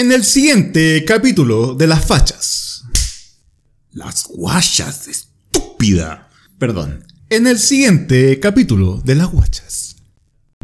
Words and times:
En 0.00 0.12
el 0.12 0.24
siguiente 0.24 1.04
capítulo 1.04 1.74
de 1.74 1.86
las 1.86 2.02
fachas. 2.06 2.84
Las 3.92 4.24
guachas, 4.28 5.06
estúpida. 5.08 6.30
Perdón. 6.58 7.04
En 7.28 7.46
el 7.46 7.58
siguiente 7.58 8.40
capítulo 8.40 9.02
de 9.04 9.14
las 9.14 9.26
guachas. 9.26 9.96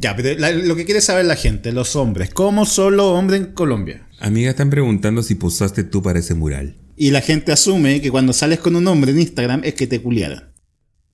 Ya, 0.01 0.17
pero 0.17 0.39
la- 0.41 0.53
lo 0.53 0.75
que 0.75 0.87
quiere 0.87 1.03
saber 1.03 1.27
la 1.27 1.37
gente, 1.37 1.71
los 1.73 1.97
hombres, 1.97 2.31
¿cómo 2.33 2.65
son 2.65 2.97
los 2.97 3.09
hombres 3.09 3.43
en 3.43 3.53
Colombia? 3.53 4.09
Amiga, 4.21 4.49
están 4.49 4.71
preguntando 4.71 5.23
si 5.23 5.35
posaste 5.35 5.85
tú 5.85 6.01
para 6.03 6.21
ese 6.21 6.33
mural. 6.33 6.75
Y 6.97 7.11
la 7.11 7.21
gente 7.21 7.53
asume 7.53 8.01
que 8.01 8.11
cuando 8.11 8.33
sales 8.33 8.61
con 8.61 8.75
un 8.75 8.87
hombre 8.89 9.11
en 9.13 9.21
Instagram 9.21 9.61
es 9.65 9.75
que 9.75 9.87
te 9.87 10.01
culiaron. 10.01 10.45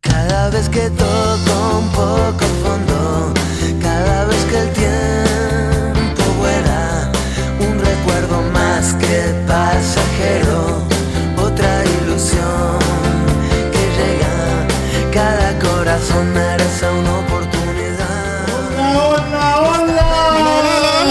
Cada 0.01 0.49
vez 0.51 0.69
que 0.69 0.89
toco 0.91 1.79
un 1.81 1.89
poco 1.91 2.45
fondo, 2.63 3.35
cada 3.83 4.27
vez 4.27 4.45
que 4.45 4.59
el 4.59 4.73
tiempo 4.75 5.22
más 8.83 8.95
que 8.95 9.23
pasajero, 9.47 10.85
otra 11.37 11.85
ilusión 12.03 12.79
que 13.71 13.85
llega, 13.97 14.67
cada 15.13 15.57
corazón 15.61 16.33
merece 16.33 16.87
una 16.89 17.19
oportunidad. 17.21 18.47
¡Hola, 18.97 19.61
hola! 19.61 21.03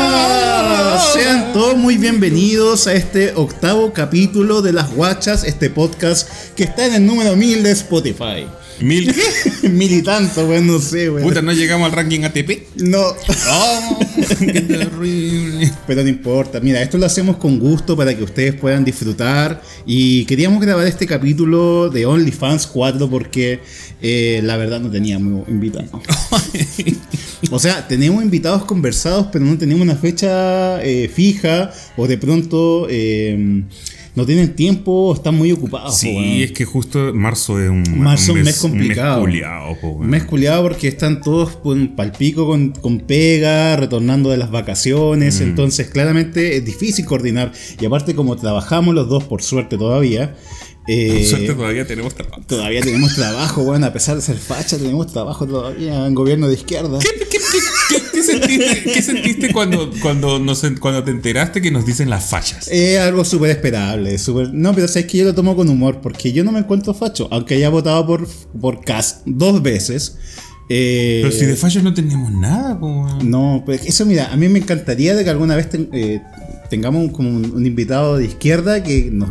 Sean 1.13 1.53
todos 1.53 1.77
muy 1.77 1.95
bienvenidos 1.98 2.88
a 2.88 2.93
este 2.93 3.34
octavo 3.35 3.93
capítulo 3.93 4.62
de 4.62 4.73
Las 4.73 4.93
Guachas, 4.93 5.45
este 5.45 5.70
podcast 5.70 6.27
que 6.55 6.65
está 6.65 6.85
en 6.88 6.95
el 6.95 7.05
número 7.05 7.38
1000 7.38 7.63
de 7.63 7.71
Spotify. 7.71 8.48
¿Mil 8.81 9.13
Mil 9.71 9.94
y 9.94 10.02
tanto, 10.02 10.48
weón, 10.48 10.67
no 10.67 10.80
sé, 10.80 11.09
weón. 11.09 11.27
Puta, 11.27 11.41
no 11.41 11.53
llegamos 11.53 11.85
al 11.90 11.95
ranking 11.95 12.21
ATP. 12.23 12.77
No, 12.77 12.99
¡Oh! 12.99 13.99
¡Qué 14.40 14.62
terrible! 14.62 15.71
pero 15.88 16.04
no 16.04 16.09
importa. 16.09 16.59
Mira, 16.59 16.81
esto 16.81 16.98
lo 16.98 17.05
hacemos 17.05 17.38
con 17.38 17.59
gusto 17.59 17.95
para 17.95 18.16
que 18.16 18.23
ustedes 18.23 18.55
puedan 18.55 18.84
disfrutar. 18.84 19.62
Y 19.85 20.26
queríamos 20.26 20.62
grabar 20.62 20.87
este 20.87 21.05
capítulo 21.05 21.90
de 21.90 22.05
OnlyFans 22.05 22.68
4 22.68 23.09
porque 23.09 23.59
eh, 24.02 24.41
la 24.43 24.57
verdad 24.57 24.79
no 24.79 24.90
teníamos 24.90 25.48
invitados. 25.48 25.90
O 27.49 27.57
sea, 27.57 27.87
tenemos 27.87 28.24
invitados 28.24 28.65
conversados, 28.65 29.27
pero 29.32 29.43
no 29.43 29.57
tenemos 29.57 29.82
una 29.82 29.96
fecha 29.96 30.82
eh, 30.84 31.09
fija 31.13 31.74
o 31.98 32.07
de 32.07 32.18
pronto 32.18 32.85
eh, 32.87 33.63
no 34.15 34.26
tienen 34.26 34.55
tiempo 34.55 35.13
están 35.13 35.35
muy 35.35 35.51
ocupados. 35.51 35.98
Sí, 35.98 36.43
es 36.43 36.51
que 36.51 36.65
justo 36.65 37.13
marzo 37.13 37.59
es 37.62 37.70
un, 37.70 37.84
Marzo 37.98 38.31
es 38.34 38.37
un 38.37 38.43
mes 38.43 38.59
complicado. 38.59 39.23
Un 39.23 40.09
mes 40.09 40.23
po, 40.23 40.29
culiado 40.31 40.63
porque 40.63 40.87
están 40.87 41.21
todos 41.21 41.55
pal 41.57 41.93
palpico 41.95 42.45
con, 42.45 42.71
con 42.71 42.99
pega, 42.99 43.76
retornando 43.77 44.29
de 44.29 44.37
las 44.37 44.51
vacaciones, 44.51 45.40
Mm. 45.40 45.43
entonces 45.43 45.90
claramente 45.90 46.57
es 46.57 46.65
difícil 46.65 47.05
coordinar. 47.05 47.51
Y 47.79 47.85
aparte 47.85 48.13
como 48.15 48.35
trabajamos 48.35 48.93
los 48.93 49.07
dos, 49.07 49.23
por 49.23 49.41
suerte 49.41 49.77
todavía, 49.77 50.35
eh, 50.87 51.13
Por 51.13 51.24
suerte 51.24 51.54
todavía 51.54 51.85
tenemos 51.87 52.15
trabajo. 52.15 52.41
todavía 52.48 52.82
tenemos 52.82 53.15
trabajo, 53.15 53.63
bueno, 53.63 53.85
a 53.85 53.93
pesar 53.93 54.15
de 54.15 54.21
ser 54.21 54.37
facha, 54.37 54.77
tenemos 54.77 55.07
trabajo 55.13 55.46
todavía 55.48 56.05
en 56.07 56.15
gobierno 56.15 56.48
de 56.48 56.55
izquierda. 56.55 56.99
¿Qué, 56.99 57.10
qué- 57.20 57.37
qué- 57.37 58.01
qué 58.13 58.24
sentiste, 58.24 58.84
qué 58.91 59.02
sentiste 59.02 59.52
cuando, 59.54 59.91
cuando, 60.02 60.40
nos, 60.40 60.63
cuando 60.79 61.04
te 61.04 61.12
enteraste 61.12 61.62
que 61.62 61.71
nos 61.71 61.85
dicen 61.85 62.09
las 62.09 62.26
fallas? 62.26 62.68
Es 62.70 62.99
algo 62.99 63.24
súper 63.26 63.52
esperable, 63.52 64.18
súper... 64.18 64.53
No, 64.53 64.74
pero 64.74 64.88
sabes 64.88 65.06
que 65.06 65.18
yo 65.19 65.25
lo 65.25 65.35
tomo 65.35 65.56
con 65.56 65.69
humor, 65.69 66.00
porque 66.02 66.31
yo 66.31 66.44
no 66.44 66.52
me 66.52 66.59
encuentro 66.59 66.94
facho, 66.94 67.28
aunque 67.31 67.56
haya 67.56 67.69
votado 67.69 68.06
por, 68.07 68.28
por 68.59 68.84
Cast 68.84 69.22
dos 69.25 69.62
veces. 69.62 70.18
eh, 70.69 71.19
Pero 71.24 71.35
si 71.35 71.46
de 71.46 71.56
fallos 71.56 71.84
no 71.84 71.94
tenemos 71.94 72.31
nada, 72.31 72.79
po. 72.79 73.07
No, 73.24 73.63
pues 73.66 73.85
eso 73.85 74.06
mira, 74.06 74.31
a 74.31 74.38
mí 74.38 74.47
me 74.50 74.59
encantaría 74.59 75.16
de 75.16 75.24
que 75.24 75.29
alguna 75.29 75.56
vez 75.56 75.69
ten- 75.69 75.90
eh, 75.94 76.22
tengamos 76.72 77.12
como 77.12 77.30
un, 77.30 77.52
un 77.53 77.66
invitado 77.68 78.18
de 78.18 78.25
izquierda 78.25 78.81
que 78.81 79.09
nos, 79.12 79.30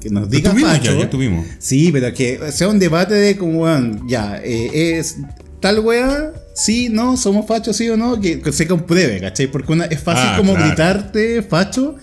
que 0.00 0.10
nos 0.10 0.28
diga 0.28 0.50
tuvimos 0.50 0.82
ya, 0.82 0.92
ya 0.98 1.08
tuvimos. 1.08 1.46
Sí, 1.60 1.90
pero 1.92 2.12
que 2.12 2.40
sea 2.50 2.68
un 2.68 2.80
debate 2.80 3.14
de 3.14 3.36
como, 3.36 3.60
weón, 3.60 4.06
ya, 4.08 4.40
eh, 4.44 4.98
es 4.98 5.16
tal 5.60 5.78
weá, 5.80 6.32
sí, 6.54 6.88
no, 6.90 7.16
somos 7.16 7.46
fachos, 7.46 7.76
sí 7.76 7.88
o 7.88 7.96
no, 7.96 8.20
que, 8.20 8.40
que 8.40 8.50
se 8.52 8.66
compruebe, 8.66 9.20
¿cachai? 9.20 9.46
Porque 9.46 9.72
una, 9.72 9.84
es 9.84 10.00
fácil 10.00 10.24
Ah, 10.30 10.36
como 10.36 10.52
claro. 10.54 10.66
gritarte 10.66 11.42
facho, 11.42 11.94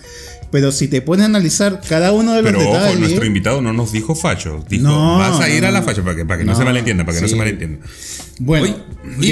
pero 0.50 0.72
si 0.72 0.88
te 0.88 1.02
pones 1.02 1.24
a 1.24 1.26
analizar 1.26 1.80
cada 1.88 2.12
uno 2.12 2.32
de 2.34 2.42
los 2.42 2.52
Pero 2.52 2.64
ojo, 2.68 2.74
detalles... 2.78 2.98
nuestro 3.00 3.24
invitado 3.26 3.60
no 3.62 3.72
nos 3.72 3.92
dijo 3.92 4.14
fallos. 4.14 4.66
Dijo, 4.68 4.84
No, 4.84 5.18
vas 5.18 5.40
a 5.40 5.48
ir 5.50 5.64
a 5.66 5.70
la 5.70 5.80
no. 5.80 5.86
facha 5.86 6.02
para 6.02 6.16
que, 6.16 6.24
para 6.24 6.38
que 6.38 6.44
no, 6.44 6.52
No, 6.52 6.58
se 6.58 6.64
malentienda, 6.64 7.04
para 7.04 7.16
que 7.18 7.22
no 7.22 7.28
se 7.28 7.36
malentienda. 7.36 7.86
bueno, 8.38 8.76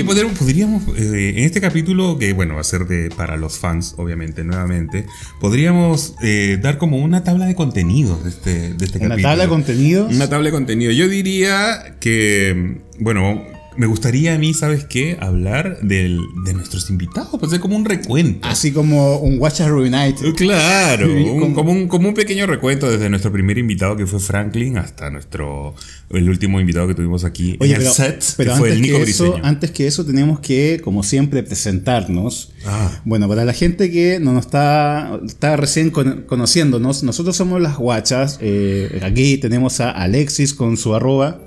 poder- 0.07 0.27
podríamos, 0.39 0.83
eh, 0.97 1.35
en 1.37 1.45
este 1.45 1.61
capítulo, 1.61 2.19
que 2.19 2.33
bueno, 2.33 2.55
va 2.55 2.61
a 2.61 2.65
ser 2.65 2.87
de, 2.87 3.11
para 3.11 3.37
los 3.37 3.59
fans, 3.59 3.95
obviamente, 3.97 4.45
nuevamente, 4.45 5.07
podríamos 5.41 6.15
eh, 6.23 6.59
dar 6.61 6.79
como 6.79 6.99
una 6.99 7.25
tabla 7.25 7.47
de 7.47 7.55
contenidos 7.55 8.23
de 8.25 8.31
este, 8.31 8.75
de 8.75 8.85
este 8.85 8.99
una 8.99 9.09
capítulo. 9.11 9.29
tabla 9.31 9.43
de 9.45 9.49
contenidos... 9.49 10.15
Una 10.15 10.29
tabla 10.29 10.47
de 10.47 10.53
contenido. 10.53 10.93
Yo 10.93 11.09
diría 11.09 11.97
que, 12.01 12.81
bueno, 12.99 13.43
me 13.77 13.87
gustaría 13.87 14.35
a 14.35 14.39
mí, 14.39 14.55
¿sabes 14.55 14.85
qué? 14.85 15.17
Hablar 15.21 15.79
del, 15.83 16.21
de 16.45 16.55
nuestros 16.55 16.89
invitados, 16.91 17.31
pues 17.33 17.45
hacer 17.45 17.61
como 17.61 17.77
un 17.77 17.85
recuento. 17.85 18.47
Así 18.49 18.73
como 18.73 19.19
un 19.19 19.39
Watch 19.39 19.61
Reunited. 19.61 20.35
Claro, 20.35 21.07
Sí, 21.17 21.23
un- 21.25 21.55
como- 21.55 21.73
un, 21.73 21.89
como 21.89 22.09
un 22.09 22.15
pequeño 22.15 22.47
recuento 22.47 22.91
desde 22.91 23.09
nuestro 23.11 23.33
primer 23.33 23.59
invitado 23.59 23.97
que 23.97 24.07
fue 24.07 24.21
Franklin 24.21 24.79
hasta 24.79 25.11
nuestro 25.11 25.75
el 26.11 26.29
último 26.29 26.61
invitado 26.61 26.87
que 26.87 26.95
tuvimos 26.95 27.25
aquí 27.25 27.57
Oye, 27.61 27.73
en 27.73 27.79
pero, 27.79 27.91
el 27.91 27.95
set, 27.97 28.25
pero 28.37 28.53
que 28.53 28.59
fue 28.59 28.73
el 28.73 28.81
Nico 28.81 28.97
que 28.99 29.03
eso, 29.11 29.25
Briseño. 29.25 29.45
antes 29.45 29.71
que 29.73 29.87
eso 29.89 30.05
tenemos 30.07 30.39
que, 30.41 30.81
como 30.83 31.03
siempre, 31.03 31.43
presentarnos. 31.43 32.53
Ah. 32.65 32.91
Bueno, 33.05 33.29
para 33.29 33.45
la 33.45 33.53
gente 33.53 33.91
que 33.91 34.19
no 34.21 34.33
nos 34.33 34.47
está, 34.47 35.19
está 35.27 35.57
recién 35.57 35.91
con- 35.91 36.23
conociéndonos, 36.23 37.03
nosotros 37.03 37.37
somos 37.37 37.61
las 37.61 37.77
guachas. 37.77 38.39
eh, 38.41 39.01
aquí 39.03 39.37
tenemos 39.39 39.81
a 39.81 39.91
Alexis 39.91 40.55
con 40.55 40.77
su 40.77 40.95
arroba. 40.95 41.41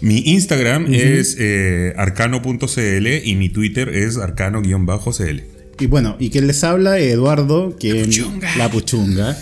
Mi 0.00 0.18
Instagram 0.18 0.86
es 0.94 1.36
eh, 1.38 1.92
arcano.cl 1.96 3.06
y 3.24 3.34
mi 3.34 3.48
Twitter 3.48 3.88
es 3.88 4.16
arcano-cl. 4.16 5.42
Y 5.80 5.86
bueno, 5.86 6.16
y 6.18 6.30
quien 6.30 6.46
les 6.46 6.62
habla, 6.64 6.98
Eduardo, 6.98 7.76
que 7.76 8.04
puchunga. 8.04 8.56
la 8.56 8.70
puchunga. 8.70 9.38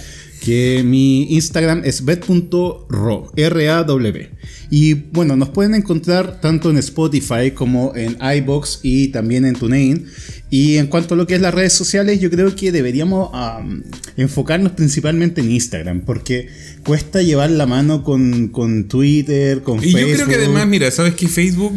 Que 0.46 0.84
mi 0.84 1.24
Instagram 1.34 1.82
es 1.84 2.04
bet.ro, 2.04 3.32
R-A-W. 3.34 4.30
Y 4.70 4.94
bueno, 4.94 5.34
nos 5.34 5.48
pueden 5.48 5.74
encontrar 5.74 6.40
tanto 6.40 6.70
en 6.70 6.76
Spotify 6.78 7.50
como 7.52 7.92
en 7.96 8.16
iBox 8.38 8.78
y 8.84 9.08
también 9.08 9.44
en 9.44 9.54
TuneIn. 9.56 10.06
Y 10.48 10.76
en 10.76 10.86
cuanto 10.86 11.14
a 11.14 11.16
lo 11.16 11.26
que 11.26 11.34
es 11.34 11.40
las 11.40 11.52
redes 11.52 11.72
sociales, 11.72 12.20
yo 12.20 12.30
creo 12.30 12.54
que 12.54 12.70
deberíamos 12.70 13.30
am, 13.32 13.82
enfocarnos 14.16 14.70
principalmente 14.72 15.40
en 15.40 15.50
Instagram, 15.50 16.02
porque 16.02 16.46
cuesta 16.84 17.22
llevar 17.22 17.50
la 17.50 17.66
mano 17.66 18.04
con, 18.04 18.46
con 18.46 18.86
Twitter, 18.86 19.62
con 19.62 19.78
Y 19.82 19.90
Facebook. 19.90 20.00
yo 20.10 20.14
creo 20.14 20.28
que 20.28 20.34
además, 20.36 20.68
mira, 20.68 20.88
¿sabes 20.92 21.14
qué? 21.16 21.26
Facebook, 21.26 21.72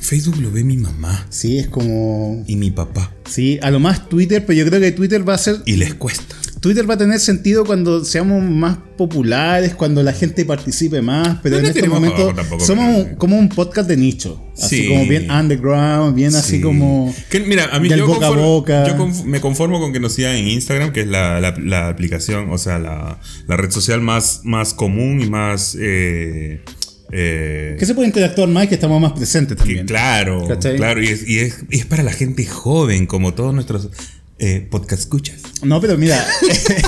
Facebook 0.00 0.36
lo 0.40 0.50
ve 0.50 0.64
mi 0.64 0.78
mamá 0.78 1.26
Sí, 1.28 1.58
es 1.58 1.68
como. 1.68 2.42
y 2.46 2.56
mi 2.56 2.70
papá. 2.70 3.12
Sí, 3.28 3.58
a 3.60 3.70
lo 3.70 3.80
más 3.80 4.08
Twitter, 4.08 4.46
pero 4.46 4.58
yo 4.58 4.66
creo 4.66 4.80
que 4.80 4.92
Twitter 4.92 5.28
va 5.28 5.34
a 5.34 5.38
ser 5.38 5.56
Y 5.66 5.76
les 5.76 5.92
cuesta. 5.92 6.34
Twitter 6.60 6.88
va 6.88 6.94
a 6.94 6.98
tener 6.98 7.20
sentido 7.20 7.64
cuando 7.64 8.04
seamos 8.04 8.42
más 8.42 8.78
populares, 8.96 9.74
cuando 9.74 10.02
la 10.02 10.12
gente 10.12 10.44
participe 10.44 11.00
más, 11.02 11.38
pero 11.42 11.56
No 11.56 11.60
en 11.60 11.66
este 11.74 11.88
momento 11.88 12.32
tampoco, 12.34 12.64
somos 12.64 13.04
pero- 13.04 13.18
como 13.18 13.38
un 13.38 13.48
podcast 13.48 13.88
de 13.88 13.96
nicho, 13.96 14.42
así 14.60 14.82
Sí. 14.82 14.88
como 14.88 15.06
bien 15.06 15.30
underground, 15.30 16.14
bien 16.16 16.34
así 16.34 16.56
Sí. 16.56 16.60
como 16.60 17.14
Que, 17.30 17.40
mira, 17.40 17.66
a 17.72 17.78
mí 17.78 17.88
yo, 17.88 18.06
boca 18.06 18.26
a 18.26 18.30
conformo- 18.30 18.42
boca. 18.42 18.86
yo 18.88 18.96
conf- 18.96 19.24
me 19.24 19.40
conformo 19.40 19.78
con 19.80 19.92
que 19.92 20.00
nos 20.00 20.14
sigan 20.14 20.34
en 20.34 20.48
Instagram, 20.48 20.92
que 20.92 21.02
es 21.02 21.06
la, 21.06 21.40
la- 21.40 21.54
la 21.58 21.88
aplicación, 21.88 22.50
o 22.50 22.58
sea, 22.58 22.78
la, 22.78 23.20
la 23.46 23.56
red 23.56 23.70
social 23.70 24.00
más, 24.00 24.40
más 24.44 24.74
común 24.74 25.20
y 25.20 25.30
más... 25.30 25.76
eh, 25.80 26.62
eh, 27.10 27.76
que 27.78 27.86
se 27.86 27.94
puede 27.94 28.08
interactuar 28.08 28.48
más 28.48 28.64
y 28.64 28.68
que 28.68 28.74
estamos 28.74 29.00
más 29.00 29.12
presentes 29.12 29.56
que 29.56 29.62
también. 29.62 29.86
claro, 29.86 30.46
¿Cachai? 30.46 30.76
claro, 30.76 31.02
y 31.02 31.06
es, 31.06 31.26
y 31.26 31.38
es, 31.38 31.64
y 31.70 31.78
es 31.78 31.86
para 31.86 32.02
la 32.02 32.12
gente 32.12 32.44
joven, 32.44 33.06
como 33.06 33.32
todos 33.32 33.54
nuestros 33.54 33.88
eh, 34.38 34.66
podcast 34.70 35.02
escuchas. 35.02 35.40
No, 35.62 35.80
pero 35.80 35.96
mira, 35.98 36.24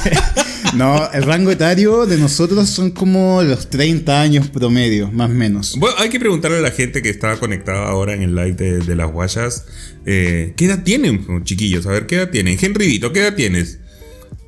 no, 0.77 1.11
el 1.13 1.23
rango 1.25 1.51
etario 1.51 2.07
de 2.07 2.17
nosotros 2.19 2.69
son 2.69 2.91
como 2.91 3.43
los 3.43 3.69
30 3.71 4.21
años 4.21 4.49
promedio, 4.49 5.11
más 5.11 5.31
o 5.31 5.35
menos. 5.35 5.77
Bueno, 5.79 5.97
hay 5.99 6.09
que 6.11 6.21
preguntarle 6.21 6.59
a 6.59 6.61
la 6.61 6.71
gente 6.71 7.03
que 7.03 7.11
está 7.11 7.37
conectada 7.39 7.89
ahora 7.89 8.15
en 8.15 8.23
el 8.23 8.35
live 8.35 8.53
de, 8.53 8.79
de 8.79 8.97
las 8.97 9.11
guayas, 9.11 9.65
eh, 10.07 10.55
¿qué 10.57 10.67
edad 10.67 10.83
tienen, 10.83 11.27
chiquillos? 11.45 11.87
A 11.87 11.91
ver, 11.91 12.07
¿qué 12.07 12.17
edad 12.17 12.31
tienen? 12.31 12.57
Henrydito, 12.61 13.13
¿qué 13.13 13.21
edad 13.21 13.35
tienes? 13.35 13.79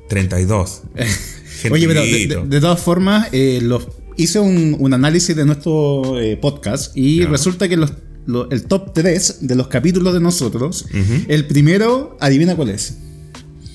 32. 0.09 0.81
Oye, 1.71 1.87
pero 1.87 2.01
de, 2.01 2.27
de- 2.27 2.43
de 2.45 2.61
todas 2.61 2.81
formas, 2.81 3.29
eh, 3.31 3.59
los, 3.61 3.87
hice 4.17 4.39
un, 4.39 4.75
un 4.79 4.93
análisis 4.93 5.35
de 5.35 5.45
nuestro 5.45 6.19
eh, 6.19 6.37
podcast 6.37 6.95
y 6.95 7.23
resulta 7.25 7.67
que 7.69 7.77
los, 7.77 7.93
lo- 8.25 8.49
el 8.51 8.63
top 8.63 8.93
3 8.93 9.37
de 9.41 9.55
los 9.55 9.67
capítulos 9.67 10.13
de 10.13 10.19
nosotros, 10.19 10.85
el 11.27 11.45
primero, 11.47 12.17
adivina 12.19 12.55
cuál 12.55 12.69
es. 12.69 12.97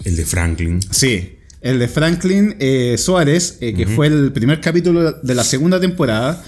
El 0.04 0.16
de 0.16 0.24
Franklin. 0.24 0.80
Sí. 0.90 1.34
El 1.60 1.80
de 1.80 1.88
Franklin 1.88 2.54
eh, 2.60 2.94
Suárez, 2.98 3.58
eh, 3.60 3.74
que 3.74 3.84
fue 3.88 4.06
el 4.06 4.30
primer 4.32 4.60
capítulo 4.60 5.10
de 5.10 5.34
la 5.34 5.42
segunda 5.42 5.80
temporada. 5.80 6.44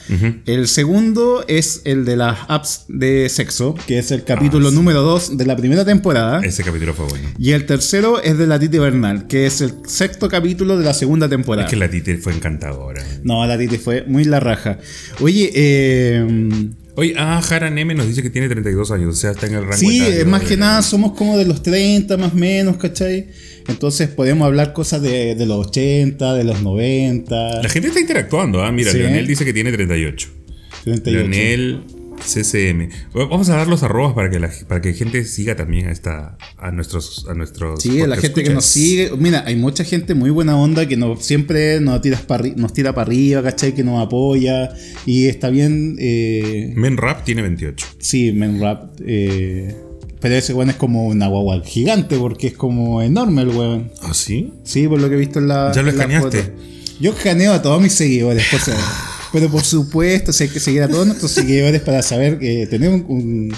El 0.47 0.69
segundo 0.69 1.45
es 1.49 1.83
el 1.85 2.05
de 2.05 2.15
las 2.15 2.39
apps 2.47 2.85
de 2.87 3.29
sexo, 3.29 3.75
que 3.89 3.99
es 3.99 4.13
el 4.13 4.23
capítulo 4.23 4.69
Ah, 4.69 4.71
sí. 4.71 4.77
número 4.77 5.03
2 5.03 5.37
de 5.37 5.47
la 5.47 5.57
primera 5.57 5.85
temporada. 5.85 6.41
Ese 6.45 6.63
capítulo 6.63 6.95
fue 6.95 7.07
bueno. 7.07 7.29
Y 7.39 7.51
el 7.51 7.67
tercero 7.67 8.23
es 8.23 8.39
de 8.39 8.47
la 8.47 8.61
Titi 8.61 8.79
Bernal, 8.79 9.27
que 9.27 9.47
es 9.47 9.61
el 9.61 9.73
sexto 9.85 10.29
capítulo 10.29 10.79
de 10.79 10.85
la 10.85 10.95
segunda 10.95 11.29
temporada. 11.29 11.67
Es 11.67 11.71
que 11.71 11.77
la 11.77 11.91
Tite 11.91 12.17
fue 12.19 12.33
encantadora. 12.33 13.05
No, 13.25 13.45
la 13.49 13.59
Titi 13.59 13.79
fue 13.79 14.05
muy 14.07 14.23
la 14.23 14.39
raja. 14.39 14.79
Oye, 15.21 15.51
eh, 15.57 16.69
Oye, 17.01 17.15
ah, 17.17 17.41
Jara 17.43 17.71
Neme 17.71 17.95
nos 17.95 18.07
dice 18.07 18.23
que 18.23 18.29
tiene 18.29 18.49
32 18.49 18.91
años, 18.91 19.09
o 19.09 19.19
sea, 19.19 19.31
está 19.31 19.47
en 19.47 19.55
el 19.55 19.63
rango 19.63 19.77
sí, 19.77 20.01
etario 20.03 20.21
eh, 20.21 20.25
más 20.27 20.43
de- 20.43 20.47
que 20.49 20.57
nada 20.59 20.83
somos 20.83 21.13
como 21.13 21.39
de 21.39 21.47
los 21.47 21.63
30 21.63 22.17
más 22.19 22.33
o 22.33 22.37
menos, 22.37 22.77
¿cachai? 22.77 23.29
Entonces 23.69 24.09
podemos 24.09 24.45
hablar 24.47 24.73
cosas 24.75 25.01
de, 25.01 25.35
de 25.35 25.47
los 25.47 25.67
80, 25.69 26.35
de 26.35 26.45
los 26.45 26.61
90. 26.63 27.63
La 27.63 27.69
gente 27.71 27.89
está 27.89 28.01
interactuando, 28.01 28.63
ah, 28.63 28.71
mira, 28.71 28.93
Sí. 28.93 28.99
Leonel 28.99 29.27
dice 29.27 29.45
que 29.47 29.53
tiene 29.55 29.73
38. 29.73 30.29
38. 30.85 31.11
Leonel 31.19 31.81
CCM. 32.25 32.89
Vamos 33.13 33.49
a 33.49 33.57
dar 33.57 33.69
los 33.69 33.83
arrobas 33.83 34.15
para 34.15 34.31
que 34.31 34.39
la 34.39 34.51
para 34.69 34.81
que 34.81 34.93
gente 34.95 35.25
siga 35.25 35.57
también 35.57 35.89
a 35.89 35.93
esta 35.93 36.37
a 36.59 36.71
nuestros 36.71 37.27
a 37.29 37.35
nuestros 37.35 37.83
Sí, 37.83 37.99
la 37.99 38.07
podcast 38.07 38.23
gente 38.23 38.43
que 38.45 38.51
nos 38.51 38.65
sigue. 38.65 39.11
Mira, 39.19 39.45
hay 39.47 39.57
mucha 39.57 39.85
gente 39.85 40.15
muy 40.15 40.31
buena 40.31 40.57
onda 40.57 40.87
que 40.87 40.97
nos, 40.97 41.25
siempre 41.25 41.81
nos, 41.81 42.01
tiras 42.01 42.25
nos 42.57 42.73
tira 42.73 42.95
para 42.95 43.07
arriba, 43.07 43.43
¿cachai? 43.43 43.75
Que 43.75 43.85
nos 43.85 44.05
apoya. 44.05 44.71
Y 45.07 45.27
está 45.27 45.51
bien. 45.51 45.97
Eh, 45.99 46.73
Men 46.77 46.97
Rap 46.97 47.25
tiene 47.25 47.43
28. 47.43 47.87
sí, 47.99 48.33
Men 48.33 48.61
Rap. 48.61 49.01
eh, 49.05 49.75
pero 50.21 50.35
ese 50.35 50.53
weón 50.53 50.69
es 50.69 50.77
como 50.77 51.07
una 51.07 51.29
guagua 51.29 51.63
gigante 51.65 52.19
porque 52.19 52.49
es 52.49 52.53
como 52.55 53.01
enorme 53.01 53.43
el 53.43 53.49
weón. 53.49 53.91
¿Ah, 54.03 54.13
sí? 54.13 54.53
Sí, 54.65 54.87
por 54.87 55.01
lo 55.01 55.09
que 55.09 55.15
he 55.15 55.19
visto 55.19 55.39
en 55.39 55.49
la. 55.49 55.73
¿Ya 55.73 55.81
lo 55.83 55.87
la 55.87 55.93
escaneaste? 55.93 56.53
Yo 57.01 57.13
escaneo 57.13 57.55
a 57.55 57.63
todos 57.63 57.81
mis 57.81 57.95
seguidores, 57.95 58.47
por 58.51 58.61
saber. 58.61 58.81
Pero 59.33 59.49
por 59.49 59.63
supuesto, 59.63 60.33
si 60.33 60.45
hay 60.45 60.51
que 60.51 60.61
seguir 60.61 60.83
a 60.83 60.89
todos 60.89 61.07
nuestros 61.07 61.31
seguidores 61.31 61.81
para 61.83 62.03
saber 62.03 62.39
que 62.39 62.67
tenemos 62.67 63.03
un, 63.07 63.55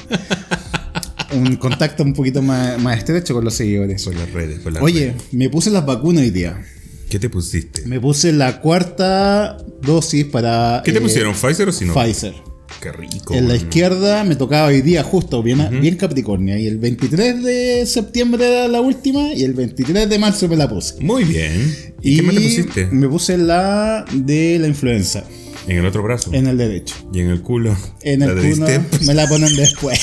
un, 1.33 1.47
un 1.47 1.57
contacto 1.57 2.03
un 2.03 2.13
poquito 2.13 2.43
más, 2.43 2.81
más 2.81 2.99
estrecho 2.99 3.35
con 3.35 3.45
los 3.45 3.55
seguidores. 3.55 4.05
Por 4.05 4.15
las 4.15 4.31
redes, 4.33 4.61
por 4.61 4.73
las 4.73 4.83
Oye, 4.83 5.13
redes. 5.13 5.23
me 5.33 5.49
puse 5.49 5.71
las 5.71 5.87
vacunas 5.87 6.23
hoy 6.23 6.31
día. 6.31 6.63
¿Qué 7.09 7.19
te 7.19 7.29
pusiste? 7.29 7.85
Me 7.87 8.01
puse 8.01 8.33
la 8.33 8.61
cuarta 8.61 9.59
dosis 9.83 10.25
para. 10.27 10.83
¿Qué 10.85 10.93
te 10.93 10.99
eh, 10.99 11.03
pusieron? 11.03 11.35
¿Pfizer 11.35 11.69
o 11.69 11.73
Sinovac? 11.73 12.07
Pfizer. 12.07 12.35
Qué 12.81 12.91
rico. 12.91 13.35
En 13.35 13.49
la 13.49 13.55
izquierda 13.55 14.25
me 14.25 14.35
tocaba 14.35 14.69
hoy 14.69 14.81
día 14.81 15.05
justo, 15.05 15.43
bien, 15.43 15.81
bien 15.81 15.97
Capricornio. 15.97 16.57
Y 16.57 16.67
el 16.67 16.79
23 16.79 17.45
de 17.45 17.87
septiembre 17.87 18.45
era 18.45 18.67
la 18.67 18.81
última 18.81 19.35
y 19.35 19.45
el 19.45 19.53
23 19.53 20.09
de 20.09 20.19
marzo 20.19 20.49
me 20.49 20.57
la 20.57 20.69
puse. 20.69 21.01
Muy 21.01 21.25
bien. 21.25 21.95
¿Y, 22.01 22.17
qué 22.17 22.23
más 22.23 22.35
te 22.35 22.41
pusiste? 22.41 22.87
Me 22.87 23.09
puse 23.09 23.39
la 23.39 24.05
de 24.13 24.59
la 24.59 24.67
influenza 24.67 25.23
En 25.69 25.79
el 25.79 25.87
otro 25.87 26.03
brazo. 26.03 26.31
en 26.32 26.47
el 26.47 26.59
derecho. 26.59 26.94
Y 27.12 27.20
en 27.20 27.29
el 27.29 27.41
culo. 27.43 27.76
En 28.03 28.23
el 28.23 28.35
culo 28.55 28.67
me 29.06 29.14
la 29.14 29.26
ponen 29.29 29.55
después. 29.56 30.00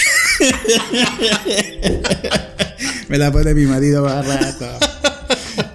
me 3.10 3.18
la 3.18 3.32
pone 3.32 3.54
mi 3.54 3.66
marido 3.66 4.04
más 4.04 4.26
rato. 4.26 4.68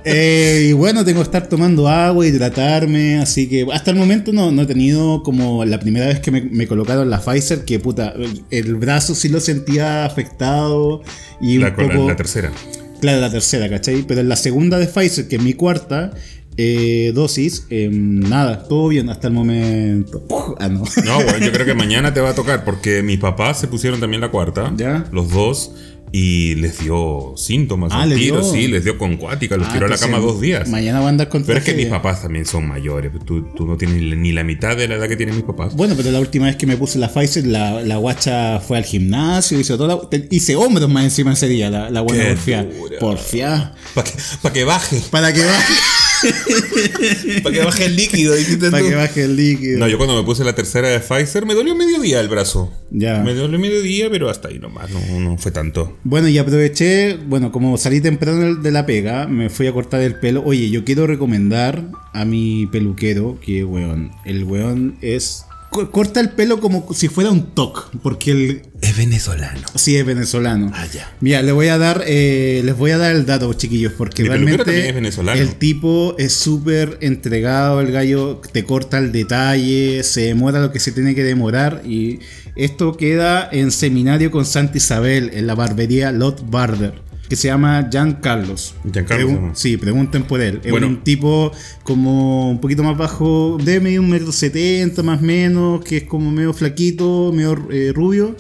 Eh, 0.06 0.66
y 0.70 0.72
bueno, 0.72 1.04
tengo 1.04 1.20
que 1.20 1.25
estar 1.25 1.48
tomando 1.48 1.88
agua, 1.88 2.26
hidratarme, 2.26 3.19
así 3.19 3.48
que 3.48 3.66
hasta 3.72 3.90
el 3.90 3.96
momento 3.96 4.32
no, 4.32 4.50
no 4.52 4.62
he 4.62 4.66
tenido 4.66 5.22
como 5.22 5.64
la 5.64 5.81
primera 5.81 6.06
vez 6.06 6.20
que 6.20 6.31
me, 6.31 6.42
me 6.42 6.66
colocaron 6.66 7.08
la 7.08 7.20
Pfizer, 7.20 7.64
que 7.64 7.78
puta, 7.81 8.10
el, 8.16 8.42
el 8.50 8.75
brazo 8.76 9.14
sí 9.14 9.28
lo 9.31 9.40
sentía 9.40 10.04
afectado 10.04 11.02
y 11.40 11.58
La, 11.58 11.75
un 11.76 11.88
la- 11.88 11.94
la 12.08 12.16
tercera. 12.16 12.52
Claro, 13.00 13.20
la 13.20 13.31
tercera, 13.31 13.69
¿cachai? 13.69 14.02
Pero 14.06 14.20
en 14.20 14.28
la 14.28 14.36
segunda 14.36 14.78
de 14.78 14.86
Pfizer, 14.86 15.26
que 15.28 15.36
es 15.36 15.42
mi 15.42 15.52
cuarta 15.54 16.12
eh, 16.56 17.12
dosis, 17.14 17.66
eh, 17.70 17.88
nada, 17.92 18.64
todo 18.68 18.88
bien 18.88 19.08
hasta 19.10 19.28
el 19.28 19.34
momento. 19.34 20.24
Ah, 20.58 20.68
no. 20.68 20.84
No, 21.04 21.14
bueno, 21.24 21.38
yo 21.44 21.52
creo 21.52 21.66
que 21.66 21.74
mañana 21.74 22.14
te 22.14 22.20
va 22.20 22.30
a 22.30 22.34
tocar 22.34 22.64
porque 22.64 23.02
mis 23.02 23.18
papás 23.18 23.58
se 23.60 23.68
pusieron 23.68 24.00
también 24.00 24.20
la 24.20 24.30
cuarta. 24.30 24.72
Ya. 24.76 25.04
Los 25.12 25.30
dos. 25.30 25.72
Y 26.16 26.54
les 26.54 26.78
dio 26.78 27.32
síntomas. 27.36 27.90
Ah, 27.92 28.06
¿les 28.06 28.16
tiro, 28.16 28.40
dio? 28.40 28.52
sí, 28.52 28.68
les 28.68 28.84
dio 28.84 28.96
con 28.98 29.16
cuática, 29.16 29.56
los 29.56 29.66
Ah, 29.66 29.72
tiró 29.72 29.86
a 29.86 29.88
la 29.88 29.98
cama 29.98 30.18
dos 30.18 30.40
días. 30.40 30.68
Mañana 30.68 31.00
va 31.00 31.06
a 31.06 31.08
andar 31.08 31.28
con 31.28 31.42
Pero 31.42 31.58
es 31.58 31.64
que 31.64 31.74
mis 31.74 31.86
papás 31.86 32.22
también 32.22 32.46
son 32.46 32.68
mayores. 32.68 33.10
Tú, 33.24 33.48
tú 33.56 33.66
no 33.66 33.76
tienes 33.76 34.16
ni 34.16 34.30
la 34.30 34.44
mitad 34.44 34.76
de 34.76 34.86
la 34.86 34.94
edad 34.94 35.08
que 35.08 35.16
tienen 35.16 35.34
mis 35.34 35.42
papás. 35.44 35.74
Bueno, 35.74 35.94
pero 35.96 36.12
la 36.12 36.20
última 36.20 36.46
vez 36.46 36.54
que 36.54 36.68
me 36.68 36.76
puse 36.76 37.00
la 37.00 37.08
Pfizer, 37.12 37.44
la, 37.48 37.82
la 37.82 37.96
guacha 37.96 38.60
fue 38.60 38.76
al 38.78 38.84
gimnasio, 38.84 39.58
hizo 39.58 39.76
toda 39.76 39.96
la- 39.96 40.08
te- 40.08 40.28
hice 40.30 40.54
hombros 40.54 40.88
más 40.88 41.02
encima 41.02 41.32
ese 41.32 41.48
día, 41.48 41.68
la, 41.68 41.90
la 41.90 42.00
buena 42.02 42.28
porfía. 42.28 42.68
Porfía. 43.00 43.72
Para 43.92 44.06
que, 44.08 44.16
pa' 44.40 44.52
que 44.52 44.62
baje. 44.62 45.02
Para 45.10 45.32
que 45.32 45.44
baje, 45.44 45.72
Para 47.42 47.54
que 47.54 47.64
baje 47.64 47.84
el 47.86 47.96
líquido. 47.96 48.34
dijiste 48.34 48.70
para 48.70 48.82
que 48.82 48.94
baje 48.94 49.24
el 49.24 49.36
líquido. 49.36 49.78
No, 49.78 49.88
yo 49.88 49.96
cuando 49.96 50.16
me 50.16 50.22
puse 50.22 50.44
la 50.44 50.54
tercera 50.54 50.88
de 50.88 51.00
Pfizer 51.00 51.46
me 51.46 51.54
dolió 51.54 51.74
medio 51.74 52.00
día 52.00 52.20
el 52.20 52.28
brazo. 52.28 52.72
Ya. 52.90 53.20
Me 53.22 53.34
dolió 53.34 53.58
medio 53.58 53.82
día, 53.82 54.08
pero 54.10 54.30
hasta 54.30 54.48
ahí 54.48 54.58
nomás. 54.58 54.90
No, 54.90 55.20
no 55.20 55.36
fue 55.38 55.52
tanto. 55.52 55.96
Bueno, 56.04 56.28
y 56.28 56.38
aproveché, 56.38 57.16
bueno, 57.16 57.52
como 57.52 57.76
salí 57.78 58.00
temprano 58.00 58.56
de 58.56 58.70
la 58.70 58.86
pega, 58.86 59.26
me 59.26 59.50
fui 59.50 59.66
a 59.66 59.72
cortar 59.72 60.00
el 60.00 60.16
pelo. 60.16 60.42
Oye, 60.44 60.70
yo 60.70 60.84
quiero 60.84 61.06
recomendar 61.06 61.84
a 62.12 62.24
mi 62.24 62.66
peluquero 62.66 63.38
que, 63.40 63.64
weón, 63.64 64.12
el 64.24 64.44
weón 64.44 64.96
es... 65.00 65.46
co- 65.74 65.90
Corta 65.90 66.20
el 66.20 66.30
pelo 66.30 66.60
como 66.60 66.86
si 66.94 67.08
fuera 67.08 67.30
un 67.30 67.52
toc, 67.54 67.90
porque 68.02 68.30
el, 68.30 68.62
Es 68.80 68.96
venezolano. 68.96 69.60
sí 69.74 69.96
es 69.96 70.06
venezolano. 70.06 70.70
Ah, 70.72 70.86
ya. 70.92 71.12
Mira, 71.20 71.42
le 71.42 71.50
voy 71.52 71.66
a 71.68 71.76
dar, 71.78 72.04
eh, 72.06 72.62
les 72.64 72.76
voy 72.76 72.92
a 72.92 72.98
dar 72.98 73.14
el 73.14 73.26
dato, 73.26 73.52
chiquillos, 73.54 73.92
porque 73.98 74.22
realmente 74.24 74.88
es 74.88 74.94
venezolano. 74.94 75.40
el 75.40 75.56
tipo 75.56 76.14
es 76.18 76.32
súper 76.32 76.96
entregado, 77.00 77.80
el 77.80 77.90
gallo 77.90 78.40
te 78.52 78.64
corta 78.64 78.98
el 78.98 79.10
detalle, 79.10 80.02
se 80.04 80.20
demora 80.22 80.60
lo 80.60 80.70
que 80.70 80.78
se 80.78 80.92
tiene 80.92 81.14
que 81.16 81.24
demorar 81.24 81.82
y 81.84 82.20
esto 82.56 82.96
queda 82.96 83.48
en 83.50 83.72
seminario 83.72 84.30
con 84.30 84.44
Santa 84.46 84.76
Isabel, 84.78 85.30
en 85.34 85.46
la 85.48 85.56
barbería 85.56 86.12
Lot 86.12 86.48
Barber. 86.48 87.02
Que 87.28 87.36
se 87.36 87.48
llama 87.48 87.88
Jean 87.90 88.14
Carlos. 88.14 88.74
Giancarlo 88.92 89.28
se 89.28 89.34
llama. 89.34 89.50
sí, 89.54 89.76
pregunten 89.76 90.24
por 90.24 90.40
él. 90.40 90.60
Es 90.62 90.70
Bueno. 90.70 90.86
un 90.88 91.02
tipo 91.02 91.52
como 91.82 92.50
un 92.50 92.60
poquito 92.60 92.82
más 92.82 92.96
bajo, 92.98 93.56
de 93.62 93.80
medio 93.80 94.00
un 94.02 94.10
metro 94.10 94.30
setenta 94.32 95.02
más 95.02 95.20
o 95.20 95.24
menos, 95.24 95.84
que 95.84 95.98
es 95.98 96.02
como 96.04 96.30
medio 96.30 96.52
flaquito, 96.52 97.32
medio 97.34 97.56
eh, 97.70 97.92
rubio. 97.94 98.36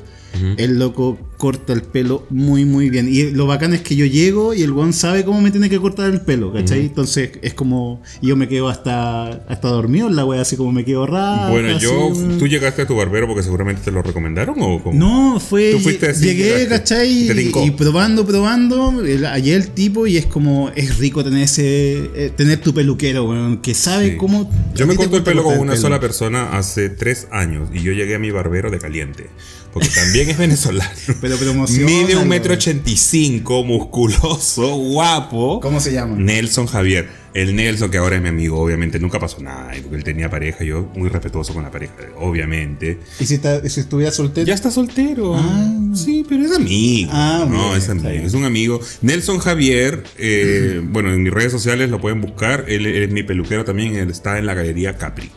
El 0.56 0.80
loco 0.80 1.16
corta 1.44 1.74
el 1.74 1.82
pelo 1.82 2.24
muy, 2.30 2.64
muy 2.64 2.88
bien. 2.88 3.06
Y 3.06 3.30
lo 3.32 3.46
bacán 3.46 3.74
es 3.74 3.82
que 3.82 3.96
yo 3.96 4.06
llego 4.06 4.54
y 4.54 4.62
el 4.62 4.72
weón 4.72 4.94
sabe 4.94 5.26
cómo 5.26 5.42
me 5.42 5.50
tiene 5.50 5.68
que 5.68 5.78
cortar 5.78 6.08
el 6.10 6.22
pelo, 6.22 6.50
¿cachai? 6.54 6.80
Entonces 6.80 7.32
es 7.42 7.52
como. 7.52 8.00
Yo 8.22 8.34
me 8.34 8.48
quedo 8.48 8.70
hasta, 8.70 9.26
hasta 9.46 9.68
dormido 9.68 10.08
en 10.08 10.16
la 10.16 10.24
wea, 10.24 10.40
así 10.40 10.56
como 10.56 10.72
me 10.72 10.86
quedo 10.86 11.06
raro. 11.06 11.50
Bueno, 11.52 11.78
yo. 11.78 12.12
¿Tú 12.38 12.46
llegaste 12.46 12.80
a 12.80 12.86
tu 12.86 12.96
barbero 12.96 13.26
porque 13.26 13.42
seguramente 13.42 13.82
te 13.84 13.90
lo 13.90 14.00
recomendaron 14.00 14.56
o 14.58 14.82
cómo? 14.82 14.98
No, 14.98 15.38
fue. 15.38 15.72
Tú 15.72 15.80
fuiste 15.80 16.08
así, 16.08 16.24
llegué, 16.24 16.66
¿cachai? 16.66 17.28
y 17.66 17.70
probando, 17.72 18.24
probando. 18.24 19.02
ayer 19.30 19.56
el 19.60 19.68
tipo, 19.68 20.06
y 20.06 20.16
es 20.16 20.24
como. 20.24 20.70
Es 20.74 20.96
rico 20.96 21.22
tener 21.22 21.42
ese. 21.42 22.10
eh, 22.14 22.32
tener 22.34 22.58
tu 22.62 22.72
peluquero, 22.72 23.28
weón, 23.28 23.58
que 23.58 23.74
sabe 23.74 24.12
Sí. 24.12 24.16
cómo. 24.16 24.50
Yo 24.74 24.86
me 24.86 24.96
corto 24.96 25.18
el 25.18 25.22
pelo 25.22 25.44
con 25.44 25.58
una 25.58 25.76
sola 25.76 26.00
persona 26.00 26.56
hace 26.56 26.88
tres 26.88 27.28
años 27.30 27.68
y 27.74 27.82
yo 27.82 27.92
llegué 27.92 28.14
a 28.14 28.18
mi 28.18 28.30
barbero 28.30 28.70
de 28.70 28.78
caliente. 28.78 29.26
Porque 29.74 29.88
también 29.88 30.30
es 30.30 30.38
venezolano. 30.38 30.90
Pero. 31.20 31.36
Mide 31.84 32.16
un 32.16 32.28
metro 32.28 32.54
ochenta 32.54 32.88
y 32.88 32.96
cinco, 32.96 33.62
musculoso, 33.64 34.76
guapo. 34.76 35.60
¿Cómo 35.60 35.80
se 35.80 35.92
llama? 35.92 36.16
Nelson 36.16 36.66
Javier. 36.66 37.08
El 37.34 37.56
Nelson, 37.56 37.90
que 37.90 37.98
ahora 37.98 38.14
es 38.14 38.22
mi 38.22 38.28
amigo, 38.28 38.60
obviamente 38.60 39.00
nunca 39.00 39.18
pasó 39.18 39.40
nada, 39.42 39.72
porque 39.82 39.96
él 39.96 40.04
tenía 40.04 40.30
pareja, 40.30 40.62
yo 40.62 40.88
muy 40.94 41.08
respetuoso 41.08 41.52
con 41.52 41.64
la 41.64 41.70
pareja, 41.72 41.92
obviamente. 42.20 43.00
¿Y 43.18 43.26
si, 43.26 43.34
está- 43.34 43.68
si 43.68 43.80
estuviera 43.80 44.12
soltero? 44.12 44.46
Ya 44.46 44.54
está 44.54 44.70
soltero. 44.70 45.34
Ah. 45.34 45.72
Sí, 45.94 46.24
pero 46.28 46.44
es 46.44 46.52
amigo. 46.54 47.10
Ah, 47.12 47.44
no, 47.50 47.70
bien, 47.70 47.76
es 47.78 47.88
amigo. 47.88 48.08
bien. 48.08 48.22
Es 48.24 48.34
un 48.34 48.44
amigo. 48.44 48.80
Nelson 49.02 49.38
Javier, 49.40 50.04
eh, 50.16 50.80
bueno, 50.84 51.12
en 51.12 51.24
mis 51.24 51.32
redes 51.32 51.50
sociales 51.50 51.90
lo 51.90 52.00
pueden 52.00 52.20
buscar. 52.20 52.66
Él, 52.68 52.86
él 52.86 53.02
es 53.02 53.10
mi 53.10 53.24
peluquero 53.24 53.64
también. 53.64 53.96
Él 53.96 54.10
está 54.10 54.38
en 54.38 54.46
la 54.46 54.54
galería 54.54 54.96
Capri. 54.96 55.28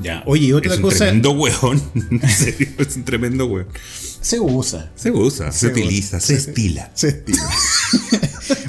Ya. 0.00 0.22
Oye, 0.26 0.46
y 0.46 0.52
otra 0.52 0.70
es 0.72 0.76
un 0.78 0.82
cosa. 0.84 0.98
tremendo 0.98 1.30
hueón. 1.32 1.82
en 2.10 2.28
serio, 2.28 2.68
es 2.78 2.96
un 2.96 3.04
tremendo 3.04 3.46
hueón. 3.46 3.68
Se 4.20 4.38
usa. 4.40 4.92
Se 4.94 5.10
usa, 5.10 5.50
se, 5.52 5.58
Se 5.58 5.66
utiliza, 5.68 6.16
usa. 6.18 6.26
se 6.26 6.34
estila. 6.34 6.90
Se 6.94 7.08
estila. 7.08 7.42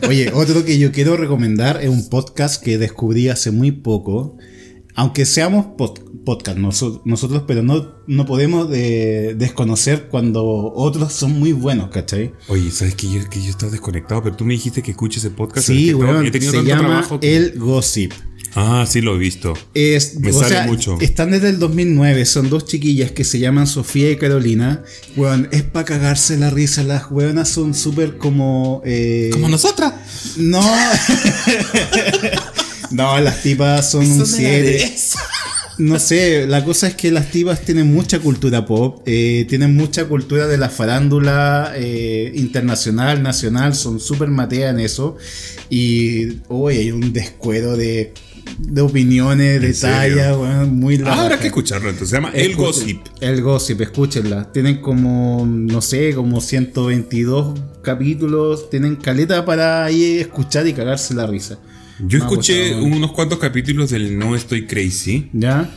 Oye, 0.08 0.32
otro 0.34 0.66
que 0.66 0.78
yo 0.80 0.92
quiero 0.92 1.16
recomendar 1.18 1.82
es 1.82 1.90
un 1.90 2.10
podcast 2.10 2.62
que 2.62 2.78
descubrí 2.78 3.30
hace 3.30 3.52
muy 3.52 3.72
poco. 3.72 4.38
Aunque 4.96 5.26
seamos 5.26 5.66
pod- 5.78 6.04
podcast 6.24 6.58
noso- 6.60 7.02
nosotros, 7.06 7.44
pero 7.48 7.64
no, 7.64 7.96
no 8.06 8.26
podemos 8.28 8.70
desconocer 8.70 10.08
cuando 10.10 10.46
otros 10.46 11.14
son 11.14 11.40
muy 11.40 11.52
buenos, 11.52 11.90
¿cachai? 11.90 12.32
Oye, 12.48 12.70
¿sabes 12.70 12.94
que 12.96 13.12
yo, 13.12 13.28
que 13.30 13.42
yo 13.42 13.50
estaba 13.50 13.72
desconectado? 13.72 14.22
Pero 14.24 14.36
tú 14.36 14.46
me 14.46 14.54
dijiste 14.54 14.84
que 14.84 14.92
escuches 14.92 15.24
ese 15.26 15.34
podcast. 15.34 15.66
Sí, 15.68 15.88
que 15.88 15.96
weón. 15.96 16.26
he 16.28 16.32
tenido 16.32 16.52
Se 16.52 16.58
tanto 16.60 16.70
llama 16.70 16.88
trabajo 16.88 17.20
que- 17.20 17.36
El 17.36 17.58
Gossip. 17.60 18.12
Ah, 18.56 18.86
sí, 18.88 19.02
lo 19.02 19.16
he 19.16 19.18
visto. 19.18 19.54
Es, 19.74 20.20
Me 20.20 20.30
o 20.30 20.34
sale 20.34 20.50
sea, 20.50 20.66
mucho. 20.68 20.98
Están 21.02 21.32
desde 21.32 21.50
el 21.50 21.60
2009, 21.60 22.26
son 22.26 22.50
dos 22.50 22.66
chiquillas 22.66 23.12
que 23.12 23.24
se 23.24 23.40
llaman 23.40 23.66
Sofía 23.68 24.12
y 24.12 24.18
Carolina. 24.18 24.84
Weón, 25.16 25.50
es 25.52 25.64
para 25.64 25.86
cagarse 25.86 26.38
la 26.38 26.50
risa, 26.52 26.84
las 26.84 27.10
weonas 27.10 27.50
son 27.50 27.74
súper 27.74 28.18
como... 28.18 28.82
eh, 28.86 29.30
Como 29.34 29.50
nosotras. 29.50 29.94
No. 30.38 30.62
No, 32.92 33.20
las 33.20 33.42
tipas 33.42 33.90
son 33.92 34.06
un 34.06 34.22
Eso 34.22 34.38
me 34.38 34.44
la 34.44 34.50
7. 34.50 34.62
des. 34.62 35.14
No 35.80 35.98
sé, 36.00 36.46
la 36.46 36.64
cosa 36.64 36.88
es 36.88 36.94
que 36.94 37.10
las 37.12 37.32
tipas 37.32 37.62
tienen 37.62 37.92
mucha 37.92 38.20
cultura 38.20 38.64
pop, 38.68 39.02
eh, 39.08 39.48
tienen 39.50 39.76
mucha 39.76 40.06
cultura 40.06 40.46
de 40.46 40.58
la 40.60 40.70
farándula 40.70 41.74
eh, 41.76 42.32
internacional, 42.36 43.24
nacional, 43.24 43.74
son 43.74 44.00
súper 44.00 44.28
mateas 44.28 44.72
en 44.72 44.80
eso. 44.80 45.18
Y 45.72 46.42
hoy 46.50 46.78
hay 46.78 46.92
un 46.92 47.12
descuero 47.12 47.76
de, 47.76 48.14
de 48.60 48.82
opiniones, 48.82 49.62
de 49.62 49.68
¿En 49.68 49.74
serio? 49.74 50.16
talla, 50.18 50.38
weón, 50.38 50.80
muy 50.80 50.96
Ah, 50.96 51.00
habrá 51.12 51.16
larga. 51.16 51.40
que 51.40 51.48
escucharlo, 51.48 51.90
entonces 51.90 52.10
se 52.10 52.16
llama 52.16 52.32
El 52.34 52.56
Gossip. 52.56 53.00
El 53.22 53.42
Gossip, 53.42 53.82
escúchenla. 53.82 54.52
Tienen 54.52 54.78
como, 54.82 55.46
no 55.48 55.82
sé, 55.82 56.14
como 56.14 56.40
122 56.42 57.60
capítulos. 57.82 58.70
Tienen 58.70 58.96
caleta 58.96 59.46
para 59.46 59.86
ahí 59.86 60.20
escuchar 60.20 60.68
y 60.68 60.74
cagarse 60.74 61.14
la 61.14 61.28
risa. 61.28 61.58
Yo 62.00 62.20
Me 62.20 62.26
escuché 62.26 62.76
unos 62.76 63.12
cuantos 63.12 63.38
capítulos 63.40 63.90
del 63.92 64.18
No 64.18 64.36
Estoy 64.36 64.66
Crazy. 64.66 65.30
¿Ya? 65.34 65.70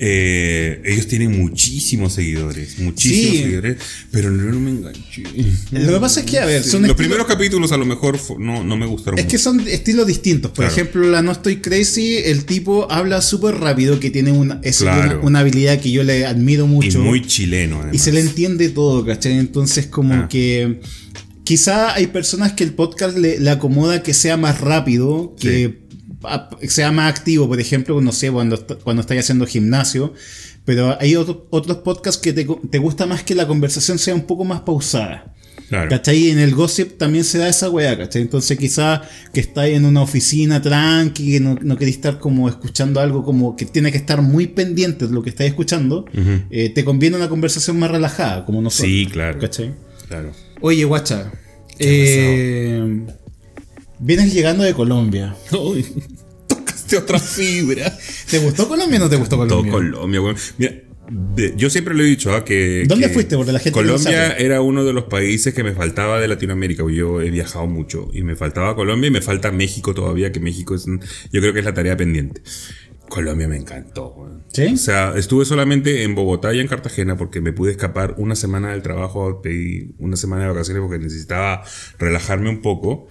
Eh, 0.00 0.80
ellos 0.84 1.08
tienen 1.08 1.36
muchísimos 1.40 2.12
seguidores, 2.12 2.78
muchísimos 2.78 3.30
Sí. 3.32 3.38
seguidores, 3.42 3.76
pero 4.12 4.30
no 4.30 4.60
me 4.60 4.70
enganché. 4.70 5.24
Lo 5.72 5.92
que 5.94 6.00
pasa 6.00 6.20
es 6.20 6.26
que, 6.26 6.38
a 6.38 6.44
ver, 6.46 6.62
son 6.62 6.86
Los 6.86 6.96
primeros 6.96 7.26
capítulos 7.26 7.72
a 7.72 7.76
lo 7.76 7.84
mejor 7.84 8.16
no, 8.38 8.62
no 8.62 8.76
me 8.76 8.86
gustaron 8.86 9.18
Es 9.18 9.26
que 9.26 9.38
son 9.38 9.60
estilos 9.66 10.06
distintos. 10.06 10.52
Por 10.52 10.66
Claro. 10.66 10.72
ejemplo, 10.72 11.10
la 11.10 11.20
No 11.22 11.32
Estoy 11.32 11.56
Crazy, 11.56 12.16
el 12.18 12.44
tipo 12.44 12.86
habla 12.92 13.20
súper 13.22 13.56
rápido, 13.56 13.98
que 13.98 14.10
tiene 14.10 14.30
una, 14.30 14.60
es 14.62 14.78
Claro. 14.78 15.16
una, 15.18 15.26
una 15.26 15.38
habilidad 15.40 15.80
que 15.80 15.90
yo 15.90 16.04
le 16.04 16.24
admiro 16.26 16.64
Y 16.66 16.68
mucho. 16.68 17.00
muy 17.00 17.26
chileno, 17.26 17.78
además. 17.78 17.96
Y 17.96 17.98
se 17.98 18.12
le 18.12 18.20
entiende 18.20 18.68
todo, 18.68 19.04
¿cachai? 19.04 19.32
Entonces, 19.38 19.86
como 19.86 20.14
Ah. 20.14 20.28
que 20.28 20.80
quizá 21.42 21.94
hay 21.94 22.06
personas 22.08 22.52
que 22.52 22.62
el 22.62 22.72
podcast 22.72 23.16
le, 23.18 23.40
le 23.40 23.50
acomoda 23.50 24.02
que 24.04 24.14
sea 24.14 24.36
más 24.36 24.60
rápido, 24.60 25.34
que 25.40 25.87
sea 26.68 26.90
más 26.92 27.10
activo, 27.10 27.46
por 27.48 27.60
ejemplo, 27.60 28.00
no 28.00 28.12
sé, 28.12 28.30
cuando, 28.30 28.64
cuando 28.82 29.00
estáis 29.02 29.20
haciendo 29.20 29.46
gimnasio. 29.46 30.12
Pero 30.64 30.96
hay 31.00 31.16
otro- 31.16 31.46
otros 31.50 31.78
podcasts 31.78 32.20
que 32.20 32.32
te, 32.34 32.46
te 32.70 32.78
gusta 32.78 33.06
más 33.06 33.22
que 33.22 33.34
la 33.34 33.46
conversación 33.46 33.98
sea 33.98 34.14
un 34.14 34.26
poco 34.26 34.44
más 34.44 34.60
pausada. 34.60 35.34
Claro. 35.70 35.88
¿Cachai? 35.90 36.30
En 36.30 36.38
el 36.38 36.54
gossip 36.54 36.96
también 36.98 37.24
se 37.24 37.36
da 37.38 37.48
esa 37.48 37.68
weá, 37.68 37.96
¿cachai? 37.96 38.22
Entonces 38.22 38.56
quizá 38.58 39.02
que 39.34 39.40
estáis 39.40 39.76
en 39.76 39.84
una 39.84 40.00
oficina 40.02 40.60
tranqui, 40.62 41.32
que 41.32 41.40
no, 41.40 41.58
no 41.60 41.76
queréis 41.76 41.96
estar 41.96 42.18
como 42.18 42.48
escuchando 42.48 43.00
algo 43.00 43.22
como 43.24 43.54
que 43.54 43.66
tiene 43.66 43.90
que 43.92 43.98
estar 43.98 44.22
muy 44.22 44.46
pendiente 44.46 45.06
de 45.06 45.12
lo 45.12 45.22
que 45.22 45.28
estáis 45.30 45.50
escuchando, 45.50 46.06
eh, 46.50 46.70
te 46.70 46.84
conviene 46.84 47.16
una 47.16 47.28
conversación 47.28 47.78
más 47.78 47.90
relajada, 47.90 48.44
como 48.46 48.62
nosotros. 48.62 48.90
Sí, 48.90 49.06
claro. 49.10 49.38
¿Cachai? 49.38 49.74
Claro. 50.08 50.32
Oye, 50.62 50.84
guacha. 50.84 51.32
eh, 51.78 53.06
vienes 54.00 54.32
llegando 54.32 54.64
de 54.64 54.74
Colombia. 54.74 55.34
Uy, 55.52 55.84
tocaste 56.46 56.96
otra 56.98 57.18
fibra. 57.18 57.96
¿Te 58.30 58.38
gustó 58.38 58.68
Colombia 58.68 58.98
o 58.98 59.02
no 59.02 59.08
te 59.08 59.16
gustó 59.16 59.36
Todo 59.36 59.48
Colombia? 59.48 59.72
Colombia, 59.72 60.20
weón. 60.22 60.36
Mira, 60.58 60.72
de- 61.10 61.54
yo 61.56 61.70
siempre 61.70 61.94
lo 61.94 62.02
he 62.02 62.06
dicho, 62.06 62.32
¿ah? 62.34 62.44
que. 62.44 62.84
¿Dónde 62.86 63.08
que 63.08 63.14
fuiste? 63.14 63.36
Porque 63.36 63.52
la 63.52 63.58
gente 63.58 63.78
no 63.80 63.86
Colombia 63.86 64.28
sabe. 64.30 64.44
era 64.44 64.60
uno 64.60 64.84
de 64.84 64.92
los 64.92 65.04
países 65.04 65.54
que 65.54 65.64
me 65.64 65.72
faltaba 65.72 66.20
de 66.20 66.28
Latinoamérica. 66.28 66.84
Yo 66.90 67.20
he 67.20 67.30
viajado 67.30 67.66
mucho 67.66 68.08
y 68.12 68.22
me 68.22 68.36
faltaba 68.36 68.74
Colombia 68.76 69.08
y 69.08 69.10
me 69.10 69.22
falta 69.22 69.50
México 69.52 69.94
todavía, 69.94 70.32
que 70.32 70.40
México 70.40 70.74
es. 70.74 70.86
yo 70.86 71.40
creo 71.40 71.52
que 71.52 71.60
es 71.60 71.64
la 71.64 71.74
tarea 71.74 71.96
pendiente. 71.96 72.42
Colombia 73.08 73.48
me 73.48 73.56
encantó. 73.56 74.14
¿Sí? 74.52 74.66
O 74.66 74.76
sea, 74.76 75.14
estuve 75.16 75.46
solamente 75.46 76.02
en 76.02 76.14
Bogotá 76.14 76.52
y 76.52 76.60
en 76.60 76.68
Cartagena 76.68 77.16
porque 77.16 77.40
me 77.40 77.54
pude 77.54 77.70
escapar 77.70 78.14
una 78.18 78.34
semana 78.34 78.72
del 78.72 78.82
trabajo, 78.82 79.40
pedí 79.40 79.94
una 79.98 80.16
semana 80.16 80.42
de 80.42 80.48
vacaciones 80.50 80.82
porque 80.82 81.02
necesitaba 81.02 81.62
relajarme 81.98 82.50
un 82.50 82.60
poco. 82.60 83.08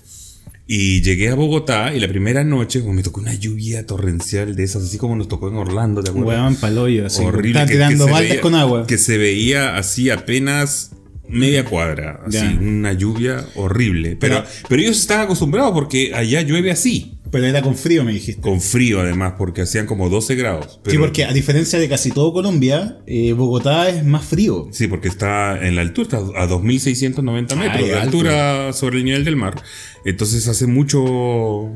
Y 0.70 1.02
llegué 1.02 1.30
a 1.30 1.36
Bogotá 1.36 1.94
y 1.96 2.00
la 2.02 2.10
primera 2.10 2.44
noche 2.44 2.82
me 2.84 3.02
tocó 3.02 3.22
una 3.22 3.34
lluvia 3.34 3.86
torrencial 3.86 4.54
de 4.56 4.64
esas, 4.64 4.84
así 4.84 4.98
como 4.98 5.16
nos 5.16 5.30
tocó 5.30 5.48
en 5.48 5.56
Orlando, 5.56 6.04
¿te 6.04 6.10
acuerdas? 6.10 6.42
Weón, 6.42 6.56
paloyo, 6.58 7.06
así. 7.06 7.24
Horrible. 7.24 7.62
Que- 7.66 7.72
tirando 7.74 8.06
que 8.06 8.12
veía- 8.12 8.42
con 8.42 8.54
agua. 8.54 8.86
Que 8.86 8.98
se 8.98 9.18
veía 9.18 9.78
así 9.78 10.10
apenas 10.10 10.92
media 11.30 11.64
cuadra, 11.66 12.22
así, 12.26 12.38
Ya. 12.38 12.58
una 12.60 12.92
lluvia 12.94 13.46
horrible. 13.56 14.18
Pero, 14.20 14.44
Pero- 14.44 14.48
pero 14.68 14.82
ellos 14.82 14.98
están 15.00 15.22
acostumbrados 15.22 15.72
porque 15.74 16.14
allá 16.14 16.42
llueve 16.42 16.72
así, 16.72 17.14
Pero 17.30 17.46
era 17.46 17.62
con 17.62 17.76
frío, 17.76 18.06
me 18.06 18.14
dijiste. 18.14 18.42
con 18.42 18.62
frío 18.62 19.02
además, 19.02 19.34
porque 19.38 19.62
hacían 19.64 19.86
como 19.88 20.10
12 20.10 20.36
grados. 20.36 20.76
Sí, 20.76 20.80
Pero- 20.84 21.00
porque 21.02 21.26
a 21.26 21.34
diferencia 21.34 21.80
de 21.80 21.90
casi 21.90 22.12
todo 22.12 22.32
Colombia, 22.32 23.00
eh, 23.08 23.34
Bogotá 23.34 23.90
es 23.90 24.06
más 24.06 24.24
frío. 24.24 24.70
Sí, 24.72 24.88
porque 24.88 25.10
está 25.10 25.60
en 25.66 25.76
la 25.76 25.82
altura, 25.82 26.20
está 26.20 26.42
a 26.42 26.48
2.690 26.48 27.56
metros 27.58 27.84
Ay, 27.84 27.90
de 27.90 27.96
altura 28.00 28.72
sobre 28.72 29.00
el 29.00 29.04
nivel 29.06 29.26
del 29.26 29.36
mar. 29.36 29.62
Entonces 30.08 30.48
hace 30.48 30.68
mucho... 30.68 31.70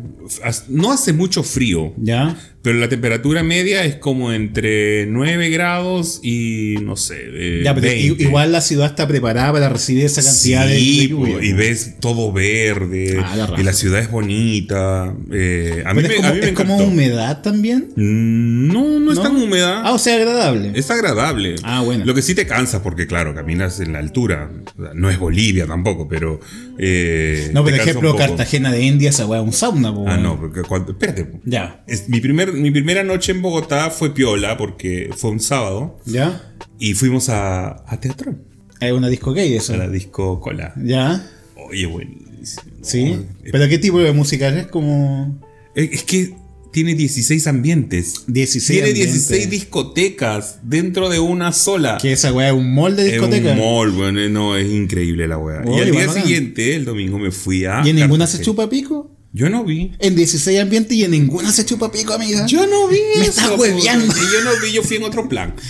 No 0.70 0.92
hace 0.92 1.12
mucho 1.14 1.44
frío, 1.44 1.94
¿Ya? 1.98 2.38
pero 2.62 2.78
la 2.78 2.88
temperatura 2.88 3.44
media 3.44 3.84
es 3.84 3.96
como 3.96 4.32
entre 4.32 5.06
9 5.08 5.50
grados 5.50 6.20
y 6.24 6.76
no 6.84 6.96
sé, 6.96 7.18
eh, 7.26 7.62
Ya, 7.66 7.74
pero 7.76 7.88
i- 7.88 8.08
20. 8.10 8.24
igual 8.24 8.52
la 8.52 8.62
ciudad 8.62 8.86
está 8.88 9.08
preparada 9.08 9.52
para 9.52 9.68
recibir 9.68 10.06
esa 10.06 10.24
cantidad 10.24 10.66
de- 10.68 10.80
Sí, 10.80 11.00
de, 11.02 11.08
lluvia. 11.10 11.38
po, 11.38 11.42
y 11.44 11.54
ves 11.54 11.96
todo 12.00 12.32
verde, 12.32 13.20
Ah, 13.22 13.36
la 13.36 13.60
y 13.60 13.64
la 13.64 13.74
ciudad 13.74 14.00
es 14.00 14.10
bonita. 14.12 15.14
eh, 15.32 15.84
a 15.86 15.94
mí 15.94 16.02
es 16.04 16.16
como, 16.16 16.28
a 16.28 16.34
mí 16.34 16.40
me 16.40 16.46
es 16.50 16.52
como 16.54 16.74
encantó. 16.76 16.92
humedad 16.92 17.42
también. 17.42 17.90
Mm, 17.96 18.68
No, 18.72 19.00
no 19.00 19.12
es 19.12 19.22
tan 19.22 19.36
húmeda. 19.36 19.82
Ah, 19.84 19.92
o 19.92 19.98
sea, 19.98 20.16
agradable. 20.16 20.72
Es 20.76 20.90
agradable. 20.92 21.56
Ah, 21.64 21.82
bueno. 21.82 22.06
Lo 22.06 22.14
que 22.14 22.22
sí 22.22 22.36
te 22.36 22.46
cansa 22.48 22.82
porque, 22.84 23.08
claro, 23.08 23.34
caminas 23.36 23.80
en 23.82 23.92
la 23.94 24.00
altura. 24.00 24.50
No 24.96 25.10
es 25.10 25.18
Bolivia 25.20 25.66
tampoco, 25.66 26.08
pero. 26.08 26.40
Eh, 26.78 27.50
no, 27.54 27.63
por 27.63 27.74
ejemplo. 27.74 28.16
Cartagena 28.16 28.72
de 28.72 28.82
India, 28.84 29.10
esa 29.10 29.25
weá 29.25 29.42
un 29.42 29.54
sauna, 29.54 29.94
po, 29.94 30.06
Ah, 30.08 30.18
no, 30.18 30.40
porque 30.40 30.62
cuando. 30.63 30.92
Espérate. 30.92 31.40
Ya. 31.46 31.84
Es- 31.88 32.10
mi, 32.10 32.20
primer, 32.20 32.54
mi 32.54 32.72
primera 32.72 33.04
noche 33.04 33.32
en 33.32 33.42
Bogotá 33.42 33.90
fue 33.90 34.13
piola 34.13 34.58
porque 34.58 35.10
fue 35.16 35.32
un 35.32 35.40
sábado 35.40 36.00
¿Ya? 36.06 36.42
y 36.80 36.94
fuimos 36.94 37.30
a, 37.30 37.84
a 37.92 38.00
teatro, 38.00 38.36
Es 38.80 38.92
una 38.92 39.10
disco 39.10 39.34
gay 39.34 39.54
eso. 39.56 39.74
a 39.74 39.78
la 39.78 39.90
disco 39.90 40.40
cola. 40.40 40.74
¿Ya? 40.84 41.25
Oye, 41.70 41.86
buenísimo. 41.86 42.63
Sí. 42.82 43.18
Oh, 43.20 43.25
¿Pero 43.51 43.68
qué 43.70 43.78
tipo 43.78 44.00
de 44.00 44.12
música 44.13 44.48
es? 44.50 44.68
como 44.68 45.40
Es, 45.75 45.92
es 45.92 46.04
que 46.04 46.36
tiene 46.72 46.96
16 46.96 47.48
ambientes. 47.48 48.24
16 48.28 48.66
Tiene 48.68 48.88
ambientes. 48.90 49.28
16 49.30 49.50
discotecas 49.50 50.60
dentro 50.63 51.10
de 51.10 51.20
una 51.20 51.51
sola. 51.54 51.98
que 52.01 52.12
esa 52.13 52.32
weá 52.34 52.48
es 52.50 52.54
un 52.54 52.74
mall 52.74 52.96
de 52.96 53.06
Es 53.08 53.12
discoteca. 53.13 53.51
un 53.51 53.60
mall, 53.60 53.90
weón. 53.92 54.18
eh, 54.18 54.30
No, 54.30 54.56
es 54.56 54.70
increíble 54.72 55.28
la 55.28 55.38
weá. 55.38 55.62
Oh, 55.66 55.78
y 55.78 55.82
al 55.82 55.92
día 55.92 56.08
bacán. 56.08 56.24
siguiente, 56.24 56.75
el 56.75 56.86
domingo, 56.86 57.20
me 57.20 57.32
fui 57.32 57.66
a. 57.66 57.82
¿Y 57.86 57.90
en 57.90 57.98
ninguna 57.98 58.25
se 58.28 58.42
chupa 58.42 58.70
pico? 58.70 59.12
Yo 59.34 59.50
no 59.50 59.63
vi. 59.63 59.92
En 60.00 60.16
16 60.16 60.60
ambientes 60.60 60.98
y 60.98 61.04
en 61.06 61.12
ninguna 61.12 61.51
se 61.54 61.66
chupa 61.66 61.90
pico, 61.92 62.13
amiga. 62.13 62.46
Yo 62.48 62.68
no 62.68 62.88
vi. 62.88 62.98
Me 63.16 63.22
eso, 63.24 63.30
estás 63.42 63.58
hueveando. 63.58 64.06
y 64.06 64.34
Yo 64.34 64.44
no 64.44 64.51
vi, 64.62 64.74
yo 64.74 64.84
fui 64.84 64.98
en 64.98 65.04
otro 65.04 65.30
plan. 65.30 65.56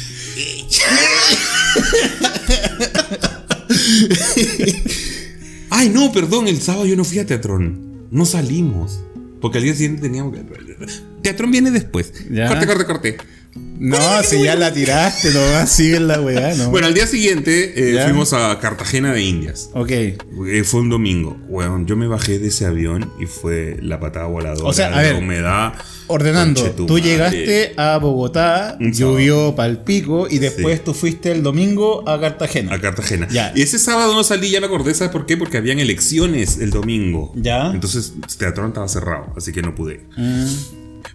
Ay, 5.69 5.89
no, 5.89 6.11
perdón, 6.11 6.47
el 6.47 6.61
sábado 6.61 6.85
yo 6.85 6.95
no 6.95 7.03
fui 7.03 7.19
a 7.19 7.25
Teatrón. 7.25 8.07
No 8.11 8.25
salimos. 8.25 8.99
Porque 9.41 9.57
al 9.57 9.63
día 9.63 9.73
siguiente 9.73 10.03
teníamos 10.03 10.33
que. 10.33 10.43
Teatrón 11.21 11.51
viene 11.51 11.71
después. 11.71 12.13
Ya. 12.29 12.47
Corte, 12.47 12.67
corte, 12.67 12.85
corte. 12.85 13.17
No, 13.53 14.23
si 14.23 14.43
ya 14.43 14.55
la 14.55 14.71
tiraste, 14.73 15.31
lo 15.31 15.41
vas 15.51 15.69
sigue 15.71 15.99
la 15.99 16.21
weá, 16.21 16.53
¿no? 16.55 16.69
Bueno, 16.69 16.87
al 16.87 16.93
día 16.93 17.05
siguiente 17.07 17.73
eh, 17.89 17.93
Ya. 17.95 18.03
fuimos 18.05 18.31
a 18.33 18.57
Cartagena 18.59 19.11
de 19.13 19.23
Indias. 19.23 19.69
ok. 19.73 19.89
Eh, 19.91 20.63
Fue 20.63 20.79
un 20.81 20.89
domingo. 20.89 21.37
Weón, 21.49 21.85
yo 21.87 21.95
me 21.97 22.07
bajé 22.07 22.39
de 22.39 22.47
ese 22.47 22.65
avión 22.65 23.11
y 23.19 23.25
fue 23.25 23.77
la 23.81 23.99
patada 23.99 24.27
voladora. 24.27 24.69
O 24.69 24.73
sea, 24.73 24.87
a 24.87 24.91
la 24.91 25.01
ver, 25.01 25.15
humedad. 25.15 25.73
Ordenando, 26.07 26.61
Conche 26.61 26.75
tu 26.75 26.85
tú 26.85 26.93
madre. 26.93 27.09
llegaste 27.09 27.73
a 27.77 27.97
Bogotá, 27.97 28.77
Un 28.79 28.91
llovió 28.93 29.55
pal 29.55 29.83
pico 29.83 30.27
y 30.29 30.39
después 30.39 30.77
Sí. 30.77 30.81
tú 30.85 30.93
fuiste 30.93 31.31
el 31.31 31.41
domingo 31.41 32.07
a 32.07 32.19
Cartagena. 32.19 32.73
A 32.75 32.79
Cartagena. 32.79 33.27
Ya. 33.31 33.51
Y 33.55 33.61
ese 33.63 33.79
sábado 33.79 34.13
no 34.13 34.23
salí, 34.23 34.49
ya 34.51 34.59
me 34.59 34.67
acordé, 34.67 34.93
¿sabes 34.93 35.11
por 35.11 35.25
qué? 35.25 35.37
Porque 35.37 35.57
habían 35.57 35.79
elecciones 35.79 36.57
el 36.59 36.69
domingo. 36.69 37.31
Ya. 37.35 37.71
Entonces, 37.71 38.13
Teatrón 38.37 38.67
estaba 38.69 38.87
cerrado, 38.87 39.33
así 39.37 39.51
que 39.53 39.61
no 39.61 39.73
pude. 39.73 40.01
Mm, 40.17 40.45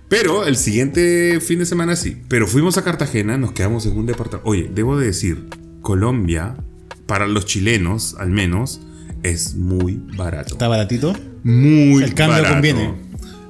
Pero 0.08 0.44
el 0.46 0.56
siguiente 0.56 1.40
fin 1.40 1.58
de 1.58 1.66
semana 1.66 1.96
sí. 1.96 2.16
Pero 2.28 2.46
fuimos 2.46 2.78
a 2.78 2.84
Cartagena, 2.84 3.38
nos 3.38 3.52
quedamos 3.52 3.86
en 3.86 3.96
un 3.96 4.06
departamento. 4.06 4.48
Oye, 4.48 4.70
debo 4.74 4.98
de 4.98 5.06
decir, 5.06 5.46
Colombia, 5.82 6.56
para 7.06 7.26
los 7.26 7.46
chilenos 7.46 8.16
al 8.18 8.30
menos, 8.30 8.80
es 9.22 9.54
muy 9.54 10.00
barato. 10.16 10.54
¿Está 10.54 10.68
baratito? 10.68 11.14
Muy 11.44 12.02
El 12.02 12.14
cambio 12.14 12.36
barato. 12.42 12.54
conviene. 12.54 13.06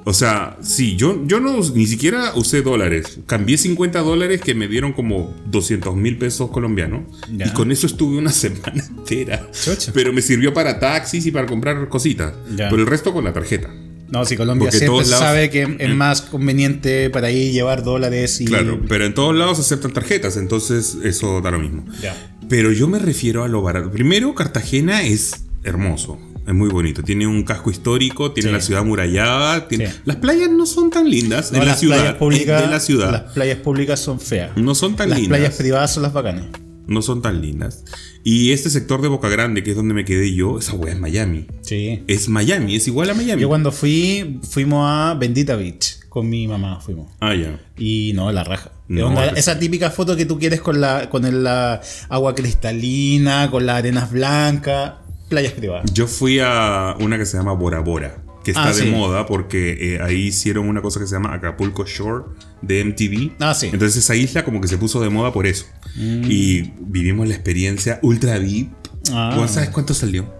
O 0.09 0.13
sea, 0.13 0.57
sí, 0.61 0.95
yo, 0.95 1.21
yo 1.27 1.41
no 1.41 1.59
ni 1.75 1.85
siquiera 1.85 2.31
usé 2.35 2.61
dólares. 2.61 3.19
Cambié 3.25 3.57
50 3.57 3.99
dólares 3.99 4.39
que 4.39 4.55
me 4.55 4.69
dieron 4.69 4.93
como 4.93 5.35
200 5.47 5.97
mil 5.97 6.17
pesos 6.17 6.49
colombianos. 6.49 7.01
Ya. 7.35 7.47
Y 7.47 7.49
con 7.49 7.71
eso 7.73 7.87
estuve 7.87 8.17
una 8.17 8.31
semana 8.31 8.85
entera. 8.87 9.51
Chocha. 9.51 9.91
Pero 9.93 10.13
me 10.13 10.21
sirvió 10.21 10.53
para 10.53 10.79
taxis 10.79 11.25
y 11.25 11.31
para 11.31 11.45
comprar 11.45 11.89
cositas. 11.89 12.33
Ya. 12.55 12.69
Pero 12.69 12.83
el 12.83 12.87
resto 12.87 13.11
con 13.11 13.25
la 13.25 13.33
tarjeta. 13.33 13.69
No, 14.09 14.23
si 14.25 14.37
Colombia 14.37 14.65
Porque 14.69 14.77
siempre 14.79 15.05
lados- 15.05 15.19
sabe 15.19 15.49
que 15.49 15.75
es 15.79 15.89
más 15.95 16.21
conveniente 16.21 17.09
para 17.09 17.27
ahí 17.27 17.51
llevar 17.51 17.83
dólares 17.83 18.39
y. 18.41 18.45
Claro, 18.45 18.79
pero 18.87 19.05
en 19.05 19.13
todos 19.13 19.35
lados 19.35 19.59
aceptan 19.59 19.91
tarjetas, 19.93 20.37
entonces 20.37 20.97
eso 21.03 21.41
da 21.41 21.51
lo 21.51 21.59
mismo. 21.59 21.83
Ya. 22.01 22.15
Pero 22.49 22.71
yo 22.71 22.87
me 22.87 22.99
refiero 22.99 23.43
a 23.43 23.47
lo 23.49 23.61
barato. 23.61 23.91
Primero, 23.91 24.33
Cartagena 24.33 25.03
es 25.03 25.31
hermoso. 25.63 26.17
Es 26.47 26.53
muy 26.53 26.69
bonito. 26.69 27.03
Tiene 27.03 27.27
un 27.27 27.43
casco 27.43 27.69
histórico, 27.69 28.31
tiene 28.31 28.47
Sí. 28.51 28.53
la 28.55 28.61
ciudad 28.61 28.85
murallada. 28.85 29.67
Tiene... 29.67 29.87
Sí. 29.87 29.97
Las 30.05 30.15
playas 30.15 30.49
no 30.49 30.65
son 30.65 30.89
tan 30.89 31.09
lindas 31.09 31.51
No, 31.51 31.57
en 31.57 31.65
la 31.65 31.71
las 31.71 31.79
ciudad. 31.81 31.97
playas 31.97 32.15
públicas, 32.15 32.61
de 32.61 32.67
la 32.69 32.79
ciudad. 32.79 33.11
Las 33.11 33.33
playas 33.33 33.57
públicas 33.59 33.99
son 33.99 34.21
feas. 34.21 34.55
No 34.55 34.73
son 34.73 34.95
tan 34.95 35.09
las 35.09 35.19
lindas. 35.19 35.37
playas 35.39 35.55
privadas 35.57 35.93
son 35.93 36.03
las 36.03 36.13
bacanas. 36.13 36.45
No 36.87 37.01
son 37.01 37.21
tan 37.21 37.41
lindas. 37.41 37.83
Y 38.23 38.51
este 38.53 38.69
sector 38.69 39.01
de 39.01 39.07
Boca 39.09 39.29
Grande, 39.29 39.63
que 39.63 39.71
es 39.71 39.75
donde 39.75 39.93
me 39.93 40.05
quedé 40.05 40.33
yo, 40.33 40.57
esa 40.57 40.73
weá 40.73 40.93
es 40.93 40.99
Miami. 40.99 41.47
Sí. 41.61 42.03
Es 42.07 42.29
Miami, 42.29 42.75
es 42.75 42.87
igual 42.87 43.09
a 43.09 43.13
Miami. 43.13 43.41
Yo 43.41 43.47
cuando 43.49 43.71
fui, 43.71 44.39
fuimos 44.49 44.85
a 44.89 45.13
Bendita 45.15 45.55
Beach. 45.55 45.99
Con 46.09 46.29
mi 46.29 46.47
mamá 46.47 46.79
fuimos. 46.79 47.11
Ah, 47.19 47.35
ya. 47.35 47.59
Y 47.77 48.13
no, 48.15 48.31
la 48.31 48.43
raja. 48.43 48.71
No, 48.87 49.07
Onda, 49.07 49.27
pues- 49.29 49.39
esa 49.39 49.59
típica 49.59 49.91
foto 49.91 50.15
que 50.15 50.25
tú 50.25 50.39
quieres 50.39 50.61
con 50.61 50.79
la 50.81 51.09
con 51.09 51.25
el, 51.25 51.43
la 51.43 51.81
agua 52.09 52.33
cristalina, 52.71 53.49
con 53.51 53.65
las 53.65 53.77
arenas 53.77 54.11
blancas, 54.11 54.93
playas 55.29 55.53
privadas. 55.53 55.91
Yo 55.93 56.07
fui 56.07 56.39
a 56.41 56.95
una 56.99 57.17
que 57.17 57.25
se 57.25 57.37
llama 57.37 57.53
Bora 57.53 57.79
Bora, 57.81 58.23
que 58.43 58.51
está 58.51 58.65
Ah, 58.69 58.73
de 58.73 58.83
sí. 58.83 58.89
moda 58.89 59.25
porque 59.25 59.95
eh, 59.95 59.99
ahí 60.01 60.27
hicieron 60.27 60.67
una 60.67 60.81
cosa 60.81 60.99
que 60.99 61.07
se 61.07 61.13
llama 61.15 61.33
Acapulco 61.33 61.85
Shore 61.85 62.25
de 62.61 62.83
MTV. 62.83 63.31
Ah, 63.39 63.53
sí. 63.53 63.67
Entonces 63.71 63.97
esa 63.97 64.15
isla 64.15 64.43
como 64.43 64.61
que 64.61 64.67
se 64.67 64.77
puso 64.77 65.01
de 65.01 65.09
moda 65.09 65.31
por 65.33 65.47
eso. 65.47 65.65
Y 65.95 66.73
vivimos 66.79 67.27
la 67.27 67.33
experiencia 67.33 67.99
ultra 68.01 68.37
VIP. 68.37 68.71
Ah. 69.11 69.33
¿Vos 69.35 69.51
¿Sabes 69.51 69.69
cuánto 69.69 69.93
salió? 69.93 70.33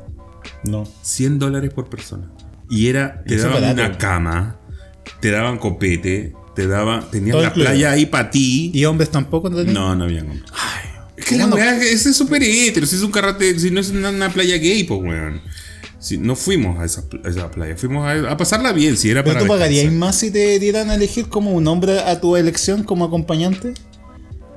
No. 0.63 0.87
100 1.01 1.39
dólares 1.39 1.71
por 1.73 1.89
persona. 1.89 2.29
Y 2.69 2.87
era, 2.87 3.23
te 3.23 3.37
daban 3.37 3.61
barato. 3.61 3.73
una 3.81 3.97
cama, 3.97 4.59
te 5.21 5.31
daban 5.31 5.57
copete, 5.57 6.33
te 6.55 6.67
daban, 6.67 7.09
tenías 7.11 7.33
Todo 7.33 7.41
la 7.43 7.47
incluido. 7.49 7.71
playa 7.71 7.91
ahí 7.91 8.05
para 8.05 8.29
ti. 8.29 8.71
¿Y 8.73 8.85
hombres 8.85 9.09
tampoco 9.09 9.49
no? 9.49 9.63
No, 9.63 9.95
no 9.95 10.03
había 10.03 10.21
hombres. 10.21 10.43
Es 11.15 11.25
que 11.25 11.35
¿cómo 11.39 11.43
la 11.43 11.49
no? 11.49 11.55
weá, 11.55 11.77
ese 11.77 12.09
es 12.09 12.15
súper 12.17 12.43
hétero, 12.43 12.85
si 12.85 12.95
es 12.97 13.01
un 13.01 13.11
karate, 13.11 13.57
si 13.59 13.71
no 13.71 13.79
es 13.79 13.89
una, 13.89 14.09
una 14.09 14.29
playa 14.29 14.57
gay, 14.57 14.83
pues 14.83 14.99
weón. 15.01 15.41
No 16.17 16.35
fuimos 16.35 16.79
a 16.79 16.85
esa, 16.85 17.03
a 17.23 17.29
esa 17.29 17.51
playa, 17.51 17.75
fuimos 17.75 18.07
a, 18.07 18.31
a 18.31 18.37
pasarla 18.37 18.71
bien, 18.71 18.95
si 18.95 19.09
era 19.09 19.23
¿Pero 19.23 19.33
para. 19.35 19.45
tú 19.45 19.51
pagarías 19.51 19.91
más 19.91 20.17
si 20.17 20.31
te 20.31 20.59
dieran 20.59 20.89
a 20.91 20.95
elegir 20.95 21.27
como 21.27 21.51
un 21.51 21.67
hombre 21.67 21.99
a 21.99 22.21
tu 22.21 22.37
elección 22.37 22.83
como 22.83 23.03
acompañante? 23.05 23.73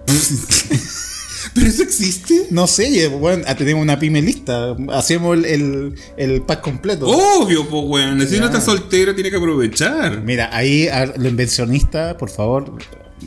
¿Pero 1.55 1.67
eso 1.67 1.83
existe? 1.83 2.47
No 2.51 2.67
sé, 2.67 3.09
bueno, 3.09 3.45
ah, 3.47 3.55
tenemos 3.57 3.83
una 3.83 3.99
pyme 3.99 4.21
lista. 4.23 4.77
Hacemos 4.93 5.39
el, 5.39 5.45
el, 5.47 5.95
el 6.17 6.43
pack 6.43 6.61
completo. 6.61 7.07
Obvio, 7.07 7.67
pues 7.67 7.83
weón. 7.87 8.29
Si 8.29 8.37
uno 8.37 8.47
está 8.47 8.61
soltero, 8.61 9.15
tiene 9.15 9.31
que 9.31 9.37
aprovechar. 9.37 10.21
Mira, 10.23 10.51
ahí 10.53 10.87
a 10.89 11.07
los 11.07 11.27
inversionistas, 11.27 12.15
por 12.17 12.31
favor, 12.31 12.75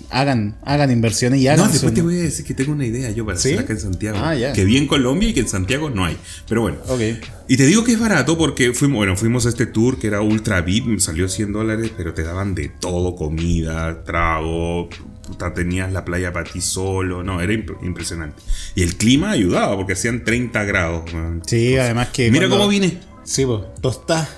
hagan, 0.10 0.56
hagan 0.64 0.92
inversiones 0.92 1.40
y 1.42 1.48
hagan. 1.48 1.66
No, 1.66 1.72
después 1.72 1.94
te 1.94 2.02
voy 2.02 2.20
a 2.20 2.24
decir 2.24 2.46
que 2.46 2.54
tengo 2.54 2.72
una 2.74 2.86
idea 2.86 3.12
yo 3.12 3.26
para 3.26 3.38
¿Sí? 3.38 3.50
hacer 3.50 3.60
acá 3.64 3.74
en 3.74 3.80
Santiago. 3.80 4.18
Ah. 4.22 4.36
Que 4.54 4.66
vi 4.66 4.78
en 4.78 4.88
Colombia 4.88 5.30
y 5.30 5.34
que 5.34 5.42
en 5.42 5.48
Santiago 5.48 5.90
no 5.90 6.06
hay. 6.06 6.18
Pero 6.48 6.62
bueno. 6.62 6.78
Ok. 6.88 7.00
Y 7.48 7.58
te 7.58 7.66
digo 7.66 7.84
que 7.84 7.94
es 7.94 8.00
barato 8.00 8.38
porque 8.38 8.74
fuimos, 8.74 8.98
bueno, 8.98 9.16
fuimos 9.18 9.46
a 9.46 9.50
este 9.50 9.66
tour 9.66 10.00
que 10.00 10.08
era 10.08 10.22
ultra 10.22 10.62
VIP, 10.62 11.00
salió 11.00 11.28
100 11.28 11.52
dólares, 11.54 11.92
pero 11.96 12.14
te 12.14 12.24
daban 12.24 12.56
de 12.56 12.70
todo, 12.70 13.16
comida, 13.16 14.04
trago, 14.04 14.90
puta, 15.28 15.54
tenías 15.54 15.92
la 15.92 16.06
playa 16.06 16.32
para 16.32 16.50
ti 16.50 16.62
solo, 16.62 17.24
no, 17.24 17.42
era 17.42 17.54
imp- 17.54 17.78
impresionante. 17.84 18.42
Y 18.76 18.82
el 18.84 18.96
clima 18.96 19.32
ayudaba 19.32 19.76
porque 19.76 19.94
hacían 19.94 20.24
30 20.24 20.64
grados. 20.64 21.14
man. 21.14 21.42
Sí, 21.46 21.76
además 21.78 22.10
que. 22.10 22.32
Mira 22.32 22.48
cuando- 22.48 22.58
cómo 22.58 22.70
vine. 22.70 23.00
Sí, 23.26 23.46
pues, 23.46 23.62
tostá. 23.82 24.30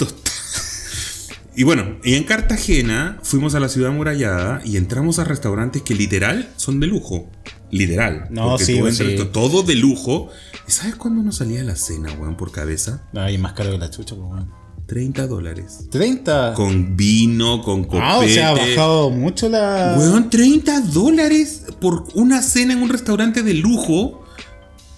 Y 1.57 1.63
bueno, 1.63 1.97
y 2.03 2.15
en 2.15 2.23
Cartagena 2.23 3.19
fuimos 3.23 3.55
a 3.55 3.59
la 3.59 3.69
ciudad 3.69 3.91
amurallada 3.91 4.61
y 4.65 4.77
entramos 4.77 5.19
a 5.19 5.23
restaurantes 5.23 5.81
que 5.83 5.95
literal 5.95 6.49
son 6.57 6.79
de 6.79 6.87
lujo. 6.87 7.29
Literal. 7.71 8.27
No, 8.29 8.49
Porque 8.51 8.65
sí, 8.65 8.81
sí. 8.91 9.17
todo 9.31 9.63
de 9.63 9.75
lujo. 9.75 10.29
¿Y 10.67 10.71
sabes 10.71 10.95
cuándo 10.95 11.23
nos 11.23 11.37
salía 11.37 11.63
la 11.63 11.75
cena, 11.75 12.11
weón, 12.13 12.35
por 12.37 12.51
cabeza? 12.51 13.03
Ay, 13.13 13.37
más 13.37 13.53
caro 13.53 13.71
que 13.71 13.77
la 13.77 13.89
chucha, 13.89 14.15
pues, 14.15 14.27
bueno. 14.27 14.65
30 14.87 15.27
dólares. 15.27 15.87
30. 15.89 16.53
Con 16.53 16.95
vino, 16.95 17.61
con 17.63 17.85
copete. 17.85 18.03
ah, 18.03 18.19
o 18.19 18.27
sea, 18.27 18.49
ha 18.49 18.53
bajado 18.53 19.09
mucho 19.09 19.49
la. 19.49 19.95
Weón, 19.97 20.29
30 20.29 20.81
dólares 20.81 21.63
por 21.81 22.05
una 22.13 22.41
cena 22.41 22.73
en 22.73 22.83
un 22.83 22.89
restaurante 22.89 23.41
de 23.43 23.53
lujo. 23.55 24.24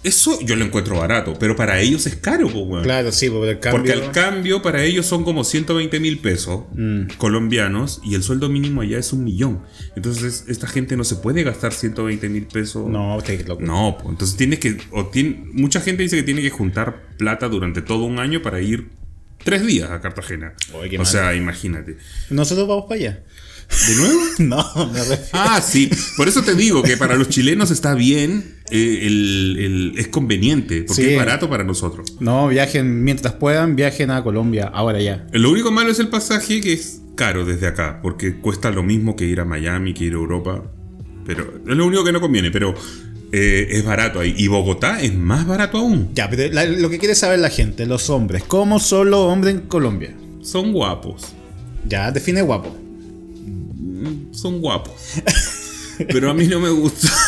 Eso 0.08 0.40
yo 0.42 0.56
lo 0.56 0.64
encuentro 0.66 0.98
barato, 0.98 1.34
pero 1.40 1.56
para 1.56 1.80
ellos 1.80 2.06
es 2.08 2.16
caro, 2.16 2.48
weón. 2.48 2.84
Claro, 2.84 3.12
sí, 3.12 3.30
porque 3.30 3.52
el 3.52 3.60
cambio. 3.60 3.80
Porque 3.94 3.94
al 4.06 4.12
cambio 4.12 4.62
para 4.62 4.84
ellos 4.84 5.06
son 5.06 5.24
como 5.24 5.44
120 5.44 6.00
mil 6.00 6.20
pesos 6.20 6.62
Mm. 6.74 7.08
colombianos 7.18 8.00
y 8.04 8.16
el 8.16 8.24
sueldo 8.24 8.50
mínimo 8.50 8.82
allá 8.82 8.98
es 8.98 9.12
un 9.14 9.24
millón. 9.24 9.64
Entonces 9.96 10.46
esta 10.48 10.68
gente 10.68 10.96
no 10.98 11.04
se 11.04 11.16
puede 11.18 11.44
gastar 11.44 11.74
120 11.74 12.30
mil 12.30 12.48
pesos. 12.48 12.88
No, 12.90 13.18
usted 13.18 13.42
es 13.42 13.48
loco. 13.48 13.62
No, 13.62 13.98
pues 14.00 14.10
entonces 14.10 14.38
tienes 14.38 14.60
que. 14.60 14.78
O 14.92 15.08
tiene, 15.08 15.44
mucha 15.54 15.82
gente 15.82 16.04
dice 16.04 16.16
que 16.16 16.24
tiene 16.24 16.42
que 16.42 16.50
juntar 16.50 17.04
plata 17.18 17.50
durante 17.50 17.82
todo 17.82 18.04
un 18.06 18.20
año 18.20 18.42
para 18.42 18.62
ir 18.62 18.90
tres 19.44 19.66
días 19.66 19.90
a 19.92 20.02
Cartagena. 20.02 20.54
O 21.00 21.06
sea, 21.06 21.36
imagínate. 21.36 21.98
Nosotros 22.30 22.68
vamos 22.68 22.86
para 22.86 22.96
allá. 23.00 23.24
¿De 23.88 23.96
nuevo? 23.96 24.20
No, 24.40 24.88
me 24.94 25.00
refiero. 25.00 25.24
Ah, 25.34 25.62
sí. 25.62 25.90
Por 26.16 26.28
eso 26.28 26.44
te 26.44 26.54
digo 26.56 26.84
que 26.84 26.96
para 26.98 27.16
los 27.16 27.28
chilenos 27.30 27.72
está 27.72 27.96
bien, 27.96 28.56
eh, 28.70 29.00
el- 29.04 29.58
el- 29.60 29.94
es 29.98 30.08
conveniente, 30.10 30.84
porque 30.84 31.02
Sí. 31.04 31.10
es 31.10 31.18
barato 31.18 31.50
para 31.50 31.64
nosotros. 31.64 32.16
No, 32.20 32.48
viajen 32.48 33.04
mientras 33.04 33.34
puedan, 33.34 33.76
viajen 33.76 34.12
a 34.12 34.24
Colombia, 34.24 34.70
ahora 34.74 35.02
ya. 35.02 35.26
Lo 35.32 35.50
único 35.52 35.72
malo 35.72 35.92
es 35.92 36.00
el 36.00 36.10
pasaje 36.10 36.62
que 36.62 36.74
es 36.74 37.02
caro 37.16 37.46
desde 37.46 37.66
acá, 37.68 38.00
porque 38.04 38.36
cuesta 38.40 38.70
lo 38.72 38.84
mismo 38.84 39.16
que 39.16 39.26
ir 39.26 39.40
a 39.40 39.46
Miami, 39.46 39.94
que 39.96 40.06
ir 40.06 40.14
a 40.14 40.18
Europa. 40.18 40.64
Pero 41.26 41.56
es 41.68 41.76
lo 41.76 41.86
único 41.88 42.04
que 42.04 42.12
no 42.12 42.22
conviene, 42.22 42.52
pero 42.52 42.74
eh, 43.32 43.68
es 43.72 43.84
barato 43.84 44.20
ahí. 44.22 44.34
Y 44.38 44.48
Bogotá 44.48 45.02
es 45.02 45.14
más 45.14 45.46
barato 45.48 45.80
aún. 45.80 46.10
Ya, 46.14 46.30
pero 46.30 46.54
la- 46.54 46.66
lo 46.66 46.90
que 46.90 47.00
quiere 47.00 47.16
saber 47.16 47.40
la 47.40 47.50
gente, 47.50 47.86
los 47.86 48.10
hombres, 48.10 48.44
¿cómo 48.48 48.80
son 48.80 49.10
los 49.10 49.20
hombres 49.22 49.56
en 49.56 49.62
Colombia? 49.62 50.16
Son 50.42 50.72
guapos. 50.72 51.24
Ya, 51.88 52.12
define 52.12 52.42
guapo. 52.44 52.78
Son 54.32 54.60
guapos. 54.62 54.94
Pero 56.10 56.30
a 56.30 56.34
mí 56.34 56.48
no 56.48 56.60
me 56.60 56.70
gusta. 56.70 57.10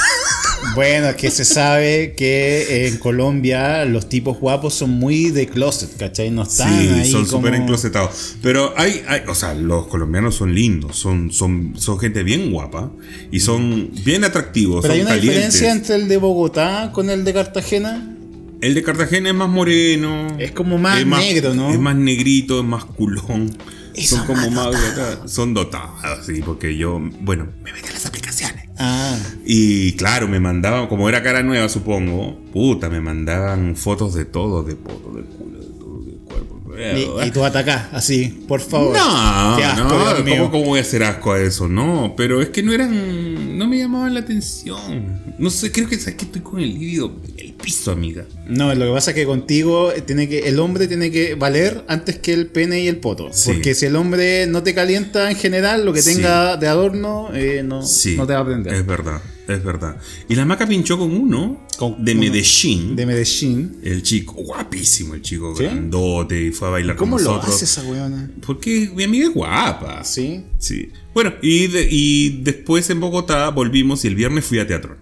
Bueno, 0.75 1.07
es 1.07 1.15
que 1.15 1.31
se 1.31 1.45
sabe 1.45 2.13
que 2.17 2.87
en 2.87 2.97
Colombia 2.97 3.85
los 3.85 4.09
tipos 4.09 4.37
guapos 4.39 4.73
son 4.73 4.89
muy 4.91 5.31
de 5.31 5.47
closet, 5.47 5.95
¿cachai? 5.97 6.31
No 6.31 6.43
están 6.43 6.69
Sí, 6.81 6.87
ahí 6.89 7.11
son 7.11 7.25
como- 7.25 7.37
súper 7.37 7.55
enclosetados. 7.55 8.35
Pero 8.41 8.73
hay, 8.77 9.01
hay, 9.07 9.21
o 9.29 9.33
sea, 9.35 9.53
los 9.53 9.87
colombianos 9.87 10.35
son 10.35 10.53
lindos, 10.53 10.97
son, 10.97 11.31
son, 11.31 11.73
son 11.77 11.97
gente 11.97 12.23
bien 12.23 12.51
guapa 12.51 12.91
y 13.31 13.39
son 13.39 13.89
bien 14.03 14.25
atractivos. 14.25 14.81
Pero 14.81 14.95
hay 14.95 14.99
son 14.99 15.07
una 15.07 15.15
calientes. 15.15 15.53
diferencia 15.53 15.71
entre 15.71 15.95
el 15.95 16.09
de 16.09 16.17
Bogotá 16.17 16.91
con 16.93 17.09
el 17.09 17.23
de 17.23 17.33
Cartagena. 17.33 18.17
El 18.59 18.73
de 18.75 18.83
Cartagena 18.83 19.29
es 19.29 19.35
más 19.35 19.49
moreno. 19.49 20.27
Es 20.39 20.51
como 20.51 20.77
más 20.77 21.03
negro, 21.05 21.53
¿no? 21.55 21.71
Es 21.71 21.79
más 21.79 21.95
negrito, 21.95 22.59
es 22.59 22.65
más 22.65 22.83
culón. 22.83 23.57
Son 24.05 24.19
son 24.19 24.27
como 24.27 24.49
más 24.51 24.65
dotados. 24.65 25.31
Son 25.31 25.53
dotados, 25.53 26.25
sí, 26.25 26.41
porque 26.45 26.75
yo, 26.77 26.99
bueno, 27.21 27.47
me 27.63 27.71
metí 27.73 27.87
a 27.89 27.93
las 27.93 28.05
aplicaciones. 28.05 28.65
Ah, 28.77 29.17
Y 29.45 29.93
claro, 29.93 30.27
me 30.27 30.39
mandaban, 30.39 30.87
como 30.87 31.09
era 31.09 31.21
cara 31.21 31.43
nueva, 31.43 31.67
supongo, 31.69 32.39
puta, 32.53 32.89
me 32.89 33.01
mandaban 33.01 33.75
fotos 33.75 34.13
de 34.13 34.25
todo, 34.25 34.63
de 34.63 34.75
poto, 34.75 35.11
de 35.13 35.23
culo, 35.23 35.59
de 35.59 35.65
todo, 35.65 35.99
de 36.05 36.13
cuerpo. 36.23 37.23
y, 37.23 37.27
y 37.27 37.31
tú 37.31 37.43
atacás, 37.43 37.87
así, 37.91 38.45
por 38.47 38.61
favor. 38.61 38.95
No, 38.97 39.57
Qué 39.57 39.63
asco, 39.65 39.83
no. 39.83 40.15
¿cómo, 40.25 40.51
cómo 40.51 40.63
voy 40.65 40.79
a 40.79 40.81
hacer 40.83 41.03
asco 41.03 41.33
a 41.33 41.41
eso? 41.41 41.67
No, 41.67 42.13
pero 42.15 42.41
es 42.41 42.49
que 42.49 42.63
no 42.63 42.71
eran, 42.71 43.57
no 43.57 43.67
me 43.67 43.77
llamaban 43.79 44.13
la 44.13 44.21
atención. 44.21 45.19
No 45.37 45.49
sé, 45.49 45.71
creo 45.73 45.89
que 45.89 45.97
sabes 45.99 46.15
que 46.15 46.25
estoy 46.25 46.41
con 46.41 46.59
el 46.61 46.69
líbido 46.73 47.13
en 47.37 47.48
piso, 47.61 47.91
amiga. 47.91 48.25
No, 48.47 48.73
lo 48.73 48.85
que 48.87 48.91
pasa 48.93 49.11
es 49.11 49.15
que 49.15 49.25
contigo 49.25 49.91
tiene 50.05 50.27
que, 50.27 50.47
el 50.49 50.59
hombre 50.59 50.87
tiene 50.87 51.11
que 51.11 51.35
valer 51.35 51.83
antes 51.87 52.17
que 52.17 52.33
el 52.33 52.47
pene 52.47 52.81
y 52.83 52.87
el 52.87 52.97
poto. 52.97 53.29
Sí. 53.31 53.51
Porque 53.53 53.75
si 53.75 53.85
el 53.85 53.95
hombre 53.95 54.47
no 54.47 54.63
te 54.63 54.73
calienta 54.73 55.29
en 55.29 55.37
general, 55.37 55.85
lo 55.85 55.93
que 55.93 56.01
Sí. 56.01 56.15
tenga 56.15 56.57
de 56.57 56.67
adorno, 56.67 57.29
eh, 57.33 57.61
no, 57.63 57.85
Sí, 57.85 58.15
no 58.17 58.25
te 58.25 58.33
va 58.33 58.39
a 58.39 58.41
aprender. 58.41 58.73
Es 58.73 58.85
verdad, 58.85 59.21
es 59.47 59.63
verdad. 59.63 59.97
Y 60.27 60.35
la 60.35 60.45
maca 60.45 60.67
pinchó 60.67 60.97
con 60.97 61.11
uno 61.15 61.67
Con 61.77 62.03
de 62.03 62.15
Medellín. 62.15 62.95
De 62.95 63.05
Medellín. 63.05 63.77
El 63.83 64.03
chico, 64.03 64.33
guapísimo 64.33 65.13
el 65.15 65.21
chico, 65.21 65.53
grandote, 65.53 66.41
y 66.47 66.51
fue 66.51 66.67
a 66.67 66.71
bailar 66.71 66.95
¿Cómo 66.95 67.15
con 67.17 67.23
lo 67.23 67.31
nosotros. 67.33 67.55
hace 67.55 67.65
esa 67.65 67.83
weona? 67.83 68.31
Porque 68.45 68.89
mi 68.95 69.03
amiga 69.03 69.27
es 69.27 69.33
guapa. 69.33 70.03
Sí. 70.03 70.43
Sí. 70.57 70.89
Bueno, 71.13 71.33
y, 71.41 71.67
de- 71.67 71.87
y 71.89 72.41
después 72.43 72.89
en 72.89 72.99
Bogotá 72.99 73.49
volvimos 73.49 74.03
y 74.05 74.07
el 74.09 74.15
viernes 74.15 74.45
fui 74.45 74.59
a 74.59 74.67
Teatrón. 74.67 74.97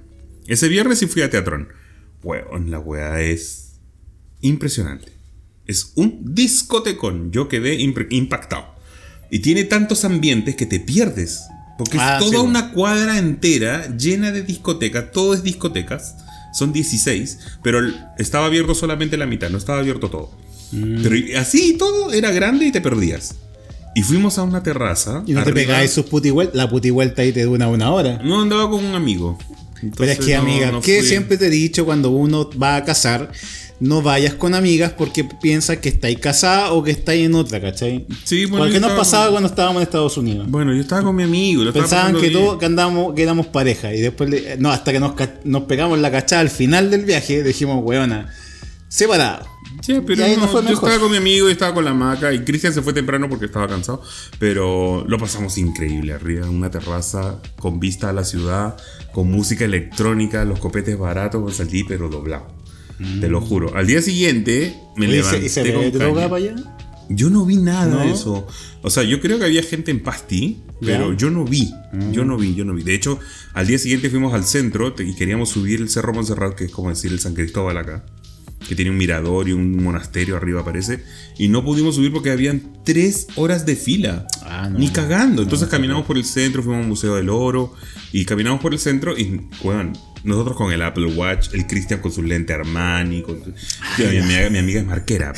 Ese 0.47 0.67
viernes 0.69 0.99
sí 0.99 1.07
fui 1.07 1.21
a 1.21 1.29
Teatrón. 1.29 1.67
Weón, 2.27 2.69
la 2.71 2.79
weá 2.79 3.21
es 3.21 3.79
impresionante. 4.41 5.13
Es 5.65 5.93
un 5.95 6.33
discotecón. 6.35 7.31
Yo 7.31 7.47
quedé 7.47 7.75
impactado. 8.09 8.65
Y 9.31 9.39
tiene 9.39 9.63
tantos 9.63 10.03
ambientes 10.03 10.55
que 10.57 10.65
te 10.65 10.79
pierdes. 10.81 11.43
Porque 11.77 11.97
Ah, 11.99 12.17
es 12.17 12.25
toda 12.25 12.41
sí. 12.41 12.45
una 12.45 12.71
cuadra 12.73 13.17
entera 13.17 13.87
llena 13.95 14.31
de 14.31 14.41
discotecas. 14.43 15.11
Todo 15.13 15.33
es 15.33 15.43
discotecas. 15.43 16.15
Son 16.53 16.73
16. 16.73 17.39
Pero 17.63 17.79
estaba 18.17 18.45
abierto 18.47 18.75
solamente 18.75 19.15
la 19.15 19.25
mitad. 19.25 19.49
No 19.49 19.57
estaba 19.57 19.79
abierto 19.79 20.09
todo. 20.09 20.31
Mm. 20.73 21.03
Pero 21.03 21.39
así 21.39 21.77
todo 21.77 22.11
era 22.11 22.31
grande 22.31 22.65
y 22.65 22.71
te 22.73 22.81
perdías. 22.81 23.35
Y 23.95 24.03
fuimos 24.03 24.37
a 24.37 24.43
una 24.43 24.63
terraza. 24.63 25.23
Y 25.25 25.33
no 25.33 25.43
te 25.43 25.51
arriba- 25.51 25.67
pegáis 25.67 25.91
sus 25.91 26.05
puti 26.07 26.29
vueltas. 26.29 26.55
La 26.57 26.69
puti 26.69 26.89
vuelta 26.89 27.21
ahí 27.21 27.31
te 27.31 27.43
dura 27.43 27.67
una 27.69 27.89
hora. 27.91 28.19
No 28.23 28.41
andaba 28.41 28.69
con 28.69 28.83
un 28.83 28.95
amigo. 28.95 29.37
Pero 29.97 30.11
es 30.11 30.19
que, 30.19 30.35
no- 30.35 30.41
amiga, 30.41 30.71
no 30.71 30.81
que 30.81 31.01
siempre 31.03 31.37
te 31.37 31.47
he 31.47 31.49
dicho 31.49 31.85
cuando 31.85 32.09
uno 32.11 32.49
va 32.61 32.75
a 32.77 32.83
casar, 32.83 33.31
no 33.79 34.01
vayas 34.01 34.33
con 34.33 34.55
amigas 34.55 34.91
porque 34.97 35.23
piensas 35.23 35.77
que 35.77 35.89
estáis 35.89 36.17
casada 36.19 36.71
o 36.73 36.83
que 36.83 36.89
estáis 36.91 37.25
en 37.27 37.35
otra, 37.35 37.61
¿cachai? 37.61 38.07
Sí, 38.23 38.45
bueno, 38.45 38.65
Porque 38.65 38.79
nos 38.79 38.91
pasaba 38.93 39.29
cuando 39.29 39.47
estábamos 39.49 39.77
en 39.81 39.83
Estados 39.83 40.17
Unidos. 40.17 40.47
Bueno, 40.49 40.73
yo 40.73 40.81
estaba 40.81 41.03
con 41.03 41.15
mi 41.15 41.23
amigo. 41.23 41.63
lo 41.63 41.71
Pensaban 41.73 42.15
que 42.19 42.29
todos 42.31 42.57
que 42.57 42.65
andábamos, 42.65 43.13
que 43.13 43.21
éramos 43.21 43.45
pareja. 43.47 43.93
Y 43.93 43.99
después, 44.01 44.29
le- 44.31 44.57
no, 44.57 44.71
hasta 44.71 44.91
que 44.91 44.99
nos, 44.99 45.13
nos 45.43 45.63
pegamos 45.63 45.99
la 45.99 46.09
cachada 46.11 46.41
al 46.41 46.49
final 46.49 46.89
del 46.89 47.05
viaje, 47.05 47.43
dijimos, 47.43 47.83
weona, 47.83 48.33
separado. 48.87 49.45
Sí, 49.81 49.95
pero 50.05 50.25
no, 50.27 50.47
fue 50.47 50.61
yo 50.63 50.69
mejor. 50.69 50.73
estaba 50.73 50.99
con 50.99 51.11
mi 51.11 51.17
amigo 51.17 51.49
y 51.49 51.51
estaba 51.51 51.73
con 51.73 51.85
la 51.85 51.93
maca 51.93 52.33
y 52.33 52.43
Cristian 52.43 52.73
se 52.73 52.81
fue 52.81 52.93
temprano 52.93 53.29
porque 53.29 53.45
estaba 53.45 53.67
cansado, 53.67 54.01
pero 54.39 55.03
lo 55.07 55.17
pasamos 55.17 55.57
increíble 55.57 56.13
arriba 56.13 56.47
en 56.47 56.53
una 56.55 56.71
terraza 56.71 57.41
con 57.59 57.79
vista 57.79 58.09
a 58.09 58.13
la 58.13 58.23
ciudad, 58.23 58.77
con 59.13 59.29
música 59.29 59.65
electrónica, 59.65 60.45
los 60.45 60.59
copetes 60.59 60.97
baratos, 60.97 61.41
pues 61.43 61.57
salí 61.57 61.83
pero 61.83 62.09
doblado. 62.09 62.47
Te 63.21 63.27
lo 63.29 63.41
juro. 63.41 63.75
Al 63.75 63.85
día 63.85 64.01
siguiente 64.01 64.75
me 64.95 65.07
Oye, 65.07 65.17
¿y 65.19 65.21
se- 65.23 65.31
levanté 65.31 65.45
¿Y 65.45 65.49
se 65.49 65.73
con 65.73 65.91
droga 65.91 66.23
para 66.29 66.35
allá? 66.37 66.55
Yo 67.09 67.29
no 67.29 67.45
vi 67.45 67.57
nada 67.57 67.85
¿No? 67.85 67.99
de 67.99 68.11
eso. 68.11 68.47
O 68.81 68.89
sea, 68.89 69.03
yo 69.03 69.21
creo 69.21 69.37
que 69.37 69.45
había 69.45 69.61
gente 69.63 69.91
en 69.91 70.01
Pasti, 70.01 70.61
pero 70.81 71.07
Ya. 71.09 71.13
Mm. 71.13 71.17
yo 71.17 71.29
no 71.29 71.45
vi. 71.45 71.71
Yo 72.11 72.25
no 72.25 72.37
vi, 72.37 72.55
yo 72.55 72.65
no 72.65 72.73
vi. 72.73 72.83
De 72.83 72.93
hecho, 72.95 73.19
al 73.53 73.67
día 73.67 73.77
siguiente 73.77 74.09
fuimos 74.09 74.33
al 74.33 74.43
centro 74.45 74.93
y 74.97 75.15
queríamos 75.15 75.49
subir 75.49 75.79
el 75.81 75.89
Cerro 75.89 76.13
Montserrat, 76.13 76.55
que 76.55 76.65
es 76.65 76.71
como 76.71 76.89
decir 76.89 77.11
el 77.11 77.19
San 77.19 77.33
Cristóbal 77.35 77.77
acá. 77.77 78.03
Que 78.67 78.75
tiene 78.75 78.91
un 78.91 78.97
mirador 78.97 79.47
y 79.47 79.53
un 79.53 79.81
monasterio 79.83 80.35
arriba, 80.35 80.63
parece. 80.65 81.03
Y 81.37 81.47
no 81.47 81.63
pudimos 81.63 81.95
subir 81.95 82.11
porque 82.11 82.31
habían 82.31 82.61
tres 82.83 83.27
horas 83.35 83.65
de 83.65 83.75
fila. 83.75 84.27
Ah, 84.43 84.69
no. 84.69 84.79
Ni 84.79 84.89
cagando. 84.89 85.41
Entonces 85.43 85.67
caminamos 85.69 86.05
por 86.05 86.17
el 86.17 86.25
centro, 86.25 86.63
fuimos 86.63 86.81
al 86.83 86.87
Museo 86.89 87.15
del 87.15 87.29
Oro. 87.29 87.73
Y 88.11 88.25
caminamos 88.25 88.59
por 88.61 88.73
el 88.73 88.79
centro 88.79 89.17
y, 89.17 89.41
weón, 89.63 89.93
nosotros 90.23 90.57
con 90.57 90.71
el 90.73 90.81
Apple 90.81 91.05
Watch, 91.13 91.49
el 91.53 91.67
Cristian 91.67 92.01
con 92.01 92.11
su 92.11 92.23
lente 92.23 92.53
Armani. 92.53 93.21
Con 93.21 93.43
su- 93.43 93.51
Tío, 93.95 94.09
mi, 94.09 94.17
amiga, 94.17 94.49
mi 94.49 94.57
amiga 94.57 94.79
es 94.81 94.85
marquera. 94.87 95.33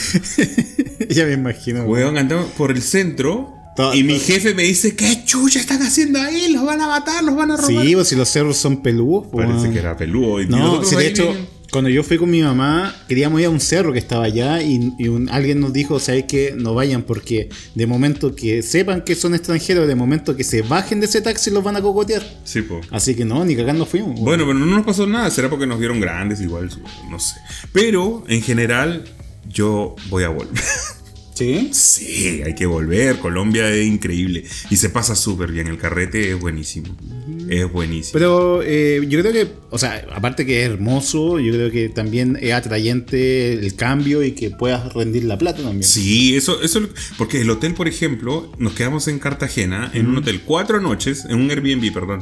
ya 1.10 1.26
me 1.26 1.34
imagino. 1.34 1.84
Weón, 1.84 2.18
andamos 2.18 2.48
por 2.52 2.72
el 2.72 2.82
centro 2.82 3.54
y 3.94 4.04
mi 4.04 4.20
jefe 4.20 4.54
me 4.54 4.64
dice, 4.64 4.96
¿qué 4.96 5.24
chucha 5.26 5.60
están 5.60 5.82
haciendo 5.82 6.20
ahí? 6.20 6.52
Los 6.52 6.66
van 6.66 6.82
a 6.82 6.88
matar, 6.88 7.24
los 7.24 7.36
van 7.36 7.52
a 7.52 7.58
robar. 7.58 7.86
Sí, 7.86 7.94
pues 7.96 8.08
si 8.10 8.16
los 8.16 8.28
cerros 8.30 8.58
son 8.58 8.82
peludos. 8.82 9.28
Parece 9.32 9.72
que 9.72 9.80
era 9.80 9.96
peludo. 9.96 10.42
Y 10.42 10.48
No, 10.48 10.84
si 10.84 10.96
de 10.96 11.08
hecho, 11.08 11.34
cuando 11.72 11.90
yo 11.90 12.04
fui 12.04 12.18
con 12.18 12.30
mi 12.30 12.42
mamá, 12.42 12.96
queríamos 13.08 13.40
ir 13.42 13.48
a 13.48 13.50
un 13.50 13.60
cerro 13.60 13.94
que 13.94 14.00
estaba 14.00 14.26
allá 14.26 14.62
y, 14.62 14.92
y 14.98 15.08
un- 15.08 15.30
alguien 15.30 15.60
nos 15.60 15.72
dijo, 15.74 16.00
¿sabes 16.00 16.26
qué? 16.28 16.54
No 16.58 16.74
vayan 16.74 17.04
porque 17.04 17.50
de 17.76 17.86
momento 17.88 18.36
que 18.36 18.62
sepan 18.64 19.02
que 19.04 19.16
son 19.16 19.36
extranjeros, 19.36 19.88
de 19.88 19.96
momento 19.96 20.36
que 20.36 20.44
se 20.44 20.62
bajen 20.62 21.00
de 21.00 21.06
ese 21.06 21.22
taxi 21.22 21.52
los 21.52 21.64
van 21.64 21.76
a 21.76 21.82
cocotear. 21.82 22.24
Sí, 22.44 22.62
po. 22.62 22.82
Así 22.92 23.16
que 23.16 23.26
no, 23.26 23.44
ni 23.46 23.56
cagando 23.56 23.86
fuimos. 23.86 24.20
Bueno, 24.20 24.46
pero 24.46 24.58
no 24.58 24.66
nos 24.66 24.86
pasó 24.86 25.06
nada. 25.08 25.30
Será 25.30 25.50
porque 25.50 25.68
nos 25.68 25.80
vieron 25.80 26.00
grandes 26.00 26.42
igual. 26.42 26.70
No 27.10 27.20
sé. 27.20 27.36
Pero, 27.74 28.24
en 28.28 28.42
general, 28.42 29.04
yo 29.48 29.96
voy 30.10 30.24
a 30.24 30.30
volver. 30.30 30.54
¿Sí? 31.40 31.70
Sí, 31.72 32.42
hay 32.46 32.54
que 32.54 32.66
volver. 32.66 33.18
Colombia 33.20 33.72
es 33.74 33.88
increíble. 33.88 34.44
Y 34.70 34.76
se 34.76 34.90
pasa 34.90 35.16
súper 35.16 35.54
bien. 35.54 35.68
El 35.68 35.78
carrete 35.78 36.32
es 36.32 36.38
buenísimo. 36.38 36.94
Es 37.48 37.72
buenísimo. 37.72 38.12
Pero 38.12 38.62
eh, 38.62 39.02
yo 39.08 39.22
creo 39.22 39.32
que, 39.32 39.48
o 39.70 39.78
sea, 39.78 40.06
aparte 40.14 40.46
que 40.46 40.62
es 40.62 40.70
hermoso, 40.70 41.40
yo 41.40 41.54
creo 41.54 41.72
que 41.72 41.88
también 41.88 42.38
es 42.42 42.52
atrayente 42.52 43.54
el 43.54 43.74
cambio 43.76 44.22
y 44.22 44.34
que 44.34 44.52
puedas 44.52 44.94
rendir 44.94 45.24
la 45.24 45.38
plata 45.38 45.64
también. 45.64 45.86
Sí, 45.86 46.36
eso, 46.36 46.62
eso, 46.62 46.82
porque 47.18 47.40
el 47.40 47.50
hotel, 47.50 47.74
por 47.74 47.88
ejemplo, 47.88 48.52
nos 48.58 48.74
quedamos 48.74 49.08
en 49.08 49.20
Cartagena, 49.20 49.90
en 49.94 50.08
un 50.08 50.18
hotel 50.18 50.42
cuatro 50.42 50.82
noches, 50.82 51.24
en 51.24 51.40
un 51.40 51.50
Airbnb, 51.50 51.94
perdón, 51.94 52.20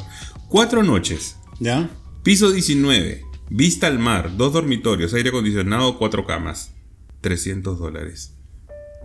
cuatro 0.48 0.84
noches, 0.84 1.34
¿Ya? 1.58 1.90
piso 2.22 2.52
19, 2.52 3.24
vista 3.50 3.88
al 3.88 3.98
mar, 3.98 4.36
dos 4.36 4.52
dormitorios, 4.52 5.12
aire 5.12 5.30
acondicionado, 5.30 5.98
cuatro 5.98 6.24
camas, 6.24 6.72
300 7.20 7.80
dólares. 7.80 8.37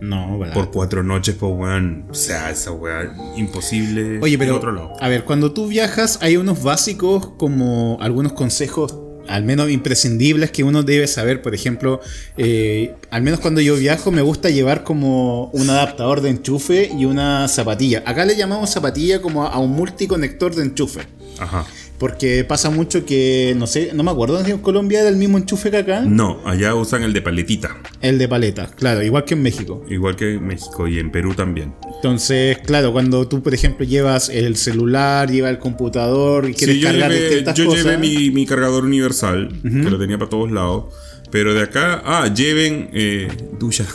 No, 0.00 0.38
¿verdad? 0.38 0.54
Por 0.54 0.70
cuatro 0.70 1.02
noches, 1.02 1.36
pues, 1.38 1.52
weón, 1.54 2.06
o 2.10 2.14
sea, 2.14 2.50
esa 2.50 2.72
weá, 2.72 3.14
imposible 3.36 4.18
Oye, 4.20 4.36
pero 4.36 4.52
en 4.52 4.56
otro 4.56 4.72
lado. 4.72 4.92
a 5.00 5.08
ver, 5.08 5.24
cuando 5.24 5.52
tú 5.52 5.68
viajas 5.68 6.18
hay 6.20 6.36
unos 6.36 6.62
básicos 6.62 7.28
como 7.36 7.96
algunos 8.00 8.32
consejos 8.32 8.94
al 9.28 9.44
menos 9.44 9.70
imprescindibles 9.70 10.50
que 10.50 10.64
uno 10.64 10.82
debe 10.82 11.06
saber. 11.06 11.42
Por 11.42 11.54
ejemplo, 11.54 12.00
eh, 12.36 12.94
al 13.10 13.22
menos 13.22 13.40
cuando 13.40 13.60
yo 13.60 13.76
viajo 13.76 14.10
me 14.10 14.22
gusta 14.22 14.50
llevar 14.50 14.84
como 14.84 15.46
un 15.46 15.70
adaptador 15.70 16.20
de 16.20 16.30
enchufe 16.30 16.90
y 16.96 17.04
una 17.04 17.48
zapatilla. 17.48 18.02
Acá 18.06 18.24
le 18.24 18.36
llamamos 18.36 18.70
zapatilla 18.70 19.22
como 19.22 19.46
a 19.46 19.58
un 19.58 19.70
multiconector 19.70 20.54
de 20.54 20.64
enchufe. 20.64 21.02
Ajá. 21.38 21.66
Porque 21.98 22.44
pasa 22.44 22.70
mucho 22.70 23.06
que, 23.06 23.54
no 23.56 23.66
sé, 23.68 23.90
no 23.94 24.02
me 24.02 24.10
acuerdo 24.10 24.44
si 24.44 24.50
en 24.50 24.58
Colombia 24.58 25.00
era 25.00 25.08
el 25.08 25.16
mismo 25.16 25.38
enchufe 25.38 25.70
que 25.70 25.76
acá. 25.78 26.00
No, 26.00 26.40
allá 26.44 26.74
usan 26.74 27.02
el 27.04 27.12
de 27.12 27.22
paletita, 27.22 27.76
El 28.00 28.18
de 28.18 28.26
paleta, 28.28 28.66
claro, 28.66 29.02
igual 29.02 29.24
que 29.24 29.34
en 29.34 29.42
México. 29.42 29.84
igual 29.88 30.16
que 30.16 30.34
en 30.34 30.46
México 30.46 30.88
y 30.88 30.98
en 30.98 31.12
Perú 31.12 31.34
también. 31.34 31.72
Entonces, 31.94 32.58
claro, 32.58 32.92
cuando 32.92 33.28
tú, 33.28 33.42
por 33.42 33.54
ejemplo, 33.54 33.86
llevas 33.86 34.28
el 34.28 34.56
celular, 34.56 35.30
llevas 35.30 35.52
el 35.52 35.58
computador 35.58 36.48
y 36.50 36.54
quieres 36.54 36.76
Sí, 36.76 36.82
yo 36.82 36.88
cargar 36.88 37.10
llevé, 37.12 37.26
distintas 37.28 37.54
yo 37.56 37.66
cosas. 37.66 37.84
llevé 37.84 37.98
mi, 37.98 38.30
mi 38.30 38.44
cargador 38.44 38.84
universal, 38.84 39.48
que 39.62 39.68
lo 39.90 39.98
tenía 39.98 40.18
para 40.18 40.28
todos 40.30 40.50
lados. 40.50 40.86
Pero 41.30 41.54
de 41.54 41.62
acá, 41.62 42.02
ah, 42.04 42.32
lleven 42.34 42.90
eh, 42.92 43.28
ducha. 43.58 43.86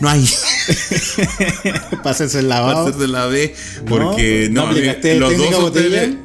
No 0.00 0.08
hay. 0.08 0.24
Pásense 2.02 2.40
el 2.40 2.48
lavado. 2.48 2.84
Pásense 2.86 3.08
la 3.08 3.26
B. 3.26 3.54
Porque 3.88 4.48
¿No 4.50 4.62
no, 4.62 4.68
a 4.68 4.72
mí- 4.72 4.78
aplicaste 4.78 5.18
los 5.18 5.36
dos 5.36 5.60
botella? 5.60 5.98
hoteles. 5.98 6.16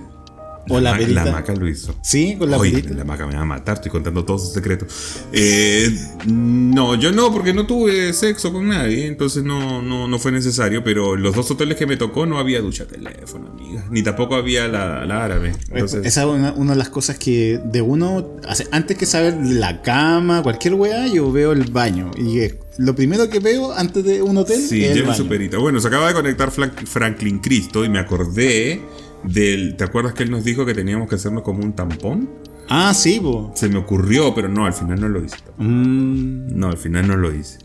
¿O 0.70 0.80
la 0.80 0.96
perita? 0.96 1.26
La 1.26 1.32
maca 1.32 1.54
lo 1.56 1.68
hizo. 1.68 1.96
Sí, 2.04 2.36
con 2.38 2.50
la 2.52 2.58
Oye, 2.58 2.72
perita. 2.74 2.94
la 2.94 3.04
maca 3.04 3.26
me 3.26 3.34
va 3.36 3.42
a 3.42 3.46
matar, 3.46 3.78
estoy 3.78 3.92
contando 3.92 4.24
todos 4.24 4.44
sus 4.44 4.54
secretos. 4.54 4.88
Eh, 5.34 5.90
no, 6.28 6.96
yo 6.96 7.12
no, 7.12 7.34
porque 7.34 7.52
no 7.52 7.66
tuve 7.66 8.14
sexo 8.14 8.54
con 8.54 8.68
nadie, 8.70 9.08
entonces 9.08 9.44
no, 9.44 9.82
no, 9.82 10.08
no 10.08 10.20
fue 10.20 10.32
necesario, 10.32 10.84
pero 10.84 11.18
los 11.18 11.36
dos 11.36 11.50
hoteles 11.52 11.78
que 11.78 11.88
me 11.88 11.98
tocó 11.98 12.26
no 12.28 12.38
había 12.38 12.62
ducha 12.62 12.86
teléfono, 12.86 13.50
amiga, 13.50 13.84
ni 13.90 14.04
tampoco 14.04 14.36
había 14.36 14.68
la, 14.68 15.04
la 15.04 15.26
árabe. 15.26 15.54
Entonces, 15.72 16.06
Esa 16.06 16.22
es 16.22 16.28
una, 16.28 16.54
una 16.54 16.72
de 16.74 16.78
las 16.78 16.90
cosas 16.90 17.18
que 17.18 17.60
de 17.66 17.82
uno, 17.82 18.38
hace- 18.48 18.68
antes 18.72 18.96
que 18.98 19.08
saber 19.08 19.36
la 19.44 19.82
cama, 19.82 20.44
cualquier 20.44 20.76
weá, 20.76 21.08
yo 21.08 21.32
veo 21.32 21.52
el 21.54 21.70
baño. 21.72 22.12
Y 22.16 22.40
lo 22.82 22.96
primero 22.96 23.30
que 23.30 23.40
veo 23.40 23.74
antes 23.74 24.04
de 24.04 24.22
un 24.22 24.38
hotel 24.38 24.60
Sí, 24.62 24.84
es 24.84 24.96
el 24.98 25.04
baño. 25.04 25.16
su 25.16 25.28
perita. 25.28 25.58
Bueno, 25.58 25.80
se 25.80 25.88
acaba 25.88 26.08
de 26.08 26.14
conectar 26.14 26.52
Franklin 26.52 27.40
Cristo 27.40 27.84
y 27.86 27.90
me 27.90 28.00
acordé 28.00 28.82
del. 29.24 29.76
¿Te 29.78 29.84
acuerdas 29.84 30.14
que 30.14 30.24
él 30.24 30.32
nos 30.32 30.44
dijo 30.44 30.66
que 30.66 30.74
teníamos 30.74 31.08
que 31.10 31.16
hacernos 31.16 31.44
como 31.44 31.64
un 31.64 31.74
tampón? 31.74 32.30
Ah, 32.70 32.94
sí, 32.94 33.20
po. 33.20 33.52
Se 33.56 33.68
me 33.70 33.78
ocurrió, 33.78 34.34
pero 34.34 34.48
no, 34.48 34.66
al 34.66 34.74
final 34.74 35.00
no 35.02 35.10
lo 35.10 35.24
hice. 35.24 35.36
Mm, 35.58 36.58
No, 36.58 36.70
al 36.70 36.78
final 36.78 37.08
no 37.08 37.18
lo 37.18 37.34
hice. 37.34 37.60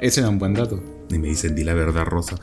ese 0.00 0.20
era 0.20 0.28
un 0.28 0.38
buen 0.38 0.54
dato. 0.54 0.82
Y 1.10 1.18
me 1.18 1.28
dicen, 1.28 1.54
di 1.54 1.64
la 1.64 1.74
verdad, 1.74 2.04
Rosa. 2.04 2.36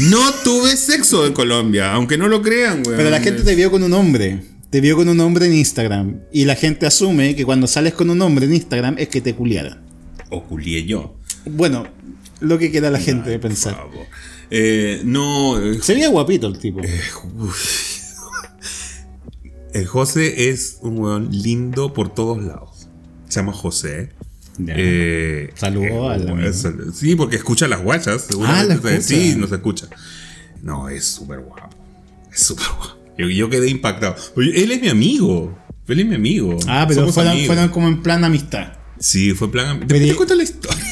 No 0.00 0.20
tuve 0.44 0.76
sexo 0.76 1.26
en 1.26 1.32
Colombia, 1.32 1.92
aunque 1.94 2.18
no 2.18 2.28
lo 2.28 2.42
crean, 2.42 2.82
güey. 2.82 2.96
Pero 2.96 3.08
la 3.10 3.20
gente 3.20 3.42
te 3.42 3.54
vio 3.54 3.70
con 3.70 3.82
un 3.82 3.92
hombre. 3.94 4.42
Te 4.70 4.80
vio 4.80 4.96
con 4.96 5.08
un 5.08 5.18
hombre 5.20 5.46
en 5.46 5.54
Instagram. 5.54 6.20
Y 6.32 6.44
la 6.44 6.54
gente 6.54 6.86
asume 6.86 7.34
que 7.34 7.44
cuando 7.44 7.66
sales 7.66 7.92
con 7.94 8.08
un 8.10 8.20
hombre 8.22 8.46
en 8.46 8.54
Instagram 8.54 8.96
es 8.98 9.08
que 9.08 9.20
te 9.20 9.34
culiaron. 9.34 9.80
O 10.30 10.44
culié 10.44 10.84
yo. 10.84 11.16
Bueno, 11.44 11.86
lo 12.40 12.58
que 12.58 12.70
queda 12.70 12.90
la 12.90 12.98
gente 13.00 13.30
de 13.30 13.38
pensar. 13.38 13.76
Eh, 14.50 15.00
no, 15.04 15.58
eh, 15.60 15.78
Se 15.82 15.94
veía 15.94 16.08
guapito 16.08 16.46
el 16.46 16.58
tipo. 16.58 16.80
el 19.72 19.86
José 19.86 20.50
es 20.50 20.78
un 20.82 20.98
weón 20.98 21.28
lindo 21.30 21.92
por 21.94 22.12
todos 22.12 22.42
lados. 22.42 22.88
Se 23.28 23.40
llama 23.40 23.52
José. 23.52 24.10
Eh, 24.68 25.50
Saludo 25.54 26.10
al 26.10 26.28
amigo. 26.28 26.46
es- 26.48 26.66
Sí, 26.94 27.16
porque 27.16 27.36
escucha 27.36 27.66
las 27.68 27.82
guachas. 27.82 28.26
Ah, 28.44 28.64
la 28.64 28.74
escucha. 28.74 29.00
Sí, 29.00 29.34
nos 29.36 29.50
escucha. 29.50 29.86
No, 30.62 30.88
es 30.90 31.04
súper 31.06 31.40
guapo. 31.40 31.70
Es 32.32 32.42
súper 32.42 32.66
guapo. 32.76 32.98
Yo, 33.18 33.28
yo 33.28 33.48
quedé 33.48 33.68
impactado. 33.70 34.14
Él 34.36 34.70
es 34.70 34.80
mi 34.80 34.88
amigo. 34.88 35.56
Él 35.88 36.00
es 36.00 36.06
mi 36.06 36.14
amigo. 36.16 36.58
ah, 36.68 36.84
pero 36.86 37.08
fueron, 37.12 37.68
como 37.70 37.88
en 37.88 38.02
plan 38.02 38.24
amistad. 38.24 38.74
Sí, 38.98 39.32
fue 39.32 39.50
plan. 39.50 39.80
Después 39.80 40.00
Pero- 40.00 40.12
te 40.12 40.16
cuento 40.16 40.34
la 40.34 40.42
historia. 40.42 40.91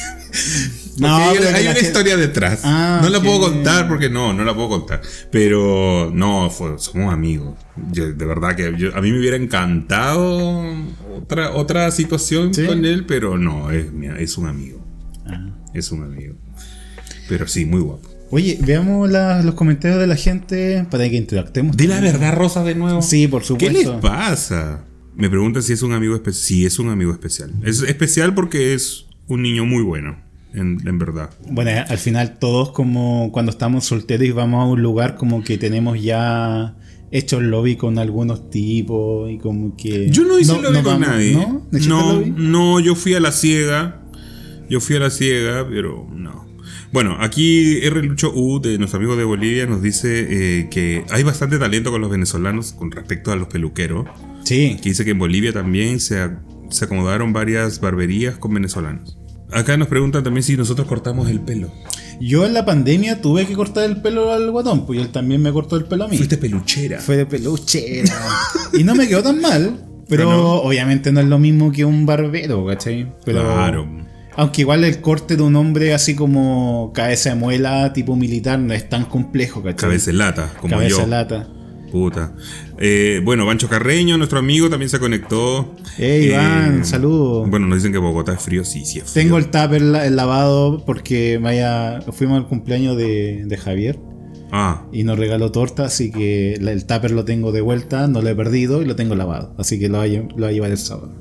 No, 0.97 1.15
hay, 1.15 1.37
una 1.67 1.79
historia 1.79 2.17
detrás. 2.17 2.61
Ah, 2.63 2.99
no 3.01 3.09
la 3.09 3.21
puedo 3.21 3.39
contar 3.39 3.87
porque 3.87 4.09
no, 4.09 4.33
no 4.33 4.43
la 4.43 4.53
puedo 4.53 4.69
contar. 4.69 5.01
Pero 5.31 6.11
no, 6.13 6.49
fue- 6.49 6.77
somos 6.79 7.13
amigos. 7.13 7.57
Yo, 7.91 8.11
de 8.11 8.25
verdad 8.25 8.55
que 8.55 8.73
yo- 8.77 8.95
a 8.95 9.01
mí 9.01 9.11
me 9.11 9.19
hubiera 9.19 9.37
encantado 9.37 10.63
otra, 11.17 11.51
otra 11.53 11.89
situación 11.91 12.53
¿Sí? 12.53 12.65
con 12.65 12.85
él, 12.85 13.05
pero 13.05 13.37
no, 13.37 13.71
es, 13.71 13.91
mi- 13.91 14.07
es 14.07 14.37
un 14.37 14.47
amigo. 14.47 14.85
Ah. 15.25 15.49
Es 15.73 15.91
un 15.91 16.03
amigo. 16.03 16.35
Pero 17.29 17.47
sí, 17.47 17.65
muy 17.65 17.79
guapo. 17.81 18.07
Oye, 18.29 18.57
veamos 18.61 19.09
la- 19.09 19.41
los 19.41 19.55
comentarios 19.55 19.99
de 19.99 20.07
la 20.07 20.15
gente 20.15 20.85
para 20.89 21.09
que 21.09 21.15
interactuemos. 21.15 21.75
Di 21.77 21.87
la 21.87 21.99
verdad, 21.99 22.33
Rosa, 22.35 22.63
de 22.63 22.75
nuevo. 22.75 23.01
Sí, 23.01 23.27
por 23.27 23.41
¿Qué 23.41 23.47
supuesto. 23.47 23.77
les 23.93 24.01
pasa? 24.01 24.85
Me 25.15 25.29
preguntan 25.29 25.61
si 25.63 25.73
es 25.73 25.81
un 25.81 25.91
amigo 25.93 26.15
especial. 26.15 26.43
Sí, 26.43 26.65
es 26.65 26.79
un 26.79 26.89
amigo 26.89 27.11
especial. 27.11 27.51
Es 27.63 27.81
especial 27.81 28.33
porque 28.33 28.73
es 28.73 29.05
un 29.33 29.41
niño 29.43 29.65
muy 29.65 29.83
bueno, 29.83 30.17
en, 30.53 30.77
en 30.85 30.99
verdad. 30.99 31.29
Bueno, 31.49 31.71
al 31.87 31.97
final 31.97 32.37
todos 32.39 32.71
como 32.71 33.31
cuando 33.31 33.51
estamos 33.51 33.85
solteros 33.85 34.27
y 34.27 34.31
vamos 34.31 34.63
a 34.63 34.65
un 34.69 34.81
lugar 34.81 35.15
como 35.15 35.43
que 35.43 35.57
tenemos 35.57 36.01
ya 36.01 36.75
hecho 37.11 37.39
el 37.39 37.49
lobby 37.51 37.75
con 37.75 37.97
algunos 37.99 38.49
tipos 38.49 39.29
y 39.29 39.37
como 39.37 39.75
que... 39.75 40.09
Yo 40.09 40.23
no 40.23 40.39
hice 40.39 40.53
lobby 40.61 40.75
con 40.81 40.83
vamos- 41.01 41.07
nadie. 41.07 41.33
¿No? 41.33 41.67
¿No 41.71 41.79
No, 41.87 42.13
lobby? 42.13 42.33
no, 42.37 42.79
yo 42.79 42.95
fui 42.95 43.13
a 43.15 43.19
la 43.19 43.31
ciega. 43.31 44.01
Yo 44.69 44.79
fui 44.79 44.95
a 44.95 44.99
la 44.99 45.09
ciega, 45.09 45.67
pero 45.69 46.07
no. 46.13 46.45
Bueno, 46.93 47.17
aquí 47.19 47.79
R. 47.83 48.01
Lucho 48.03 48.31
U, 48.33 48.59
de 48.61 48.77
nuestro 48.77 48.97
amigo 48.99 49.15
de 49.17 49.23
Bolivia, 49.25 49.65
nos 49.65 49.81
dice 49.81 50.27
eh, 50.59 50.69
que 50.69 51.03
hay 51.09 51.23
bastante 51.23 51.57
talento 51.57 51.91
con 51.91 51.99
los 52.01 52.09
venezolanos 52.09 52.71
con 52.73 52.91
respecto 52.91 53.31
a 53.33 53.35
los 53.35 53.47
peluqueros. 53.49 54.07
Sí. 54.43 54.77
Que 54.81 54.89
dice 54.89 55.03
que 55.05 55.11
en 55.11 55.19
Bolivia 55.19 55.51
también 55.53 55.99
se, 55.99 56.29
se 56.69 56.85
acomodaron 56.85 57.33
varias 57.33 57.79
barberías 57.81 58.37
con 58.37 58.53
venezolanos. 58.53 59.17
Acá 59.51 59.75
nos 59.77 59.87
preguntan 59.87 60.23
también 60.23 60.43
si 60.43 60.55
nosotros 60.55 60.87
cortamos 60.87 61.29
el 61.29 61.39
pelo. 61.41 61.69
Yo 62.19 62.45
en 62.45 62.53
la 62.53 62.65
pandemia 62.65 63.21
tuve 63.21 63.45
que 63.47 63.53
cortar 63.53 63.83
el 63.85 64.01
pelo 64.01 64.31
al 64.31 64.49
guatón, 64.51 64.85
pues 64.85 64.99
él 64.99 65.09
también 65.09 65.41
me 65.41 65.51
cortó 65.51 65.75
el 65.75 65.85
pelo 65.85 66.05
a 66.05 66.07
mí. 66.07 66.17
Fuiste 66.17 66.37
peluchera. 66.37 66.99
Fue 66.99 67.17
de 67.17 67.25
peluchera. 67.25 68.13
y 68.73 68.83
no 68.83 68.95
me 68.95 69.07
quedó 69.07 69.23
tan 69.23 69.41
mal, 69.41 69.85
pero 70.07 70.29
Ah, 70.29 70.33
no. 70.35 70.51
obviamente 70.61 71.11
no 71.11 71.19
es 71.19 71.25
lo 71.27 71.39
mismo 71.39 71.71
que 71.71 71.83
un 71.83 72.05
barbero, 72.05 72.65
¿cachai? 72.65 73.11
Pero, 73.25 73.41
Claro. 73.41 73.87
Aunque 74.37 74.61
igual 74.61 74.85
el 74.85 75.01
corte 75.01 75.35
de 75.35 75.43
un 75.43 75.55
hombre 75.57 75.93
así 75.93 76.15
como 76.15 76.91
cabeza 76.93 77.31
de 77.31 77.35
muela, 77.35 77.91
tipo 77.91 78.15
militar, 78.15 78.59
no 78.59 78.73
es 78.73 78.87
tan 78.87 79.03
complejo, 79.05 79.61
¿cachai? 79.61 79.89
Cabeza 79.89 80.11
de 80.11 80.17
lata, 80.17 80.53
como 80.61 80.75
Cabeza 80.77 80.89
yo. 80.97 81.01
de 81.01 81.07
lata. 81.07 81.47
Puta. 81.91 82.33
Eh, 82.83 83.21
bueno, 83.23 83.45
Bancho 83.45 83.69
Carreño, 83.69 84.17
nuestro 84.17 84.39
amigo, 84.39 84.67
también 84.69 84.89
se 84.89 84.99
conectó. 84.99 85.75
Ey, 85.99 86.25
Eh, 86.25 86.31
Iván, 86.31 86.83
saludos. 86.83 87.47
Bueno, 87.49 87.67
nos 87.67 87.77
dicen 87.77 87.91
que 87.91 87.99
Bogotá 87.99 88.33
es 88.33 88.41
frío. 88.41 88.65
Sí, 88.65 88.85
sí 88.85 88.97
es 88.99 89.03
frío. 89.11 89.23
Tengo 89.23 89.37
el 89.37 89.45
tupper 89.45 89.81
el 89.83 90.15
lavado 90.15 90.83
porque 90.85 91.37
vaya, 91.37 92.01
fuimos 92.11 92.37
al 92.39 92.47
cumpleaños 92.47 92.97
de, 92.97 93.43
de 93.45 93.57
Javier 93.57 93.99
Ah, 94.53 94.85
y 94.91 95.03
nos 95.03 95.17
regaló 95.17 95.51
torta, 95.51 95.85
así 95.85 96.11
que 96.11 96.55
el 96.55 96.85
tupper 96.85 97.11
lo 97.11 97.23
tengo 97.23 97.51
de 97.53 97.61
vuelta, 97.61 98.07
no 98.07 98.21
lo 98.21 98.27
he 98.29 98.35
perdido 98.35 98.81
y 98.81 98.85
lo 98.85 98.95
tengo 98.97 99.15
lavado. 99.15 99.55
Así 99.57 99.79
que 99.79 99.87
lo 99.87 99.99
va 99.99 100.03
a, 100.03 100.07
lo 100.07 100.41
va 100.41 100.47
a 100.47 100.51
llevar 100.51 100.71
el 100.71 100.77
sábado. 100.77 101.13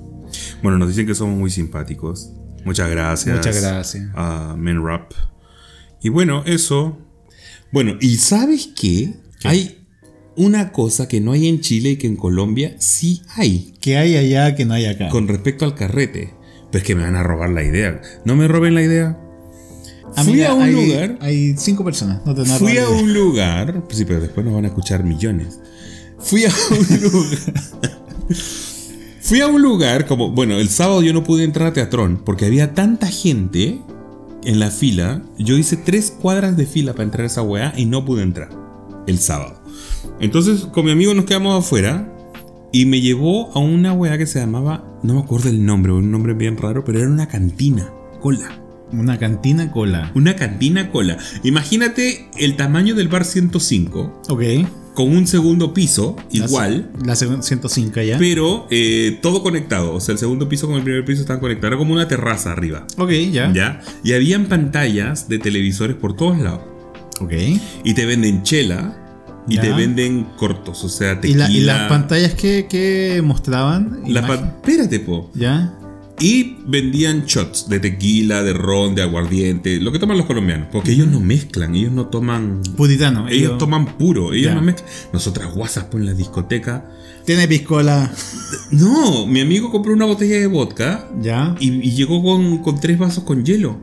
bueno, 0.63 0.79
nos 0.79 0.89
dicen 0.89 1.07
que 1.07 1.15
somos 1.15 1.39
muy 1.39 1.51
simpáticos. 1.51 2.33
Muchas 2.65 2.91
gracias. 2.91 3.37
Muchas 3.37 3.61
gracias. 3.63 4.09
A 4.15 4.57
Men 4.59 4.85
Rap. 4.85 5.13
Y 6.03 6.09
bueno, 6.09 6.43
eso. 6.47 6.99
Bueno, 7.71 7.97
¿y 8.01 8.17
sabes 8.17 8.71
qué? 8.75 9.15
Hay 9.45 9.80
una 10.37 10.73
cosa 10.73 11.09
que 11.09 11.21
no 11.21 11.33
hay 11.33 11.49
en 11.49 11.61
Chile 11.61 11.91
y 11.91 11.97
que 11.97 12.07
en 12.07 12.17
Colombia 12.17 12.75
sí 12.79 13.23
hay. 13.37 13.75
¿Qué 13.81 13.97
hay 13.99 14.17
allá 14.17 14.55
que 14.55 14.65
no 14.65 14.75
hay 14.75 14.87
acá? 14.87 15.09
Con 15.09 15.29
respecto 15.29 15.65
al 15.65 15.75
carrete. 15.75 16.35
Pues 16.73 16.85
que 16.85 16.95
me 16.95 17.03
van 17.03 17.17
a 17.17 17.23
robar 17.23 17.51
la 17.51 17.65
idea. 17.65 18.01
No 18.25 18.37
me 18.37 18.47
roben 18.49 18.75
la 18.75 18.83
idea. 18.83 19.19
Fui 20.15 20.23
Amiga, 20.43 20.51
a 20.51 20.55
un 20.55 20.63
hay- 20.63 20.73
lugar. 20.75 21.19
Hay 21.21 21.55
cinco 21.57 21.85
personas, 21.85 22.21
no 22.25 22.35
te 22.35 22.45
Fui 22.45 22.79
a 22.79 22.89
un 22.89 23.13
lugar. 23.13 23.83
Sí, 23.91 24.05
pero 24.05 24.21
después 24.21 24.45
nos 24.45 24.55
van 24.55 24.65
a 24.65 24.69
escuchar 24.69 25.05
millones. 25.05 25.59
Fui 26.19 26.45
a 26.45 26.51
un 26.71 27.01
lugar. 27.13 27.55
Fui 29.21 29.41
a 29.41 29.47
un 29.47 29.63
lugar 29.63 30.07
como. 30.07 30.31
Bueno, 30.31 30.59
el 30.59 30.69
sábado 30.69 31.03
yo 31.03 31.13
no 31.13 31.23
pude 31.25 31.45
entrar 31.45 31.69
a 31.69 31.73
Teatrón 31.73 32.23
porque 32.25 32.47
había 32.47 32.75
tanta 32.75 33.07
gente 33.09 33.81
en 34.45 34.59
la 34.59 34.71
fila. 34.71 35.23
Yo 35.39 35.57
hice 35.57 35.77
tres 35.77 36.11
cuadras 36.11 36.57
de 36.57 36.67
fila 36.67 36.93
para 36.93 37.05
entrar 37.05 37.23
a 37.25 37.27
esa 37.27 37.43
weá 37.43 37.73
y 37.77 37.85
no 37.87 38.05
pude 38.05 38.23
entrar 38.23 38.49
el 39.07 39.19
sábado. 39.19 39.60
Entonces, 40.21 40.67
con 40.67 40.85
mi 40.85 40.91
amigo 40.93 41.15
nos 41.15 41.25
quedamos 41.25 41.65
afuera 41.65 42.13
y 42.73 42.85
me 42.87 43.01
llevó 43.01 43.51
a 43.55 43.59
una 43.59 43.93
weá 43.93 44.19
que 44.19 44.27
se 44.27 44.39
llamaba. 44.41 44.85
No 45.03 45.15
me 45.15 45.21
acuerdo 45.21 45.49
el 45.49 45.65
nombre, 45.65 45.93
un 45.93 46.11
nombre 46.11 46.35
bien 46.35 46.57
raro, 46.57 46.85
pero 46.85 46.99
era 46.99 47.09
una 47.09 47.27
cantina. 47.29 47.91
Cola. 48.21 48.51
Una 48.93 49.19
cantina 49.19 49.71
cola. 49.71 50.11
Una 50.17 50.35
cantina 50.37 50.91
cola. 50.91 51.17
Imagínate 51.45 52.29
el 52.39 52.57
tamaño 52.57 52.95
del 52.97 53.07
bar 53.09 53.25
105 53.25 54.23
Ok. 54.29 54.43
con 54.95 55.09
un 55.17 55.29
segundo 55.29 55.73
piso 55.73 56.17
igual, 56.33 56.91
La, 57.05 57.13
seg- 57.15 57.41
105 57.41 58.01
ya. 58.03 58.19
pero 58.19 58.67
eh, 58.71 59.19
todo 59.23 59.45
conectado. 59.45 59.95
O 59.95 60.01
sea, 60.01 60.13
el 60.15 60.19
segundo 60.19 60.49
piso 60.49 60.67
con 60.67 60.77
el 60.77 60.83
primer 60.83 61.05
piso 61.05 61.21
están 61.21 61.39
conectados. 61.39 61.71
Era 61.73 61.79
como 61.79 61.93
una 61.95 62.09
terraza 62.09 62.51
arriba. 62.51 62.85
Ok, 62.99 63.11
ya. 63.31 63.53
¿Ya? 63.53 63.81
Y 64.03 64.13
habían 64.13 64.47
pantallas 64.47 65.29
de 65.29 65.39
televisores 65.39 65.95
por 65.97 66.17
todos 66.17 66.39
lados. 66.41 66.63
Ok. 67.21 67.33
Y 67.85 67.95
te 67.95 68.07
venden 68.07 68.43
chela 68.43 68.97
y 69.49 69.57
Ya. 69.57 69.63
te 69.63 69.73
venden 69.73 70.25
cortos. 70.37 70.85
O 70.85 70.89
sea, 70.89 71.13
¿Y, 71.15 71.17
tequila. 71.21 71.49
la- 71.49 71.55
y 71.55 71.61
las 71.61 71.89
pantallas 71.89 72.35
que, 72.35 72.67
que 72.69 73.21
mostraban? 73.25 74.03
la 74.07 74.21
Espérate, 74.21 75.01
po. 75.01 75.31
¿Ya? 75.35 75.75
Y 76.23 76.59
vendían 76.67 77.25
shots 77.25 77.67
de 77.71 77.81
tequila, 77.81 78.43
de 78.43 78.53
ron, 78.53 78.95
de 78.95 79.01
aguardiente, 79.01 79.81
lo 79.81 79.91
que 79.91 79.99
toman 79.99 80.19
los 80.19 80.27
colombianos. 80.27 80.69
Porque 80.71 80.93
ellos 80.93 81.07
no 81.09 81.19
mezclan, 81.19 81.75
ellos 81.75 81.93
no 81.93 82.09
toman 82.09 82.61
Puritano. 82.77 83.27
Ellos 83.27 83.57
toman 83.57 83.87
puro, 83.97 84.35
ellos 84.35 84.49
Ya. 84.51 84.55
no 84.55 84.61
mezclan. 84.61 84.87
Nosotras 85.15 85.55
guasas 85.55 85.85
por 85.85 86.03
la 86.03 86.13
discoteca. 86.13 86.91
Tiene 87.25 87.49
piscola. 87.49 88.13
No, 88.71 89.27
mi 89.27 89.41
amigo 89.41 89.71
compró 89.71 89.95
una 89.95 90.05
botella 90.05 90.37
de 90.41 90.47
vodka 90.47 91.09
¿Ya? 91.23 91.55
y, 91.59 91.69
y 91.89 91.93
llegó 91.93 92.23
con, 92.23 92.59
con 92.59 92.79
tres 92.81 92.99
vasos 92.99 93.25
con 93.25 93.43
hielo. 93.45 93.79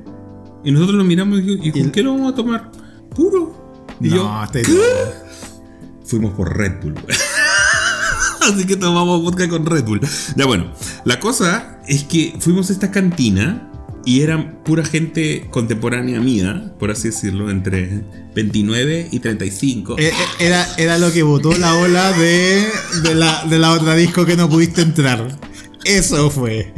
Y 0.64 0.72
nosotros 0.72 0.96
lo 0.98 1.04
miramos 1.06 1.40
y 1.40 1.42
dijimos, 1.42 1.66
¿y 1.66 1.72
con 1.72 1.82
Y- 1.88 1.92
qué 1.92 2.04
lo 2.04 2.14
vamos 2.14 2.34
a 2.34 2.36
tomar? 2.36 2.72
Puro. 3.16 3.86
Y 4.00 4.10
no, 4.10 4.16
yo, 4.46 4.52
¿qué? 4.52 4.62
Fuimos 6.08 6.34
por 6.34 6.58
Red 6.58 6.82
Bull. 6.82 6.96
Así 8.42 8.66
que 8.66 8.78
tomamos 8.78 9.22
vodka 9.22 9.48
con 9.50 9.66
Red 9.66 9.84
Bull. 9.84 10.02
Ya 10.36 10.46
bueno, 10.46 10.74
la 11.04 11.20
cosa 11.20 11.80
es 11.88 12.04
que 12.04 12.36
fuimos 12.40 12.70
a 12.70 12.74
esta 12.74 12.92
cantina 12.92 13.70
y 14.06 14.22
eran 14.22 14.64
pura 14.64 14.86
gente 14.86 15.48
contemporánea 15.50 16.22
mía, 16.22 16.72
por 16.80 16.92
así 16.92 17.10
decirlo, 17.10 17.52
entre 17.52 18.04
29 18.34 19.10
y 19.12 19.20
35. 19.20 20.00
Eh, 20.00 20.08
eh, 20.08 20.14
Era, 20.40 20.66
era 20.78 20.98
lo 20.98 21.12
que 21.12 21.24
votó 21.24 21.52
la 21.58 21.76
ola 21.76 22.14
de, 22.14 22.66
de, 23.04 23.16
la, 23.16 23.44
de 23.44 23.60
la 23.60 23.74
otra 23.74 23.96
disco 23.96 24.26
que 24.26 24.38
no 24.38 24.48
pudiste 24.48 24.82
entrar. 24.82 25.38
Eso 25.84 26.30
fue. 26.30 26.74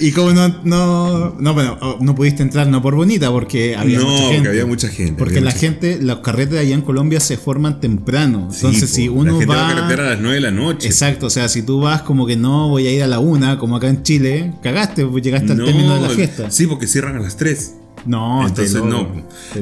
Y 0.00 0.12
como 0.12 0.32
no, 0.32 0.48
no, 0.64 1.34
no, 1.38 1.54
bueno, 1.54 1.78
oh, 1.80 1.98
no 2.00 2.14
pudiste 2.14 2.42
entrar 2.42 2.66
no 2.66 2.80
por 2.82 2.94
bonita, 2.94 3.30
porque 3.30 3.76
había 3.76 3.98
no, 3.98 4.06
mucha 4.08 4.28
gente. 4.32 4.48
había 4.48 4.66
mucha 4.66 4.88
gente. 4.88 5.14
Porque 5.18 5.40
la 5.40 5.50
mucha 5.50 5.58
gente, 5.58 5.98
los 6.00 6.18
carretes 6.18 6.58
allá 6.58 6.74
en 6.74 6.82
Colombia 6.82 7.20
se 7.20 7.36
forman 7.36 7.80
temprano. 7.80 8.48
Sí, 8.50 8.66
Entonces, 8.66 8.90
po, 8.90 8.96
si 8.96 9.06
la 9.06 9.12
uno 9.12 9.38
gente 9.38 9.46
va. 9.46 9.68
a 9.68 9.74
carretera 9.74 10.06
a 10.06 10.10
las 10.10 10.20
9 10.20 10.34
de 10.34 10.40
la 10.40 10.50
noche. 10.50 10.88
Exacto, 10.88 11.26
o 11.26 11.30
sea, 11.30 11.48
si 11.48 11.62
tú 11.62 11.80
vas 11.80 12.02
como 12.02 12.26
que 12.26 12.36
no 12.36 12.68
voy 12.68 12.86
a 12.86 12.92
ir 12.92 13.02
a 13.02 13.06
la 13.06 13.18
una, 13.18 13.58
como 13.58 13.76
acá 13.76 13.88
en 13.88 14.02
Chile, 14.02 14.54
cagaste, 14.62 15.04
pues 15.06 15.22
llegaste 15.22 15.52
al 15.52 15.58
No, 15.58 15.64
término 15.64 15.94
de 15.94 16.00
la 16.00 16.08
fiesta. 16.08 16.50
Sí, 16.50 16.66
porque 16.66 16.86
cierran 16.86 17.16
a 17.16 17.20
las 17.20 17.36
3. 17.36 17.74
No, 18.06 18.46
Entonces 18.46 18.82
no. 18.82 19.08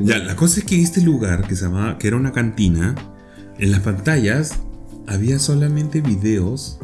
Ya, 0.02 0.18
la 0.18 0.36
cosa 0.36 0.60
es 0.60 0.66
que 0.66 0.80
este 0.80 1.02
lugar 1.02 1.46
que 1.46 1.56
se 1.56 1.64
llamaba, 1.64 1.98
que 1.98 2.08
era 2.08 2.16
una 2.16 2.32
cantina, 2.32 2.94
en 3.58 3.70
las 3.70 3.80
pantallas 3.80 4.54
había 5.06 5.38
solamente 5.38 6.00
videos 6.00 6.78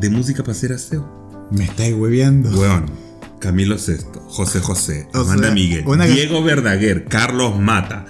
de 0.00 0.10
música 0.10 0.42
para 0.42 0.52
hacer 0.52 0.72
aseo. 0.72 1.25
Me 1.50 1.64
estáis 1.64 1.94
hueveando. 1.94 2.50
Weón, 2.58 2.86
Camilo 3.40 3.78
Sesto, 3.78 4.20
José 4.28 4.60
José, 4.60 5.08
O 5.14 5.18
Amanda 5.18 5.44
sea, 5.48 5.54
Miguel, 5.54 5.84
una- 5.86 6.06
Diego 6.06 6.42
Verdaguer, 6.42 7.04
Carlos 7.04 7.58
Mata, 7.58 8.06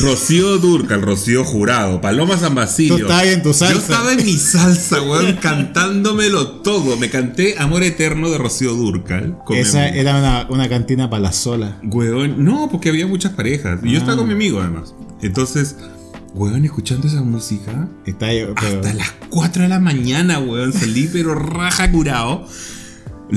Rocío 0.00 0.58
Durcal, 0.58 1.02
Rocío 1.02 1.44
Jurado, 1.44 2.00
Paloma 2.00 2.38
San 2.38 2.54
Basilio. 2.54 2.96
Tú 2.96 3.02
estabas 3.02 3.26
en 3.26 3.42
tu 3.42 3.52
salsa. 3.52 3.74
Yo 3.74 3.80
estaba 3.80 4.12
en 4.12 4.24
mi 4.24 4.32
salsa, 4.36 5.02
weón, 5.02 5.34
cantándomelo 5.42 6.48
todo. 6.62 6.96
Me 6.96 7.10
canté 7.10 7.56
Amor 7.58 7.82
Eterno 7.82 8.30
de 8.30 8.38
Rocío 8.38 8.72
Durcal. 8.74 9.36
mi 9.48 9.58
Esa 9.58 9.88
era 9.88 10.16
una, 10.18 10.46
una 10.50 10.68
cantina 10.68 11.10
para 11.10 11.22
la 11.22 11.32
sola. 11.32 11.78
Weón, 11.84 12.44
no, 12.44 12.68
porque 12.70 12.88
había 12.88 13.06
muchas 13.06 13.32
parejas. 13.32 13.80
Y 13.82 13.90
yo 13.92 13.98
estaba 13.98 14.14
Ah. 14.14 14.16
con 14.18 14.26
mi 14.28 14.32
amigo 14.34 14.60
además. 14.60 14.94
Entonces, 15.22 15.76
weón, 16.34 16.64
escuchando 16.64 17.06
esa 17.06 17.20
música. 17.22 17.86
Está 18.06 18.26
ahí, 18.26 18.46
pero- 18.58 18.76
Hasta 18.80 18.94
las 18.94 19.12
4 19.28 19.62
de 19.64 19.68
la 19.68 19.80
mañana, 19.80 20.38
weón. 20.38 20.72
Salí 20.72 21.08
pero 21.12 21.34
raja 21.34 21.90
curado. 21.92 22.46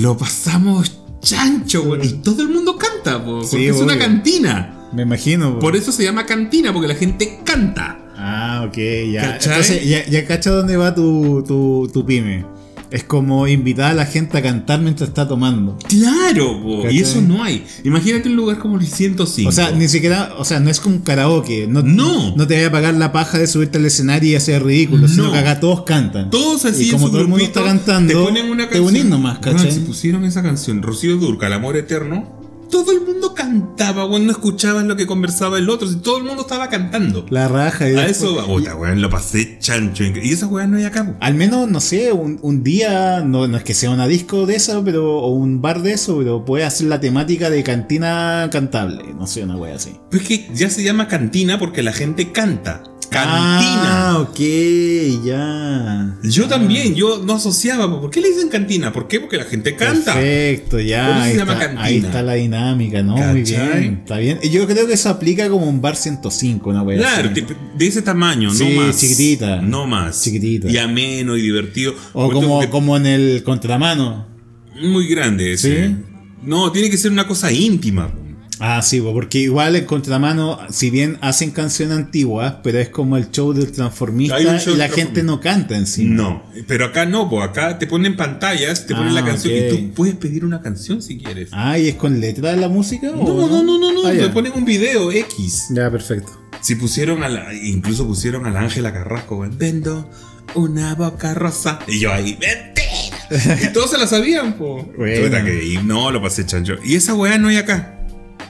Lo 0.01 0.17
pasamos 0.17 0.99
chancho, 1.21 1.83
weón. 1.83 2.03
Y 2.03 2.09
todo 2.13 2.41
el 2.43 2.49
mundo 2.49 2.77
canta, 2.77 3.23
po, 3.23 3.41
porque 3.41 3.47
Sí, 3.47 3.65
es 3.67 3.77
una 3.77 3.97
cantina. 3.97 4.89
Me 4.93 5.01
imagino. 5.03 5.59
Por 5.59 5.75
eso 5.75 5.91
se 5.91 6.03
llama 6.03 6.25
cantina, 6.25 6.71
porque 6.71 6.87
la 6.87 6.95
gente 6.95 7.39
canta. 7.43 7.99
Ah, 8.15 8.65
ok, 8.67 8.77
ya. 9.11 9.21
¿Cachai? 9.21 9.51
Entonces, 9.53 9.85
ya, 9.87 10.05
ya 10.05 10.25
cacha 10.25 10.51
dónde 10.51 10.77
va 10.77 10.93
tu, 10.95 11.43
tu, 11.47 11.89
tu 11.91 12.05
pyme. 12.05 12.45
Es 12.89 13.03
como 13.03 13.47
invitar 13.47 13.91
a 13.91 13.93
la 13.93 14.05
gente 14.05 14.37
a 14.37 14.41
cantar 14.41 14.79
mientras 14.81 15.09
está 15.09 15.27
tomando. 15.27 15.77
Claro, 15.89 16.61
po, 16.61 16.89
y 16.89 16.99
eso 16.99 17.21
no 17.21 17.43
hay. 17.43 17.65
Imagínate 17.83 18.29
un 18.29 18.35
lugar 18.35 18.59
como 18.59 18.77
el 18.79 18.87
105. 18.87 19.49
O 19.49 19.51
sea, 19.51 19.71
ni 19.71 19.87
siquiera, 19.89 20.33
o 20.37 20.45
sea, 20.45 20.59
no 20.59 20.69
es 20.69 20.79
como 20.79 20.95
un 20.95 21.01
karaoke. 21.01 21.67
No, 21.67 21.81
No. 21.81 22.35
no 22.35 22.47
te 22.47 22.55
vaya 22.55 22.67
a 22.67 22.71
pagar 22.71 22.93
la 22.93 23.11
paja 23.11 23.37
de 23.39 23.47
subirte 23.47 23.77
al 23.77 23.85
escenario 23.85 24.31
y 24.31 24.35
hacer 24.35 24.63
ridículo, 24.63 25.07
sino 25.07 25.23
No. 25.25 25.31
que 25.33 25.39
acá 25.39 25.59
todos 25.59 25.81
cantan. 25.83 26.29
Todos 26.29 26.63
así 26.65 26.87
Y 26.87 26.91
como 26.91 27.09
todo 27.11 27.21
el 27.21 27.27
mundo 27.27 27.43
está 27.43 27.63
cantando, 27.63 28.13
te 28.13 28.19
ponen 28.19 28.49
una 28.49 28.63
te 28.69 28.75
canción. 28.75 28.85
unís 28.87 29.05
nomás, 29.05 29.39
¿cachai? 29.39 29.71
si 29.71 29.79
pusieron 29.81 30.23
esa 30.23 30.41
canción, 30.41 30.81
Rocío 30.81 31.17
Durca, 31.17 31.47
El 31.47 31.53
amor 31.53 31.75
eterno, 31.75 32.36
todo 32.69 32.91
el 32.91 33.01
mundo 33.01 33.33
cantaba, 33.33 34.05
weón, 34.05 34.25
no 34.25 34.31
escuchabas 34.31 34.83
lo 34.85 34.95
que 34.95 35.05
conversaba 35.07 35.57
el 35.57 35.69
otro, 35.69 35.87
si 35.87 35.97
todo 35.97 36.17
el 36.17 36.23
mundo 36.23 36.41
estaba 36.43 36.69
cantando. 36.69 37.25
La 37.29 37.47
raja. 37.47 37.89
y 37.89 37.95
A 37.95 38.07
después- 38.07 38.31
eso 38.31 38.45
puta, 38.45 38.75
weón, 38.75 39.01
lo 39.01 39.09
pasé 39.09 39.57
chancho. 39.59 40.03
Y 40.03 40.31
esa 40.31 40.47
weón 40.47 40.71
no 40.71 40.77
hay 40.77 40.83
acá. 40.85 41.17
Al 41.19 41.33
menos, 41.35 41.69
no 41.69 41.79
sé, 41.79 42.11
un, 42.11 42.39
un 42.41 42.63
día, 42.63 43.21
no, 43.21 43.47
no 43.47 43.57
es 43.57 43.63
que 43.63 43.73
sea 43.73 43.89
una 43.91 44.07
disco 44.07 44.45
de 44.45 44.55
esa, 44.55 44.83
pero, 44.83 45.17
o 45.19 45.29
un 45.31 45.61
bar 45.61 45.81
de 45.81 45.93
eso, 45.93 46.17
pero 46.17 46.43
puede 46.45 46.63
hacer 46.65 46.87
la 46.87 46.99
temática 46.99 47.49
de 47.49 47.63
cantina 47.63 48.49
cantable. 48.51 49.13
No 49.13 49.27
sé, 49.27 49.43
una 49.43 49.55
wea 49.57 49.75
así. 49.75 49.95
Pues 50.11 50.23
que 50.23 50.49
ya 50.53 50.69
se 50.69 50.83
llama 50.83 51.07
cantina 51.07 51.57
porque 51.59 51.83
la 51.83 51.93
gente 51.93 52.31
canta. 52.31 52.83
Cantina. 53.09 54.09
Ah, 54.09 54.19
ok, 54.19 54.39
ya. 55.25 56.17
Yo 56.23 56.47
también, 56.47 56.93
yo 56.95 57.23
no 57.23 57.35
asociaba. 57.35 58.01
¿Por 58.01 58.09
qué 58.09 58.21
le 58.21 58.29
dicen 58.29 58.49
cantina? 58.49 58.91
¿Por 58.91 59.07
qué? 59.07 59.19
Porque 59.19 59.37
la 59.37 59.45
gente 59.45 59.75
canta. 59.75 60.13
Perfecto, 60.13 60.79
ya. 60.79 61.07
Por 61.07 61.11
eso 61.15 61.23
se 61.23 61.29
ahí, 61.31 61.37
llama 61.37 61.53
está, 61.53 61.65
cantina. 61.65 61.83
ahí 61.85 61.97
está 61.97 62.21
la 62.21 62.33
dinámica, 62.33 63.03
¿no? 63.03 63.15
Muy 63.17 63.43
bien. 63.43 63.99
Está 64.01 64.17
bien. 64.17 64.39
Yo 64.51 64.67
creo 64.67 64.87
que 64.87 64.93
eso 64.93 65.09
aplica 65.09 65.49
como 65.49 65.67
un 65.67 65.81
bar 65.81 65.95
105, 65.95 66.69
una 66.69 66.83
wea 66.83 66.97
Claro, 66.97 67.29
así. 67.31 67.45
de, 67.77 67.87
ese 67.87 68.01
tamaño, 68.01 68.53
Sí, 68.53 68.75
no 68.75 68.81
más. 68.87 68.99
chiquitita. 68.99 69.61
No 69.61 69.87
más. 69.87 70.21
Chiquitita. 70.23 70.69
Y 70.69 70.77
ameno 70.77 71.35
y 71.37 71.41
divertido. 71.41 71.95
O 72.13 72.29
como 72.69 72.97
en 72.97 73.05
el 73.05 73.43
contramano. 73.43 74.27
Muy 74.81 75.07
grande 75.07 75.53
ese. 75.53 75.87
¿Sí? 75.87 75.95
No, 76.43 76.71
tiene 76.71 76.89
que 76.89 76.97
ser 76.97 77.11
una 77.11 77.25
cosa 77.27 77.51
íntima. 77.51 78.11
Ah, 78.59 78.81
sí, 78.81 78.99
po, 79.01 79.13
porque 79.13 79.39
igual 79.39 79.75
el 79.75 79.85
contramano, 79.85 80.59
si 80.69 80.89
bien 80.89 81.17
hacen 81.21 81.51
canciones 81.51 81.95
antiguas, 81.97 82.55
pero 82.63 82.79
es 82.79 82.89
como 82.89 83.17
el 83.17 83.29
show 83.31 83.53
del 83.53 83.71
transformista 83.71 84.37
show 84.59 84.73
y 84.73 84.77
la 84.77 84.89
gente 84.89 85.21
no 85.23 85.39
canta 85.39 85.77
encima. 85.77 86.15
No, 86.15 86.43
pero 86.67 86.85
acá 86.85 87.05
no, 87.05 87.29
pues 87.29 87.43
acá 87.47 87.77
te 87.77 87.85
ponen 87.87 88.15
pantallas, 88.15 88.85
te 88.87 88.95
ponen 88.95 89.09
Ah, 89.11 89.21
la 89.21 89.25
canción 89.25 89.53
y 89.55 89.69
tú 89.69 89.93
puedes 89.93 90.15
pedir 90.15 90.43
una 90.45 90.61
canción 90.61 91.01
si 91.01 91.17
quieres. 91.17 91.49
Ah, 91.51 91.77
¿y 91.77 91.87
es 91.87 91.95
con 91.95 92.19
letra 92.19 92.51
de 92.51 92.57
la 92.57 92.67
música? 92.69 93.07
No, 93.11 93.19
o 93.21 93.47
no, 93.47 93.61
no, 93.63 93.77
no, 93.79 93.91
no, 93.93 94.07
Ah, 94.07 94.11
te 94.11 94.29
ponen 94.29 94.53
un 94.55 94.65
video 94.65 95.11
X. 95.11 95.67
Ya, 95.71 95.91
perfecto. 95.91 96.31
Si 96.61 96.75
pusieron 96.75 97.23
a 97.23 97.29
la, 97.29 97.53
incluso 97.53 98.07
pusieron 98.07 98.45
a 98.45 98.49
la 98.49 98.61
Ángela 98.61 98.91
Carrasco. 98.91 99.45
Vendo 99.57 100.09
una 100.55 100.95
boca 100.95 101.33
rosa. 101.33 101.79
Y 101.87 101.99
yo 101.99 102.11
ahí, 102.11 102.37
mentira. 102.39 103.59
y 103.69 103.73
todos 103.73 103.91
se 103.91 103.97
la 103.97 104.07
sabían, 104.07 104.53
po. 104.57 104.83
Bueno. 104.97 105.25
Puta 105.25 105.43
que- 105.43 105.63
y 105.65 105.77
no, 105.77 106.09
lo 106.11 106.21
pasé 106.21 106.45
chancho. 106.45 106.75
Y 106.83 106.95
esa 106.95 107.13
weá 107.13 107.37
no 107.37 107.49
hay 107.49 107.57
acá. 107.57 107.96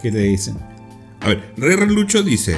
¿Qué 0.01 0.11
te 0.11 0.19
dicen? 0.19 0.57
A 1.21 1.29
ver, 1.29 1.53
Re 1.57 1.85
Lucho 1.87 2.23
dice: 2.23 2.57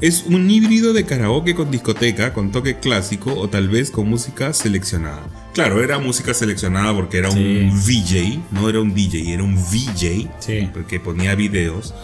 Es 0.00 0.24
un 0.26 0.50
híbrido 0.50 0.92
de 0.92 1.04
karaoke 1.04 1.54
con 1.54 1.70
discoteca, 1.70 2.32
con 2.32 2.52
toque 2.52 2.78
clásico 2.78 3.32
o 3.34 3.48
tal 3.48 3.68
vez 3.68 3.90
con 3.90 4.08
música 4.08 4.52
seleccionada. 4.52 5.22
Claro, 5.54 5.82
era 5.82 5.98
música 5.98 6.34
seleccionada 6.34 6.94
porque 6.94 7.16
era 7.18 7.30
un 7.30 7.70
VJ, 7.72 8.40
no 8.50 8.68
era 8.68 8.80
un 8.80 8.92
DJ, 8.94 9.32
era 9.32 9.42
un 9.42 9.56
VJ, 9.56 10.28
Sí. 10.38 10.68
porque 10.72 11.00
ponía 11.00 11.34
videos. 11.34 11.94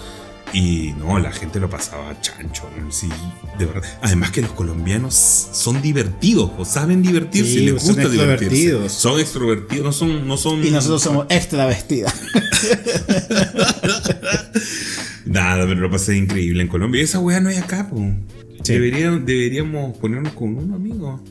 Y 0.54 0.92
no, 0.98 1.18
la 1.18 1.32
gente 1.32 1.58
lo 1.60 1.70
pasaba 1.70 2.20
chancho, 2.20 2.68
sí, 2.90 3.08
de 3.58 3.64
verdad. 3.64 3.88
Además 4.02 4.32
que 4.32 4.42
los 4.42 4.52
colombianos 4.52 5.14
son 5.14 5.80
divertidos, 5.80 6.50
o 6.58 6.64
saben 6.66 7.00
divertirse, 7.02 7.50
Sí, 7.52 7.60
les 7.60 7.82
son 7.82 7.94
gusta 7.94 8.08
divertirse. 8.10 8.54
extrovertidos. 8.56 8.92
Son 8.92 9.18
extrovertidos, 9.20 9.84
no 9.86 9.92
son, 9.92 10.28
no 10.28 10.36
son. 10.36 10.62
Y 10.64 10.70
nosotros 10.70 11.02
somos 11.02 11.26
extra 11.30 11.64
vestidas. 11.66 12.14
Nada, 15.24 15.66
pero 15.66 15.80
lo 15.80 15.90
pasé 15.90 16.16
increíble 16.16 16.62
en 16.62 16.68
Colombia. 16.68 17.00
Y 17.00 17.04
esa 17.04 17.18
weá 17.20 17.40
no 17.40 17.48
hay 17.48 17.56
acá, 17.56 17.88
po. 17.88 17.96
Sí. 18.62 18.74
Debería- 18.74 19.10
deberíamos 19.10 19.96
ponernos 19.98 20.32
con 20.34 20.56
un 20.56 20.72
amigo. 20.74 21.22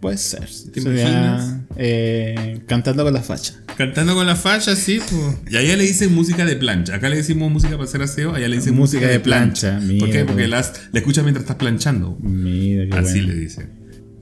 Puede 0.00 0.16
ser. 0.16 0.48
¿Te 0.72 0.80
Sería, 0.80 1.02
imaginas? 1.02 1.56
eh, 1.76 2.60
cantando 2.66 3.02
con 3.04 3.12
la 3.12 3.22
facha. 3.22 3.54
Cantando 3.76 4.14
con 4.14 4.26
la 4.26 4.36
falla, 4.36 4.76
sí, 4.76 5.00
po. 5.00 5.38
Y 5.50 5.56
allá 5.56 5.76
le 5.76 5.82
dicen 5.84 6.14
música 6.14 6.44
de 6.44 6.54
plancha. 6.56 6.94
Acá 6.96 7.08
le 7.08 7.16
decimos 7.16 7.50
música 7.50 7.72
para 7.72 7.84
hacer 7.84 8.02
aseo, 8.02 8.34
allá 8.34 8.46
le 8.48 8.56
dicen 8.56 8.74
Música 8.76 9.00
música, 9.00 9.12
de 9.12 9.20
plancha. 9.20 9.70
plancha, 9.70 9.86
mira, 9.86 10.06
¿Por 10.06 10.10
qué? 10.14 10.24
Porque 10.24 10.42
po. 10.44 10.48
las, 10.50 10.72
la 10.92 10.98
escuchas 11.00 11.24
mientras 11.24 11.42
estás 11.42 11.56
planchando. 11.56 12.16
Mira 12.20 12.86
qué 12.88 12.96
Así 12.96 13.18
bueno. 13.20 13.28
le 13.34 13.40
dicen. 13.40 13.70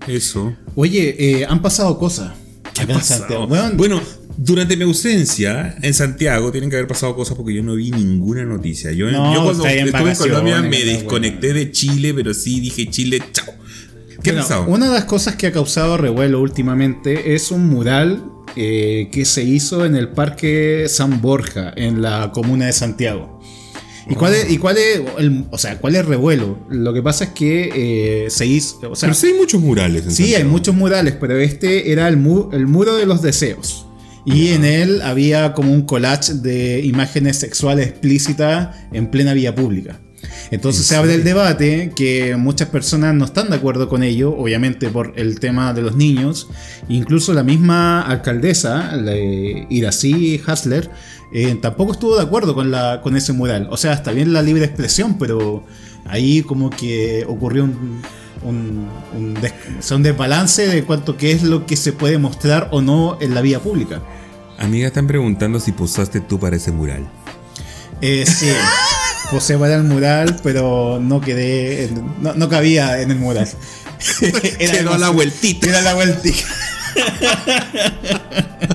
Eso. 0.07 0.57
Oye, 0.77 1.17
eh, 1.41 1.47
han 1.47 1.61
pasado 1.63 1.99
cosas. 1.99 2.33
¿Qué 2.73 2.83
ha 2.83 2.87
pasado? 2.87 3.47
Bueno, 3.47 3.73
Bueno, 3.77 4.03
durante 4.39 4.77
mi 4.77 4.85
ausencia 4.85 5.77
en 5.83 5.93
Santiago 5.95 6.53
tienen 6.53 6.71
que 6.71 6.77
haber 6.77 6.89
pasado 6.89 7.15
cosas 7.17 7.37
porque 7.37 7.55
yo 7.55 7.63
no 7.63 7.75
vi 7.75 7.91
ninguna 7.91 8.45
noticia. 8.45 8.93
Yo, 8.93 9.11
No, 9.11 9.35
yo 9.35 9.45
cuando 9.45 9.67
estuve 9.67 10.11
en 10.11 10.17
Colombia 10.17 10.63
me 10.63 10.85
desconecté 10.85 11.53
de 11.53 11.71
Chile, 11.71 12.13
pero 12.15 12.33
sí 12.35 12.61
dije 12.61 12.89
Chile, 12.91 13.23
chao. 13.33 13.55
Una 14.67 14.87
de 14.89 14.95
las 14.95 15.05
cosas 15.05 15.37
que 15.37 15.47
ha 15.47 15.53
causado 15.53 15.97
revuelo 15.97 16.41
últimamente 16.41 17.35
es 17.35 17.51
un 17.51 17.67
mural 17.69 18.25
eh, 18.57 19.09
que 19.13 19.25
se 19.25 19.43
hizo 19.45 19.85
en 19.85 19.97
el 19.97 20.09
Parque 20.09 20.87
San 20.89 21.21
Borja, 21.21 21.73
en 21.77 22.01
la 22.03 22.31
comuna 22.33 22.67
de 22.67 22.73
Santiago. 22.73 23.41
¿Y 24.09 24.15
cuál 24.15 24.35
es, 24.35 24.51
y 24.51 24.59
cuál 24.59 24.77
es 24.79 25.01
el, 25.19 25.47
o 25.51 25.59
sea, 25.59 25.79
cuál 25.79 25.95
es 25.97 26.01
el 26.03 26.07
revuelo? 26.07 26.59
Lo 26.71 26.95
que 26.95 27.03
pasa 27.03 27.25
es 27.25 27.31
que 27.31 28.25
eh, 28.27 28.31
se 28.31 28.47
hizo. 28.47 28.79
O 28.91 28.95
sea, 28.95 29.09
Pero 29.09 29.15
sí 29.15 29.27
hay 29.27 29.35
muchos 29.35 29.61
murales. 29.61 30.05
en 30.05 30.11
sí, 30.13 30.35
hay 30.37 30.45
muchos 30.45 30.75
murales, 30.77 31.15
pero 31.21 31.37
este 31.39 31.91
era 31.91 32.07
el, 32.07 32.17
mu- 32.17 32.49
el 32.53 32.69
muro 32.69 32.95
de 32.97 33.05
los 33.05 33.21
deseos. 33.21 33.87
Y 34.25 34.49
en 34.49 34.65
él 34.65 35.03
había 35.03 35.53
como 35.55 35.73
un 35.73 35.83
collage 35.83 36.35
de 36.35 36.81
imágenes 36.85 37.37
sexuales 37.37 37.89
explícitas 37.89 38.77
en 38.93 39.09
plena 39.11 39.35
vía 39.35 39.55
pública. 39.55 40.01
Entonces 40.51 40.87
se 40.87 40.97
abre 40.97 41.15
el 41.15 41.25
debate 41.25 41.93
que 41.95 42.37
muchas 42.37 42.69
personas 42.69 43.15
no 43.15 43.25
están 43.25 43.51
de 43.51 43.57
acuerdo 43.57 43.89
con 43.89 44.03
ello, 44.03 44.31
obviamente 44.37 44.89
por 44.89 45.13
el 45.17 45.41
tema 45.41 45.73
de 45.75 45.83
los 45.83 45.97
niños. 45.97 46.49
Incluso 46.89 47.33
la 47.35 47.43
misma 47.43 48.03
alcaldesa, 48.03 48.97
la, 48.97 49.15
eh, 49.15 49.67
Iracy 49.71 50.41
Hasler, 50.47 50.91
eh, 51.33 51.57
tampoco 51.61 51.93
estuvo 51.93 52.17
de 52.17 52.23
acuerdo 52.23 52.55
con, 52.55 52.71
la, 52.71 53.01
con 53.03 53.17
ese 53.17 53.33
mural. 53.33 53.69
O 53.71 53.77
sea, 53.77 53.93
está 53.93 54.13
bien 54.13 54.33
la 54.33 54.43
libre 54.43 54.65
expresión, 54.65 55.19
pero 55.19 55.65
ahí 56.05 56.43
como 56.43 56.71
que 56.71 57.25
ocurrió 57.29 57.65
un, 57.65 58.01
un, 58.45 58.89
un 59.17 59.35
des- 59.35 59.53
o 59.79 59.83
sea, 59.83 59.97
un 59.97 60.03
desbalance 60.05 60.69
de 60.69 60.85
cuanto 60.85 61.17
que 61.17 61.33
es 61.33 61.43
lo 61.43 61.67
que 61.67 61.77
se 61.77 61.93
puede 61.93 62.19
mostrar 62.19 62.69
o 62.71 62.81
no 62.81 63.19
en 63.21 63.35
la 63.35 63.41
vía 63.41 63.59
pública. 63.59 64.01
Amiga, 64.59 64.87
están 64.87 65.07
preguntando 65.07 65.59
si 65.61 65.73
posaste 65.73 66.21
tú 66.21 66.39
para 66.39 66.57
ese 66.57 66.71
mural. 66.73 67.07
Eh, 68.01 68.25
sí, 68.27 68.47
posé 69.31 69.57
para 69.59 69.77
el 69.77 69.85
mural, 69.85 70.39
pero 70.43 70.99
no 71.01 71.21
quedé, 71.21 71.85
en- 71.85 72.23
no, 72.23 72.35
no 72.35 72.49
cabía 72.49 73.01
en 73.01 73.11
el 73.11 73.19
mural. 73.19 73.49
Era 74.59 74.73
Quedó 74.79 74.99
la 74.99 75.11
vueltita. 75.11 75.69
Era 75.69 75.81
la 75.83 75.95
vueltita. 75.95 76.45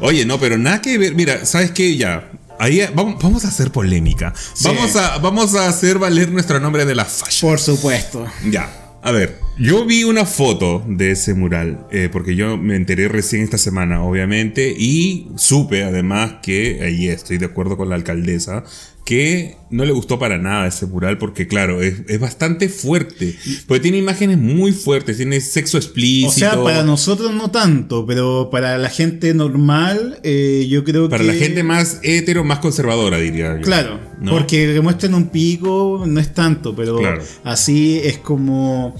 Oye, 0.00 0.24
no, 0.24 0.38
pero 0.38 0.58
nada 0.58 0.80
que 0.80 0.98
ver. 0.98 1.14
Mira, 1.14 1.44
¿sabes 1.46 1.70
qué? 1.72 1.96
Ya. 1.96 2.30
Ahí 2.58 2.80
vamos, 2.94 3.22
vamos 3.22 3.44
a 3.44 3.48
hacer 3.48 3.70
polémica. 3.70 4.32
Vamos, 4.62 4.96
a, 4.96 5.18
vamos 5.18 5.54
a 5.54 5.68
hacer 5.68 5.98
valer 5.98 6.30
nuestro 6.30 6.60
nombre 6.60 6.84
de 6.86 6.94
la 6.94 7.04
fashion. 7.04 7.50
Por 7.50 7.58
supuesto. 7.58 8.26
Ya. 8.50 8.82
A 9.02 9.12
ver, 9.12 9.38
yo 9.58 9.84
vi 9.84 10.04
una 10.04 10.24
foto 10.24 10.82
de 10.86 11.12
ese 11.12 11.32
mural, 11.34 11.86
eh, 11.92 12.08
porque 12.10 12.34
yo 12.34 12.56
me 12.56 12.74
enteré 12.74 13.06
recién 13.06 13.42
esta 13.42 13.56
semana, 13.56 14.02
obviamente, 14.02 14.74
y 14.76 15.28
supe 15.36 15.84
además 15.84 16.36
que, 16.42 16.80
ahí 16.82 17.08
estoy 17.08 17.38
de 17.38 17.46
acuerdo 17.46 17.76
con 17.76 17.88
la 17.88 17.94
alcaldesa, 17.94 18.64
que 19.06 19.56
no 19.70 19.84
le 19.84 19.92
gustó 19.92 20.18
para 20.18 20.36
nada 20.36 20.66
ese 20.66 20.84
mural, 20.86 21.16
porque 21.16 21.46
claro, 21.46 21.80
es, 21.80 22.02
es 22.08 22.18
bastante 22.18 22.68
fuerte, 22.68 23.36
porque 23.68 23.80
tiene 23.80 23.98
imágenes 23.98 24.36
muy 24.36 24.72
fuertes, 24.72 25.16
tiene 25.16 25.40
sexo 25.40 25.76
explícito. 25.78 26.28
O 26.28 26.32
sea, 26.32 26.62
para 26.62 26.82
nosotros 26.82 27.32
no 27.32 27.52
tanto, 27.52 28.04
pero 28.04 28.48
para 28.50 28.76
la 28.78 28.88
gente 28.90 29.32
normal, 29.32 30.18
eh, 30.24 30.66
yo 30.68 30.82
creo 30.82 31.08
Para 31.08 31.22
que. 31.22 31.28
la 31.32 31.34
gente 31.34 31.62
más 31.62 32.00
hetero, 32.02 32.42
más 32.42 32.58
conservadora, 32.58 33.18
diría 33.18 33.54
yo. 33.56 33.62
Claro, 33.62 34.00
¿No? 34.20 34.32
porque 34.32 34.72
que 34.74 34.80
muestren 34.80 35.14
un 35.14 35.28
pico 35.28 36.02
no 36.04 36.18
es 36.18 36.34
tanto, 36.34 36.74
pero 36.74 36.98
Claro. 36.98 37.22
así 37.44 38.00
es 38.02 38.18
como. 38.18 38.92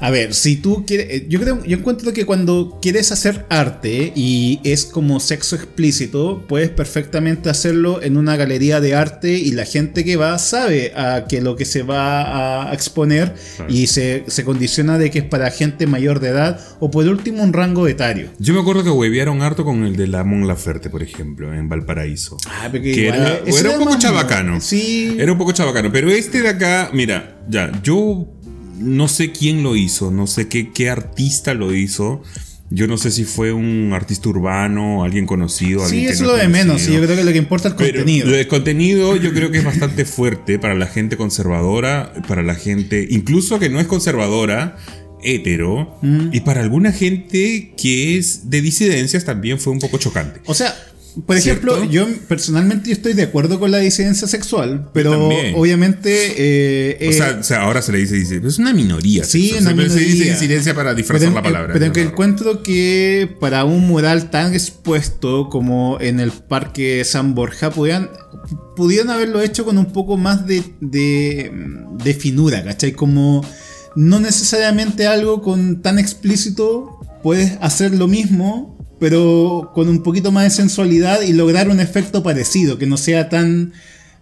A 0.00 0.10
ver, 0.10 0.34
si 0.34 0.56
tú 0.56 0.84
quieres. 0.86 1.06
eh, 1.10 1.26
Yo 1.28 1.38
creo, 1.40 1.62
yo 1.64 1.76
encuentro 1.76 2.12
que 2.12 2.24
cuando 2.24 2.78
quieres 2.80 3.12
hacer 3.12 3.44
arte 3.50 4.12
y 4.16 4.60
es 4.64 4.84
como 4.86 5.20
sexo 5.20 5.56
explícito, 5.56 6.44
puedes 6.48 6.70
perfectamente 6.70 7.50
hacerlo 7.50 8.02
en 8.02 8.16
una 8.16 8.36
galería 8.36 8.80
de 8.80 8.94
arte 8.94 9.32
y 9.38 9.52
la 9.52 9.64
gente 9.64 10.04
que 10.04 10.16
va 10.16 10.38
sabe 10.38 10.92
a 10.96 11.26
que 11.28 11.40
lo 11.40 11.56
que 11.56 11.64
se 11.64 11.82
va 11.82 12.70
a 12.70 12.74
exponer 12.74 13.34
y 13.68 13.86
se, 13.88 14.24
se 14.26 14.44
condiciona 14.44 14.98
de 14.98 15.10
que 15.10 15.18
es 15.20 15.24
para 15.24 15.50
gente 15.50 15.86
mayor 15.86 16.20
de 16.20 16.28
edad 16.28 16.60
o 16.80 16.90
por 16.90 17.06
último 17.06 17.42
un 17.42 17.52
rango 17.52 17.86
etario. 17.88 18.28
Yo 18.38 18.54
me 18.54 18.60
acuerdo 18.60 18.82
que 18.84 18.90
huevearon 18.90 19.42
harto 19.42 19.64
con 19.64 19.84
el 19.84 19.96
de 19.96 20.06
la 20.06 20.24
Mon 20.24 20.46
Laferte, 20.46 20.88
por 20.90 21.02
ejemplo, 21.02 21.52
en 21.54 21.68
Valparaíso. 21.68 22.36
Ah, 22.46 22.68
pero 22.72 22.82
que 22.84 22.90
igual, 22.90 23.20
era, 23.20 23.40
ese 23.46 23.60
era 23.60 23.70
un 23.78 23.84
poco 23.84 23.98
chabacano. 23.98 24.60
Sí. 24.60 25.16
Era 25.18 25.32
un 25.32 25.38
poco 25.38 25.52
chabacano. 25.52 25.90
Pero 25.92 26.10
este 26.10 26.40
de 26.42 26.48
acá, 26.48 26.90
mira, 26.92 27.38
ya, 27.48 27.70
yo 27.82 28.28
no 28.80 29.08
sé 29.08 29.30
quién 29.32 29.62
lo 29.62 29.76
hizo, 29.76 30.10
no 30.10 30.26
sé 30.26 30.48
qué, 30.48 30.70
qué 30.72 30.90
artista 30.90 31.54
lo 31.54 31.74
hizo. 31.74 32.22
Yo 32.72 32.86
no 32.86 32.96
sé 32.98 33.10
si 33.10 33.24
fue 33.24 33.52
un 33.52 33.90
artista 33.92 34.28
urbano, 34.28 35.02
alguien 35.02 35.26
conocido. 35.26 35.80
Sí, 35.80 35.86
alguien 35.86 36.06
que 36.06 36.12
eso 36.12 36.22
no 36.24 36.30
es 36.30 36.36
lo 36.36 36.42
de 36.42 36.48
menos. 36.48 36.80
Sí, 36.80 36.92
yo 36.92 37.02
creo 37.02 37.16
que 37.16 37.24
lo 37.24 37.32
que 37.32 37.38
importa 37.38 37.66
es 37.68 37.72
el 37.74 37.78
Pero 37.78 37.98
contenido. 37.98 38.26
Lo 38.30 38.36
de 38.36 38.46
contenido 38.46 39.16
yo 39.16 39.32
creo 39.32 39.50
que 39.50 39.58
es 39.58 39.64
bastante 39.64 40.04
fuerte 40.04 40.58
para 40.60 40.74
la 40.76 40.86
gente 40.86 41.16
conservadora, 41.16 42.12
para 42.28 42.42
la 42.44 42.54
gente, 42.54 43.06
incluso 43.10 43.58
que 43.58 43.68
no 43.70 43.80
es 43.80 43.86
conservadora, 43.88 44.76
hetero, 45.22 45.98
Mm. 46.02 46.28
y 46.32 46.40
para 46.40 46.60
alguna 46.60 46.92
gente 46.92 47.74
que 47.76 48.16
es 48.16 48.48
de 48.50 48.62
disidencias 48.62 49.24
también 49.24 49.58
fue 49.58 49.72
un 49.72 49.80
poco 49.80 49.98
chocante. 49.98 50.40
O 50.46 50.54
sea, 50.54 50.74
Por 51.26 51.36
ejemplo, 51.36 51.74
¿Cierto? 51.76 51.92
yo 51.92 52.06
personalmente 52.28 52.88
yo 52.88 52.92
estoy 52.92 53.14
de 53.14 53.22
acuerdo 53.24 53.58
con 53.58 53.70
la 53.70 53.78
disidencia 53.78 54.28
sexual, 54.28 54.90
pero 54.94 55.28
obviamente... 55.56 56.34
eh, 56.36 56.96
O 57.00 57.10
eh, 57.10 57.12
sea, 57.12 57.36
o 57.40 57.42
sea, 57.42 57.62
ahora 57.62 57.82
se 57.82 57.92
le 57.92 57.98
dice, 57.98 58.14
dice, 58.16 58.36
pero 58.36 58.48
es 58.48 58.58
una 58.58 58.72
minoría. 58.72 59.24
Sí, 59.24 59.50
una 59.52 59.60
Siempre 59.62 59.88
se 59.90 59.98
dice 60.00 60.12
minoría. 60.12 60.32
disidencia 60.34 60.74
para 60.74 60.94
disfrazar 60.94 61.28
pero, 61.28 61.34
la 61.36 61.42
palabra. 61.42 61.72
pero 61.74 61.92
que 61.92 62.02
encuentro 62.02 62.62
que 62.62 63.28
para 63.40 63.64
un 63.64 63.86
mural 63.86 64.30
tan 64.30 64.54
expuesto 64.54 65.48
como 65.48 65.98
en 66.00 66.20
el 66.20 66.30
Parque 66.30 67.02
San 67.04 67.34
Borja, 67.34 67.70
pudieran, 67.70 68.10
pudieran 68.76 69.10
haberlo 69.10 69.40
hecho 69.40 69.64
con 69.64 69.78
un 69.78 69.86
poco 69.92 70.16
más 70.16 70.46
de, 70.46 70.62
de, 70.80 71.50
de 72.02 72.14
finura, 72.14 72.62
¿cachai? 72.64 72.92
Como 72.92 73.44
no 73.96 74.20
necesariamente 74.20 75.06
algo 75.06 75.42
con 75.42 75.82
tan 75.82 75.98
explícito, 75.98 76.98
puedes 77.22 77.58
hacer 77.60 77.92
lo 77.94 78.06
mismo, 78.06 78.78
pero 79.00 79.72
con 79.74 79.88
un 79.88 80.02
poquito 80.02 80.30
más 80.30 80.44
de 80.44 80.50
sensualidad 80.50 81.22
y 81.22 81.32
lograr 81.32 81.68
un 81.68 81.80
efecto 81.80 82.22
parecido, 82.22 82.78
que 82.78 82.86
no 82.86 82.96
sea 82.96 83.28
tan 83.28 83.72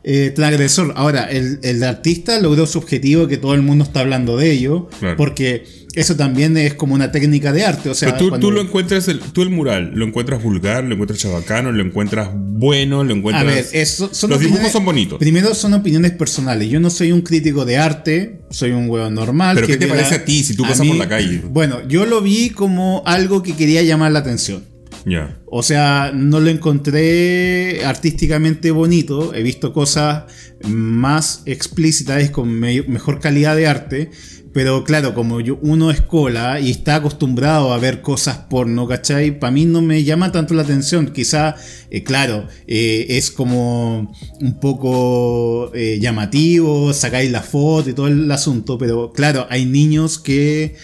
eh, 0.05 0.33
transgresor. 0.35 0.93
Ahora, 0.97 1.25
el, 1.25 1.59
el 1.63 1.83
artista 1.83 2.41
logró 2.41 2.67
su 2.67 2.79
objetivo, 2.79 3.27
que 3.27 3.37
todo 3.37 3.55
el 3.55 3.63
mundo 3.63 3.85
está 3.85 4.01
hablando 4.01 4.37
de 4.37 4.53
ello, 4.53 4.89
Claro. 5.01 5.17
porque 5.17 5.65
eso 6.01 6.17
también 6.17 6.57
es 6.57 6.75
como 6.75 6.95
una 6.95 7.11
técnica 7.13 7.53
de 7.53 7.65
arte. 7.65 7.91
O 7.91 7.95
sea, 7.95 8.09
Pero 8.11 8.19
tú, 8.19 8.29
cuando- 8.31 8.47
tú 8.47 8.53
lo 8.53 8.61
encuentras, 8.61 9.09
el, 9.09 9.19
tú 9.21 9.43
el 9.43 9.51
mural, 9.51 9.93
lo 9.95 10.05
encuentras 10.07 10.43
vulgar, 10.43 10.85
lo 10.85 10.93
encuentras 10.95 11.19
chabacano, 11.21 11.73
lo 11.73 11.83
encuentras 11.83 12.31
bueno, 12.35 13.05
lo 13.05 13.13
A 13.13 13.17
encuentras... 13.17 13.47
ver, 13.47 13.67
eso, 13.73 14.09
son 14.13 14.31
Los 14.31 14.41
dibujos 14.41 14.71
son 14.73 14.85
bonitos. 14.85 15.19
Primero 15.19 15.55
son 15.55 15.75
opiniones 15.75 16.13
personales. 16.13 16.69
Yo 16.69 16.81
no 16.81 16.91
soy 16.91 17.13
un 17.13 17.21
crítico 17.23 17.65
de 17.65 17.77
arte, 17.79 18.41
soy 18.51 18.71
un 18.71 18.89
huevo 18.89 19.11
normal. 19.11 19.55
Pero 19.57 19.67
que 19.67 19.75
¿qué 19.75 19.79
te 19.79 19.87
parece 19.87 20.15
a 20.17 20.25
ti 20.25 20.43
si 20.43 20.55
tú 20.57 20.65
a 20.65 20.69
pasas 20.69 20.87
por 20.87 20.97
la 20.97 21.09
calle? 21.09 21.43
Bueno, 21.51 21.87
yo 21.89 22.07
lo 22.07 22.21
vi 22.21 22.51
como 22.51 23.03
algo 23.07 23.43
que 23.43 23.55
quería 23.57 23.83
llamar 23.83 24.13
la 24.13 24.21
atención. 24.21 24.65
Ya. 25.05 25.39
O 25.47 25.63
sea, 25.63 26.11
no 26.15 26.41
lo 26.41 26.51
encontré 26.51 27.85
artísticamente 27.85 28.71
bonito. 28.71 29.33
He 29.35 29.43
visto 29.43 29.73
cosas 29.73 30.25
más 30.67 31.43
explícitas 31.47 32.31
con 32.31 32.51
me- 32.51 32.83
mejor 32.83 33.21
calidad 33.21 33.57
de 33.57 33.67
arte. 33.67 34.11
Pero 34.53 34.85
claro, 34.85 35.15
como 35.15 35.41
yo, 35.41 35.59
uno 35.63 35.91
es 35.91 36.01
cola 36.01 36.61
y 36.61 36.71
está 36.71 36.97
acostumbrado 36.97 37.73
a 37.73 37.79
ver 37.79 38.01
cosas 38.01 38.39
porno, 38.51 38.89
¿cachai? 38.89 39.39
Para 39.39 39.51
mí 39.51 39.65
no 39.67 39.83
me 39.83 40.05
llama 40.05 40.33
tanto 40.33 40.55
la 40.55 40.63
atención. 40.63 41.13
Quizá, 41.13 41.55
eh, 41.91 42.03
claro, 42.03 42.47
eh, 42.67 43.07
es 43.11 43.31
como 43.31 44.13
un 44.41 44.61
poco 44.61 45.71
eh, 45.75 45.99
llamativo, 46.01 46.93
sacáis 46.93 47.31
la 47.31 47.43
foto 47.43 47.91
y 47.91 47.93
todo 47.93 48.09
el 48.09 48.31
asunto, 48.31 48.79
pero 48.79 49.13
claro, 49.13 49.47
hay 49.51 49.67
niños 49.67 50.19
que 50.19 50.77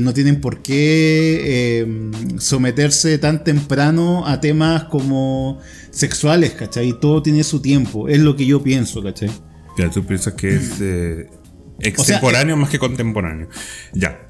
no 0.00 0.12
tienen 0.12 0.40
por 0.40 0.62
qué 0.62 1.42
eh, 1.44 2.10
someterse 2.38 3.18
tan 3.18 3.44
temprano 3.44 4.26
a 4.26 4.40
temas 4.40 4.84
como 4.84 5.58
sexuales, 5.90 6.52
¿cachai? 6.52 6.98
Todo 7.00 7.22
tiene 7.22 7.44
su 7.44 7.60
tiempo, 7.60 8.08
es 8.08 8.18
lo 8.18 8.36
que 8.36 8.46
yo 8.46 8.62
pienso, 8.62 9.02
¿cachai? 9.02 9.30
Ya, 9.78 9.90
tú 9.90 10.04
piensas 10.04 10.34
que 10.34 10.56
es 10.56 10.80
eh, 11.80 11.88
extemporáneo 11.88 12.56
más 12.56 12.70
que 12.70 12.78
contemporáneo. 12.78 13.48
Ya. 13.92 14.26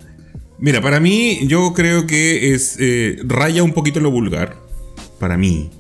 Mira, 0.59 0.81
para 0.81 1.01
mí, 1.01 1.41
yo 1.47 1.73
creo 1.73 2.07
que 2.07 2.55
es. 2.55 2.77
eh, 2.79 3.17
raya 3.25 3.63
un 3.63 3.73
poquito 3.73 4.01
lo 4.01 4.11
vulgar. 4.11 4.57
Para 5.19 5.37
mí. 5.37 5.71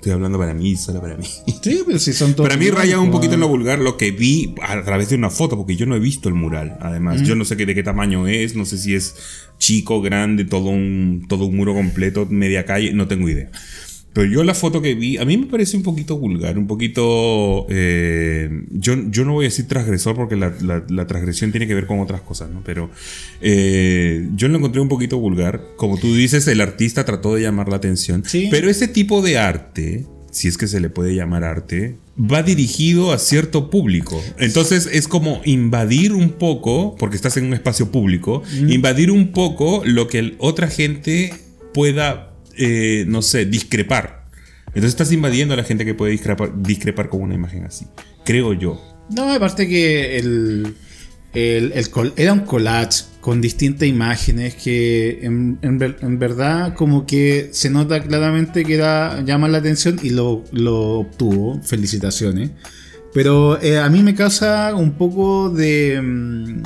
Estoy 0.00 0.12
hablando 0.12 0.38
para 0.38 0.54
mí, 0.54 0.76
solo 0.76 1.02
para 1.02 1.18
mí. 1.18 1.26
Sí, 1.62 1.82
pero 1.86 1.98
si 1.98 2.14
son 2.14 2.32
todos. 2.32 2.48
Para 2.48 2.58
mí 2.58 2.70
raya 2.70 2.98
un 2.98 3.10
poquito 3.10 3.34
en 3.34 3.40
lo 3.40 3.48
vulgar 3.48 3.80
lo 3.80 3.98
que 3.98 4.12
vi 4.12 4.54
a 4.62 4.82
través 4.82 5.10
de 5.10 5.16
una 5.16 5.28
foto, 5.28 5.58
porque 5.58 5.76
yo 5.76 5.84
no 5.84 5.94
he 5.94 5.98
visto 5.98 6.30
el 6.30 6.34
mural. 6.34 6.78
Además, 6.80 7.20
yo 7.20 7.34
no 7.34 7.44
sé 7.44 7.58
qué, 7.58 7.66
de 7.66 7.74
qué 7.74 7.82
tamaño 7.82 8.26
es, 8.26 8.56
no 8.56 8.64
sé 8.64 8.78
si 8.78 8.94
es 8.94 9.14
chico, 9.58 10.00
grande, 10.00 10.46
todo 10.46 10.70
un, 10.70 11.26
todo 11.28 11.44
un 11.44 11.54
muro 11.54 11.74
completo, 11.74 12.26
media 12.30 12.64
calle, 12.64 12.94
no 12.94 13.08
tengo 13.08 13.28
idea. 13.28 13.50
Pero 14.12 14.26
yo 14.26 14.42
la 14.42 14.54
foto 14.54 14.82
que 14.82 14.94
vi, 14.96 15.18
a 15.18 15.24
mí 15.24 15.36
me 15.36 15.46
parece 15.46 15.76
un 15.76 15.84
poquito 15.84 16.18
vulgar, 16.18 16.58
un 16.58 16.66
poquito... 16.66 17.66
eh, 17.68 18.64
yo, 18.72 18.94
yo 19.08 19.24
no 19.24 19.34
voy 19.34 19.44
a 19.44 19.48
decir 19.48 19.68
transgresor 19.68 20.16
porque 20.16 20.34
la, 20.36 20.52
la- 20.62 20.84
la 20.88 21.06
transgresión 21.06 21.52
tiene 21.52 21.66
que 21.68 21.74
ver 21.74 21.86
con 21.86 22.00
otras 22.00 22.20
cosas, 22.20 22.50
¿no? 22.50 22.62
Pero 22.64 22.90
eh, 23.40 24.28
yo 24.36 24.48
lo 24.48 24.58
encontré 24.58 24.80
un 24.80 24.88
poquito 24.88 25.18
vulgar. 25.18 25.62
Como 25.76 25.96
tú 25.96 26.14
dices, 26.14 26.46
el 26.48 26.60
artista 26.60 27.04
trató 27.04 27.34
de 27.34 27.42
llamar 27.42 27.68
la 27.68 27.76
atención. 27.76 28.24
Sí. 28.26 28.48
Pero 28.50 28.68
ese 28.68 28.88
tipo 28.88 29.22
de 29.22 29.38
arte, 29.38 30.06
si 30.30 30.48
es 30.48 30.58
que 30.58 30.66
se 30.66 30.80
le 30.80 30.90
puede 30.90 31.14
llamar 31.14 31.44
arte, 31.44 31.96
va 32.18 32.42
dirigido 32.42 33.12
a 33.12 33.18
cierto 33.18 33.70
público. 33.70 34.20
Entonces 34.38 34.88
es 34.92 35.08
como 35.08 35.40
invadir 35.44 36.12
un 36.12 36.30
poco, 36.32 36.96
porque 36.98 37.16
estás 37.16 37.36
en 37.36 37.44
un 37.44 37.54
espacio 37.54 37.90
público, 37.90 38.42
invadir 38.68 39.10
un 39.10 39.28
poco 39.32 39.82
lo 39.84 40.08
que 40.08 40.34
otra 40.38 40.68
gente 40.68 41.32
pueda, 41.72 42.29
eh, 42.60 43.04
no 43.08 43.22
sé, 43.22 43.46
discrepar. 43.46 44.26
Entonces 44.68 44.90
estás 44.90 45.10
invadiendo 45.12 45.54
a 45.54 45.56
la 45.56 45.64
gente 45.64 45.84
que 45.84 45.94
puede 45.94 46.12
discrepar, 46.12 46.52
discrepar 46.62 47.08
con 47.08 47.22
una 47.22 47.34
imagen 47.34 47.64
así. 47.64 47.86
Creo 48.24 48.52
yo. 48.52 48.80
No, 49.10 49.32
aparte 49.32 49.66
que 49.66 50.16
el, 50.18 50.76
el- 51.34 51.72
era 52.16 52.32
un 52.32 52.40
collage 52.40 53.04
con 53.20 53.40
distintas 53.40 53.88
imágenes 53.88 54.54
que 54.54 55.18
en, 55.22 55.58
en 55.62 55.78
ver- 55.78 55.96
en 56.02 56.18
verdad 56.20 56.74
como 56.74 57.04
que 57.06 57.48
se 57.52 57.68
nota 57.70 58.00
claramente 58.02 58.64
que 58.64 58.74
era, 58.74 59.22
llama 59.24 59.48
la 59.48 59.58
atención 59.58 59.98
y 60.02 60.10
lo, 60.10 60.44
lo 60.52 61.00
obtuvo. 61.00 61.60
Felicitaciones. 61.62 62.50
Pero 63.12 63.60
eh, 63.60 63.76
a 63.78 63.88
mí 63.88 64.04
me 64.04 64.14
causa 64.14 64.72
un 64.76 64.92
poco 64.92 65.50
de, 65.50 66.00
mm, 66.00 66.62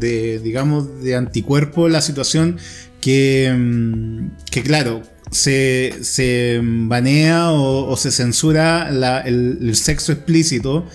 de, 0.00 0.40
digamos, 0.40 1.00
de 1.04 1.14
anticuerpo 1.14 1.88
la 1.88 2.00
situación 2.00 2.56
que, 3.00 3.54
mm, 3.56 4.26
que 4.50 4.62
claro, 4.64 5.02
se, 5.30 5.94
se 6.02 6.60
banea 6.62 7.50
o, 7.52 7.88
o 7.90 7.96
se 7.96 8.10
censura 8.10 8.90
la- 8.90 9.20
el, 9.20 9.58
el 9.62 9.76
sexo 9.76 10.12
explícito, 10.12 10.86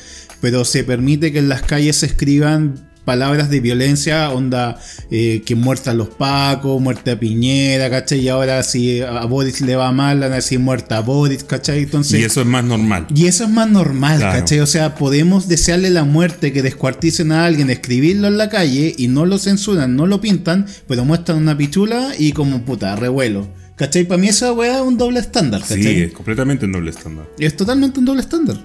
pero 0.41 0.65
se 0.65 0.83
permite 0.83 1.31
que 1.31 1.39
en 1.39 1.49
las 1.49 1.61
calles 1.61 1.97
se 1.97 2.05
escriban 2.07 2.75
palabras 3.05 3.51
de 3.51 3.59
violencia, 3.59 4.31
onda 4.31 4.79
eh, 5.11 5.43
que 5.45 5.53
muerta 5.53 5.91
a 5.91 5.93
los 5.93 6.09
pacos, 6.09 6.81
muerte 6.81 7.11
a 7.11 7.19
Piñera, 7.19 7.87
¿cachai? 7.91 8.19
Y 8.21 8.29
ahora 8.29 8.63
si 8.63 8.99
a 9.01 9.23
Boris 9.25 9.61
le 9.61 9.75
va 9.75 9.91
mal, 9.91 10.19
van 10.19 10.31
a 10.31 10.35
decir 10.37 10.57
muerta 10.59 10.97
a 10.97 11.01
Boris, 11.01 11.43
¿cachai? 11.43 11.83
Entonces, 11.83 12.19
y 12.19 12.23
eso 12.23 12.41
es 12.41 12.47
más 12.47 12.63
normal. 12.65 13.05
y 13.13 13.27
eso 13.27 13.43
es 13.43 13.51
más 13.51 13.69
normal, 13.69 14.17
Claro. 14.17 14.39
¿cachai? 14.39 14.59
O 14.59 14.65
sea, 14.65 14.95
podemos 14.95 15.47
desearle 15.47 15.91
la 15.91 16.03
muerte, 16.03 16.51
que 16.51 16.63
descuarticen 16.63 17.31
a 17.31 17.45
alguien, 17.45 17.69
escribirlo 17.69 18.27
en 18.27 18.39
la 18.39 18.49
calle 18.49 18.95
y 18.97 19.07
no 19.07 19.27
lo 19.27 19.37
censuran, 19.37 19.95
no 19.95 20.07
lo 20.07 20.19
pintan, 20.19 20.65
pero 20.87 21.05
muestran 21.05 21.37
una 21.37 21.55
pichula 21.55 22.09
y 22.17 22.31
como 22.31 22.65
puta, 22.65 22.95
revuelo. 22.95 23.47
¿Cachai? 23.75 24.05
Para 24.05 24.19
mí 24.21 24.27
esa 24.29 24.53
weá 24.53 24.75
es 24.77 24.81
un 24.81 24.97
doble 24.97 25.19
estándar, 25.19 25.61
Sí, 25.61 25.75
¿cachai? 25.75 26.01
es 26.03 26.13
completamente 26.13 26.65
un 26.65 26.71
doble 26.71 26.91
estándar. 26.91 27.25
es 27.39 27.55
totalmente 27.57 27.99
un 27.99 28.05
doble 28.05 28.21
estándar. 28.21 28.57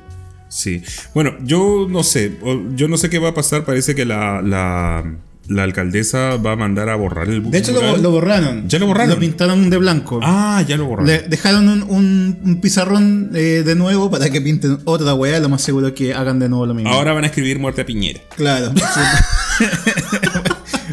Sí. 0.48 0.82
Bueno, 1.14 1.32
yo 1.44 1.86
no 1.88 2.02
sé. 2.02 2.36
Yo 2.74 2.88
no 2.88 2.96
sé 2.96 3.08
qué 3.10 3.18
va 3.18 3.28
a 3.30 3.34
pasar. 3.34 3.64
Parece 3.64 3.94
que 3.94 4.04
la, 4.04 4.42
la, 4.42 5.04
la 5.46 5.62
alcaldesa 5.62 6.36
va 6.38 6.52
a 6.52 6.56
mandar 6.56 6.88
a 6.88 6.96
borrar 6.96 7.28
el 7.28 7.48
De 7.50 7.58
hecho, 7.58 7.70
lo, 7.72 8.10
borraron. 8.10 8.68
¿Ya 8.68 8.80
lo 8.80 8.86
borraron? 8.86 9.10
Lo 9.10 9.18
pintaron 9.20 9.70
de 9.70 9.76
blanco. 9.76 10.18
Ah, 10.24 10.64
ya 10.66 10.76
lo 10.76 10.86
borraron. 10.86 11.06
Le 11.06 11.20
dejaron 11.28 11.68
un, 11.68 11.82
un- 11.84 12.38
un 12.42 12.60
pizarrón 12.60 13.30
eh, 13.34 13.62
de 13.64 13.74
nuevo 13.76 14.10
para 14.10 14.28
que 14.30 14.40
pinten 14.40 14.78
otra 14.86 15.14
weá. 15.14 15.38
Lo 15.38 15.48
más 15.48 15.62
seguro 15.62 15.86
es 15.88 15.92
que 15.94 16.14
hagan 16.14 16.40
de 16.40 16.48
nuevo 16.48 16.66
lo 16.66 16.74
mismo. 16.74 16.90
Ahora 16.90 17.12
van 17.12 17.22
a 17.22 17.26
escribir 17.28 17.58
muerte 17.60 17.82
a 17.82 17.86
Piñera. 17.86 18.20
claro. 18.36 18.72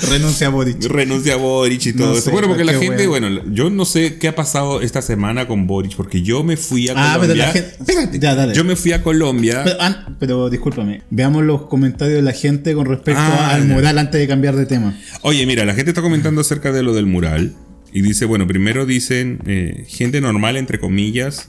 Renuncia 0.09 0.47
a 0.47 0.49
Boric. 0.49 0.83
Renuncia 0.85 1.33
a 1.33 1.37
Boric 1.37 1.85
y 1.87 1.93
todo 1.93 2.07
No 2.07 2.13
eso. 2.13 2.21
sé, 2.23 2.31
bueno, 2.31 2.47
porque 2.47 2.63
la 2.63 2.73
gente, 2.73 3.07
bueno, 3.07 3.27
yo 3.51 3.69
no 3.69 3.85
sé 3.85 4.17
qué 4.17 4.27
ha 4.29 4.35
pasado 4.35 4.81
esta 4.81 5.01
semana 5.01 5.47
con 5.47 5.67
Boric, 5.67 5.95
porque 5.95 6.21
yo 6.21 6.43
me 6.43 6.57
fui 6.57 6.89
a 6.89 6.93
Ah, 6.95 7.17
pero 7.19 7.33
Colombia. 7.33 7.45
la 7.45 7.51
gente. 7.97 8.19
Ya, 8.19 8.35
dale. 8.35 8.53
Yo 8.53 8.63
me 8.63 8.75
fui 8.75 8.91
a 8.93 9.03
Colombia. 9.03 9.61
Pero, 9.63 9.77
ah, 9.79 10.07
pero 10.19 10.49
discúlpame, 10.49 11.01
veamos 11.09 11.43
los 11.43 11.63
comentarios 11.67 12.15
de 12.17 12.21
la 12.23 12.33
gente 12.33 12.73
con 12.73 12.85
respecto 12.85 13.19
Ah, 13.21 13.51
al 13.53 13.65
mural 13.65 13.97
antes 13.97 14.19
de 14.19 14.27
cambiar 14.27 14.55
de 14.55 14.65
tema. 14.65 14.97
Oye, 15.21 15.45
mira, 15.45 15.65
la 15.65 15.73
gente 15.73 15.91
está 15.91 16.01
comentando 16.01 16.41
acerca 16.41 16.71
de 16.71 16.83
lo 16.83 16.93
del 16.93 17.05
mural. 17.05 17.53
Y 17.93 18.01
dice, 18.01 18.25
bueno, 18.25 18.45
primero 18.47 18.85
dicen 18.85 19.39
eh, 19.47 19.85
gente 19.87 20.19
normal, 20.21 20.57
entre 20.57 20.77
comillas, 20.79 21.45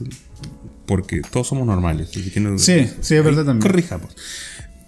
porque 0.85 1.21
todos 1.21 1.47
somos 1.47 1.67
normales. 1.67 2.09
así 2.09 2.31
que 2.31 2.39
no- 2.39 2.57
Sí, 2.57 2.87
sí, 3.01 3.15
es 3.15 3.23
verdad 3.23 3.45
también. 3.45 3.61
Corrijamos. 3.61 4.09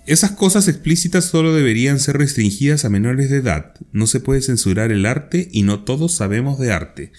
Esas 0.08 0.32
cosas 0.32 0.68
explícitas 0.68 1.26
solo 1.26 1.54
deberían 1.54 2.00
ser 2.00 2.18
restringidas 2.18 2.86
a 2.86 2.90
menores 2.90 3.30
de 3.30 3.38
edad. 3.38 3.74
No 3.92 4.08
se 4.08 4.20
puede 4.20 4.42
censurar 4.42 4.92
el 4.92 5.06
arte 5.06 5.48
y 5.52 5.64
no 5.64 5.84
todos 5.84 6.14
sabemos 6.14 6.60
de 6.60 6.72
arte. 6.72 7.12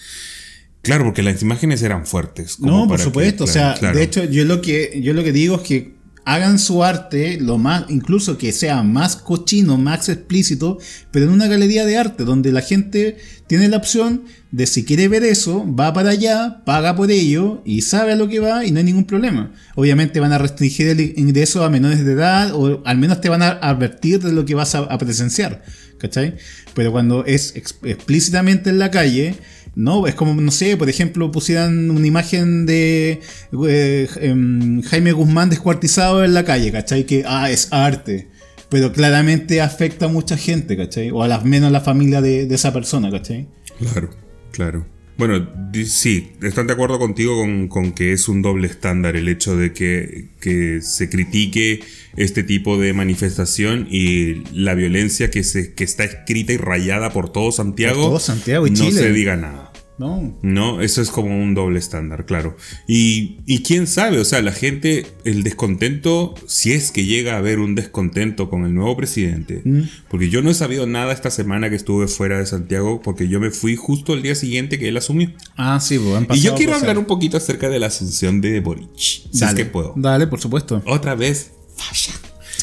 Claro, 0.81 1.05
porque 1.05 1.23
las 1.23 1.41
imágenes 1.41 1.81
eran 1.81 2.05
fuertes. 2.05 2.57
como 2.57 2.71
No, 2.81 2.87
por 2.87 2.97
que- 2.97 3.03
supuesto. 3.03 3.45
o 3.45 3.47
sea, 3.47 3.75
claro. 3.79 3.97
de 3.97 4.03
hecho, 4.03 4.25
yo 4.25 4.43
lo 4.43 4.61
que 4.61 4.99
yo 5.01 5.13
lo 5.13 5.23
que 5.23 5.31
digo 5.31 5.55
es 5.55 5.61
que 5.61 5.93
hagan 6.25 6.57
su 6.59 6.83
arte 6.83 7.37
lo 7.41 7.57
más, 7.57 7.85
incluso 7.89 8.37
que 8.37 8.51
sea 8.51 8.81
más 8.83 9.15
cochino, 9.15 9.77
más 9.77 10.07
explícito, 10.09 10.77
pero 11.11 11.25
en 11.25 11.31
una 11.31 11.47
galería 11.47 11.85
de 11.85 11.97
arte 11.97 12.23
donde 12.23 12.51
la 12.51 12.61
gente 12.61 13.17
tiene 13.47 13.67
la 13.67 13.77
opción 13.77 14.23
de 14.51 14.67
si 14.67 14.85
quiere 14.85 15.07
ver 15.07 15.23
eso, 15.23 15.65
va 15.75 15.93
para 15.93 16.11
allá, 16.11 16.63
paga 16.65 16.95
por 16.95 17.11
ello 17.11 17.61
y 17.65 17.81
sabe 17.81 18.13
a 18.13 18.15
lo 18.15 18.27
que 18.29 18.39
va 18.39 18.65
y 18.65 18.71
no 18.71 18.77
hay 18.77 18.85
ningún 18.85 19.05
problema. 19.05 19.51
Obviamente 19.75 20.19
van 20.19 20.31
a 20.31 20.37
restringir 20.37 20.87
el 20.87 21.13
ingreso 21.17 21.63
a 21.63 21.69
menores 21.69 22.05
de 22.05 22.13
edad 22.13 22.51
o 22.53 22.81
al 22.85 22.97
menos 22.97 23.19
te 23.19 23.29
van 23.29 23.41
a 23.41 23.49
advertir 23.49 24.19
de 24.21 24.31
lo 24.31 24.45
que 24.45 24.55
vas 24.55 24.75
a, 24.75 24.79
a 24.79 24.97
presenciar, 24.97 25.63
¿cachai? 25.97 26.35
Pero 26.73 26.91
cuando 26.91 27.25
es 27.25 27.53
ex- 27.55 27.75
explícitamente 27.83 28.69
en 28.69 28.79
la 28.79 28.91
calle, 28.91 29.35
no, 29.75 30.07
es 30.07 30.15
como, 30.15 30.39
no 30.39 30.51
sé, 30.51 30.77
por 30.77 30.89
ejemplo, 30.89 31.31
pusieran 31.31 31.89
una 31.89 32.05
imagen 32.05 32.65
de 32.65 33.21
eh, 33.67 34.09
em, 34.21 34.81
Jaime 34.83 35.11
Guzmán 35.11 35.49
descuartizado 35.49 36.23
en 36.23 36.33
la 36.33 36.43
calle, 36.43 36.71
¿cachai? 36.71 37.05
Que, 37.05 37.23
ah, 37.27 37.49
es 37.49 37.69
arte. 37.71 38.29
Pero 38.69 38.91
claramente 38.91 39.61
afecta 39.61 40.05
a 40.05 40.09
mucha 40.09 40.37
gente, 40.37 40.77
¿cachai? 40.77 41.11
O 41.11 41.23
a 41.23 41.27
las 41.27 41.45
menos 41.45 41.69
a 41.69 41.71
la 41.71 41.81
familia 41.81 42.21
de, 42.21 42.47
de 42.47 42.55
esa 42.55 42.73
persona, 42.73 43.11
¿cachai? 43.11 43.47
Claro, 43.79 44.09
claro. 44.51 44.92
Bueno, 45.17 45.47
sí, 45.85 46.31
están 46.41 46.67
de 46.67 46.73
acuerdo 46.73 46.97
contigo 46.97 47.37
con, 47.37 47.67
con 47.67 47.91
que 47.91 48.13
es 48.13 48.27
un 48.27 48.41
doble 48.41 48.67
estándar 48.67 49.15
el 49.15 49.27
hecho 49.27 49.55
de 49.55 49.71
que, 49.71 50.25
que 50.39 50.81
se 50.81 51.09
critique 51.09 51.81
este 52.15 52.43
tipo 52.43 52.77
de 52.79 52.93
manifestación 52.93 53.87
y 53.89 54.43
la 54.53 54.73
violencia 54.73 55.29
que, 55.29 55.43
se, 55.43 55.73
que 55.73 55.83
está 55.83 56.03
escrita 56.03 56.53
y 56.53 56.57
rayada 56.57 57.11
por 57.11 57.31
todo 57.31 57.51
Santiago. 57.51 58.01
Por 58.01 58.09
todo 58.11 58.19
Santiago 58.19 58.65
y 58.65 58.71
no 58.71 58.77
Chile. 58.77 58.91
se 58.91 59.11
diga 59.11 59.35
nada. 59.35 59.72
No. 59.99 60.37
No, 60.41 60.81
eso 60.81 61.01
es 61.01 61.11
como 61.11 61.39
un 61.39 61.53
doble 61.53 61.77
estándar, 61.77 62.25
claro. 62.25 62.57
Y, 62.87 63.37
y 63.45 63.61
quién 63.61 63.85
sabe, 63.85 64.19
o 64.19 64.25
sea, 64.25 64.41
la 64.41 64.51
gente, 64.51 65.05
el 65.23 65.43
descontento, 65.43 66.33
si 66.47 66.73
es 66.73 66.91
que 66.91 67.05
llega 67.05 67.35
a 67.35 67.37
haber 67.37 67.59
un 67.59 67.75
descontento 67.75 68.49
con 68.49 68.65
el 68.65 68.73
nuevo 68.73 68.97
presidente, 68.97 69.61
Mm. 69.63 69.81
porque 70.09 70.29
yo 70.29 70.41
no 70.41 70.49
he 70.49 70.53
sabido 70.55 70.87
nada 70.87 71.13
esta 71.13 71.29
semana 71.29 71.69
que 71.69 71.75
estuve 71.75 72.07
fuera 72.07 72.39
de 72.39 72.45
Santiago, 72.47 73.01
porque 73.03 73.27
yo 73.27 73.39
me 73.39 73.51
fui 73.51 73.75
justo 73.75 74.13
el 74.15 74.23
día 74.23 74.33
siguiente 74.35 74.79
que 74.79 74.89
él 74.89 74.97
asumió. 74.97 75.31
Ah, 75.57 75.79
sí, 75.79 75.99
pues 75.99 76.15
han 76.15 76.23
Y 76.23 76.27
pasado 76.27 76.43
yo 76.43 76.55
quiero 76.55 76.73
hablar 76.75 76.97
un 76.97 77.05
poquito 77.05 77.37
acerca 77.37 77.69
de 77.69 77.79
la 77.79 77.87
asunción 77.87 78.41
de 78.41 78.59
Boric, 78.61 78.89
si 78.97 79.29
es 79.31 79.39
Dale. 79.39 79.55
que 79.55 79.65
puedo. 79.65 79.93
Dale, 79.95 80.25
por 80.27 80.39
supuesto. 80.39 80.81
Otra 80.87 81.13
vez, 81.15 81.51
falla. 81.77 82.13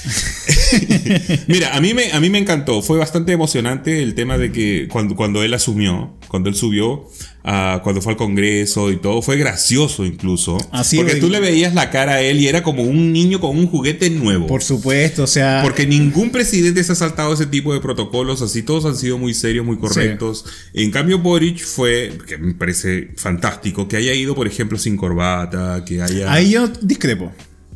Mira, 1.47 1.75
a 1.75 1.81
mí, 1.81 1.95
me, 1.95 2.13
a 2.13 2.21
mí 2.21 2.31
me 2.31 2.39
encantó. 2.39 2.83
Fue 2.83 2.99
bastante 2.99 3.33
emocionante 3.33 4.03
el 4.03 4.15
tema 4.15 4.39
de 4.39 4.53
que 4.53 4.89
cuando, 4.91 5.15
cuando 5.15 5.43
él 5.43 5.53
asumió, 5.55 6.17
cuando 6.29 6.49
él 6.49 6.55
subió, 6.55 7.09
ah, 7.45 7.81
cuando 7.83 8.01
fue 8.01 8.13
al 8.13 8.17
Congreso 8.17 8.91
y 8.91 8.97
todo, 8.97 9.21
fue 9.23 9.37
gracioso 9.37 10.05
incluso. 10.05 10.59
Así, 10.73 10.97
porque 10.97 11.17
tú 11.17 11.29
le 11.29 11.41
veías 11.41 11.75
la 11.75 11.91
cara 11.91 12.15
a 12.15 12.21
él 12.21 12.41
y 12.41 12.49
era 12.49 12.63
como 12.63 12.83
un 12.83 13.13
niño 13.13 13.41
con 13.41 13.57
un 13.57 13.67
juguete 13.67 14.11
nuevo. 14.11 14.47
Por 14.47 14.63
supuesto, 14.63 15.25
o 15.25 15.27
sea. 15.27 15.61
Porque 15.63 15.87
ningún 15.87 16.31
presidente 16.31 16.83
se 16.83 16.93
ha 16.93 16.97
saltado 16.97 17.35
ese 17.35 17.47
tipo 17.47 17.75
de 17.75 17.81
protocolos, 17.81 18.43
así 18.43 18.63
todos 18.63 18.85
han 18.87 18.97
sido 18.97 19.19
muy 19.19 19.35
serios, 19.35 19.67
muy 19.67 19.79
correctos. 19.79 20.45
En 20.73 20.91
cambio, 20.91 21.19
Boric 21.19 21.59
fue, 21.59 22.17
que 22.27 22.39
me 22.39 22.55
parece 22.55 23.11
fantástico, 23.17 23.87
que 23.87 23.97
haya 23.97 24.15
ido, 24.15 24.35
por 24.35 24.47
ejemplo, 24.47 24.79
sin 24.79 24.97
corbata, 24.97 25.85
que 25.85 26.01
haya... 26.01 26.33
Ahí 26.33 26.51
yo 26.51 26.69
discrepo. 26.69 27.33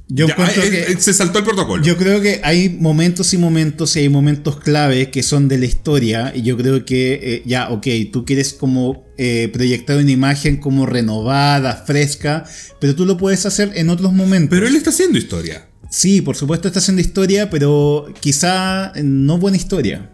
Yo 0.09 0.27
Ya, 0.27 0.35
encuentro 0.35 0.63
eh, 0.63 0.71
que- 0.71 0.93
eh, 0.93 0.97
se 0.99 1.15
saltó 1.15 1.39
el 1.39 1.45
protocolo. 1.47 1.83
Yo 1.83 1.97
creo 1.97 2.21
que 2.21 2.41
hay 2.45 2.69
momentos 2.69 3.33
y 3.33 3.39
momentos 3.39 3.97
y 3.97 4.01
hay 4.01 4.09
momentos 4.11 4.59
clave 4.61 5.11
que 5.11 5.23
son 5.23 5.49
de 5.49 5.57
la 5.59 5.65
historia 5.65 6.33
y 6.37 6.43
yo 6.43 6.57
creo 6.59 6.85
que 6.85 7.15
eh, 7.23 7.43
ya, 7.47 7.71
ok, 7.71 7.87
tú 8.13 8.25
quieres 8.27 8.53
como 8.53 9.07
eh, 9.17 9.49
proyectar 9.53 9.97
una 9.97 10.11
imagen 10.11 10.59
como 10.59 10.85
renovada, 10.85 11.85
fresca, 11.87 12.45
pero 12.81 12.95
tú 12.95 13.07
lo 13.07 13.17
puedes 13.17 13.47
hacer 13.47 13.73
en 13.77 13.89
otros 13.89 14.13
momentos. 14.13 14.51
Pero 14.51 14.67
él 14.69 14.77
está 14.77 14.91
haciendo 14.91 15.17
historia. 15.17 15.69
Sí, 15.91 16.21
por 16.21 16.37
supuesto 16.37 16.69
está 16.69 16.81
haciendo 16.81 17.01
historia, 17.01 17.49
pero 17.49 18.07
quizá 18.21 18.93
no 19.03 19.39
buena 19.39 19.57
historia. 19.57 20.11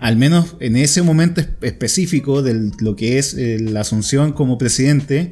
Al 0.00 0.16
menos 0.16 0.56
en 0.60 0.76
ese 0.76 1.02
momento 1.02 1.40
es- 1.40 1.48
específico 1.62 2.42
de 2.42 2.70
lo 2.80 2.96
que 2.96 3.18
es 3.18 3.34
eh, 3.34 3.58
la 3.60 3.80
asunción 3.82 4.32
como 4.32 4.58
presidente, 4.58 5.30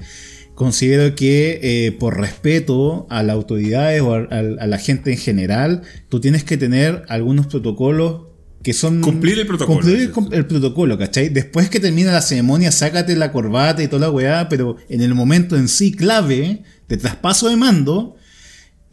considero 0.62 1.14
que 1.14 1.60
eh, 1.62 1.92
por 1.92 2.18
respeto 2.18 3.06
a 3.10 3.22
las 3.22 3.34
autoridades 3.34 4.00
o 4.02 4.14
a, 4.14 4.18
a- 4.30 4.38
a 4.64 4.66
la 4.66 4.78
gente 4.78 5.10
en 5.12 5.18
general, 5.18 5.82
tú 6.08 6.20
tienes 6.20 6.44
que 6.44 6.56
tener 6.56 7.04
algunos 7.08 7.46
protocolos 7.48 8.22
que 8.62 8.72
son... 8.72 9.00
Cumplir 9.00 9.38
el 9.40 9.46
protocolo, 9.46 9.80
Cumplir 9.80 10.12
el 10.38 10.46
protocolo, 10.46 10.96
¿cachai? 10.96 11.28
Después 11.28 11.68
que 11.68 11.80
termina 11.80 12.12
la 12.12 12.22
ceremonia, 12.22 12.70
sácate 12.70 13.16
la 13.16 13.32
corbata 13.32 13.82
y 13.82 13.88
toda 13.88 14.02
la 14.06 14.10
weá, 14.12 14.48
pero 14.48 14.76
en 14.88 15.00
el 15.00 15.14
momento 15.14 15.56
en 15.56 15.66
sí 15.68 15.90
clave 15.92 16.62
de 16.88 16.96
traspaso 16.96 17.48
de 17.48 17.56
mando, 17.56 18.14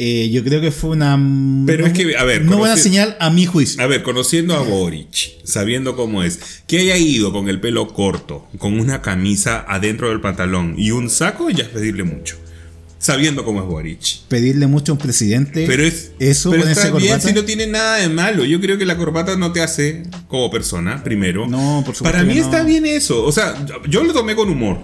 eh, 0.02 0.30
yo 0.32 0.46
creo 0.46 0.62
que 0.62 0.72
fue 0.72 0.92
una... 0.92 1.20
Pero 1.66 1.82
no- 1.82 1.88
es 1.88 1.94
que, 1.94 2.16
a 2.16 2.24
ver, 2.24 2.46
No 2.46 2.58
buena 2.58 2.78
señal 2.78 3.18
a 3.20 3.30
mi 3.30 3.46
juicio. 3.46 3.84
A 3.84 3.86
ver, 3.86 4.02
conociendo 4.02 4.56
a 4.56 4.62
Boric, 4.62 5.44
sabiendo 5.44 5.98
cómo 5.98 6.24
es, 6.24 6.40
que 6.68 6.80
haya 6.80 6.96
ido 6.98 7.34
con 7.34 7.50
el 7.50 7.60
pelo 7.60 7.90
corto, 7.90 8.48
con 8.60 8.80
una 8.80 9.02
camisa 9.02 9.66
adentro 9.68 10.08
del 10.08 10.22
pantalón 10.22 10.76
y 10.78 10.92
un 10.92 11.10
saco, 11.10 11.50
ya 11.50 11.64
es 11.64 11.70
pedirle 11.70 12.04
mucho. 12.06 12.38
Sabiendo 12.98 13.44
cómo 13.44 13.60
es 13.62 13.66
Boric. 13.68 14.22
pedirle 14.30 14.68
mucho 14.68 14.92
a 14.92 14.96
un 14.96 15.00
presidente. 15.00 15.66
Pero 15.68 15.84
es. 15.84 16.12
eso 16.20 16.52
pero 16.52 16.66
está 16.66 16.92
bien 16.92 17.08
corbata. 17.10 17.28
si 17.28 17.34
no 17.34 17.44
tiene 17.44 17.68
nada 17.68 17.98
de 17.98 18.08
malo. 18.10 18.44
Yo 18.46 18.60
creo 18.62 18.78
que 18.78 18.86
la 18.86 18.96
corbata 18.98 19.36
no 19.38 19.52
te 19.54 19.62
hace 19.62 20.04
como 20.28 20.50
persona, 20.50 21.02
primero. 21.04 21.46
No, 21.48 21.82
por 21.86 21.96
supuesto 21.96 22.04
Para 22.04 22.24
mí 22.24 22.36
no. 22.36 22.42
está 22.42 22.64
bien 22.64 22.86
eso. 22.86 23.24
O 23.26 23.32
sea, 23.32 23.56
yo 23.90 24.04
lo 24.04 24.14
tomé 24.14 24.36
con 24.36 24.50
humor. 24.50 24.80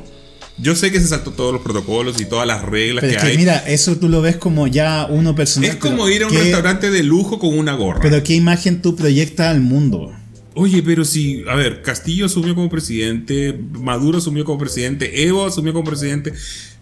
Yo 0.57 0.73
sé 0.75 0.91
que 0.91 0.99
se 1.01 1.07
saltó 1.07 1.31
todos 1.31 1.51
los 1.51 1.61
protocolos 1.61 2.19
y 2.21 2.25
todas 2.25 2.47
las 2.47 2.61
reglas 2.63 3.01
Pero 3.01 3.11
que 3.11 3.17
es 3.17 3.23
que 3.23 3.29
hay. 3.31 3.37
mira, 3.37 3.57
eso 3.67 3.97
tú 3.97 4.07
lo 4.07 4.21
ves 4.21 4.37
como 4.37 4.67
ya 4.67 5.05
uno 5.09 5.35
personal. 5.35 5.69
es 5.69 5.75
como 5.75 6.07
ir 6.07 6.23
a 6.23 6.27
un 6.27 6.31
¿qué- 6.33 6.39
restaurante 6.39 6.91
de 6.91 7.03
lujo 7.03 7.39
con 7.39 7.57
una 7.57 7.73
gorra. 7.73 7.99
Pero 8.01 8.23
qué 8.23 8.35
imagen 8.35 8.81
tú 8.81 8.95
proyectas 8.95 9.47
al 9.47 9.59
mundo. 9.61 10.13
Oye, 10.53 10.81
pero 10.81 11.03
si, 11.03 11.43
a 11.49 11.55
ver, 11.55 11.81
Castillo 11.81 12.27
asumió 12.27 12.55
como 12.55 12.69
presidente, 12.69 13.59
Maduro 13.73 14.19
asumió 14.19 14.45
como 14.45 14.57
presidente, 14.57 15.25
Evo 15.27 15.45
asumió 15.45 15.73
como 15.73 15.83
presidente, 15.83 16.31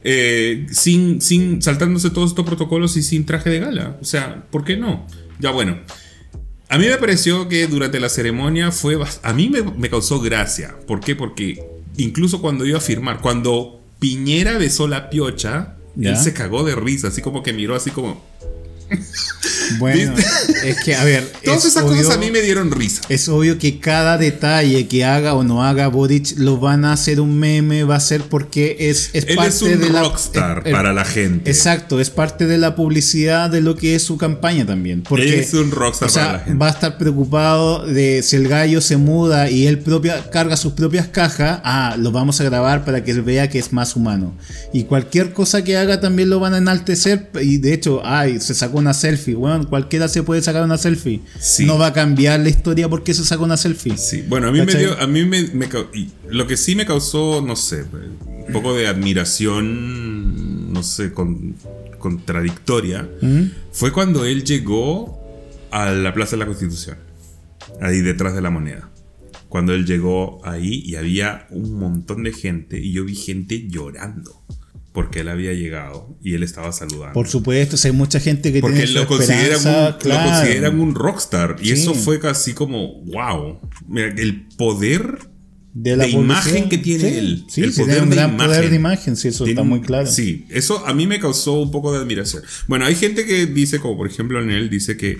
eh, 0.03 0.67
sin, 0.71 1.19
sin 1.21 1.59
saltándose 1.63 2.11
todos 2.11 2.29
estos 2.29 2.45
protocolos 2.45 2.95
y 2.97 3.01
sin 3.01 3.25
traje 3.25 3.49
de 3.49 3.59
gala. 3.59 3.97
O 3.99 4.05
sea, 4.05 4.43
¿por 4.51 4.63
qué 4.63 4.77
no? 4.77 5.07
Ya 5.39 5.49
bueno. 5.49 5.79
A 6.69 6.77
mí 6.77 6.85
me 6.85 6.97
pareció 6.97 7.47
que 7.49 7.65
durante 7.67 7.99
la 7.99 8.09
ceremonia 8.09 8.71
fue... 8.71 8.97
A 9.23 9.33
mí 9.33 9.49
me, 9.49 9.63
me 9.63 9.89
causó 9.89 10.19
gracia. 10.19 10.75
¿Por 10.87 10.99
qué? 10.99 11.15
Porque 11.15 11.59
incluso 11.97 12.41
cuando 12.41 12.65
iba 12.65 12.77
a 12.77 12.81
firmar, 12.81 13.21
cuando 13.21 13.81
Piñera 13.99 14.57
besó 14.57 14.87
la 14.87 15.09
piocha, 15.09 15.77
¿Ya? 15.95 16.11
él 16.11 16.17
se 16.17 16.33
cagó 16.33 16.63
de 16.63 16.75
risa, 16.75 17.07
así 17.09 17.21
como 17.21 17.43
que 17.43 17.53
miró 17.53 17.75
así 17.75 17.91
como... 17.91 18.23
Bueno, 19.79 20.13
es 20.63 20.83
que, 20.83 20.95
a 20.95 21.03
ver. 21.03 21.31
Todas 21.43 21.59
es 21.65 21.71
esas 21.71 21.83
obvio- 21.83 21.97
cosas 21.97 22.15
a 22.15 22.19
mí 22.19 22.31
me 22.31 22.41
dieron 22.41 22.71
risa. 22.71 23.01
Es 23.09 23.27
obvio 23.29 23.57
que 23.57 23.79
cada 23.79 24.17
detalle 24.17 24.87
que 24.87 25.05
haga 25.05 25.33
o 25.33 25.43
no 25.43 25.63
haga 25.63 25.87
Boric 25.87 26.37
lo 26.37 26.57
van 26.57 26.85
a 26.85 26.93
hacer 26.93 27.19
un 27.19 27.37
meme, 27.37 27.83
va 27.83 27.95
a 27.95 27.99
ser 27.99 28.21
porque 28.21 28.75
es, 28.79 29.09
es 29.13 29.25
Él 29.27 29.35
parte 29.35 29.49
es 29.49 29.61
un 29.61 29.79
de 29.79 29.89
la. 29.89 30.01
rockstar 30.03 30.59
eh, 30.65 30.69
eh, 30.69 30.71
para 30.71 30.93
la 30.93 31.05
gente. 31.05 31.49
Exacto, 31.49 31.99
es 31.99 32.09
parte 32.09 32.47
de 32.47 32.57
la 32.57 32.75
publicidad 32.75 33.49
de 33.49 33.61
lo 33.61 33.75
que 33.75 33.95
es 33.95 34.03
su 34.03 34.17
campaña 34.17 34.65
también. 34.65 35.03
Porque, 35.03 35.39
es 35.39 35.53
un 35.53 35.71
rockstar 35.71 36.09
o 36.09 36.11
sea, 36.11 36.23
para 36.25 36.37
la 36.37 36.43
gente. 36.43 36.59
va 36.59 36.67
a 36.67 36.71
estar 36.71 36.97
preocupado 36.97 37.85
de 37.85 38.21
si 38.23 38.35
el 38.35 38.47
gallo 38.47 38.81
se 38.81 38.97
muda 38.97 39.49
y 39.49 39.67
él 39.67 39.79
propia, 39.79 40.29
carga 40.29 40.55
sus 40.57 40.73
propias 40.73 41.07
cajas, 41.07 41.59
ah, 41.63 41.95
lo 41.99 42.11
vamos 42.11 42.39
a 42.41 42.43
grabar 42.43 42.85
para 42.85 43.03
que 43.03 43.13
vea 43.13 43.49
que 43.49 43.59
es 43.59 43.71
más 43.73 43.95
humano. 43.95 44.33
Y 44.73 44.83
cualquier 44.83 45.33
cosa 45.33 45.63
que 45.63 45.77
haga 45.77 45.99
también 45.99 46.29
lo 46.29 46.39
van 46.39 46.53
a 46.53 46.57
enaltecer. 46.57 47.29
Y 47.41 47.57
de 47.57 47.73
hecho, 47.73 48.01
ay, 48.05 48.39
se 48.39 48.53
sacó 48.53 48.77
una 48.79 48.93
selfie. 48.93 49.35
Bueno, 49.35 49.62
cualquiera 49.65 50.07
se 50.07 50.23
puede 50.23 50.41
sacar 50.41 50.63
una 50.63 50.77
selfie. 50.77 51.21
Sí. 51.39 51.65
No 51.65 51.77
va 51.77 51.87
a 51.87 51.93
cambiar 51.93 52.39
la 52.39 52.49
historia 52.49 52.89
porque 52.89 53.13
se 53.13 53.23
sacó 53.25 53.43
una 53.43 53.57
selfie. 53.57 53.97
Sí, 53.97 54.23
bueno, 54.27 54.47
a 54.47 54.51
mí 54.51 54.59
me 54.59 54.65
¿Cachai? 54.65 54.81
dio, 54.81 54.99
a 54.99 55.07
mí 55.07 55.25
me, 55.25 55.47
me 55.53 55.67
lo 56.29 56.47
que 56.47 56.57
sí 56.57 56.75
me 56.75 56.85
causó, 56.85 57.41
no 57.45 57.55
sé, 57.55 57.83
un 58.47 58.51
poco 58.53 58.75
de 58.75 58.87
admiración, 58.87 60.73
no 60.73 60.83
sé, 60.83 61.13
con- 61.13 61.55
contradictoria, 61.99 63.09
¿Mm? 63.21 63.43
fue 63.71 63.91
cuando 63.93 64.25
él 64.25 64.43
llegó 64.43 65.19
a 65.71 65.91
la 65.91 66.13
Plaza 66.13 66.31
de 66.31 66.37
la 66.37 66.45
Constitución, 66.45 66.97
ahí 67.81 68.01
detrás 68.01 68.35
de 68.35 68.41
la 68.41 68.49
moneda. 68.49 68.89
Cuando 69.49 69.73
él 69.73 69.85
llegó 69.85 70.41
ahí 70.45 70.81
y 70.85 70.95
había 70.95 71.45
un 71.51 71.73
montón 71.79 72.23
de 72.23 72.33
gente 72.33 72.79
y 72.79 72.91
yo 72.91 73.05
vi 73.05 73.15
gente 73.15 73.67
llorando 73.69 74.41
porque 74.93 75.21
él 75.21 75.29
había 75.29 75.53
llegado 75.53 76.17
y 76.21 76.35
él 76.35 76.43
estaba 76.43 76.71
saludando. 76.71 77.13
Por 77.13 77.27
supuesto, 77.27 77.75
hay 77.83 77.91
mucha 77.91 78.19
gente 78.19 78.53
que 78.53 78.61
Porque 78.61 78.83
tiene 78.83 78.91
lo 78.91 79.07
consideran, 79.07 79.59
un, 79.59 80.09
lo 80.09 80.23
consideran 80.23 80.79
un 80.79 80.95
rockstar. 80.95 81.55
Y 81.61 81.65
Sí. 81.67 81.71
eso 81.73 81.93
fue 81.95 82.19
casi 82.19 82.53
como, 82.53 83.01
wow. 83.05 83.59
Mira, 83.87 84.07
el 84.15 84.47
poder 84.55 85.17
de, 85.73 85.97
la 85.97 86.03
de 86.05 86.11
imagen 86.11 86.69
que 86.69 86.77
tiene 86.77 87.09
Sí, 87.09 87.17
él. 87.17 87.43
Sí, 87.49 87.61
el 87.63 87.73
sí, 87.73 87.83
tiene 87.83 88.01
un 88.01 88.09
de 88.11 88.15
gran 88.17 88.37
poder 88.37 88.69
de 88.69 88.75
imagen, 88.75 89.15
sí, 89.17 89.29
eso 89.29 89.45
Tiene 89.45 89.59
está 89.61 89.67
muy 89.67 89.81
claro. 89.81 90.05
Sí, 90.05 90.45
eso 90.49 90.85
a 90.85 90.93
mí 90.93 91.07
me 91.07 91.19
causó 91.19 91.53
un 91.53 91.71
poco 91.71 91.91
de 91.91 91.97
admiración. 91.97 92.43
Bueno, 92.67 92.85
hay 92.85 92.93
gente 92.93 93.25
que 93.25 93.47
dice, 93.47 93.79
como 93.79 93.97
por 93.97 94.05
ejemplo 94.07 94.39
en 94.43 94.51
él, 94.51 94.69
dice 94.69 94.95
que 94.95 95.17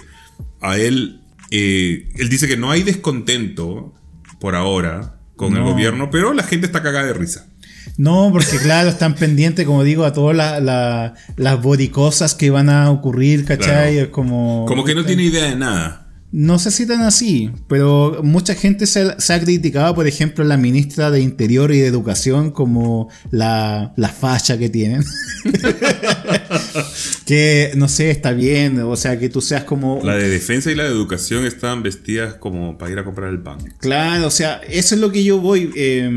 a 0.62 0.78
él, 0.78 1.22
eh, 1.50 2.10
él 2.16 2.30
dice 2.30 2.48
que 2.48 2.58
no 2.58 2.70
hay 2.70 2.84
descontento 2.84 3.96
por 4.40 4.54
ahora 4.54 5.20
con 5.36 5.54
el 5.56 5.62
No. 5.64 5.72
gobierno, 5.72 6.12
pero 6.12 6.32
la 6.34 6.44
gente 6.44 6.68
está 6.68 6.84
cagada 6.84 7.08
de 7.08 7.14
risa. 7.14 7.50
No, 7.98 8.30
porque 8.32 8.58
claro, 8.58 8.90
están 8.90 9.14
pendientes, 9.16 9.66
como 9.66 9.84
digo, 9.84 10.04
a 10.04 10.14
todas 10.14 10.36
la- 10.36 10.60
la- 10.60 11.14
las 11.38 11.62
boricosas 11.62 12.34
que 12.34 12.50
van 12.50 12.70
a 12.70 12.90
ocurrir, 12.90 13.46
¿cachai? 13.46 13.94
Claro. 13.94 14.06
Es 14.06 14.08
como... 14.08 14.66
Como 14.68 14.84
que 14.84 14.96
no 14.96 15.06
tiene 15.06 15.24
idea 15.24 15.46
de 15.46 15.56
nada. 15.56 16.03
No 16.36 16.58
sé 16.58 16.72
si 16.72 16.88
tan 16.88 17.02
así, 17.04 17.52
pero 17.68 18.22
mucha 18.24 18.56
gente 18.56 18.88
se, 18.88 19.22
se 19.22 19.34
ha 19.34 19.40
criticado, 19.40 19.94
por 19.94 20.08
ejemplo, 20.08 20.44
la 20.44 20.58
ministra 20.58 21.12
de 21.12 21.20
Interior 21.22 21.72
y 21.72 21.78
de 21.80 21.86
Educación 21.86 22.50
como 22.50 23.08
la, 23.30 23.94
la 23.98 24.10
facha 24.10 24.58
que 24.58 24.68
tienen. 24.68 25.04
que, 27.26 27.72
no 27.76 27.88
sé, 27.88 28.12
está 28.12 28.32
bien, 28.32 28.80
o 28.80 28.96
sea, 28.96 29.20
que 29.20 29.30
tú 29.30 29.42
seas 29.42 29.64
como... 29.64 30.02
La 30.04 30.16
de 30.16 30.30
defensa 30.30 30.72
y 30.72 30.76
la 30.76 30.84
de 30.84 30.90
educación 30.90 31.46
estaban 31.46 31.84
vestidas 31.84 32.34
como 32.36 32.78
para 32.78 32.92
ir 32.92 33.00
a 33.00 33.06
comprar 33.06 33.30
el 33.30 33.40
pan. 33.42 33.60
Claro, 33.80 34.28
o 34.28 34.32
sea, 34.32 34.62
eso 34.70 34.96
es 34.96 35.02
lo 35.02 35.12
que 35.12 35.24
yo 35.24 35.40
voy. 35.40 35.70
eh, 35.76 36.10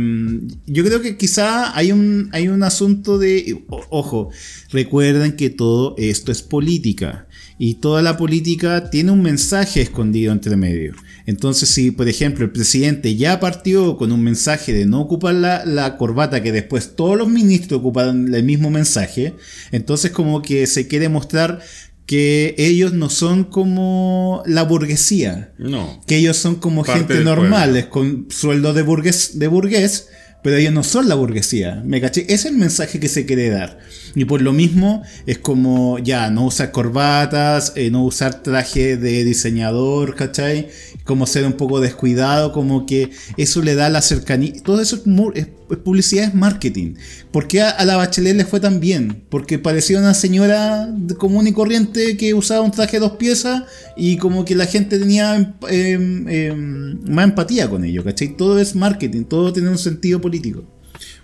yo 0.67 0.85
creo 0.85 1.01
que 1.01 1.17
quizá 1.17 1.77
hay 1.77 1.93
un, 1.93 2.29
hay 2.33 2.49
un 2.49 2.63
asunto 2.63 3.19
de. 3.19 3.63
o- 3.69 3.85
Ojo, 3.91 4.31
recuerden 4.71 5.37
que 5.37 5.51
todo 5.51 5.95
esto 5.99 6.33
es 6.33 6.43
política. 6.43 7.26
Y 7.59 7.75
toda 7.77 8.03
la 8.03 8.17
política 8.19 8.91
tiene 8.91 9.13
un 9.13 9.23
mensaje 9.23 9.81
escondido 9.81 10.33
entre 10.33 10.57
medio. 10.57 10.93
Entonces, 11.25 11.69
si 11.71 11.91
por 11.91 12.07
ejemplo 12.09 12.45
el 12.45 12.51
presidente 12.51 13.17
ya 13.17 13.41
partió 13.41 13.97
con 13.97 14.13
un 14.13 14.23
mensaje 14.23 14.73
de 14.75 14.85
no 14.87 15.01
ocupar 15.01 15.35
la, 15.35 15.65
la 15.65 15.97
corbata, 15.97 16.43
que 16.43 16.53
después 16.53 16.95
todos 16.97 17.17
los 17.17 17.29
ministros 17.29 17.81
ocupan 17.81 18.33
el 18.35 18.43
mismo 18.45 18.71
mensaje, 18.71 19.35
entonces 19.73 20.11
como 20.11 20.43
que 20.43 20.67
se 20.67 20.87
quiere 20.87 21.09
mostrar 21.09 21.61
que 22.05 22.55
ellos 22.59 22.93
no 22.93 23.11
son 23.11 23.43
como 23.45 24.43
la 24.47 24.63
burguesía 24.63 25.53
No. 25.59 26.01
que 26.07 26.19
ellos 26.19 26.37
son 26.37 26.57
como 26.57 26.85
gente 26.85 27.15
del 27.15 27.25
normal, 27.25 27.71
pueblo. 27.71 27.79
es 27.81 27.87
con 27.87 28.27
sueldo 28.31 28.75
de 28.75 28.83
burgués, 28.83 29.39
de 29.41 29.49
burgués, 29.49 30.09
pero 30.45 30.57
ellos 30.57 30.73
no 30.73 30.85
son 30.85 31.09
la 31.09 31.17
burguesía. 31.17 31.83
¿Me 31.85 32.01
caché? 32.01 32.21
Ese 32.25 32.35
es 32.35 32.45
el 32.45 32.57
mensaje 32.57 33.01
que 33.01 33.09
se 33.09 33.27
quiere 33.27 33.49
dar. 33.49 33.79
Y 34.17 34.25
por 34.25 34.41
lo 34.41 34.55
mismo 34.55 35.03
es 35.27 35.39
como 35.39 35.99
ya 35.99 36.31
no 36.31 36.47
usar 36.47 36.73
corbatas, 36.73 37.75
eh, 37.77 37.91
no 37.91 38.03
usar 38.03 38.43
traje 38.43 38.97
de 38.97 39.25
diseñador, 39.25 40.15
¿cachai? 40.15 40.69
Como 41.05 41.27
ser 41.27 41.45
un 41.45 41.53
poco 41.53 41.81
descuidado, 41.81 42.51
como 42.51 42.87
que 42.87 43.11
eso 43.37 43.61
le 43.61 43.75
da 43.75 43.91
la 43.91 44.01
cercanía. 44.01 44.55
Todo 44.65 44.81
eso 44.81 44.97
es, 45.35 45.49
publicidad, 45.85 46.25
es 46.25 46.35
marketing. 46.35 46.95
¿Por 47.31 47.47
qué 47.47 47.61
a, 47.61 47.69
a 47.69 47.85
la 47.85 47.97
Bachelet 47.97 48.35
le 48.35 48.47
fue 48.47 48.59
tan 48.59 48.81
bien? 48.81 49.23
Porque 49.29 49.59
parecía 49.59 49.99
una 49.99 50.15
señora 50.15 50.89
común 51.19 51.47
y 51.47 51.53
corriente 51.53 52.17
que 52.17 52.33
usaba 52.33 52.63
un 52.63 52.71
traje 52.71 52.93
de 52.97 53.01
dos 53.01 53.19
piezas 53.19 53.65
y 53.99 54.17
como 54.17 54.47
que 54.47 54.55
la 54.55 54.65
gente 54.65 54.99
tenía 54.99 55.37
em- 55.37 55.53
em- 55.69 56.29
em, 56.29 57.01
más 57.11 57.27
empatía 57.27 57.69
con 57.69 57.85
ello, 57.85 58.03
¿cachai? 58.03 58.35
Todo 58.35 58.59
es 58.59 58.75
marketing, 58.75 59.25
todo 59.25 59.53
tiene 59.53 59.69
un 59.69 59.77
sentido 59.79 60.23
político. 60.23 60.65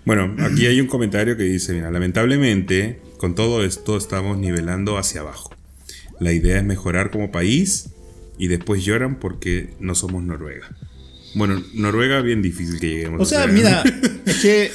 Bueno, 0.05 0.35
aquí 0.39 0.65
hay 0.67 0.81
un 0.81 0.87
comentario 0.87 1.37
que 1.37 1.43
dice, 1.43 1.73
mira, 1.73 1.91
lamentablemente 1.91 2.99
con 3.17 3.35
todo 3.35 3.63
esto 3.63 3.97
estamos 3.97 4.37
nivelando 4.37 4.97
hacia 4.97 5.21
abajo. 5.21 5.51
La 6.19 6.31
idea 6.31 6.57
es 6.57 6.63
mejorar 6.63 7.11
como 7.11 7.31
país 7.31 7.89
y 8.37 8.47
después 8.47 8.83
lloran 8.83 9.19
porque 9.19 9.73
no 9.79 9.95
somos 9.95 10.23
Noruega. 10.23 10.69
Bueno, 11.35 11.63
Noruega 11.73 12.21
bien 12.21 12.41
difícil 12.41 12.79
que 12.79 12.89
lleguemos. 12.89 13.21
O 13.21 13.25
sea, 13.25 13.47
mira, 13.47 13.83
es 14.25 14.37
que 14.37 14.71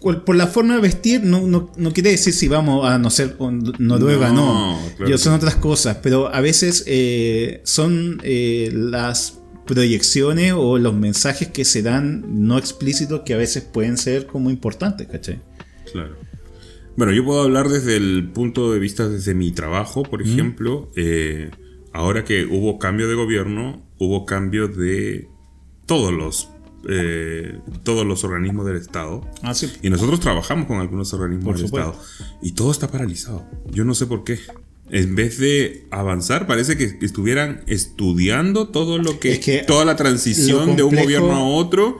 por, 0.00 0.34
la 0.34 0.46
forma 0.46 0.74
de 0.74 0.80
vestir 0.80 1.22
no, 1.22 1.46
no, 1.46 1.70
no 1.76 1.92
quiere 1.92 2.10
decir 2.10 2.32
si 2.32 2.48
vamos 2.48 2.88
a 2.88 2.98
no 2.98 3.10
ser 3.10 3.36
Noruega, 3.78 4.30
no. 4.30 4.80
No, 4.80 4.96
claro 4.96 5.10
Yo, 5.10 5.18
son 5.18 5.34
otras 5.34 5.56
cosas, 5.56 5.98
pero 6.02 6.34
a 6.34 6.40
veces 6.40 6.84
eh, 6.86 7.60
son 7.64 8.20
eh, 8.22 8.70
las 8.72 9.39
proyecciones 9.70 10.52
o 10.56 10.78
los 10.78 10.94
mensajes 10.94 11.48
que 11.48 11.64
se 11.64 11.82
dan 11.82 12.24
no 12.46 12.58
explícitos 12.58 13.20
que 13.24 13.34
a 13.34 13.36
veces 13.36 13.62
pueden 13.62 13.96
ser 13.96 14.26
como 14.26 14.50
importantes, 14.50 15.06
¿cachai? 15.06 15.40
Claro. 15.92 16.16
Bueno, 16.96 17.12
yo 17.12 17.24
puedo 17.24 17.42
hablar 17.42 17.68
desde 17.68 17.96
el 17.96 18.28
punto 18.34 18.72
de 18.72 18.80
vista 18.80 19.08
desde 19.08 19.32
mi 19.32 19.52
trabajo, 19.52 20.02
por 20.02 20.22
ejemplo. 20.22 20.90
eh, 20.96 21.50
ahora 21.92 22.24
que 22.24 22.44
hubo 22.46 22.78
cambio 22.78 23.08
de 23.08 23.14
gobierno, 23.14 23.86
hubo 23.98 24.26
cambio 24.26 24.66
de 24.66 25.28
todos 25.86 26.12
los 26.12 26.50
eh, 26.88 27.58
todos 27.84 28.04
los 28.06 28.24
organismos 28.24 28.66
del 28.66 28.76
Estado. 28.76 29.20
Ah, 29.42 29.54
sí. 29.54 29.70
Y 29.82 29.90
nosotros 29.90 30.18
trabajamos 30.18 30.66
con 30.66 30.78
algunos 30.78 31.12
organismos 31.12 31.44
Por 31.44 31.56
del 31.58 31.66
supuesto. 31.66 31.90
Estado. 31.92 32.38
Y 32.42 32.52
todo 32.52 32.70
está 32.72 32.88
paralizado. 32.90 33.46
Yo 33.70 33.84
no 33.84 33.94
sé 33.94 34.06
por 34.06 34.24
qué. 34.24 34.38
En 34.92 35.14
vez 35.14 35.38
de 35.38 35.86
avanzar, 35.90 36.46
parece 36.46 36.76
que 36.76 36.84
estuvieran 37.00 37.62
estudiando 37.66 38.68
todo 38.68 38.98
lo 38.98 39.20
que, 39.20 39.32
Es 39.32 39.38
que 39.38 39.58
toda 39.58 39.84
la 39.84 39.96
transición 39.96 40.76
de 40.76 40.82
un 40.82 40.96
gobierno 40.96 41.32
a 41.32 41.44
otro 41.44 41.98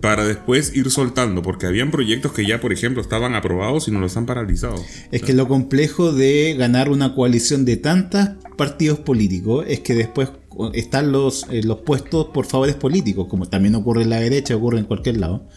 para 0.00 0.26
después 0.26 0.76
ir 0.76 0.90
soltando, 0.90 1.42
porque 1.42 1.66
habían 1.66 1.90
proyectos 1.90 2.32
que 2.32 2.46
ya, 2.46 2.60
por 2.60 2.72
ejemplo, 2.72 3.00
estaban 3.00 3.34
aprobados 3.34 3.88
y 3.88 3.90
no 3.90 4.00
los 4.00 4.16
han 4.16 4.26
paralizado. 4.26 4.76
Es 5.10 5.22
que 5.22 5.32
lo 5.32 5.48
complejo 5.48 6.12
de 6.12 6.54
ganar 6.58 6.90
una 6.90 7.14
coalición 7.14 7.64
de 7.64 7.78
tantos 7.78 8.28
partidos 8.56 8.98
políticos 8.98 9.64
es 9.68 9.80
que 9.80 9.94
después 9.94 10.28
están 10.74 11.12
los, 11.12 11.46
eh, 11.50 11.62
los 11.62 11.78
puestos 11.78 12.26
por 12.32 12.46
favores 12.46 12.74
políticos, 12.74 13.26
como 13.28 13.48
también 13.48 13.74
ocurre 13.74 14.02
en 14.02 14.10
la 14.10 14.20
derecha, 14.20 14.56
ocurre 14.56 14.78
en 14.78 14.84
cualquier 14.84 15.16
lado. 15.16 15.48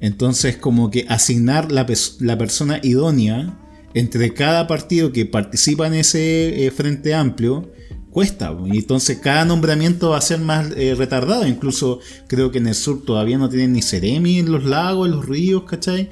Entonces, 0.00 0.56
como 0.56 0.90
que 0.90 1.06
asignar 1.08 1.72
la, 1.72 1.86
la 2.20 2.38
persona 2.38 2.80
idónea 2.82 3.58
entre 3.94 4.34
cada 4.34 4.66
partido 4.66 5.12
que 5.12 5.24
participa 5.26 5.86
en 5.86 5.94
ese 5.94 6.66
eh, 6.66 6.70
frente 6.70 7.14
amplio 7.14 7.70
cuesta. 8.10 8.56
Y 8.66 8.78
entonces 8.78 9.18
cada 9.18 9.44
nombramiento 9.44 10.10
va 10.10 10.18
a 10.18 10.20
ser 10.20 10.38
más 10.38 10.68
eh, 10.76 10.94
retardado. 10.96 11.46
Incluso 11.48 11.98
creo 12.28 12.52
que 12.52 12.58
en 12.58 12.68
el 12.68 12.74
sur 12.76 13.04
todavía 13.04 13.38
no 13.38 13.48
tienen 13.48 13.72
ni 13.72 13.82
Ceremi 13.82 14.38
en 14.38 14.52
los 14.52 14.64
lagos, 14.64 15.08
en 15.08 15.16
los 15.16 15.26
ríos, 15.26 15.64
¿cachai? 15.64 16.10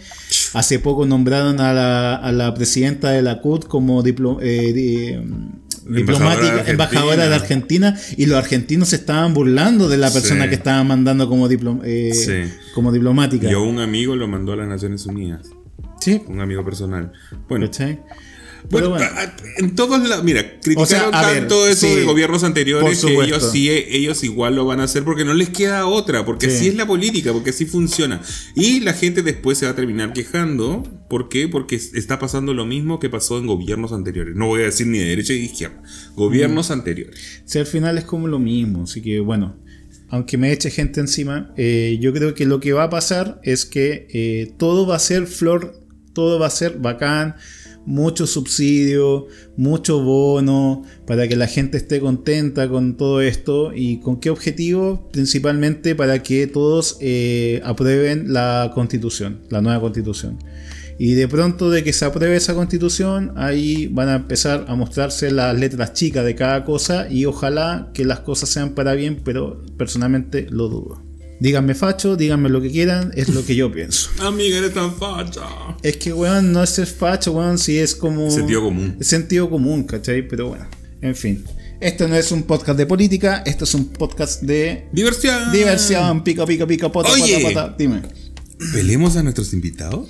Hace 0.53 0.81
poco 0.81 1.07
nombraron 1.07 1.61
a 1.61 1.73
la, 1.73 2.17
a 2.17 2.33
la 2.33 2.53
presidenta 2.55 3.11
de 3.11 3.23
la 3.23 3.41
CUT 3.41 3.67
como 3.67 4.03
diplo- 4.03 4.39
eh, 4.43 4.73
di- 4.73 5.95
diplomática, 5.95 6.65
de 6.65 6.71
embajadora 6.73 7.29
de 7.29 7.35
Argentina 7.37 7.97
y 8.17 8.27
los 8.27 8.37
argentinos 8.37 8.89
se 8.89 8.97
estaban 8.97 9.33
burlando 9.33 9.89
de 9.89 9.97
la 9.97 10.11
persona 10.11 10.45
Sí. 10.45 10.49
que 10.51 10.55
estaban 10.57 10.87
mandando 10.89 11.29
como, 11.29 11.49
diplo- 11.49 11.81
eh, 11.85 12.13
Sí. 12.15 12.53
como 12.75 12.91
diplomática. 12.93 13.49
Yo 13.49 13.63
un 13.63 13.79
amigo 13.79 14.17
lo 14.17 14.27
mandó 14.29 14.53
a 14.53 14.57
las 14.57 14.69
Naciones 14.69 15.07
Unidas. 15.07 15.49
Sí, 16.01 16.23
Un 16.27 16.41
amigo 16.41 16.65
personal. 16.65 17.13
Bueno, 17.49 17.67
¿cachai? 17.67 18.01
Bueno, 18.71 18.95
Pero 18.97 19.09
bueno. 19.11 19.33
en 19.59 19.75
todos 19.75 20.09
lados, 20.09 20.25
mira, 20.25 20.61
criticaron 20.61 20.83
O 20.83 20.87
sea, 20.87 21.09
a 21.09 21.27
ver, 21.27 21.41
tanto 21.41 21.67
eso 21.67 21.89
sí, 21.89 21.97
de 21.97 22.05
gobiernos 22.05 22.45
anteriores 22.45 23.05
que 23.05 23.13
ellos 23.13 23.51
sí, 23.51 23.69
ellos 23.69 24.23
igual 24.23 24.55
lo 24.55 24.65
van 24.65 24.79
a 24.79 24.85
hacer 24.85 25.03
porque 25.03 25.25
no 25.25 25.35
les 25.35 25.49
queda 25.51 25.85
otra, 25.87 26.25
porque 26.25 26.49
Sí. 26.49 26.57
así 26.57 26.69
es 26.69 26.77
la 26.77 26.87
política, 26.87 27.33
porque 27.33 27.51
así 27.51 27.67
funciona. 27.67 28.21
Y 28.55 28.79
la 28.79 28.93
gente 28.93 29.23
después 29.23 29.59
se 29.59 29.67
va 29.67 29.73
a 29.73 29.75
terminar 29.75 30.13
quejando, 30.13 30.85
¿por 31.11 31.29
qué? 31.29 31.49
Porque 31.49 31.75
es- 31.75 31.93
está 31.95 32.21
pasando 32.21 32.55
lo 32.55 32.65
mismo 32.65 33.01
que 33.01 33.11
pasó 33.11 33.37
en 33.39 33.49
gobiernos 33.49 33.93
anteriores. 33.93 34.37
No 34.37 34.47
voy 34.47 34.63
a 34.63 34.67
decir 34.67 34.87
ni 34.87 34.99
de 34.99 35.07
derecha 35.07 35.33
ni 35.33 35.41
de 35.41 35.45
izquierda, 35.47 35.83
gobiernos 36.15 36.71
Mm. 36.71 36.73
anteriores. 36.73 37.43
Si 37.45 37.59
al 37.59 37.67
final 37.67 37.99
es 37.99 38.05
como 38.05 38.29
lo 38.29 38.39
mismo, 38.39 38.85
así 38.85 39.03
que 39.03 39.19
bueno, 39.19 39.57
aunque 40.13 40.37
me 40.37 40.53
eche 40.53 40.71
gente 40.71 41.01
encima, 41.01 41.55
eh, 41.57 41.97
yo 41.99 42.13
creo 42.13 42.35
que 42.35 42.45
lo 42.45 42.61
que 42.61 42.75
va 42.75 42.85
a 42.85 42.91
pasar 42.91 43.41
es 43.45 43.65
que 43.65 44.07
eh, 44.13 44.53
todo 44.59 44.87
va 44.87 44.97
a 44.97 44.99
ser 44.99 45.27
flor, 45.27 45.83
todo 46.13 46.39
va 46.39 46.49
a 46.49 46.51
ser 46.51 46.77
bacán, 46.77 47.37
mucho 47.87 48.27
subsidio, 48.27 49.27
mucho 49.57 50.03
bono, 50.03 50.83
para 51.07 51.27
que 51.29 51.35
la 51.35 51.47
gente 51.47 51.79
esté 51.79 51.99
contenta 51.99 52.69
con 52.69 52.99
todo 52.99 53.23
esto 53.23 53.73
y 53.75 54.01
con 54.01 54.21
qué 54.21 54.29
objetivo, 54.29 55.09
principalmente 55.13 55.95
para 55.95 56.23
que 56.23 56.47
todos 56.47 56.99
eh, 57.01 57.63
aprueben 57.65 58.35
la 58.35 58.71
constitución, 58.75 59.41
la 59.49 59.63
nueva 59.63 59.81
constitución. 59.81 60.39
Y 60.99 61.15
de 61.15 61.27
pronto 61.29 61.71
de 61.71 61.83
que 61.83 61.93
se 61.93 62.05
apruebe 62.05 62.37
esa 62.37 62.55
constitución, 62.55 63.33
ahí 63.37 63.89
van 63.89 64.09
a 64.09 64.15
empezar 64.17 64.67
a 64.69 64.75
mostrarse 64.77 65.31
las 65.31 65.59
letras 65.59 65.95
chicas 65.95 66.25
de 66.25 66.35
cada 66.35 66.65
cosa 66.65 67.09
y 67.11 67.25
ojalá 67.25 67.91
que 67.95 68.05
las 68.05 68.21
cosas 68.21 68.51
sean 68.51 68.71
para 68.75 68.95
bien, 68.95 69.21
pero 69.25 69.63
personalmente 69.77 70.47
lo 70.51 70.69
dudo. 70.69 71.03
Díganme 71.41 71.75
facho, 71.75 72.15
díganme 72.17 72.49
lo 72.51 72.61
que 72.63 72.71
quieran, 72.71 73.11
es 73.17 73.29
lo 73.31 73.45
que 73.45 73.57
yo 73.57 73.73
pienso. 73.73 74.11
Amiga, 74.21 74.59
eres 74.59 74.75
tan 74.75 74.95
facha. 74.95 75.43
Es 75.83 75.97
que, 75.97 76.13
weón, 76.13 76.53
no 76.53 76.63
es 76.63 76.71
ser 76.71 76.87
facho, 76.87 77.33
weón, 77.33 77.59
si 77.59 77.79
es 77.79 77.97
como... 77.97 78.31
Sentido 78.31 78.63
común. 78.63 78.97
Sentido 79.01 79.51
común, 79.51 79.83
¿cachai? 79.85 80.29
Pero 80.29 80.51
bueno, 80.51 80.67
en 81.01 81.17
fin. 81.17 81.45
Esto 81.81 82.07
no 82.07 82.15
es 82.15 82.31
un 82.31 82.45
podcast 82.45 82.79
de 82.79 82.87
política, 82.87 83.43
esto 83.45 83.65
es 83.65 83.75
un 83.75 83.87
podcast 83.87 84.41
de 84.43 84.87
Diversión. 84.93 85.51
diversión, 85.51 86.23
pica, 86.23 86.47
pica, 86.47 86.65
pica, 86.65 86.93
pota, 86.93 87.11
Oye. 87.11 87.41
pota, 87.43 87.49
pota. 87.49 87.75
Dime. 87.77 88.03
¿Pelemos 88.73 89.17
a 89.17 89.25
nuestros 89.25 89.53
invitados? 89.53 90.09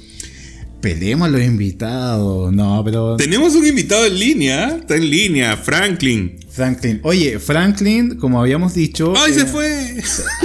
Pelemos 0.83 1.29
a 1.29 1.31
los 1.31 1.43
invitados. 1.43 2.53
No, 2.53 2.83
pero... 2.85 3.17
Tenemos 3.17 3.55
un 3.55 3.65
invitado 3.65 4.05
en 4.05 4.19
línea, 4.19 4.77
está 4.81 4.97
en 4.97 5.09
línea, 5.09 5.57
Franklin. 5.57 6.41
Franklin. 6.51 7.01
Oye, 7.05 7.39
Franklin, 7.39 8.17
como 8.17 8.41
habíamos 8.41 8.75
dicho. 8.75 9.15
¡Ay, 9.17 9.31
eh, 9.31 9.35
se 9.35 9.47
fue! 9.47 10.03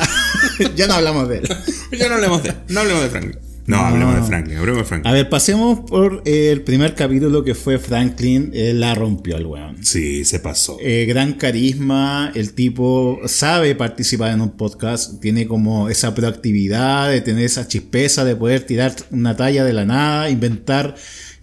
ya 0.75 0.85
no 0.85 0.93
hablamos 0.93 1.27
de 1.27 1.39
él. 1.39 1.49
ya 1.99 2.07
no 2.07 2.15
hablemos 2.15 2.43
de, 2.43 2.53
no 2.69 2.79
hablemos 2.81 3.03
de 3.03 3.09
Franklin. 3.09 3.46
No, 3.67 3.79
hablemos 3.79 4.15
de 4.15 4.23
Franklin, 4.23 4.57
hablemos 4.57 4.83
de 4.83 4.85
Franklin. 4.85 5.11
A 5.11 5.13
ver, 5.13 5.27
pasemos 5.27 5.81
por 5.81 6.21
eh, 6.23 6.51
el 6.53 6.61
primer 6.61 6.95
capítulo 6.95 7.43
que 7.43 7.53
fue 7.53 7.77
Franklin. 7.77 8.49
eh, 8.53 8.73
la 8.73 8.95
rompió 8.95 9.35
el 9.35 9.45
weón. 9.45 9.83
Sí, 9.83 10.23
se 10.23 10.39
pasó. 10.39 10.77
Eh, 10.81 11.05
gran 11.05 11.33
carisma, 11.33 12.31
el 12.33 12.53
tipo 12.53 13.19
sabe 13.25 13.75
participar 13.75 14.31
en 14.31 14.39
un 14.39 14.51
podcast, 14.51 15.19
tiene 15.19 15.47
como 15.47 15.89
esa 15.89 16.15
proactividad 16.15 17.09
de 17.09 17.19
tener 17.19 17.43
esa 17.43 17.67
chispeza 17.67 18.23
de 18.23 18.37
poder 18.37 18.61
tirar 18.61 18.95
una 19.11 19.35
talla 19.35 19.65
de 19.65 19.73
la 19.73 19.83
nada, 19.83 20.29
inventar 20.29 20.95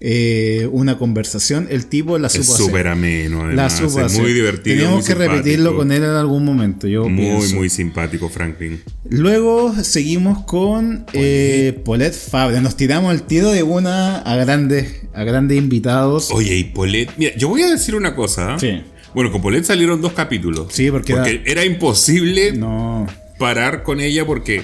eh, 0.06 0.68
una 0.70 0.98
conversación. 0.98 1.66
El 1.70 1.86
tipo 1.86 2.18
la 2.18 2.28
supo 2.28 2.42
Es 2.42 2.58
súper 2.58 2.88
ameno, 2.88 3.38
La 3.38 3.66
además. 3.66 3.72
supo 3.78 4.00
es 4.00 4.06
hacer. 4.06 4.20
muy 4.20 4.34
divertido. 4.34 4.76
Tenemos 4.76 4.96
muy 4.98 5.04
que 5.06 5.14
repetirlo 5.14 5.74
con 5.76 5.90
él 5.92 6.02
en 6.02 6.10
algún 6.10 6.44
momento. 6.44 6.86
Yo 6.86 7.08
Muy, 7.08 7.24
pienso. 7.24 7.54
muy 7.56 7.70
simpático, 7.70 8.28
Franklin. 8.28 8.82
Luego 9.08 9.74
seguimos 9.82 10.44
con 10.44 11.06
eh, 11.14 11.80
Paulette 11.86 12.12
Fabre. 12.14 12.60
Nos 12.60 12.76
tiramos 12.76 13.14
el 13.14 13.22
tiro 13.22 13.50
de 13.50 13.62
una 13.62 14.18
a 14.18 14.36
grandes, 14.36 15.04
a 15.14 15.24
grandes 15.24 15.56
invitados. 15.56 16.30
Oye, 16.32 16.54
y 16.54 16.64
Polet. 16.64 17.08
Mira, 17.16 17.34
yo 17.36 17.48
voy 17.48 17.62
a 17.62 17.70
decir 17.70 17.94
una 17.94 18.14
cosa. 18.14 18.58
Sí. 18.58 18.82
Bueno, 19.14 19.32
con 19.32 19.40
Polet 19.40 19.64
salieron 19.64 20.02
dos 20.02 20.12
capítulos. 20.12 20.66
Sí, 20.70 20.90
porque 20.90 21.12
era- 21.12 21.26
era, 21.46 21.64
imposible 21.64 22.52
No. 22.52 23.06
parar 23.38 23.82
con 23.82 24.00
ella 24.00 24.26
porque. 24.26 24.62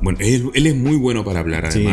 Bueno, 0.00 0.18
él, 0.20 0.50
él 0.54 0.66
es 0.66 0.74
muy 0.74 0.96
bueno 0.96 1.24
para 1.24 1.38
hablar, 1.38 1.70
Sí. 1.72 1.86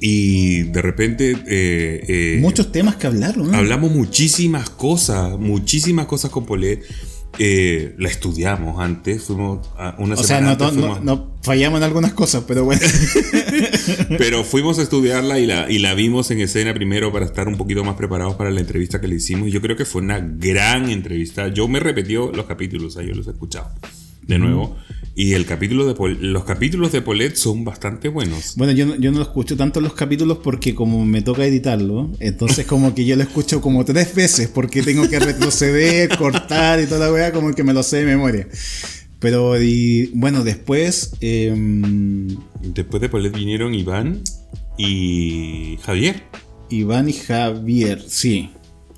Y 0.00 0.62
de 0.64 0.82
repente. 0.82 1.32
eh, 1.46 2.04
eh, 2.08 2.38
Muchos 2.40 2.72
temas 2.72 2.96
que 2.96 3.06
hablar, 3.06 3.36
¿no? 3.36 3.56
Hablamos 3.56 3.92
muchísimas 3.92 4.70
cosas, 4.70 5.38
muchísimas 5.38 6.06
cosas 6.06 6.30
con 6.30 6.46
Polet. 6.46 6.82
Eh, 7.38 7.94
la 7.98 8.08
estudiamos 8.08 8.80
antes, 8.80 9.22
fuimos 9.22 9.68
a 9.78 9.94
una 9.98 10.14
O 10.16 10.22
sea, 10.24 10.40
no, 10.40 10.50
antes 10.50 10.72
no- 10.74 10.80
fuimos- 10.96 11.02
no 11.02 11.30
fallamos 11.42 11.78
en 11.78 11.84
algunas 11.84 12.12
cosas, 12.12 12.42
pero 12.46 12.64
bueno. 12.64 12.80
Pero 14.18 14.44
fuimos 14.44 14.78
a 14.78 14.82
estudiarla 14.82 15.38
y 15.38 15.46
la, 15.46 15.70
y 15.70 15.78
la 15.78 15.94
vimos 15.94 16.30
en 16.30 16.40
escena 16.40 16.74
primero 16.74 17.12
para 17.12 17.24
estar 17.24 17.46
un 17.48 17.56
poquito 17.56 17.84
más 17.84 17.94
preparados 17.96 18.34
para 18.34 18.50
la 18.50 18.60
entrevista 18.60 19.00
que 19.00 19.08
le 19.08 19.16
hicimos. 19.16 19.48
Y 19.48 19.52
yo 19.52 19.60
creo 19.60 19.76
que 19.76 19.84
fue 19.84 20.02
una 20.02 20.18
gran 20.20 20.90
entrevista. 20.90 21.48
Yo 21.48 21.68
me 21.68 21.80
repetió 21.80 22.32
los 22.32 22.46
capítulos, 22.46 22.94
yo 22.94 23.14
los 23.14 23.26
he 23.26 23.30
escuchado 23.30 23.70
de 24.26 24.38
nuevo. 24.38 24.76
Y 25.22 25.34
el 25.34 25.44
capítulo 25.44 25.86
de 25.86 25.92
Pol- 25.94 26.16
los 26.32 26.44
capítulos 26.44 26.92
de 26.92 27.02
Polet 27.02 27.36
son 27.36 27.62
bastante 27.62 28.08
buenos. 28.08 28.54
Bueno, 28.56 28.72
yo 28.72 28.86
no, 28.86 28.94
yo 28.96 29.12
no 29.12 29.18
lo 29.18 29.24
escucho 29.24 29.54
tanto 29.54 29.82
los 29.82 29.92
capítulos 29.92 30.38
porque 30.42 30.74
como 30.74 31.04
me 31.04 31.20
toca 31.20 31.44
editarlo, 31.44 32.10
entonces 32.20 32.64
como 32.64 32.94
que 32.94 33.04
yo 33.04 33.16
lo 33.16 33.22
escucho 33.24 33.60
como 33.60 33.84
tres 33.84 34.14
veces 34.14 34.48
porque 34.48 34.82
tengo 34.82 35.06
que 35.10 35.18
retroceder, 35.18 36.08
cortar 36.16 36.80
y 36.80 36.86
toda 36.86 37.06
la 37.06 37.12
weá, 37.12 37.32
como 37.32 37.52
que 37.52 37.62
me 37.62 37.74
lo 37.74 37.82
sé 37.82 37.98
de 37.98 38.04
memoria. 38.06 38.48
Pero 39.18 39.60
y, 39.62 40.10
bueno, 40.14 40.42
después... 40.42 41.12
em, 41.20 42.28
Después 42.62 43.02
de 43.02 43.10
Polet 43.10 43.34
vinieron 43.36 43.74
Iván 43.74 44.22
y 44.78 45.76
Javier. 45.82 46.22
Iván 46.70 47.10
y 47.10 47.12
Javier, 47.12 48.02
sí. 48.08 48.48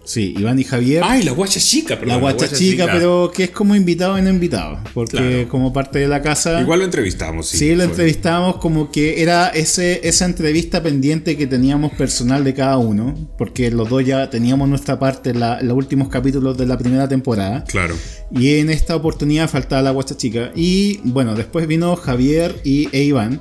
Sí, 0.05 0.35
Iván 0.37 0.59
y 0.59 0.65
Javier. 0.65 1.03
Ay, 1.05 1.23
la 1.23 1.31
guacha 1.33 1.61
chica, 1.61 1.95
perdón. 1.95 2.09
la 2.09 2.17
guacha 2.17 2.49
chica, 2.53 2.87
pero 2.91 3.31
que 3.33 3.45
es 3.45 3.51
como 3.51 3.77
invitado 3.77 4.19
y 4.19 4.23
no 4.23 4.31
invitado. 4.31 4.81
Porque 4.95 5.17
Claro. 5.17 5.49
como 5.49 5.73
parte 5.73 6.01
de 6.01 6.09
la 6.09 6.21
casa. 6.23 6.61
Igual 6.61 6.81
lo 6.81 6.85
entrevistamos, 6.87 7.47
sí. 7.49 7.59
Sí, 7.59 7.75
lo 7.77 7.85
entrevistamos 7.85 8.57
como 8.57 8.91
que 8.91 9.23
era 9.23 9.49
ese, 9.49 10.01
esa 10.07 10.25
entrevista 10.25 10.83
pendiente 10.83 11.37
que 11.37 11.47
teníamos 11.47 11.93
personal 11.93 12.43
de 12.43 12.53
cada 12.53 12.79
uno, 12.79 13.15
porque 13.39 13.71
los 13.71 13.89
dos 13.89 14.05
ya 14.05 14.29
teníamos 14.29 14.69
nuestra 14.69 14.99
parte 14.99 15.31
en, 15.31 15.39
la- 15.41 15.61
en 15.61 15.69
los 15.69 15.77
últimos 15.77 16.09
capítulos 16.09 16.59
de 16.59 16.67
la 16.67 16.77
primera 16.77 17.09
temporada, 17.09 17.63
Claro. 17.65 17.95
y 18.33 18.57
en 18.57 18.71
esta 18.71 18.97
oportunidad 18.97 19.49
faltaba 19.49 19.83
la 19.83 19.93
guacha 19.93 20.17
chica. 20.17 20.51
Y 20.57 20.99
bueno, 21.05 21.35
después 21.37 21.67
vino 21.69 21.95
Javier 21.95 22.57
y 22.65 22.89
e 22.91 23.05
Iván. 23.05 23.41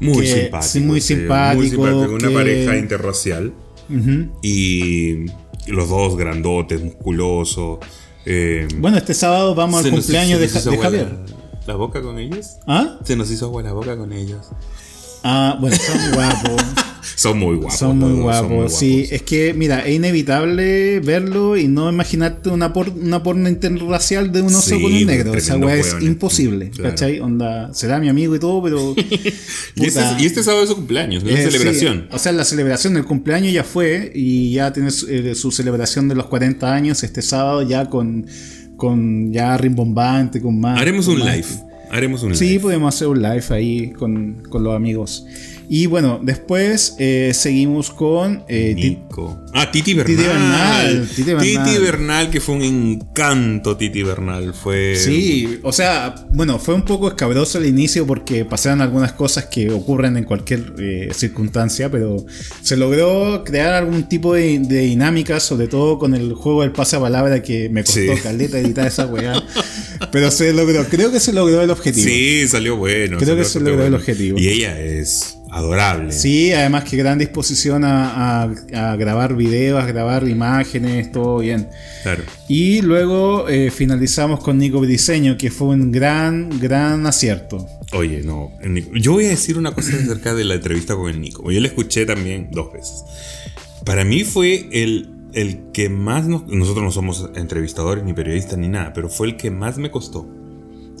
Muy 0.00 0.22
Que- 0.24 0.42
simpático. 0.42 0.62
sí, 0.72 0.80
muy 0.80 1.00
simpático, 1.00 1.82
Una 1.82 2.28
que- 2.28 2.34
pareja 2.34 2.76
interracial. 2.76 3.52
Y 4.42 5.26
los 5.68 5.88
dos 5.88 6.16
grandotes, 6.16 6.82
musculosos. 6.82 7.78
eh, 8.26 8.66
Bueno, 8.78 8.96
este 8.98 9.14
sábado 9.14 9.54
vamos 9.54 9.84
al 9.84 9.90
nos- 9.90 10.00
cumpleaños 10.00 10.40
de, 10.40 10.48
Javier. 10.48 11.12
La, 11.66 11.72
la 11.72 11.74
boca 11.76 12.02
con 12.02 12.18
ellos? 12.18 12.56
¿Ah? 12.66 12.98
Se 13.04 13.16
nos 13.16 13.30
hizo 13.30 13.46
agua 13.46 13.62
la 13.62 13.72
boca 13.72 13.96
con 13.96 14.12
ellos. 14.12 14.46
Ah, 15.22 15.56
bueno, 15.60 15.76
son 15.76 16.12
guapos. 16.14 16.62
Son 17.16 17.36
muy 17.36 17.56
guapos. 17.56 17.78
Son 17.78 17.98
muy 17.98 18.20
guapos, 18.20 18.70
son 18.70 18.78
sí. 18.80 19.08
Es 19.10 19.22
que, 19.22 19.52
mira, 19.52 19.80
es 19.84 19.96
inevitable 19.96 21.00
verlo 21.00 21.56
y 21.56 21.66
no 21.66 21.90
imaginarte 21.90 22.48
una, 22.50 22.72
por, 22.72 22.90
una 22.90 23.24
porno 23.24 23.48
interracial 23.48 24.30
de 24.30 24.42
un 24.42 24.54
oso 24.54 24.76
Sí, 24.76 24.80
con 24.80 24.92
un 24.92 25.04
negro. 25.06 25.34
Esa 25.34 25.56
weá 25.56 25.74
es 25.76 25.96
imposible, 26.00 26.70
claro. 26.70 26.90
¿cachai? 26.90 27.18
Onda, 27.18 27.74
será 27.74 27.98
mi 27.98 28.08
amigo 28.08 28.36
y 28.36 28.38
todo, 28.38 28.62
pero. 28.62 28.94
Y 29.74 29.86
este, 29.86 30.00
y 30.20 30.26
este 30.26 30.44
sábado 30.44 30.62
es 30.62 30.68
su 30.68 30.76
cumpleaños, 30.76 31.24
es 31.24 31.30
Eh, 31.30 31.44
sí, 31.50 31.50
celebración. 31.58 32.08
o 32.12 32.18
sea, 32.20 32.30
la 32.30 32.44
celebración 32.44 32.94
del 32.94 33.04
cumpleaños 33.04 33.52
ya 33.52 33.64
fue 33.64 34.12
y 34.14 34.52
ya 34.52 34.72
tiene 34.72 34.92
su, 34.92 35.08
eh, 35.08 35.34
su 35.34 35.50
celebración 35.50 36.08
de 36.08 36.14
los 36.14 36.26
40 36.26 36.72
años 36.72 37.02
este 37.02 37.22
sábado 37.22 37.62
ya 37.62 37.86
con, 37.88 38.26
con 38.76 39.32
ya 39.32 39.56
rimbombante, 39.56 40.40
con 40.40 40.60
más. 40.60 40.80
Haremos 40.80 41.06
con 41.06 41.14
un 41.16 41.20
más- 41.26 41.34
live. 41.36 41.48
Haremos 41.90 42.22
un 42.22 42.34
Sí, 42.34 42.48
live. 42.50 42.60
podemos 42.60 42.94
hacer 42.94 43.08
un 43.08 43.22
live 43.22 43.44
ahí 43.50 43.90
con, 43.90 44.42
con 44.48 44.62
los 44.64 44.74
amigos. 44.76 45.26
Y 45.70 45.86
bueno, 45.86 46.18
después 46.22 46.96
eh, 46.98 47.32
seguimos 47.34 47.90
con 47.90 48.44
eh, 48.48 48.72
Nico. 48.74 49.38
Ah, 49.52 49.70
Titi 49.70 49.92
Bernal. 49.92 50.16
Titi 50.16 50.22
Bernal, 50.28 51.08
Titi 51.08 51.22
Bernal. 51.34 51.64
Titi 51.64 51.78
Bernal, 51.82 52.30
que 52.30 52.40
fue 52.40 52.54
un 52.54 52.62
encanto, 52.62 53.76
Titi 53.76 54.02
Bernal. 54.02 54.54
Fue. 54.54 54.96
Sí, 54.96 55.60
o 55.62 55.72
sea, 55.72 56.14
bueno, 56.30 56.58
fue 56.58 56.74
un 56.74 56.84
poco 56.84 57.08
escabroso 57.08 57.58
el 57.58 57.66
inicio 57.66 58.06
porque 58.06 58.44
pasaron 58.46 58.80
algunas 58.80 59.12
cosas 59.12 59.46
que 59.46 59.70
ocurren 59.70 60.16
en 60.16 60.24
cualquier 60.24 60.74
eh, 60.78 61.10
circunstancia, 61.14 61.90
pero 61.90 62.24
se 62.62 62.76
logró 62.76 63.42
crear 63.44 63.74
algún 63.74 64.08
tipo 64.08 64.34
de, 64.34 64.60
de 64.60 64.80
dinámica, 64.80 65.38
sobre 65.38 65.68
todo 65.68 65.98
con 65.98 66.14
el 66.14 66.32
juego 66.32 66.62
del 66.62 66.72
pasapalabra 66.72 67.42
que 67.42 67.68
me 67.68 67.82
costó 67.84 67.98
Sí. 67.98 68.08
caleta 68.22 68.58
editar 68.58 68.86
esa 68.86 69.06
weá. 69.06 69.42
pero 70.12 70.30
se 70.30 70.52
logró, 70.52 70.84
creo 70.84 71.10
que 71.10 71.20
se 71.20 71.32
logró 71.32 71.60
el 71.62 71.70
objetivo. 71.70 72.06
Sí, 72.06 72.46
salió 72.48 72.76
bueno. 72.76 73.18
Creo 73.18 73.36
que 73.36 73.44
se 73.44 73.58
logró 73.58 73.74
el 73.74 73.80
bueno. 73.90 73.96
objetivo. 73.96 74.38
Y 74.38 74.48
ella 74.48 74.78
es 74.80 75.37
adorable. 75.50 76.12
Sí, 76.12 76.52
además 76.52 76.84
que 76.84 76.96
gran 76.96 77.18
disposición 77.18 77.84
a, 77.84 78.42
a- 78.44 78.92
a 78.92 78.96
grabar 78.96 79.34
videos, 79.36 79.82
a 79.82 79.86
grabar 79.86 80.28
imágenes, 80.28 81.10
todo 81.12 81.38
bien. 81.38 81.68
Claro. 82.02 82.22
Y 82.48 82.80
luego 82.82 83.48
eh, 83.48 83.70
finalizamos 83.70 84.40
con 84.40 84.58
Nico 84.58 84.80
Briseño, 84.80 85.36
que 85.36 85.50
fue 85.50 85.68
un 85.68 85.90
gran, 85.92 86.50
gran 86.60 87.06
acierto. 87.06 87.66
Oye, 87.92 88.22
no. 88.22 88.52
Yo 88.94 89.12
voy 89.12 89.26
a 89.26 89.30
decir 89.30 89.56
una 89.58 89.72
cosa 89.72 89.96
acerca 89.96 90.34
de 90.34 90.44
la 90.44 90.54
entrevista 90.54 90.94
con 90.94 91.08
el 91.10 91.20
Nico. 91.20 91.50
Yo 91.50 91.60
la 91.60 91.68
escuché 91.68 92.04
también 92.06 92.48
dos 92.50 92.72
veces. 92.72 93.04
Para 93.84 94.04
mí 94.04 94.24
fue 94.24 94.68
el, 94.72 95.08
el 95.32 95.70
que 95.72 95.88
más 95.88 96.26
nos. 96.26 96.46
Nosotros 96.46 96.84
no 96.84 96.90
somos 96.90 97.30
entrevistadores 97.36 98.04
ni 98.04 98.12
periodistas 98.12 98.58
ni 98.58 98.68
nada, 98.68 98.92
pero 98.92 99.08
fue 99.08 99.28
el 99.28 99.36
que 99.36 99.50
más 99.50 99.78
me 99.78 99.90
costó. 99.90 100.28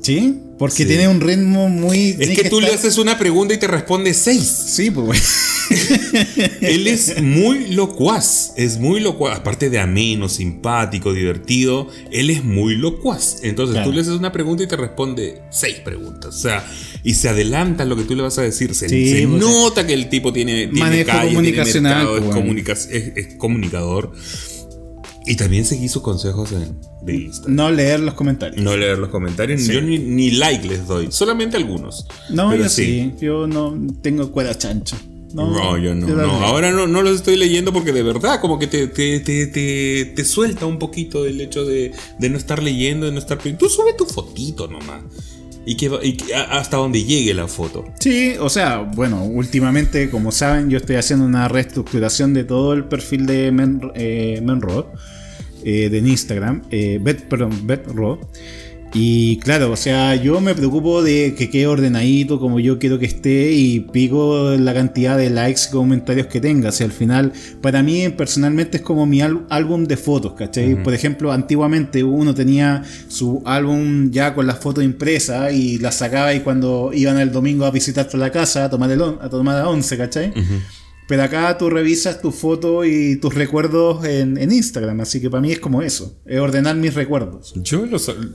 ¿Sí? 0.08 0.38
Porque 0.58 0.74
Sí. 0.78 0.86
tiene 0.86 1.06
un 1.06 1.20
ritmo 1.20 1.68
muy... 1.68 2.16
Es 2.18 2.30
que 2.30 2.48
tú 2.48 2.60
le 2.62 2.68
haces 2.72 2.96
una 2.98 3.18
pregunta 3.18 3.52
y 3.54 3.58
te 3.58 3.66
responde 3.66 4.14
seis. 4.14 4.42
Sí, 4.48 4.90
pues. 4.90 5.22
Él 6.62 6.86
es 6.86 7.22
muy 7.22 7.68
locuaz, 7.74 8.52
es 8.56 8.78
muy 8.78 9.00
locuaz, 9.00 9.38
aparte 9.40 9.68
de 9.68 9.78
ameno, 9.78 10.28
simpático, 10.30 11.12
divertido, 11.12 11.88
él 12.10 12.30
es 12.30 12.42
muy 12.42 12.74
locuaz. 12.74 13.40
Entonces 13.42 13.74
Claro. 13.74 13.90
tú 13.90 13.94
le 13.94 14.00
haces 14.00 14.14
una 14.14 14.32
pregunta 14.32 14.62
y 14.62 14.66
te 14.66 14.76
responde 14.76 15.42
seis 15.50 15.76
preguntas, 15.84 16.34
o 16.34 16.38
sea, 16.38 16.66
y 17.04 17.12
se 17.14 17.28
adelanta 17.28 17.84
lo 17.84 17.96
que 17.96 18.04
tú 18.04 18.14
le 18.16 18.22
vas 18.22 18.38
a 18.38 18.42
decir. 18.42 18.74
Se, 18.74 18.88
Sí, 18.88 19.10
se 19.10 19.28
pues, 19.28 19.40
nota 19.42 19.86
que 19.86 19.92
el 19.92 20.08
tipo 20.08 20.32
tiene, 20.32 20.68
tiene 20.68 20.80
Manejo 20.80 21.06
calle, 21.06 21.20
tiene 21.20 21.34
comunicacional, 21.34 21.94
mercado, 21.98 22.16
es, 22.16 22.22
pues, 22.24 22.34
bueno. 22.34 22.40
comunica- 22.40 22.72
es- 22.72 22.88
es 23.14 23.34
comunicador. 23.36 24.12
Y 25.28 25.36
también 25.36 25.64
seguí 25.64 25.88
sus 25.88 26.02
consejos 26.02 26.52
en, 26.52 26.80
de 27.02 27.14
Instagram. 27.14 27.54
No 27.54 27.70
leer 27.70 28.00
los 28.00 28.14
comentarios. 28.14 28.62
No 28.62 28.76
leer 28.76 28.98
los 28.98 29.10
comentarios, 29.10 29.66
yo 29.66 29.82
ni, 29.82 29.98
ni 29.98 30.30
like 30.30 30.66
les 30.66 30.86
doy, 30.86 31.08
solamente 31.10 31.56
algunos. 31.58 32.06
No, 32.30 32.48
Pero 32.50 32.64
yo 32.64 32.68
sí. 32.70 33.12
Yo 33.20 33.46
no 33.46 33.76
tengo 34.00 34.32
cuera 34.32 34.56
chancho. 34.56 34.96
No, 35.34 35.50
No, 35.50 35.76
yo 35.76 35.94
no. 35.94 36.06
no. 36.06 36.30
Ahora 36.46 36.70
no, 36.72 36.86
no 36.86 37.02
los 37.02 37.16
estoy 37.16 37.36
leyendo 37.36 37.72
porque 37.72 37.92
de 37.92 38.02
verdad 38.02 38.40
como 38.40 38.58
que 38.58 38.66
te, 38.66 38.86
te, 38.86 39.20
te, 39.20 39.46
te, 39.46 40.06
te 40.16 40.24
suelta 40.24 40.64
un 40.64 40.78
poquito 40.78 41.26
el 41.26 41.40
hecho 41.42 41.66
de, 41.66 41.92
de 42.18 42.30
no 42.30 42.38
estar 42.38 42.62
leyendo, 42.62 43.04
de 43.04 43.12
no 43.12 43.18
estar... 43.18 43.38
Tú 43.38 43.68
sube 43.68 43.92
tu 43.92 44.06
fotito 44.06 44.66
nomás. 44.68 45.02
Y 45.66 45.76
que, 45.76 45.90
y 46.02 46.16
que 46.16 46.34
hasta 46.34 46.78
donde 46.78 47.04
llegue 47.04 47.34
la 47.34 47.46
foto. 47.46 47.84
Sí, 48.00 48.36
o 48.40 48.48
sea, 48.48 48.78
bueno, 48.78 49.22
últimamente, 49.24 50.08
como 50.08 50.32
saben, 50.32 50.70
yo 50.70 50.78
estoy 50.78 50.96
haciendo 50.96 51.26
una 51.26 51.46
reestructuración 51.46 52.32
de 52.32 52.44
todo 52.44 52.72
el 52.72 52.84
perfil 52.84 53.26
de 53.26 53.52
Men, 53.52 53.82
eh, 53.94 54.40
Menro, 54.42 54.90
eh, 55.64 55.88
de 55.90 55.98
Instagram, 55.98 56.62
eh, 56.70 56.98
Bet, 57.02 57.22
perdón, 57.28 57.66
BetRo. 57.66 58.20
Y 58.94 59.36
claro, 59.40 59.70
o 59.70 59.76
sea, 59.76 60.14
yo 60.14 60.40
me 60.40 60.54
preocupo 60.54 61.02
de 61.02 61.34
que 61.36 61.50
quede 61.50 61.66
ordenadito 61.66 62.40
como 62.40 62.58
yo 62.58 62.78
quiero 62.78 62.98
que 62.98 63.04
esté 63.04 63.52
y 63.52 63.80
pico 63.80 64.54
la 64.58 64.72
cantidad 64.72 65.18
de 65.18 65.28
likes 65.28 65.60
y 65.68 65.72
comentarios 65.72 66.26
que 66.28 66.40
tenga. 66.40 66.70
O 66.70 66.72
sea, 66.72 66.86
al 66.86 66.92
final, 66.92 67.34
para 67.60 67.82
mí 67.82 68.08
personalmente 68.08 68.78
es 68.78 68.82
como 68.82 69.04
mi 69.04 69.20
álbum 69.20 69.84
de 69.84 69.98
fotos, 69.98 70.32
¿cachai? 70.32 70.82
Por 70.82 70.94
ejemplo, 70.94 71.32
antiguamente 71.32 72.02
uno 72.02 72.34
tenía 72.34 72.82
su 73.08 73.42
álbum 73.44 74.10
ya 74.10 74.34
con 74.34 74.46
las 74.46 74.58
fotos 74.58 74.82
impresas 74.82 75.52
y 75.52 75.76
las 75.78 75.96
sacaba 75.96 76.32
y 76.32 76.40
cuando 76.40 76.90
iban 76.94 77.18
el 77.20 77.30
domingo 77.30 77.66
a 77.66 77.70
visitarte 77.70 78.16
a 78.16 78.20
la 78.20 78.32
casa 78.32 78.64
a 78.64 78.70
tomar, 78.70 78.90
el 78.90 79.02
on- 79.02 79.18
a 79.20 79.28
tomar 79.28 79.56
la 79.56 79.68
once, 79.68 79.98
¿cachai? 79.98 80.32
Pero 81.08 81.22
acá 81.22 81.56
tú 81.56 81.70
revisas 81.70 82.20
tus 82.20 82.34
fotos 82.34 82.86
y 82.86 83.16
tus 83.16 83.34
recuerdos 83.34 84.04
en, 84.04 84.36
en 84.36 84.52
Instagram, 84.52 85.00
así 85.00 85.22
que 85.22 85.30
para 85.30 85.40
mí 85.40 85.50
es 85.50 85.58
como 85.58 85.80
eso, 85.80 86.18
es 86.26 86.38
ordenar 86.38 86.76
mis 86.76 86.92
recuerdos. 86.92 87.54
Yo. 87.56 87.86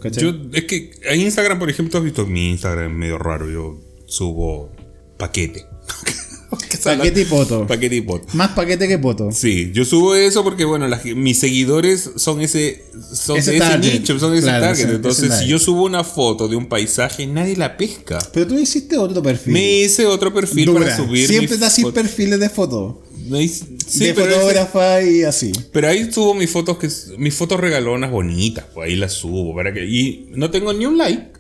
¿Cachai? 0.02 0.24
Yo, 0.24 0.34
es 0.52 0.64
que 0.64 0.92
en 1.04 1.22
Instagram, 1.22 1.60
por 1.60 1.70
ejemplo, 1.70 2.00
has 2.00 2.04
visto 2.04 2.26
mi 2.26 2.50
Instagram 2.50 2.92
es 2.92 2.98
medio 2.98 3.20
raro. 3.20 3.48
Yo 3.48 3.80
subo 4.08 4.72
paquete. 5.20 5.68
Paquete 6.84 7.22
y 7.22 7.26
poto. 7.26 7.68
Paquete 7.68 7.96
y 7.96 8.02
poto. 8.02 8.26
Más 8.34 8.50
paquete 8.52 8.88
que 8.88 8.98
poto. 8.98 9.32
Sí, 9.32 9.72
yo 9.74 9.86
subo 9.86 10.16
eso 10.16 10.44
porque, 10.44 10.66
bueno, 10.66 10.88
las- 10.88 11.04
mis 11.06 11.40
seguidores 11.40 12.12
son 12.16 12.42
ese, 12.42 12.84
son 13.14 13.38
Ese 13.38 13.60
nicho, 13.80 14.18
son 14.20 14.34
ese 14.34 14.44
Claro, 14.44 14.66
target. 14.66 14.90
Entonces, 14.96 15.32
ese 15.32 15.40
si 15.44 15.48
yo 15.48 15.60
subo 15.60 15.84
una 15.84 16.04
foto 16.04 16.48
de 16.48 16.56
un 16.56 16.68
paisaje, 16.68 17.26
nadie 17.28 17.56
la 17.56 17.78
pesca. 17.78 18.20
Pero 18.34 18.48
tú 18.48 18.60
hiciste 18.60 18.98
otro 18.98 19.22
perfil. 19.24 19.54
Me 19.54 19.80
hice 19.82 20.06
otro 20.06 20.34
perfil 20.34 20.66
Dura. 20.66 20.82
para 20.82 20.98
subir. 20.98 21.28
Siempre 21.28 21.58
te 21.58 21.66
haces 21.66 21.84
fotos. 21.84 22.02
perfiles 22.04 22.40
de 22.40 22.50
foto. 22.50 23.04
Me 23.30 23.42
hice- 23.42 23.66
Sí, 23.88 24.00
de 24.06 24.12
ese- 24.12 24.22
fotógrafa 24.22 25.02
y 25.02 25.24
así. 25.24 25.52
pero 25.72 25.88
ahí 25.88 26.12
subo 26.12 26.34
mis 26.34 26.50
fotos 26.50 26.78
que 26.78 26.90
mis 27.18 27.34
fotos 27.34 27.60
regalonas 27.60 28.12
bonitas, 28.12 28.66
pues 28.74 28.90
ahí 28.90 28.96
las 28.98 29.14
subo 29.14 29.56
para 29.56 29.74
que 29.74 29.86
y 29.86 30.28
no 30.32 30.50
tengo 30.52 30.74
ni 30.74 30.86
un 30.86 30.98
like. 30.98 31.32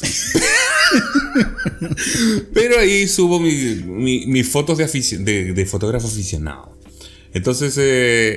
pero 2.54 2.78
ahí 2.78 3.06
subo 3.08 3.40
mi- 3.40 3.82
mi- 3.86 4.26
mis 4.26 4.48
fotos 4.48 4.78
de, 4.78 4.86
de, 5.18 5.52
de 5.52 5.66
fotógrafo 5.66 6.06
aficionado. 6.08 6.76
Entonces, 7.34 7.76
eh, 7.78 8.36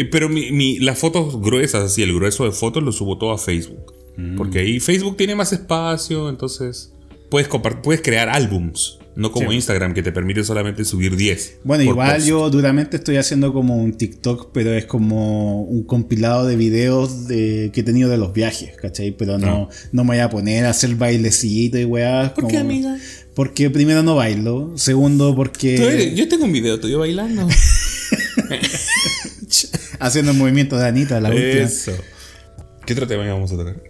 eh, 0.00 0.08
pero 0.10 0.28
mi- 0.28 0.50
mi- 0.50 0.78
las 0.78 0.98
fotos 0.98 1.40
gruesas, 1.40 1.84
así, 1.84 2.02
el 2.02 2.14
grueso 2.14 2.44
de 2.44 2.52
fotos 2.52 2.82
lo 2.82 2.92
subo 2.92 3.18
todo 3.18 3.32
a 3.32 3.38
Facebook. 3.38 3.92
Porque 4.36 4.58
ahí 4.58 4.80
Facebook 4.80 5.16
tiene 5.16 5.36
más 5.36 5.52
espacio, 5.52 6.28
entonces 6.28 6.92
puedes, 7.28 7.48
crear 8.00 8.28
álbums, 8.28 8.98
no 9.14 9.30
como 9.32 9.50
Sí. 9.50 9.56
Instagram 9.56 9.94
que 9.94 10.02
te 10.02 10.12
permite 10.12 10.44
solamente 10.44 10.84
subir 10.84 11.16
10. 11.16 11.60
Bueno, 11.64 11.84
igual 11.84 12.16
post. 12.16 12.26
yo 12.26 12.50
duramente 12.50 12.96
estoy 12.96 13.16
haciendo 13.16 13.52
como 13.52 13.76
un 13.76 13.94
TikTok, 13.94 14.50
pero 14.52 14.72
es 14.72 14.86
como 14.86 15.62
un 15.62 15.84
compilado 15.84 16.46
de 16.46 16.56
videos 16.56 17.26
de, 17.28 17.70
que 17.72 17.80
he 17.80 17.82
tenido 17.82 18.08
de 18.08 18.18
los 18.18 18.32
viajes, 18.32 18.76
¿cachai? 18.76 19.12
Pero 19.12 19.38
no, 19.38 19.68
no 19.92 20.04
me 20.04 20.10
voy 20.10 20.18
a 20.18 20.30
poner 20.30 20.64
a 20.64 20.70
hacer 20.70 20.94
bailecito 20.94 21.78
y 21.78 21.84
weá. 21.84 22.32
¿Por 22.34 22.48
qué, 22.48 22.58
amiga? 22.58 22.96
Porque 23.34 23.70
primero 23.70 24.02
no 24.02 24.16
bailo, 24.16 24.72
segundo 24.76 25.34
porque 25.36 26.12
yo 26.14 26.28
tengo 26.28 26.44
un 26.44 26.52
video 26.52 26.80
tuyo 26.80 26.98
bailando. 26.98 27.46
haciendo 30.00 30.32
el 30.32 30.36
movimiento 30.36 30.76
de 30.76 30.86
Anita, 30.86 31.20
la 31.20 31.30
última. 31.30 31.62
Eso. 31.62 31.92
¿Qué 32.84 32.94
otro 32.94 33.06
tema 33.06 33.26
vamos 33.26 33.52
a 33.52 33.56
tocar? 33.56 33.87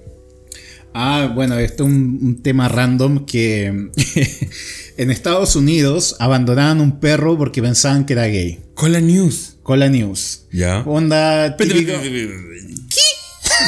Ah, 0.95 1.31
bueno, 1.35 1.59
esto 1.59 1.85
es 1.85 1.91
un, 1.91 2.19
un 2.23 2.43
tema 2.43 2.69
random 2.69 3.25
que 3.27 3.67
en 4.97 5.11
Estados 5.11 5.55
Unidos 5.57 6.17
abandonaban 6.19 6.81
un 6.81 6.99
perro 7.01 7.39
porque 7.39 7.63
pensaban 7.63 8.05
que 8.05 8.15
era 8.15 8.27
gay. 8.27 8.61
Con 8.75 8.93
la 8.93 9.01
news. 9.01 9.57
Con 9.63 9.81
la 9.81 9.89
news. 9.89 10.47
Ya. 10.53 10.81
Onda 10.81 11.57
típico. 11.57 11.93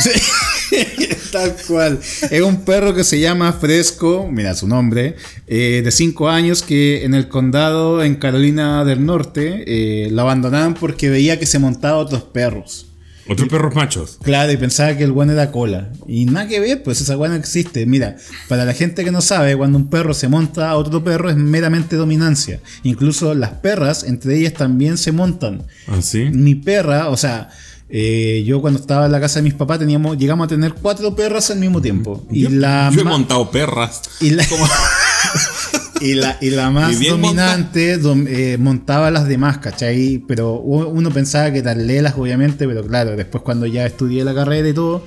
Tal 1.32 1.56
cual. 1.66 2.00
Es 2.30 2.42
un 2.42 2.64
perro 2.64 2.94
que 2.94 3.04
se 3.04 3.20
llama 3.20 3.52
Fresco, 3.52 4.28
mira 4.30 4.54
su 4.54 4.66
nombre, 4.66 5.16
eh, 5.46 5.82
de 5.84 5.90
5 5.90 6.28
años 6.28 6.62
que 6.62 7.04
en 7.04 7.14
el 7.14 7.28
condado 7.28 8.02
en 8.02 8.16
Carolina 8.16 8.84
del 8.84 9.04
Norte 9.04 9.64
eh, 9.66 10.10
lo 10.10 10.22
abandonaban 10.22 10.74
porque 10.74 11.10
veía 11.10 11.38
que 11.38 11.46
se 11.46 11.58
montaba 11.58 11.98
otros 11.98 12.22
perros. 12.22 12.89
Otros 13.30 13.48
perros 13.48 13.74
machos. 13.76 14.18
Claro, 14.22 14.50
y 14.50 14.56
pensaba 14.56 14.96
que 14.96 15.04
el 15.04 15.12
guano 15.12 15.32
era 15.32 15.52
cola. 15.52 15.92
Y 16.08 16.24
nada 16.24 16.48
que 16.48 16.58
ver, 16.58 16.82
pues 16.82 17.00
esa 17.00 17.14
guana 17.14 17.36
existe. 17.36 17.86
Mira, 17.86 18.16
para 18.48 18.64
la 18.64 18.74
gente 18.74 19.04
que 19.04 19.12
no 19.12 19.20
sabe, 19.20 19.56
cuando 19.56 19.78
un 19.78 19.88
perro 19.88 20.14
se 20.14 20.26
monta 20.26 20.68
a 20.70 20.76
otro 20.76 21.04
perro 21.04 21.30
es 21.30 21.36
meramente 21.36 21.94
dominancia. 21.94 22.58
Incluso 22.82 23.34
las 23.34 23.50
perras, 23.50 24.02
entre 24.02 24.36
ellas 24.36 24.54
también 24.54 24.98
se 24.98 25.12
montan. 25.12 25.62
¿Ah, 25.86 26.02
sí? 26.02 26.24
Mi 26.32 26.56
perra, 26.56 27.08
o 27.08 27.16
sea, 27.16 27.50
eh, 27.88 28.42
yo 28.46 28.60
cuando 28.60 28.80
estaba 28.80 29.06
en 29.06 29.12
la 29.12 29.20
casa 29.20 29.40
de 29.40 29.44
mis 29.44 29.54
papás 29.54 29.78
teníamos, 29.78 30.18
llegamos 30.18 30.46
a 30.46 30.48
tener 30.48 30.74
cuatro 30.74 31.14
perras 31.14 31.52
al 31.52 31.58
mismo 31.58 31.80
tiempo. 31.80 32.26
Y 32.32 32.42
yo, 32.42 32.50
la 32.50 32.90
yo 32.92 33.02
he 33.02 33.04
montado 33.04 33.48
perras. 33.50 34.02
y 34.20 34.30
la, 34.30 34.44
y 36.00 36.14
la, 36.14 36.36
y 36.40 36.50
la 36.50 36.70
más 36.70 37.00
Y 37.00 37.06
dominante 37.06 38.00
dom- 38.00 38.26
eh, 38.28 38.56
montaba 38.58 39.10
las 39.10 39.28
demás, 39.28 39.58
¿cachai? 39.58 40.22
Pero 40.26 40.54
uno 40.60 41.10
pensaba 41.10 41.52
que 41.52 41.62
tal 41.62 41.86
lelas, 41.86 42.14
obviamente, 42.16 42.66
pero 42.66 42.84
claro, 42.86 43.16
después 43.16 43.42
cuando 43.42 43.66
ya 43.66 43.86
estudié 43.86 44.24
la 44.24 44.34
carrera 44.34 44.68
y 44.68 44.72
todo, 44.74 45.04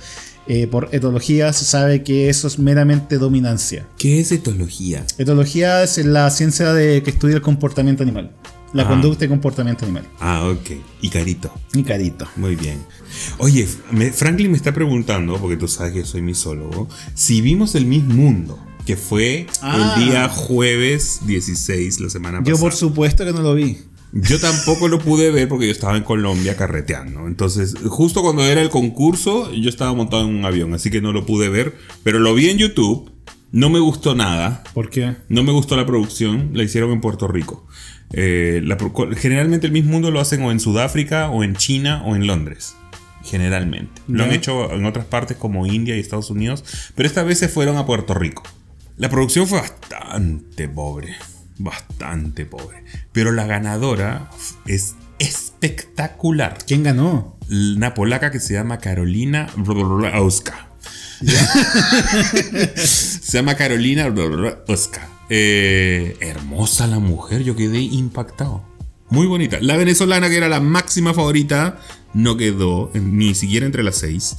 eh, 0.48 0.68
por 0.68 0.90
etología 0.92 1.54
se 1.54 1.64
sabe 1.66 2.04
que 2.04 2.30
eso 2.30 2.48
es 2.48 2.60
meramente 2.60 3.18
dominancia. 3.18 3.88
¿Qué 3.98 4.20
es 4.20 4.32
etología? 4.32 5.06
Etología 5.18 5.84
es 5.84 5.98
la 6.06 6.30
ciencia 6.32 6.74
de 6.74 7.02
que 7.02 7.12
estudia 7.12 7.36
el 7.36 7.42
comportamiento 7.42 8.04
animal, 8.04 8.32
la 8.74 8.84
Ah. 8.84 8.88
conducta 8.90 9.24
y 9.24 9.30
comportamiento 9.30 9.86
animal. 9.86 10.04
Ah, 10.20 10.44
ok. 10.50 10.72
Y 11.02 11.10
carito. 11.10 11.54
Mi 11.74 11.84
carito. 11.84 12.28
Muy 12.36 12.56
bien. 12.58 12.80
Oye, 13.38 13.68
me- 13.92 14.12
Franklin 14.12 14.52
me 14.52 14.58
está 14.58 14.74
preguntando, 14.74 15.38
porque 15.38 15.56
tú 15.56 15.68
sabes 15.70 15.94
que 15.94 16.00
yo 16.00 16.06
soy 16.06 16.22
misólogo, 16.22 16.90
si 17.14 17.40
vimos 17.40 17.76
el 17.76 17.86
mismo 17.86 18.14
mundo, 18.16 18.60
que 18.86 18.96
fue 18.98 19.48
Ah. 19.62 19.96
el 19.98 20.06
día 20.06 20.30
jueves 20.30 21.22
16, 21.26 22.00
la 22.00 22.10
semana 22.10 22.40
pasada. 22.40 22.56
Yo 22.56 22.60
por 22.62 22.74
supuesto 22.74 23.26
que 23.26 23.32
no 23.34 23.42
lo 23.42 23.56
vi. 23.56 23.78
Yo 24.16 24.40
tampoco 24.40 24.88
lo 24.88 25.00
pude 25.00 25.32
ver 25.32 25.48
porque 25.48 25.66
yo 25.66 25.72
estaba 25.72 25.98
en 25.98 26.04
Colombia 26.04 26.56
carreteando. 26.56 27.26
Entonces, 27.28 27.74
justo 27.88 28.22
cuando 28.22 28.44
era 28.46 28.62
el 28.62 28.70
concurso, 28.70 29.52
yo 29.52 29.70
estaba 29.70 29.92
montado 29.94 30.24
en 30.30 30.36
un 30.36 30.46
avión, 30.46 30.74
así 30.76 30.92
que 30.92 31.02
no 31.02 31.12
lo 31.14 31.26
pude 31.26 31.50
ver. 31.50 31.76
Pero 32.04 32.20
lo 32.20 32.36
vi 32.36 32.50
en 32.50 32.60
YouTube. 32.60 33.10
No 33.52 33.70
me 33.72 33.80
gustó 33.80 34.14
nada. 34.14 34.64
¿Por 34.74 34.90
qué? 34.92 35.16
No 35.30 35.44
me 35.44 35.52
gustó 35.52 35.76
la 35.78 35.86
producción. 35.88 36.52
La 36.54 36.64
hicieron 36.64 36.92
en 36.92 37.02
Puerto 37.02 37.28
Rico. 37.28 37.66
Eh, 38.12 38.62
la 38.64 38.78
generalmente 39.18 39.66
el 39.66 39.74
mismo 39.74 39.92
mundo 39.94 40.12
lo 40.12 40.20
hacen 40.20 40.44
o 40.44 40.52
en 40.52 40.60
Sudáfrica, 40.60 41.30
o 41.32 41.44
en 41.44 41.56
China, 41.56 42.04
o 42.06 42.16
en 42.16 42.28
Londres. 42.28 42.76
Generalmente. 43.24 44.02
Lo 44.08 44.24
han 44.26 44.32
hecho 44.32 44.72
en 44.74 44.86
otras 44.86 45.06
partes 45.06 45.38
como 45.38 45.66
India 45.66 45.96
y 45.96 46.00
Estados 46.00 46.30
Unidos. 46.30 46.64
Pero 46.96 47.08
esta 47.08 47.24
vez 47.24 47.40
se 47.40 47.48
fueron 47.48 47.78
a 47.78 47.86
Puerto 47.86 48.14
Rico. 48.14 48.44
La 48.98 49.10
producción 49.10 49.48
fue 49.48 49.60
bastante 49.60 50.68
pobre. 50.68 51.16
Bastante 51.58 52.46
pobre. 52.46 52.84
Pero 53.12 53.32
la 53.32 53.46
ganadora 53.46 54.30
es 54.66 54.96
espectacular. 55.20 56.58
¿Quién 56.66 56.84
ganó? 56.84 57.38
Una 57.50 57.94
polaca 57.94 58.32
que 58.32 58.40
se 58.40 58.54
llama 58.54 58.80
Carolina 58.80 59.48
Oska. 60.20 60.70
se 62.76 63.38
llama 63.38 63.56
Carolina 63.56 64.14
Oska. 64.68 65.10
Eh, 65.30 66.18
hermosa 66.20 66.86
la 66.88 67.00
mujer, 67.00 67.44
yo 67.44 67.56
quedé 67.56 67.80
impactado. 67.80 68.64
Muy 69.10 69.28
bonita. 69.28 69.58
La 69.62 69.78
venezolana, 69.78 70.30
que 70.30 70.38
era 70.38 70.50
la 70.50 70.60
máxima 70.60 71.14
favorita, 71.14 71.80
no 72.14 72.36
quedó 72.38 72.92
ni 72.94 73.36
siquiera 73.36 73.66
entre 73.66 73.84
las 73.84 73.98
seis. 73.98 74.38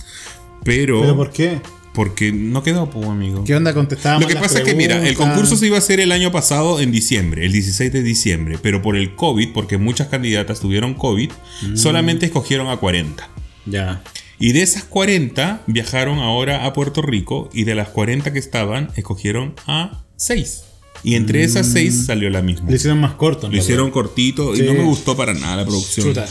Pero. 0.64 1.00
¿Pero 1.00 1.16
por 1.16 1.30
qué? 1.30 1.60
Porque 1.94 2.32
no 2.32 2.62
quedó, 2.64 2.90
pues, 2.90 3.06
amigo. 3.08 3.44
¿Qué 3.44 3.54
onda 3.54 3.72
contestábamos 3.72 4.24
Lo 4.24 4.28
que 4.28 4.34
pasa 4.40 4.58
es 4.58 4.64
que, 4.64 4.74
mira, 4.74 5.06
el 5.06 5.14
concurso 5.14 5.56
se 5.56 5.66
iba 5.66 5.76
a 5.76 5.78
hacer 5.78 6.00
el 6.00 6.10
año 6.12 6.32
pasado 6.32 6.80
en 6.80 6.90
diciembre, 6.90 7.46
el 7.46 7.52
16 7.52 7.92
de 7.92 8.02
diciembre, 8.02 8.58
pero 8.60 8.82
por 8.82 8.96
el 8.96 9.14
COVID, 9.14 9.52
porque 9.52 9.78
muchas 9.78 10.08
candidatas 10.08 10.58
tuvieron 10.60 10.94
COVID, 10.94 11.30
Mm. 11.62 11.76
solamente 11.76 12.26
escogieron 12.26 12.68
a 12.68 12.76
40. 12.78 13.28
Ya. 13.64 14.02
Y 14.40 14.50
de 14.52 14.62
esas 14.62 14.82
40 14.84 15.62
viajaron 15.68 16.18
ahora 16.18 16.66
a 16.66 16.72
Puerto 16.72 17.00
Rico 17.00 17.48
y 17.52 17.62
de 17.62 17.76
las 17.76 17.88
40 17.90 18.32
que 18.32 18.40
estaban, 18.40 18.90
escogieron 18.96 19.54
a 19.68 20.02
6. 20.16 20.62
Y 21.04 21.14
entre 21.14 21.44
esas 21.44 21.68
6 21.68 22.06
salió 22.06 22.28
la 22.30 22.42
misma. 22.42 22.66
Mm. 22.66 22.70
Lo 22.70 22.74
hicieron 22.76 22.98
más 23.00 23.14
corto. 23.14 23.42
Lo 23.46 23.50
verdad. 23.50 23.62
hicieron 23.62 23.90
cortito 23.92 24.56
Sí. 24.56 24.62
y 24.62 24.66
no 24.66 24.74
me 24.74 24.82
gustó 24.82 25.16
para 25.16 25.32
nada 25.32 25.56
la 25.58 25.64
producción. 25.64 26.08
Chuta. 26.08 26.26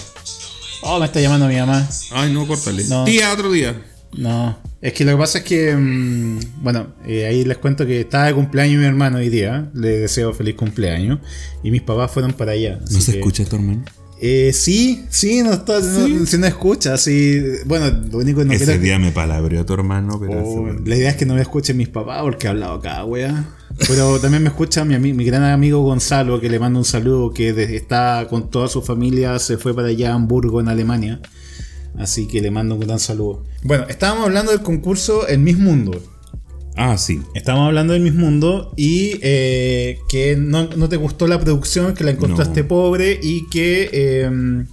Oh, 0.82 1.00
me 1.00 1.06
está 1.06 1.22
llamando 1.22 1.48
mi 1.48 1.56
mamá. 1.56 1.88
Ay, 2.12 2.34
no, 2.34 2.46
córtale. 2.46 2.84
No. 2.90 3.06
Tía, 3.06 3.32
otro 3.32 3.50
día. 3.52 3.82
No. 4.12 4.58
Es 4.84 4.92
que 4.92 5.06
lo 5.06 5.12
que 5.14 5.18
pasa 5.18 5.38
es 5.38 5.44
que. 5.46 5.74
mm, 5.74 6.40
bueno, 6.62 6.88
eh, 7.08 7.26
ahí 7.26 7.46
les 7.46 7.58
cuento 7.58 7.86
que 7.86 8.02
estaba 8.02 8.26
de 8.26 8.34
cumpleaños 8.34 8.80
mi 8.82 8.86
hermano 8.86 9.18
hoy 9.20 9.30
día. 9.30 9.72
Le 9.74 10.00
deseo 10.00 10.34
feliz 10.34 10.56
cumpleaños. 10.56 11.20
Y 11.64 11.72
mis 11.72 11.82
papás 11.82 12.12
fueron 12.12 12.34
para 12.34 12.52
allá. 12.52 12.80
¿No 12.92 13.00
se 13.00 13.14
que- 13.14 13.20
escucha 13.20 13.46
tu 13.46 13.56
hermano? 13.56 13.86
Eh, 14.20 14.52
sí, 14.54 15.06
sí, 15.10 15.42
no 15.42 15.54
está. 15.54 15.80
No, 15.80 16.26
si 16.26 16.38
no 16.38 16.48
escucha, 16.48 16.98
sí. 16.98 17.42
Bueno, 17.66 17.90
lo 18.12 18.18
único 18.18 18.40
que 18.40 18.46
no 18.46 18.54
Ese 18.54 18.78
día 18.78 19.00
me 19.00 19.12
palabreó 19.12 19.66
tu 19.66 19.74
hermano, 19.74 20.18
pero... 20.20 20.44
Oh, 20.46 20.74
la 20.86 20.96
idea 20.96 21.10
es 21.10 21.16
que 21.18 21.26
no 21.26 21.36
me 21.36 21.42
escuchen 21.42 21.76
mis 21.76 21.90
papás 21.90 22.22
porque 22.22 22.48
he 22.48 22.50
hablado 22.50 22.74
acá, 22.74 23.04
wea. 23.06 23.44
Pero 23.88 24.20
también 24.20 24.44
me 24.44 24.50
escucha 24.50 24.86
mi, 24.86 24.98
mi 25.14 25.26
gran 25.26 25.44
amigo 25.44 25.82
Gonzalo, 25.82 26.40
que 26.40 26.50
le 26.50 26.60
mando 26.60 26.80
un 26.80 26.86
saludo, 26.86 27.32
que 27.34 27.50
está 27.76 28.28
con 28.30 28.50
toda 28.50 28.68
su 28.68 28.82
familia, 28.82 29.40
se 29.40 29.58
fue 29.58 29.74
para 29.76 29.90
allá 29.90 30.12
a 30.12 30.16
Hamburgo, 30.16 30.62
en 30.62 30.68
Alemania. 30.70 31.20
Así 31.98 32.28
que 32.28 32.42
le 32.42 32.52
mando 32.52 32.76
un 32.76 32.82
gran 32.82 33.00
saludo. 33.00 33.44
Bueno, 33.64 33.86
estábamos 33.88 34.26
hablando 34.26 34.52
del 34.52 34.62
concurso 34.62 35.28
El 35.28 35.40
Miss 35.40 35.58
Mundo. 35.60 36.02
Ah, 36.76 36.98
sí. 36.98 37.22
Estábamos 37.36 37.68
hablando 37.68 37.94
del 37.94 38.02
Miss 38.02 38.16
Mundo 38.16 38.74
y 38.76 39.20
eh, 39.22 40.00
que 40.10 40.36
no, 40.36 40.70
no 40.76 40.90
te 40.90 40.96
gustó 40.98 41.28
la 41.28 41.40
producción, 41.40 41.94
que 41.94 42.04
la 42.04 42.10
encontraste 42.12 42.64
No. 42.64 42.68
pobre 42.68 43.20
y 43.22 43.48
que 43.50 43.90
eh, 43.94 44.32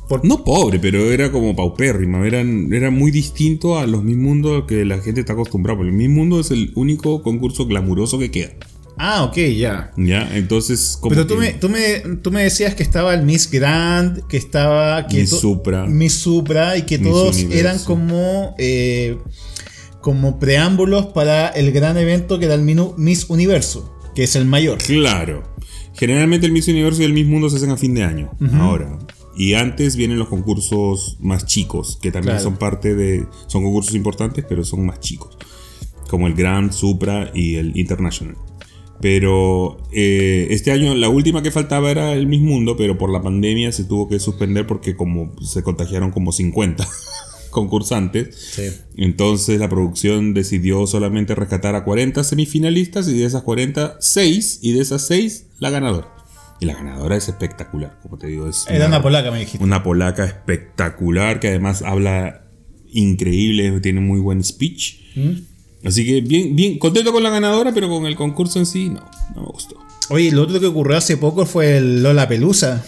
por 0.09 0.25
No 0.25 0.43
pobre, 0.43 0.79
pero 0.79 1.13
era 1.13 1.31
como 1.31 1.55
paupérrima. 1.55 2.27
Eran, 2.27 2.73
era 2.73 2.91
muy 2.91 3.11
distinto 3.11 3.79
a 3.79 3.87
los 3.87 4.03
Miss 4.03 4.17
Mundo 4.17 4.67
que 4.67 4.87
la 4.87 4.99
gente 5.01 5.21
está 5.21 5.35
acostumbrada. 5.35 5.77
Porque 5.77 5.91
el 5.91 5.97
Miss 5.97 6.09
Mundo 6.09 6.41
es 6.41 6.51
el 6.51 6.73
único 6.75 7.23
concurso 7.23 7.67
glamuroso 7.67 8.19
que 8.19 8.31
queda. 8.31 8.53
Ah, 9.03 9.25
ok, 9.25 9.37
ya. 9.57 9.93
¿Ya? 9.97 10.29
Entonces, 10.37 10.99
como 11.01 11.15
Pero 11.15 11.27
tú 11.27 11.35
que- 11.35 11.41
me, 11.41 11.53
tú, 11.55 11.69
me, 11.71 12.01
tú 12.23 12.31
me 12.31 12.43
decías 12.43 12.75
que 12.75 12.83
estaba 12.83 13.15
el 13.15 13.23
Miss 13.25 13.51
Grand, 13.51 14.27
que 14.27 14.37
estaba... 14.37 15.07
Que 15.07 15.21
Miss 15.21 15.31
Supra. 15.31 15.87
Miss 15.87 16.13
Supra 16.15 16.77
y 16.77 16.83
que 16.83 16.99
Miss 16.99 17.09
todos 17.11 17.37
Universo. 17.37 17.59
eran 17.59 17.79
como... 17.81 18.55
eh, 18.59 19.17
como 20.03 20.39
preámbulos 20.39 21.07
para 21.09 21.49
el 21.49 21.73
gran 21.73 21.97
evento 21.99 22.39
que 22.39 22.47
era 22.47 22.55
el 22.55 22.63
Miss 22.63 23.27
Universo, 23.29 23.95
que 24.15 24.25
es 24.25 24.35
el 24.35 24.45
mayor. 24.47 24.79
Claro. 24.79 25.43
Generalmente 25.95 26.47
el 26.47 26.53
Miss 26.53 26.69
Universo 26.69 27.03
y 27.03 27.05
el 27.05 27.13
Miss 27.13 27.27
Mundo 27.27 27.51
se 27.51 27.57
hacen 27.57 27.71
a 27.71 27.77
fin 27.77 27.95
de 27.95 28.05
año, 28.05 28.31
ahora. 28.55 28.99
Y 29.37 29.55
antes 29.55 29.97
vienen 29.97 30.19
los 30.19 30.29
concursos 30.29 31.17
más 31.21 31.45
chicos, 31.47 31.99
que 32.01 32.11
también 32.11 32.37
Claro. 32.37 32.45
son 32.45 32.57
parte 32.57 32.95
de. 32.95 33.27
Son 33.47 33.63
concursos 33.63 33.95
importantes, 33.95 34.45
pero 34.49 34.65
son 34.65 34.85
más 34.87 35.01
chicos. 35.01 35.37
Como 36.09 36.27
el 36.27 36.35
Grand, 36.35 36.73
Supra 36.73 37.31
y 37.35 37.57
el 37.57 37.77
International. 37.77 38.37
Pero 39.01 39.79
eh, 39.93 40.49
este 40.51 40.73
año 40.73 40.95
la 40.95 41.09
última 41.09 41.43
que 41.43 41.51
faltaba 41.51 41.91
era 41.91 42.13
el 42.13 42.27
Miss 42.27 42.41
Mundo, 42.41 42.77
pero 42.77 42.99
por 42.99 43.11
la 43.11 43.23
pandemia 43.23 43.73
se 43.73 43.85
tuvo 43.85 44.09
que 44.09 44.19
suspender 44.19 44.67
porque 44.67 44.95
como 44.95 45.33
se 45.43 45.63
contagiaron 45.63 46.11
como 46.11 46.33
50 46.33 46.87
concursantes. 47.51 48.59
Entonces 48.97 49.59
la 49.59 49.69
producción 49.69 50.35
decidió 50.35 50.87
solamente 50.87 51.35
rescatar 51.35 51.75
a 51.75 51.85
40 51.85 52.23
semifinalistas 52.25 53.09
y 53.09 53.19
de 53.19 53.25
esas 53.25 53.43
40, 53.43 53.97
6 54.01 54.59
y 54.63 54.73
de 54.73 54.81
esas 54.81 55.07
6 55.07 55.47
la 55.59 55.71
ganadora. 55.71 56.15
Y 56.61 56.67
la 56.67 56.75
ganadora 56.75 57.17
es 57.17 57.27
espectacular, 57.27 57.99
como 58.03 58.19
te 58.19 58.27
digo. 58.27 58.47
Es 58.47 58.67
Era 58.69 58.87
una 58.87 59.01
polaca, 59.01 59.31
me 59.31 59.41
dijiste. 59.41 59.65
una 59.65 59.83
polaca 59.83 60.27
espectacular 60.27 61.41
que 61.41 61.49
además 61.49 61.81
habla 61.81 62.45
increíble, 62.93 63.81
tiene 63.81 64.01
muy 64.01 64.21
buen 64.21 64.45
speech. 64.45 65.01
Así 65.85 66.05
que 66.05 66.21
bien, 66.21 66.55
bien, 66.55 66.79
contento 66.79 67.13
con 67.13 67.23
la 67.23 67.31
ganadora, 67.31 67.73
pero 67.73 67.89
con 67.89 68.07
el 68.07 68.15
concurso 68.17 68.59
en 68.59 68.67
sí, 68.67 68.89
no, 68.91 69.01
no 69.35 69.43
me 69.43 69.49
gustó. 69.49 69.77
Oye, 70.11 70.31
lo 70.33 70.43
otro 70.43 70.61
que 70.61 70.67
ocurrió 70.67 70.97
hace 70.99 71.17
poco 71.17 71.47
fue 71.47 71.77
el 71.79 72.03
Lola 72.03 72.29
Pelusa. 72.29 72.85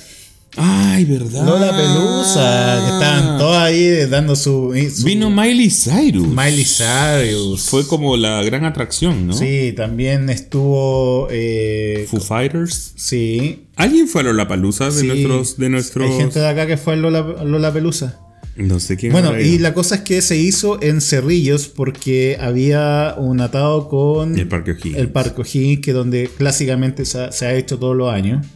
Ay, 0.56 1.06
verdad. 1.06 1.46
Lola 1.46 1.70
Pelusa, 1.74 2.76
que 2.84 2.92
estaban 2.92 3.38
todos 3.38 3.56
ahí 3.56 4.04
dando 4.10 4.36
su. 4.36 4.74
su- 4.94 5.04
Vino 5.06 5.30
Miley 5.30 5.70
Cyrus. 5.70 6.28
Miley 6.28 6.66
Cyrus. 6.66 7.62
Fue 7.62 7.86
como 7.86 8.18
la 8.18 8.42
gran 8.42 8.66
atracción, 8.66 9.26
¿no? 9.28 9.32
Sí, 9.32 9.72
también 9.74 10.28
estuvo. 10.28 11.28
eh, 11.30 12.06
Foo 12.10 12.20
Fighters. 12.20 12.92
sí. 12.96 13.60
¿Alguien 13.76 14.06
fue 14.06 14.20
a 14.20 14.24
Lollapalooza 14.24 14.90
de 14.90 15.00
sí. 15.00 15.06
nuestros, 15.06 15.56
de 15.56 15.68
nuestros... 15.70 16.10
Hay 16.10 16.16
gente 16.18 16.38
de 16.38 16.46
acá 16.48 16.66
que 16.66 16.76
fue 16.76 16.92
al 16.92 17.00
Lola, 17.02 17.22
Lola 17.42 17.72
Pelusa. 17.72 18.20
No 18.56 18.80
sé 18.80 18.96
quién 18.98 19.12
Bueno, 19.12 19.40
y 19.40 19.58
la 19.58 19.72
cosa 19.72 19.94
es 19.96 20.00
que 20.02 20.20
se 20.20 20.36
hizo 20.36 20.82
en 20.82 21.00
Cerrillos 21.00 21.68
porque 21.68 22.36
había 22.40 23.14
un 23.16 23.40
atado 23.40 23.88
con 23.88 24.38
El 24.38 24.46
Parque 24.48 24.72
O'Higgins. 24.72 24.96
el 24.98 25.08
Parque 25.08 25.40
O'Higgins, 25.40 25.80
que 25.80 25.92
donde 25.94 26.28
clásicamente 26.36 27.04
se 27.06 27.18
ha, 27.20 27.32
se 27.32 27.46
ha 27.46 27.54
hecho 27.54 27.78
todos 27.78 27.96
los 27.96 28.12
años. 28.12 28.46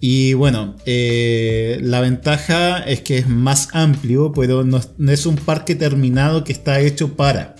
Y 0.00 0.34
bueno, 0.34 0.76
eh, 0.86 1.78
la 1.82 2.00
ventaja 2.00 2.78
es 2.80 3.00
que 3.00 3.18
es 3.18 3.28
más 3.28 3.68
amplio, 3.72 4.32
pero 4.32 4.62
no, 4.62 4.76
es- 4.76 4.90
no 4.96 5.10
es 5.10 5.26
un 5.26 5.34
parque 5.36 5.74
terminado 5.74 6.44
que 6.44 6.52
está 6.52 6.78
hecho 6.80 7.16
para. 7.16 7.56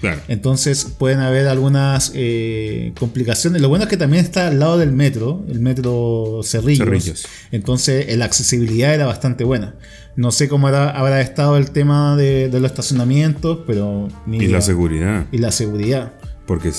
Claro. 0.00 0.20
Entonces 0.28 0.84
pueden 0.98 1.20
haber 1.20 1.46
algunas 1.46 2.10
eh, 2.14 2.92
complicaciones. 2.98 3.62
Lo 3.62 3.68
bueno 3.68 3.84
es 3.84 3.90
que 3.90 3.96
también 3.96 4.24
está 4.24 4.48
al 4.48 4.58
lado 4.58 4.78
del 4.78 4.92
metro, 4.92 5.44
el 5.48 5.60
metro 5.60 6.40
Cerrillos. 6.42 6.84
Cerrillos. 6.84 7.26
Entonces 7.52 8.14
la 8.16 8.24
accesibilidad 8.24 8.92
era 8.94 9.06
bastante 9.06 9.44
buena. 9.44 9.74
No 10.16 10.30
sé 10.30 10.48
cómo 10.48 10.66
habrá, 10.68 10.90
habrá 10.90 11.20
estado 11.20 11.56
el 11.58 11.70
tema 11.70 12.16
de, 12.16 12.48
de 12.48 12.60
los 12.60 12.70
estacionamientos, 12.70 13.58
pero... 13.66 14.08
ni 14.26 14.38
Y 14.38 14.46
la 14.48 14.60
seguridad. 14.62 15.26
Y 15.30 15.38
la 15.38 15.52
seguridad. 15.52 16.12
Porque 16.46 16.72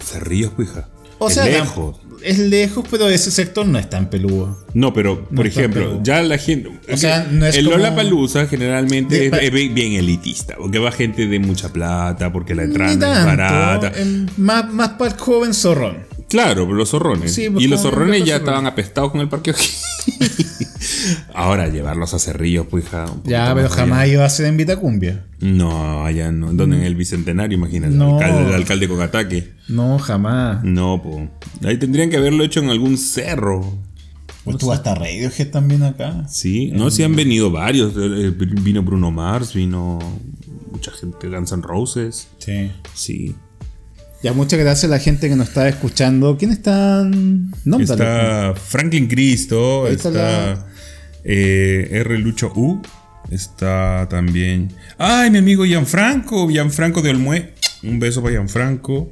Cerrillos, 0.00 0.52
pija. 0.52 0.88
O 1.18 1.28
Es 1.28 1.34
sea, 1.34 1.44
lejos. 1.44 1.96
es 2.24 2.38
lejos, 2.38 2.84
pero 2.90 3.06
ese 3.08 3.30
sector 3.30 3.66
no 3.66 3.78
es 3.78 3.88
tan 3.90 4.08
peludo. 4.08 4.58
No, 4.72 4.94
pero 4.94 5.26
por 5.28 5.46
ejemplo, 5.46 5.82
peludo. 5.82 6.00
ya 6.02 6.22
la 6.22 6.38
gente. 6.38 6.70
O 6.90 6.96
sea, 6.96 7.28
no 7.30 7.44
es 7.46 7.56
el 7.56 7.66
como- 7.66 7.76
Lollapalooza 7.76 8.46
generalmente 8.46 9.28
De- 9.30 9.46
es, 9.46 9.52
bien 9.52 9.92
elitista, 9.92 10.56
porque 10.56 10.78
va 10.78 10.90
gente 10.92 11.26
de 11.26 11.38
mucha 11.38 11.70
plata, 11.72 12.32
porque 12.32 12.54
la 12.54 12.62
entrada 12.64 12.86
no 12.86 12.92
es 12.94 12.98
tanto, 12.98 13.34
barata. 13.44 13.92
más, 14.38 14.72
más 14.72 14.88
para 14.90 15.10
el 15.12 15.18
joven 15.18 15.52
zorrón. 15.52 15.98
Claro, 16.30 16.64
pero 16.64 16.76
los 16.76 16.88
zorrones. 16.88 17.34
Sí, 17.34 17.50
pues, 17.50 17.64
y 17.64 17.68
los 17.68 17.82
zorrones 17.82 18.20
ya 18.20 18.34
zorrones. 18.34 18.40
estaban 18.40 18.66
apestados 18.66 19.10
con 19.12 19.20
el 19.20 19.28
parque. 19.28 19.52
Ahora 21.34 21.68
llevarlos 21.68 22.14
a 22.14 22.18
Cerrillos, 22.18 22.66
pues 22.70 22.84
ja, 22.88 23.04
un 23.04 23.08
poquito 23.18 23.30
Ya, 23.30 23.54
pero 23.54 23.66
allá. 23.66 23.76
jamás 23.76 24.08
iba 24.08 24.24
a 24.24 24.28
ser 24.30 24.46
en 24.46 24.56
Vitacumbia. 24.56 25.24
No, 25.40 26.04
allá 26.04 26.30
no. 26.32 26.52
¿Dónde? 26.52 26.76
En 26.76 26.82
el 26.82 26.94
bicentenario, 26.94 27.56
imagínate. 27.56 27.94
No. 27.94 28.18
El 28.18 28.24
alcalde, 28.24 28.48
el 28.48 28.54
alcalde 28.54 28.88
con 28.88 29.00
ataque. 29.00 29.52
No, 29.68 29.98
jamás. 29.98 30.62
No, 30.64 31.02
po. 31.02 31.28
Ahí 31.64 31.76
tendrían 31.78 32.10
que 32.10 32.16
haberlo 32.16 32.44
hecho 32.44 32.60
en 32.60 32.70
algún 32.70 32.98
cerro. 32.98 33.78
Pues 34.44 34.56
tú 34.56 34.72
hasta 34.72 34.94
Radiohead 34.94 35.50
también 35.50 35.82
acá. 35.82 36.26
Sí, 36.28 36.70
no, 36.72 36.90
sí 36.90 37.02
han 37.02 37.14
venido 37.14 37.50
varios. 37.50 37.94
Eh, 37.96 38.28
eh, 38.28 38.34
Vino 38.36 38.82
Bruno 38.82 39.10
Mars, 39.10 39.52
vino 39.54 39.98
mucha 40.72 40.90
gente, 40.92 41.28
Guns 41.28 41.52
N' 41.52 41.62
Roses. 41.62 42.28
Sí. 42.38 42.70
Sí. 42.94 43.34
Ya, 44.22 44.32
muchas 44.34 44.58
gracias 44.60 44.84
a 44.84 44.88
la 44.88 44.98
gente 44.98 45.28
que 45.30 45.36
nos 45.36 45.48
está 45.48 45.68
escuchando. 45.68 46.36
¿Quién 46.36 46.50
están? 46.50 47.50
Nómbralo. 47.64 47.92
Está 48.02 48.54
Franklin 48.54 49.06
Cristo, 49.08 49.86
Ahí 49.86 49.94
está 49.94 50.08
está 50.08 50.22
la- 50.54 50.66
eh, 51.24 51.88
R. 51.90 52.18
Lucho 52.18 52.52
U, 52.54 52.82
está 53.30 54.06
también. 54.10 54.72
¡Ay, 54.98 55.30
mi 55.30 55.38
amigo 55.38 55.64
Gianfranco! 55.64 56.48
Gianfranco 56.50 57.00
de 57.00 57.10
Olmué. 57.10 57.54
Un 57.82 57.98
beso 57.98 58.20
para 58.22 58.34
Gianfranco. 58.34 59.10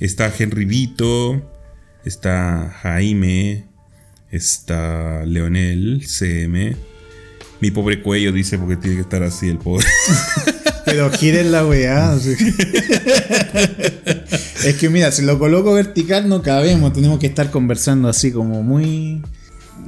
Está 0.00 0.32
Henry 0.38 0.64
Vito, 0.64 1.50
está 2.04 2.74
Jaime, 2.82 3.64
está 4.30 5.26
Leonel 5.26 6.04
CM. 6.06 6.74
Mi 7.60 7.70
pobre 7.70 8.02
cuello 8.02 8.32
dice 8.32 8.58
porque 8.58 8.76
tiene 8.76 8.96
que 8.96 9.02
estar 9.02 9.22
así 9.22 9.48
el 9.48 9.58
pobre. 9.58 9.86
Pero 10.84 11.10
giren 11.10 11.52
la 11.52 11.66
weá. 11.66 12.12
así. 12.12 12.34
es 14.64 14.76
que 14.78 14.88
mira, 14.88 15.10
si 15.12 15.22
lo 15.22 15.38
coloco 15.38 15.74
vertical 15.74 16.28
no 16.28 16.42
cabemos. 16.42 16.92
Tenemos 16.92 17.18
que 17.18 17.26
estar 17.26 17.50
conversando 17.50 18.08
así 18.08 18.32
como 18.32 18.62
muy. 18.62 19.22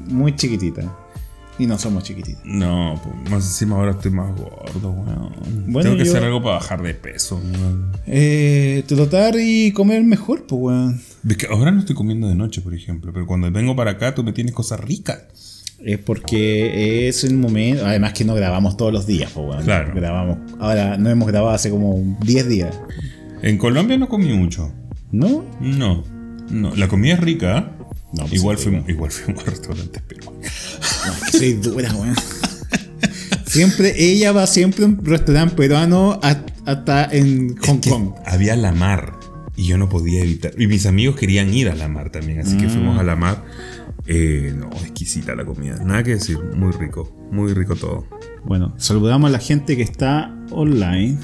Muy 0.09 0.35
chiquitita. 0.37 0.97
Y 1.59 1.67
no 1.67 1.79
somos 1.79 2.05
chiquititas. 2.05 2.41
No, 2.45 2.99
pues, 3.05 3.31
más 3.31 3.45
encima 3.45 3.77
ahora 3.77 3.91
estoy 3.93 4.11
más 4.11 4.35
gordo, 4.35 4.91
weón. 4.93 5.33
Bueno, 5.67 5.91
Tengo 5.91 5.97
que 5.99 6.05
yo- 6.07 6.11
hacer 6.13 6.25
algo 6.25 6.43
para 6.43 6.55
bajar 6.57 6.83
de 6.83 6.95
peso, 6.95 7.37
weón. 7.37 7.93
Eh, 8.07 8.83
tratar 8.87 9.35
y 9.39 9.71
comer 9.73 10.03
mejor, 10.03 10.47
pues 10.47 10.59
weón. 10.61 11.01
Que 11.39 11.47
ahora 11.49 11.71
no 11.71 11.81
estoy 11.81 11.95
comiendo 11.95 12.29
de 12.29 12.35
noche, 12.35 12.63
por 12.63 12.73
ejemplo, 12.75 13.13
pero 13.13 13.27
cuando 13.27 13.51
vengo 13.53 13.77
para 13.77 13.93
acá 13.93 14.15
tú 14.15 14.25
me 14.25 14.33
tienes 14.33 14.55
cosas 14.55 14.81
ricas. 14.81 15.25
Es 15.85 15.99
porque 15.99 17.09
es 17.09 17.25
el 17.25 17.35
momento. 17.37 17.87
Además 17.87 18.13
que 18.13 18.25
no 18.25 18.35
grabamos 18.35 18.77
todos 18.77 18.93
los 18.93 19.07
días, 19.07 19.31
pues 19.35 19.47
weón. 19.49 19.65
Claro. 19.65 19.93
Grabamos. 19.95 20.39
Ahora 20.59 20.97
no 20.99 21.09
hemos 21.11 21.27
grabado 21.29 21.55
hace 21.55 21.71
como 21.71 22.19
10 22.23 22.49
días. 22.49 22.79
En 23.43 23.57
Colombia 23.57 23.97
no 23.97 24.09
comí 24.09 24.33
mucho. 24.35 24.71
¿No? 25.13 25.45
No. 25.61 26.05
No, 26.51 26.75
la 26.77 26.89
comida 26.89 27.15
es 27.15 27.21
rica. 27.21 27.73
No, 28.13 28.23
pues 28.25 28.33
igual, 28.35 28.59
sí, 28.59 28.65
fuimos, 28.65 28.89
igual 28.89 29.11
fuimos 29.11 29.47
a 29.47 29.51
restaurantes 29.51 30.03
peruanos. 30.03 30.43
No, 31.07 31.13
es 31.13 31.31
que 31.31 31.39
soy 31.39 31.53
dura, 31.55 31.95
weón. 31.95 32.15
Siempre, 33.47 33.95
ella 33.99 34.33
va 34.33 34.47
siempre 34.47 34.85
a 34.85 34.89
un 34.89 35.05
restaurante 35.05 35.55
peruano 35.57 36.21
hasta 36.23 37.09
en 37.11 37.57
Hong 37.57 37.81
Que 37.81 37.91
Kong. 37.91 38.13
había 38.25 38.55
la 38.57 38.73
mar 38.73 39.15
y 39.57 39.67
yo 39.67 39.77
no 39.79 39.89
podía 39.89 40.23
evitar. 40.23 40.53
Y 40.59 40.67
mis 40.69 40.87
amigos 40.87 41.17
querían 41.17 41.53
ir 41.53 41.69
a 41.69 41.75
la 41.75 41.89
mar 41.89 42.11
también, 42.11 42.41
así 42.41 42.57
que 42.57 42.67
Mm. 42.67 42.71
fuimos 42.71 42.99
a 43.01 43.03
la 43.03 43.17
mar. 43.17 43.43
Eh, 44.13 44.53
no, 44.57 44.69
exquisita 44.83 45.37
la 45.37 45.45
comida. 45.45 45.77
Nada 45.85 46.03
que 46.03 46.11
decir, 46.13 46.37
muy 46.57 46.73
rico, 46.73 47.29
muy 47.31 47.55
rico 47.55 47.77
todo. 47.77 48.07
Bueno, 48.45 48.75
saludamos 48.77 49.29
a 49.29 49.33
la 49.33 49.39
gente 49.39 49.77
que 49.77 49.83
está 49.83 50.35
online. 50.51 51.17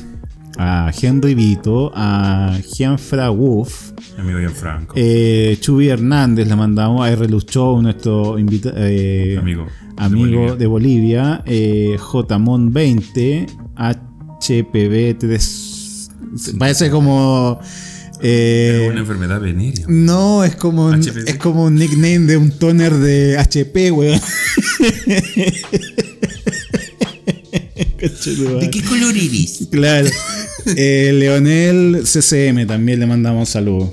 A 0.59 0.91
Henry 1.03 1.35
Vito, 1.35 1.91
a 1.95 2.57
Gianfra 2.75 3.29
Wolf, 3.29 3.91
Mi 4.17 4.23
amigo 4.23 4.39
Gianfranco. 4.39 4.95
eh, 4.97 5.59
Chubi 5.61 5.89
Hernández, 5.89 6.49
la 6.49 6.57
mandamos 6.57 7.05
a 7.05 7.11
R. 7.11 7.29
Luchó, 7.29 7.83
nuestro 7.83 8.39
invita- 8.39 8.73
eh, 8.75 9.37
Amigo. 9.39 9.67
amigo 9.99 10.25
De 10.25 10.37
Bolivia. 10.39 10.55
de 10.57 10.67
Bolivia, 10.67 11.43
eh, 11.45 11.97
JMON 11.99 12.73
20, 12.73 13.47
HPV 13.75 15.15
3. 15.19 16.11
Parece 16.59 16.91
como. 16.91 17.59
Eh, 18.23 18.83
Es 18.85 18.91
una 18.91 19.01
enfermedad 19.01 19.41
venérea. 19.41 19.87
no, 19.89 20.45
es 20.45 20.57
como, 20.57 20.87
un, 20.87 21.01
es 21.01 21.37
como 21.37 21.65
un 21.65 21.75
nickname 21.75 22.21
de 22.21 22.37
un 22.37 22.51
toner 22.51 22.95
de 22.95 23.39
HP, 23.39 23.91
weón. 23.93 24.21
¿De 27.99 28.71
qué 28.71 28.83
color 28.83 29.17
iris? 29.17 29.69
Claro. 29.71 30.09
Eh, 30.77 31.13
Leonel 31.15 32.03
CCM 32.05 32.67
también 32.67 32.99
le 32.99 33.07
mandamos 33.07 33.51
saludos. 33.51 33.91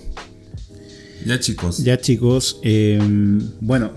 Ya 1.24 1.40
chicos. 1.40 1.84
Ya 1.84 2.02
chicos, 2.02 2.60
eh, 2.64 2.98
bueno, 3.62 3.92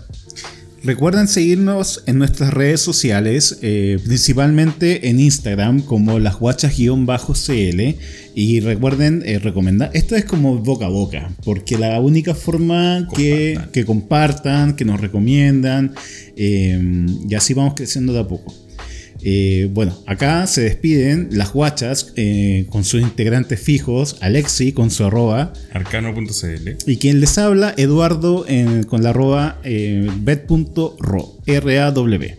recuerden 0.86 1.26
seguirnos 1.26 2.04
en 2.06 2.18
nuestras 2.18 2.54
redes 2.54 2.80
sociales, 2.80 3.58
eh, 3.60 3.98
principalmente 4.04 5.08
en 5.08 5.20
Instagram 5.20 5.82
como 5.82 6.18
las 6.18 6.38
guachas-cl 6.38 7.96
y 8.34 8.60
recuerden 8.60 9.22
eh, 9.26 9.38
recomendar, 9.38 9.90
esto 9.94 10.14
es 10.14 10.24
como 10.24 10.58
boca 10.58 10.86
a 10.86 10.90
boca, 10.90 11.30
porque 11.44 11.76
la 11.76 12.00
única 12.00 12.34
forma 12.34 13.08
que 13.14 13.54
Compartan. 13.54 13.72
que 13.72 13.84
compartan, 13.84 14.76
que 14.76 14.84
nos 14.84 15.00
recomiendan, 15.00 15.94
eh, 16.36 17.06
y 17.28 17.34
así 17.34 17.52
vamos 17.52 17.74
creciendo 17.74 18.12
de 18.12 18.20
a 18.20 18.28
poco. 18.28 18.65
Eh, 19.28 19.68
bueno, 19.72 19.92
acá 20.06 20.46
se 20.46 20.60
despiden 20.60 21.30
las 21.32 21.52
guachas 21.52 22.12
eh, 22.14 22.66
con 22.70 22.84
sus 22.84 23.00
integrantes 23.02 23.58
fijos, 23.58 24.18
Alexi 24.20 24.70
con 24.70 24.92
su 24.92 25.04
arroba, 25.04 25.52
Arcano.cl. 25.72 26.68
y 26.86 26.96
quien 26.98 27.18
les 27.20 27.36
habla, 27.36 27.74
Eduardo 27.76 28.44
en- 28.46 28.84
con 28.84 29.02
la 29.02 29.10
arroba 29.10 29.60
eh, 29.64 30.08
bet.ro, 30.20 31.38
R-A-W. 31.44 32.36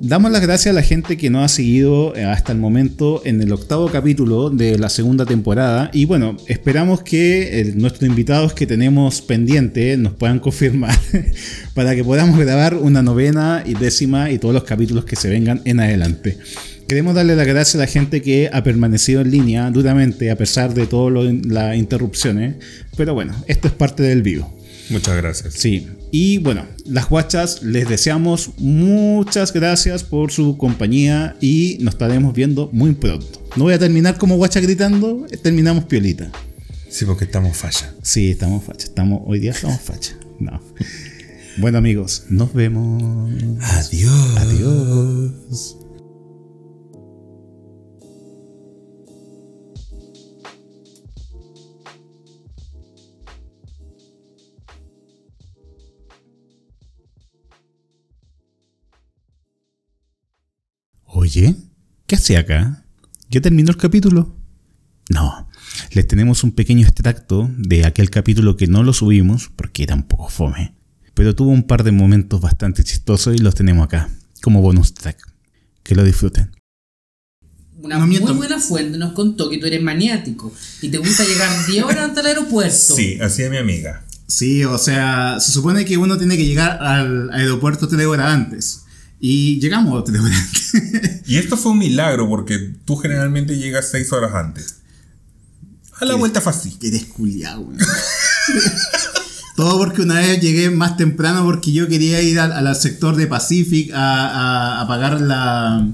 Damos 0.00 0.30
las 0.30 0.42
gracias 0.42 0.72
a 0.72 0.74
la 0.74 0.82
gente 0.82 1.16
que 1.16 1.28
nos 1.28 1.44
ha 1.44 1.48
seguido 1.48 2.14
eh, 2.14 2.24
hasta 2.24 2.52
el 2.52 2.58
momento 2.58 3.20
en 3.24 3.42
el 3.42 3.50
octavo 3.50 3.90
capítulo 3.90 4.48
de 4.48 4.78
la 4.78 4.90
segunda 4.90 5.26
temporada. 5.26 5.90
Y 5.92 6.04
bueno, 6.04 6.36
esperamos 6.46 7.02
que 7.02 7.60
eh, 7.60 7.72
nuestros 7.74 8.08
invitados 8.08 8.54
que 8.54 8.64
tenemos 8.64 9.20
pendiente 9.20 9.96
nos 9.96 10.12
puedan 10.12 10.38
confirmar 10.38 10.96
para 11.74 11.96
que 11.96 12.04
podamos 12.04 12.38
grabar 12.38 12.76
una 12.76 13.02
novena 13.02 13.64
y 13.66 13.74
décima 13.74 14.30
y 14.30 14.38
todos 14.38 14.54
los 14.54 14.62
capítulos 14.62 15.04
que 15.04 15.16
se 15.16 15.28
vengan 15.28 15.62
en 15.64 15.80
adelante. 15.80 16.38
Queremos 16.86 17.16
darle 17.16 17.34
las 17.34 17.48
gracias 17.48 17.74
a 17.74 17.78
la 17.78 17.86
gente 17.86 18.22
que 18.22 18.50
ha 18.52 18.62
permanecido 18.62 19.20
en 19.20 19.32
línea 19.32 19.68
duramente 19.72 20.30
a 20.30 20.36
pesar 20.36 20.74
de 20.74 20.86
todas 20.86 21.34
las 21.44 21.76
interrupciones. 21.76 22.54
Pero 22.96 23.14
bueno, 23.14 23.34
esto 23.48 23.66
es 23.66 23.74
parte 23.74 24.04
del 24.04 24.22
vivo. 24.22 24.56
Muchas 24.90 25.16
gracias. 25.16 25.54
Sí, 25.54 25.88
y 26.10 26.38
bueno, 26.38 26.64
las 26.84 27.08
guachas 27.08 27.62
les 27.62 27.88
deseamos 27.88 28.50
muchas 28.58 29.52
gracias 29.52 30.04
por 30.04 30.30
su 30.32 30.56
compañía 30.56 31.36
y 31.40 31.78
nos 31.80 31.94
estaremos 31.94 32.34
viendo 32.34 32.70
muy 32.72 32.92
pronto. 32.92 33.46
No 33.56 33.64
voy 33.64 33.74
a 33.74 33.78
terminar 33.78 34.16
como 34.16 34.36
guacha 34.36 34.60
gritando, 34.60 35.26
terminamos 35.42 35.84
piolita. 35.84 36.30
Sí, 36.88 37.04
porque 37.04 37.24
estamos 37.24 37.56
falla. 37.56 37.94
Sí, 38.02 38.30
estamos 38.30 38.64
facha, 38.64 38.86
estamos, 38.86 39.22
hoy 39.26 39.40
día 39.40 39.50
estamos 39.50 39.80
facha. 39.80 40.16
No. 40.38 40.60
Bueno 41.58 41.78
amigos, 41.78 42.24
nos 42.28 42.52
vemos. 42.54 43.02
Adiós. 43.60 44.36
Adiós. 44.36 45.87
Oye, 61.20 61.56
¿qué 62.06 62.14
hace 62.14 62.36
acá? 62.36 62.84
¿Ya 63.28 63.40
terminó 63.40 63.70
el 63.70 63.76
capítulo? 63.76 64.36
No, 65.10 65.48
les 65.90 66.06
tenemos 66.06 66.44
un 66.44 66.52
pequeño 66.52 66.86
extracto 66.86 67.50
de 67.58 67.84
aquel 67.84 68.08
capítulo 68.08 68.56
que 68.56 68.68
no 68.68 68.84
lo 68.84 68.92
subimos 68.92 69.50
porque 69.56 69.82
era 69.82 69.96
un 69.96 70.04
poco 70.04 70.28
fome, 70.28 70.76
pero 71.14 71.34
tuvo 71.34 71.50
un 71.50 71.64
par 71.64 71.82
de 71.82 71.90
momentos 71.90 72.40
bastante 72.40 72.84
chistosos 72.84 73.34
y 73.34 73.38
los 73.38 73.56
tenemos 73.56 73.84
acá, 73.84 74.08
como 74.42 74.62
bonus 74.62 74.94
track. 74.94 75.18
Que 75.82 75.96
lo 75.96 76.04
disfruten. 76.04 76.52
Una 77.78 77.96
No 77.98 78.02
muy 78.06 78.10
miento. 78.10 78.32
buena 78.36 78.60
fuente 78.60 78.96
nos 78.96 79.12
contó 79.12 79.50
que 79.50 79.58
tú 79.58 79.66
eres 79.66 79.82
maniático 79.82 80.52
y 80.82 80.88
te 80.88 80.98
gusta 80.98 81.24
llegar 81.24 81.50
10 81.66 81.82
horas 81.82 81.98
antes 82.04 82.16
del 82.18 82.26
aeropuerto. 82.26 82.94
Sí, 82.94 83.18
así 83.20 83.42
es 83.42 83.50
mi 83.50 83.56
amiga. 83.56 84.04
Sí, 84.28 84.64
o 84.64 84.78
sea, 84.78 85.40
se 85.40 85.50
supone 85.50 85.84
que 85.84 85.96
uno 85.98 86.16
tiene 86.16 86.36
que 86.36 86.46
llegar 86.46 86.80
al 86.80 87.28
aeropuerto 87.32 87.88
tres 87.88 88.06
horas 88.06 88.32
antes. 88.32 88.84
Y 89.20 89.60
llegamos. 89.60 90.04
Y 91.26 91.36
esto 91.36 91.56
fue 91.58 91.72
un 91.72 91.78
milagro 91.78 92.26
porque 92.28 92.58
tú 92.86 92.96
generalmente 92.96 93.58
llegas 93.58 93.90
seis 93.90 94.12
horas 94.12 94.34
antes. 94.34 94.76
A 96.00 96.04
la 96.06 96.14
vuelta 96.14 96.40
fue 96.40 96.52
así. 96.52 96.78
Eres 96.82 97.04
culiao, 97.06 97.60
weón. 97.60 97.78
Todo 99.56 99.76
porque 99.78 100.02
una 100.02 100.14
vez 100.20 100.40
llegué 100.40 100.70
más 100.70 100.96
temprano 100.96 101.44
porque 101.44 101.72
yo 101.72 101.88
quería 101.88 102.22
ir 102.22 102.38
al, 102.38 102.52
al 102.52 102.76
sector 102.76 103.16
de 103.16 103.26
Pacific 103.26 103.90
a, 103.92 104.28
a- 104.28 104.80
a 104.82 104.88
pagar 104.88 105.20
la, 105.20 105.86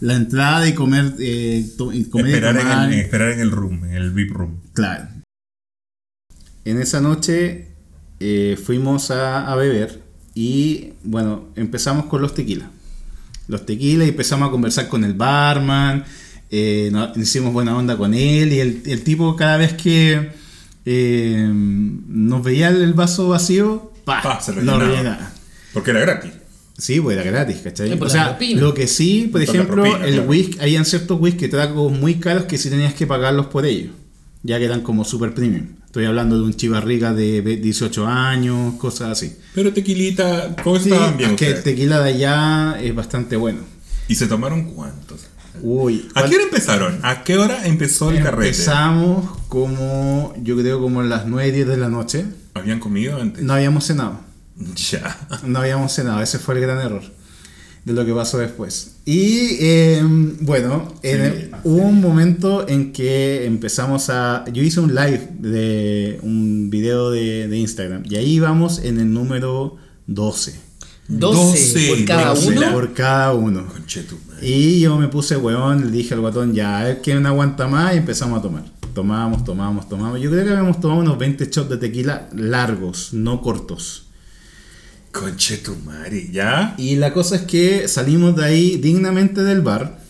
la 0.00 0.14
entrada 0.14 0.66
y 0.66 0.72
comer, 0.74 1.14
eh, 1.20 1.70
to- 1.76 1.92
y 1.92 2.06
comer 2.06 2.26
y 2.28 2.32
Esperar 2.34 2.56
en, 2.56 2.92
el, 2.94 2.98
esperar 3.00 3.30
en 3.32 3.40
el 3.40 3.50
room, 3.50 3.84
en 3.84 3.92
el 3.94 4.10
VIP 4.12 4.32
room. 4.32 4.60
Claro. 4.72 5.08
En 6.64 6.80
esa 6.80 7.00
noche 7.00 7.68
eh, 8.18 8.58
fuimos 8.64 9.10
a, 9.10 9.46
a 9.46 9.54
beber 9.56 10.01
y 10.34 10.90
bueno, 11.04 11.48
empezamos 11.56 12.06
con 12.06 12.22
los 12.22 12.34
tequilas. 12.34 12.68
Los 13.48 13.66
tequilas 13.66 14.06
y 14.06 14.10
empezamos 14.10 14.48
a 14.48 14.50
conversar 14.50 14.88
con 14.88 15.04
el 15.04 15.14
barman, 15.14 16.04
eh, 16.50 16.90
no- 16.92 17.12
hicimos 17.16 17.52
buena 17.52 17.76
onda 17.76 17.96
con 17.96 18.14
él 18.14 18.52
y 18.52 18.60
el, 18.60 18.82
el 18.86 19.02
tipo 19.02 19.34
cada 19.36 19.56
vez 19.56 19.72
que 19.74 20.30
eh, 20.84 21.48
nos 21.52 22.42
veía 22.42 22.68
el 22.68 22.92
vaso 22.94 23.28
vacío, 23.28 23.92
¡pa! 24.04 24.22
Pa, 24.22 24.40
se 24.40 24.52
lo 24.52 24.62
lo 24.62 24.72
llenaba. 24.72 24.88
rellenaba. 24.90 25.32
Porque 25.72 25.90
era 25.90 26.00
gratis. 26.00 26.32
Sí, 26.78 27.00
pues 27.00 27.16
era 27.18 27.30
gratis, 27.30 27.58
¿cachai? 27.62 27.96
Por 27.98 28.08
o 28.08 28.10
sea, 28.10 28.38
lo 28.56 28.74
que 28.74 28.86
sí, 28.86 29.28
por 29.30 29.42
ejemplo, 29.42 29.82
propina, 29.82 30.04
el 30.06 30.14
claro. 30.14 30.28
whisky, 30.28 30.58
habían 30.60 30.84
ciertos 30.84 31.20
whisky 31.20 31.48
tragos 31.48 31.92
muy 31.92 32.14
caros 32.16 32.44
que 32.46 32.58
sí 32.58 32.70
tenías 32.70 32.94
que 32.94 33.06
pagarlos 33.06 33.46
por 33.46 33.66
ellos, 33.66 33.92
ya 34.42 34.58
que 34.58 34.64
eran 34.64 34.80
como 34.80 35.04
super 35.04 35.34
premium. 35.34 35.66
Estoy 35.92 36.06
hablando 36.06 36.36
de 36.38 36.44
un 36.44 36.54
chivarriga 36.54 37.12
de 37.12 37.42
ve- 37.42 37.58
18 37.58 38.06
años, 38.06 38.76
cosas 38.76 39.10
así. 39.10 39.36
Pero 39.54 39.74
tequilita, 39.74 40.56
¿cómo 40.64 40.78
Sí, 40.78 40.88
estaban 40.90 41.18
bien 41.18 41.32
es 41.32 41.36
que 41.36 41.46
el 41.48 41.52
ustedes? 41.58 41.64
tequila 41.76 42.00
de 42.00 42.08
allá 42.14 42.80
es 42.80 42.94
bastante 42.94 43.36
bueno. 43.36 43.58
¿Y 44.08 44.14
se 44.14 44.26
tomaron 44.26 44.64
cuántos? 44.72 45.26
Uy, 45.60 46.08
¿A 46.14 46.24
qué 46.24 46.36
hora 46.36 46.44
empezaron? 46.44 46.98
¿A 47.02 47.24
qué 47.24 47.36
hora 47.36 47.66
empezó 47.66 48.10
el 48.10 48.22
carrete? 48.22 48.48
empezamos 48.48 49.36
como, 49.48 50.32
yo 50.42 50.56
creo 50.56 50.80
como 50.80 51.02
a 51.02 51.04
las 51.04 51.26
9, 51.26 51.52
10 51.52 51.66
de 51.68 51.76
la 51.76 51.90
noche. 51.90 52.24
¿Habían 52.54 52.80
comido 52.80 53.20
antes? 53.20 53.44
No 53.44 53.52
habíamos 53.52 53.84
cenado. 53.84 54.18
Ya. 54.90 55.18
No 55.44 55.58
habíamos 55.58 55.92
cenado, 55.92 56.22
ese 56.22 56.38
fue 56.38 56.54
el 56.54 56.62
gran 56.62 56.78
error 56.78 57.02
de 57.84 57.92
lo 57.92 58.04
que 58.06 58.12
pasó 58.12 58.38
después. 58.38 58.96
Y 59.04 59.56
eh, 59.60 60.00
bueno, 60.40 60.94
en 61.02 61.20
el- 61.20 61.50
hubo 61.64 61.82
un 61.82 62.00
momento 62.00 62.68
en 62.68 62.92
que 62.92 63.44
empezamos 63.46 64.08
a... 64.10 64.44
Yo 64.52 64.62
hice 64.62 64.80
un 64.80 64.94
live 64.94 65.28
de 65.40 66.18
un 66.22 66.70
video 66.70 67.10
de, 67.10 67.48
de 67.48 67.58
Instagram 67.58 68.04
y 68.08 68.16
ahí 68.16 68.38
vamos 68.38 68.78
en 68.84 69.00
el 69.00 69.12
número 69.12 69.76
12. 70.06 70.54
12, 71.08 71.88
por 71.88 72.04
cada 72.04 72.28
doce. 72.34 72.48
uno. 72.50 72.72
Por 72.72 72.92
cada 72.94 73.34
uno. 73.34 73.66
Y 74.40 74.80
yo 74.80 74.96
me 74.98 75.08
puse 75.08 75.36
weón, 75.36 75.86
le 75.86 75.90
dije 75.90 76.14
al 76.14 76.20
guatón, 76.20 76.54
ya, 76.54 76.78
a 76.80 76.84
ver 76.84 77.00
quién 77.02 77.26
aguanta 77.26 77.66
más 77.66 77.94
y 77.94 77.98
empezamos 77.98 78.38
a 78.38 78.42
tomar. 78.42 78.64
Tomábamos, 78.94 79.44
tomábamos, 79.44 79.88
tomábamos. 79.88 80.20
Yo 80.20 80.30
creo 80.30 80.44
que 80.44 80.50
habíamos 80.50 80.80
tomado 80.80 81.00
unos 81.00 81.18
20 81.18 81.46
shots 81.50 81.68
de 81.70 81.76
tequila 81.78 82.28
largos, 82.34 83.12
no 83.12 83.40
cortos. 83.42 84.06
Conchetumare, 85.12 86.30
¿ya? 86.32 86.74
Y 86.78 86.96
la 86.96 87.12
cosa 87.12 87.36
es 87.36 87.42
que 87.42 87.86
salimos 87.88 88.34
de 88.36 88.44
ahí 88.44 88.76
dignamente 88.76 89.42
del 89.42 89.60
bar. 89.60 90.00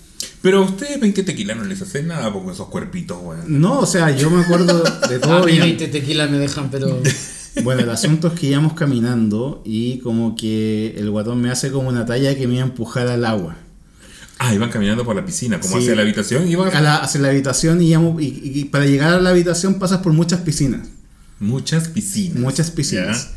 Pero 0.41 0.59
a 0.59 0.65
ustedes 0.65 0.99
20 1.01 1.23
tequilas 1.23 1.57
no 1.57 1.65
les 1.65 1.83
hacen 1.83 2.09
nada 2.09 2.33
con 2.33 2.49
esos 2.51 2.69
cuerpitos, 2.69 3.19
weón. 3.23 3.61
No, 3.61 3.81
o 3.81 3.87
sea, 3.87 4.11
yo 4.17 4.31
me 4.31 4.43
acuerdo 4.43 4.83
de 5.09 5.15
A 5.17 5.21
todo 5.21 5.45
mí 5.45 5.53
bien. 5.53 5.65
20 5.65 5.89
tequilas 5.89 6.31
me 6.31 6.39
dejan, 6.39 6.71
pero. 6.71 7.01
Bueno, 7.65 7.83
el 7.83 7.91
asunto 7.91 8.29
es 8.29 8.41
que 8.41 8.47
íbamos 8.47 8.73
caminando 8.73 9.61
y 9.67 9.99
como 9.99 10.35
que 10.37 10.95
el 10.97 11.11
guatón 11.11 11.39
me 11.43 11.51
hace 11.51 11.71
como 11.71 11.91
una 11.91 12.07
talla 12.07 12.35
que 12.35 12.47
me 12.49 12.55
iba 12.55 12.63
a 12.63 12.67
empujar 12.69 13.09
al 13.09 13.27
agua. 13.27 13.57
Ah, 14.39 14.55
iban 14.55 14.71
caminando 14.71 15.05
por 15.05 15.15
la 15.15 15.23
piscina, 15.27 15.61
como 15.61 15.75
Sí. 15.77 15.83
hacia 15.83 15.95
la 15.95 16.01
habitación, 16.01 16.49
iban 16.49 16.75
A 16.75 16.81
la, 16.81 16.97
hacia 16.97 17.21
la 17.21 17.29
habitación 17.29 17.83
y, 17.83 17.89
íbamos- 17.91 18.23
y- 18.23 18.41
y- 18.43 18.61
y 18.61 18.65
para 18.65 18.87
llegar 18.87 19.13
a 19.13 19.21
la 19.21 19.29
habitación 19.29 19.75
pasas 19.79 19.99
por 19.99 20.15
muchas 20.15 20.41
piscinas. 20.41 20.89
muchas 21.41 21.89
piscinas. 21.89 22.39
Muchas 22.39 22.71
piscinas. 22.71 23.33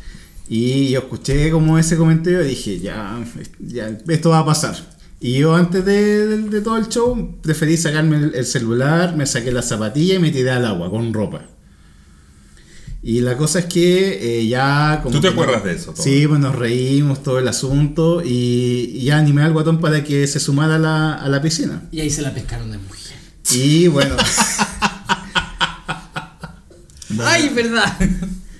Y 0.47 0.89
yo 0.89 0.99
escuché 0.99 1.49
como 1.51 1.79
ese 1.79 1.97
comentario 1.97 2.43
y 2.43 2.49
dije, 2.49 2.79
ya, 2.79 3.17
ya, 3.59 3.97
esto 4.07 4.29
va 4.29 4.39
a 4.39 4.45
pasar. 4.45 4.75
Y 5.19 5.39
yo 5.39 5.55
antes 5.55 5.83
de, 5.85 6.27
de- 6.27 6.49
de 6.49 6.61
todo 6.61 6.77
el 6.77 6.87
show 6.87 7.37
preferí 7.41 7.77
sacarme 7.77 8.17
el, 8.17 8.35
el 8.35 8.45
celular, 8.45 9.15
me 9.15 9.25
saqué 9.25 9.51
la 9.51 9.61
zapatilla 9.63 10.15
y 10.15 10.19
me 10.19 10.29
tiré 10.31 10.51
al 10.51 10.65
agua 10.65 10.89
con 10.91 11.13
ropa. 11.13 11.45
Y 13.01 13.21
la 13.21 13.37
cosa 13.37 13.59
es 13.59 13.65
que 13.65 14.39
eh, 14.41 14.47
ya... 14.47 14.99
Como 15.03 15.13
¿Tú 15.15 15.21
te 15.21 15.27
que 15.27 15.33
acuerdas 15.33 15.63
de 15.63 15.73
eso, 15.73 15.93
todo? 15.93 16.03
Sí, 16.03 16.25
pues 16.27 16.39
nos 16.39 16.55
reímos 16.55 17.21
todo 17.23 17.37
el 17.39 17.47
asunto 17.47 18.21
y, 18.23 18.91
y 18.95 19.03
ya 19.05 19.17
animé 19.19 19.43
al 19.43 19.53
guatón 19.53 19.79
para 19.79 20.03
que 20.03 20.25
se 20.27 20.39
sumara 20.39 20.75
a 20.75 20.79
la, 20.79 21.13
a 21.13 21.29
la 21.29 21.41
piscina. 21.41 21.83
Y 21.91 22.01
ahí 22.01 22.09
se 22.09 22.21
la 22.23 22.33
pescaron 22.33 22.71
de 22.71 22.77
mujer. 22.79 23.15
Y 23.51 23.87
bueno, 23.87 24.15
¡Ay, 27.23 27.49
verdad! 27.49 27.95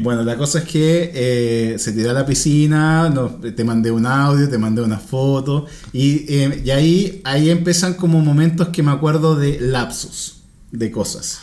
Bueno, 0.00 0.22
la 0.22 0.36
cosa 0.36 0.60
es 0.60 0.64
que 0.64 1.10
eh, 1.14 1.78
se 1.78 1.92
tiró 1.92 2.10
a 2.10 2.12
la 2.12 2.26
piscina, 2.26 3.08
no, 3.10 3.30
te 3.30 3.64
mandé 3.64 3.90
un 3.90 4.06
audio, 4.06 4.48
te 4.48 4.58
mandé 4.58 4.82
una 4.82 4.98
foto, 4.98 5.66
y, 5.92 6.24
eh, 6.28 6.62
y 6.64 6.70
ahí, 6.70 7.20
ahí 7.24 7.50
empiezan 7.50 7.94
como 7.94 8.20
momentos 8.20 8.68
que 8.68 8.82
me 8.82 8.90
acuerdo 8.90 9.36
de 9.36 9.60
lapsus, 9.60 10.42
de 10.72 10.90
cosas. 10.90 11.40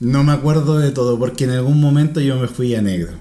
No 0.00 0.24
me 0.24 0.32
acuerdo 0.32 0.78
de 0.78 0.92
todo, 0.92 1.18
porque 1.18 1.44
en 1.44 1.50
algún 1.50 1.80
momento 1.80 2.20
yo 2.20 2.38
me 2.38 2.48
fui 2.48 2.74
a 2.74 2.82
negro. 2.82 3.12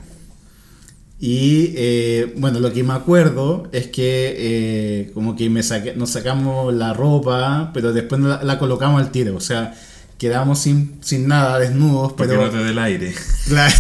Y 1.20 1.74
eh, 1.76 2.34
bueno, 2.38 2.62
lo 2.62 2.72
que 2.72 2.82
me 2.82 2.94
acuerdo 2.94 3.68
es 3.74 3.88
que 3.88 4.36
eh, 4.38 5.12
como 5.14 5.36
que 5.36 5.50
me 5.50 5.62
nos 5.98 6.10
sacamos 6.12 6.74
la 6.74 6.94
ropa, 6.94 7.72
pero 7.74 7.92
después 7.92 8.22
la, 8.22 8.42
la 8.42 8.58
colocamos 8.58 9.02
al 9.02 9.12
tiro, 9.12 9.36
o 9.36 9.42
sea, 9.42 9.76
quedamos 10.20 10.60
sin, 10.60 11.00
sin 11.02 11.28
nada, 11.28 11.58
desnudos, 11.58 12.14
Para 12.14 12.30
pero... 12.30 12.46
no 12.46 12.50
te 12.52 12.58
dé 12.58 12.70
el 12.70 12.78
aire. 12.80 13.16
Claro. 13.48 13.74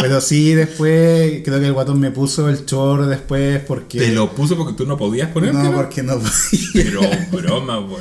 Pero 0.00 0.20
sí, 0.20 0.54
después 0.54 1.42
creo 1.44 1.60
que 1.60 1.66
el 1.66 1.72
guatón 1.72 1.98
me 2.00 2.10
puso 2.12 2.48
el 2.48 2.64
chorro 2.64 3.06
después 3.06 3.60
porque. 3.60 3.98
Te 3.98 4.12
lo 4.12 4.32
puso 4.34 4.56
porque 4.56 4.72
tú 4.74 4.86
no 4.86 4.96
podías 4.96 5.28
ponértelo. 5.30 5.64
No, 5.64 5.72
porque 5.76 6.02
no 6.02 6.18
podía. 6.18 6.30
Pero 6.72 7.00
broma, 7.32 7.78
weón. 7.80 8.00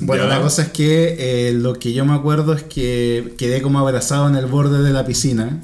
Bueno, 0.00 0.24
Ya. 0.24 0.28
la 0.30 0.40
cosa 0.42 0.62
es 0.62 0.68
que 0.68 1.16
eh, 1.48 1.52
lo 1.54 1.74
que 1.74 1.92
yo 1.92 2.04
me 2.04 2.12
acuerdo 2.14 2.52
es 2.54 2.62
que 2.62 3.34
quedé 3.38 3.62
como 3.62 3.78
abrazado 3.80 4.28
en 4.28 4.36
el 4.36 4.46
borde 4.46 4.82
de 4.82 4.90
la 4.90 5.04
piscina 5.06 5.60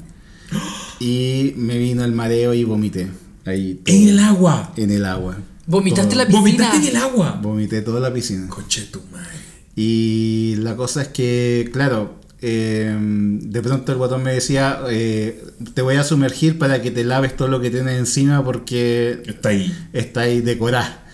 y 0.99 1.53
me 1.55 1.77
vino 1.77 2.03
el 2.03 2.11
mareo 2.11 2.53
y 2.53 2.63
vomité. 2.63 3.07
Ahí. 3.45 3.75
todo, 3.85 3.95
En 3.95 4.07
el 4.09 4.19
agua. 4.19 4.73
en 4.75 4.91
el 4.91 5.05
agua. 5.05 5.37
Vomitaste 5.67 6.09
Todo. 6.15 6.19
la 6.19 6.25
piscina. 6.25 6.41
Vomitaste 6.41 6.77
en 6.77 6.85
el 6.87 6.95
agua. 7.01 7.39
Vomité 7.41 7.81
toda 7.81 7.99
la 7.99 8.11
piscina. 8.13 8.47
Coche 8.49 8.87
tu 8.91 9.01
madre. 9.11 9.27
Y 9.81 10.55
la 10.57 10.75
cosa 10.75 11.03
es 11.03 11.07
que, 11.07 11.69
claro, 11.71 12.15
eh, 12.41 12.93
de 12.99 13.61
pronto 13.61 13.93
el 13.93 13.97
guatón 13.97 14.23
me 14.23 14.33
decía, 14.33 14.79
eh, 14.89 15.41
te 15.73 15.81
voy 15.81 15.95
a 15.95 16.03
sumergir 16.03 16.57
para 16.57 16.81
que 16.81 16.91
te 16.91 17.05
laves 17.05 17.37
todo 17.37 17.47
lo 17.47 17.61
que 17.61 17.69
tienes 17.69 17.97
encima 17.97 18.43
porque 18.43 19.21
Está 19.25 19.49
ahí. 19.49 19.73
está 19.93 20.21
ahí 20.21 20.41
decorada. 20.41 21.05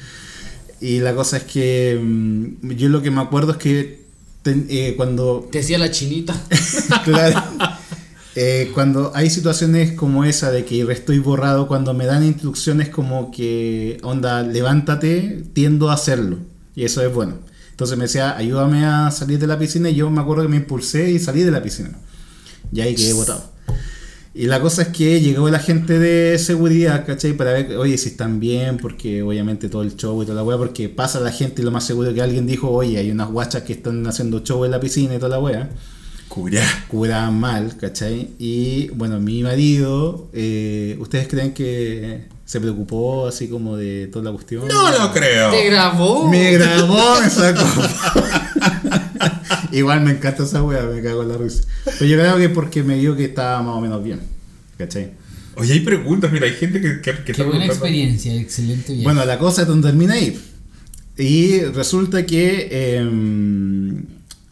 Y 0.81 0.97
la 0.99 1.13
cosa 1.13 1.37
es 1.37 1.43
que 1.43 1.99
mm, 2.01 2.71
yo 2.71 2.89
lo 2.89 3.03
que 3.03 3.11
me 3.11 3.21
acuerdo 3.21 3.51
es 3.51 3.57
que 3.57 4.05
ten- 4.41 4.65
eh, 4.67 4.95
cuando 4.97 5.47
Te 5.51 5.59
decía 5.59 5.77
la 5.77 5.91
chinita. 5.91 6.33
Claro. 7.03 7.43
Eh, 8.35 8.71
cuando 8.73 9.11
hay 9.15 9.29
situaciones 9.29 9.91
como 9.93 10.25
esa 10.25 10.49
de 10.51 10.65
que 10.65 10.81
estoy 10.91 11.19
borrado, 11.19 11.67
cuando 11.67 11.93
me 11.93 12.07
dan 12.07 12.23
instrucciones 12.25 12.89
como 12.89 13.29
que, 13.31 13.99
onda, 14.01 14.41
levántate, 14.41 15.43
tiendo 15.53 15.91
a 15.91 15.93
hacerlo. 15.93 16.39
Y 16.75 16.83
eso 16.83 17.01
es 17.05 17.13
bueno. 17.13 17.35
Entonces 17.75 17.97
me 17.97 18.05
decía, 18.05 18.37
ayúdame 18.37 18.85
a 18.85 19.11
salir 19.11 19.37
de 19.37 19.47
la 19.47 19.59
piscina. 19.59 19.89
Y 19.89 19.95
yo 19.95 20.09
me 20.09 20.21
acuerdo 20.21 20.43
que 20.43 20.47
me 20.47 20.55
impulsé 20.55 21.11
y 21.11 21.19
salí 21.19 21.43
de 21.43 21.51
la 21.51 21.61
piscina. 21.61 21.91
Y 22.71 22.79
ahí 22.79 22.95
quedé 22.95 23.11
botado. 23.11 23.43
Y 24.33 24.45
la 24.47 24.61
cosa 24.61 24.83
es 24.83 24.87
que 24.87 25.19
llegó 25.19 25.49
la 25.49 25.59
gente 25.59 25.99
de 25.99 26.39
seguridad, 26.39 27.05
¿cachai? 27.05 27.33
Para 27.33 27.51
ver, 27.51 27.75
oye, 27.75 27.97
si 27.97 28.09
están 28.09 28.39
bien, 28.39 28.77
porque 28.77 29.23
obviamente 29.23 29.67
todo 29.67 29.81
el 29.81 29.97
show 29.97 30.23
y 30.23 30.25
toda 30.25 30.37
la 30.37 30.43
wea, 30.43 30.57
porque 30.57 30.87
pasa 30.87 31.19
la 31.19 31.33
gente 31.33 31.61
y 31.61 31.65
lo 31.65 31.71
más 31.71 31.85
seguro 31.85 32.13
que 32.13 32.21
alguien 32.21 32.47
dijo, 32.47 32.69
oye, 32.69 32.97
hay 32.97 33.11
unas 33.11 33.29
guachas 33.29 33.63
que 33.63 33.73
están 33.73 34.07
haciendo 34.07 34.39
show 34.39 34.63
en 34.63 34.71
la 34.71 34.79
piscina 34.79 35.15
y 35.15 35.17
toda 35.17 35.29
la 35.29 35.39
wea 35.39 35.69
Curá. 36.35 36.61
curaban 36.89 37.39
mal, 37.39 37.77
¿cachai? 37.79 38.31
Y 38.37 38.89
bueno, 38.89 39.21
mi 39.21 39.41
marido, 39.41 40.29
eh, 40.33 40.97
¿ustedes 40.99 41.29
creen 41.29 41.53
que 41.53 42.25
se 42.43 42.59
preocupó 42.59 43.27
así 43.27 43.47
como 43.47 43.77
de 43.77 44.07
toda 44.07 44.25
la 44.25 44.31
cuestión? 44.31 44.67
No 44.67 44.91
lo 44.91 45.13
creo. 45.13 45.51
Te 45.51 45.69
grabó. 45.69 46.27
Me 46.27 46.51
grabó, 46.51 47.21
me 47.21 47.29
sacó. 47.29 47.63
Igual 49.71 50.01
me 50.01 50.11
encanta 50.11 50.43
esa 50.43 50.61
wea, 50.61 50.83
me 50.83 51.01
cago 51.01 51.23
en 51.23 51.29
la 51.29 51.37
risa. 51.37 51.63
Pero 51.85 52.05
yo 52.05 52.17
creo 52.17 52.37
que 52.37 52.49
porque 52.49 52.83
me 52.83 52.99
vio 52.99 53.15
que 53.15 53.23
estaba 53.23 53.61
más 53.61 53.77
o 53.77 53.79
menos 53.79 54.03
bien, 54.03 54.19
¿cachai? 54.77 55.11
Oye, 55.55 55.71
hay 55.71 55.79
preguntas. 55.79 56.33
Mira, 56.33 56.47
hay 56.47 56.53
gente 56.53 56.81
que, 56.81 56.99
que, 56.99 57.13
que 57.13 57.23
Qué 57.23 57.31
está 57.31 57.45
buena 57.45 57.65
experiencia, 57.65 58.35
excelente 58.35 58.91
viaje. 58.91 59.05
Bueno, 59.05 59.23
la 59.23 59.39
cosa 59.39 59.61
es 59.61 59.69
donde 59.69 59.87
termina 59.87 60.15
ahí. 60.15 60.37
Y 61.17 61.61
resulta 61.61 62.25
que, 62.25 62.67
eh, 62.69 63.09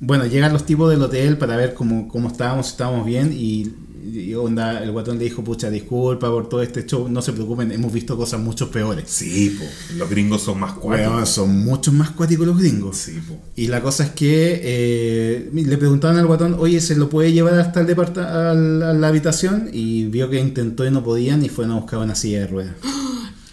bueno, 0.05 0.25
llegan 0.25 0.51
los 0.53 0.65
tipos 0.65 0.89
del 0.89 1.01
hotel 1.01 1.37
para 1.37 1.55
ver 1.55 1.73
cómo, 1.73 2.07
cómo 2.07 2.27
estábamos, 2.27 2.67
si 2.67 2.71
estábamos 2.73 3.05
bien. 3.05 3.31
Y, 3.33 3.71
y 4.13 4.33
onda, 4.33 4.83
el 4.83 4.91
guatón 4.91 5.17
le 5.17 5.23
dijo, 5.23 5.43
pucha, 5.43 5.69
disculpa 5.69 6.29
por 6.29 6.49
todo 6.49 6.61
este 6.61 6.85
show, 6.85 7.07
no 7.07 7.21
se 7.21 7.31
preocupen, 7.31 7.71
hemos 7.71 7.91
visto 7.93 8.17
cosas 8.17 8.41
mucho 8.41 8.69
peores. 8.69 9.05
Sí, 9.07 9.57
po. 9.57 9.65
Los 9.95 10.09
gringos 10.09 10.41
son 10.41 10.59
más 10.59 10.73
cuáticos. 10.73 11.29
Son 11.29 11.63
muchos 11.63 11.93
más 11.93 12.11
cuáticos 12.11 12.45
los 12.45 12.59
gringos. 12.59 12.97
Sí, 12.97 13.19
po. 13.27 13.39
Y 13.55 13.67
la 13.67 13.81
cosa 13.81 14.03
es 14.03 14.11
que 14.11 14.59
eh, 14.61 15.49
le 15.53 15.77
preguntaban 15.77 16.17
al 16.17 16.27
guatón, 16.27 16.55
oye, 16.59 16.81
¿se 16.81 16.95
lo 16.95 17.09
puede 17.09 17.31
llevar 17.31 17.57
hasta 17.59 17.79
el 17.79 17.87
departa 17.87 18.51
a 18.51 18.53
la, 18.53 18.89
a 18.89 18.93
la 18.93 19.07
habitación? 19.07 19.69
Y 19.71 20.05
vio 20.05 20.29
que 20.29 20.39
intentó 20.39 20.85
y 20.85 20.91
no 20.91 21.03
podían 21.03 21.43
y 21.45 21.49
fueron 21.49 21.71
a 21.73 21.79
buscar 21.79 21.99
una 21.99 22.15
silla 22.15 22.41
de 22.41 22.47
ruedas. 22.47 22.75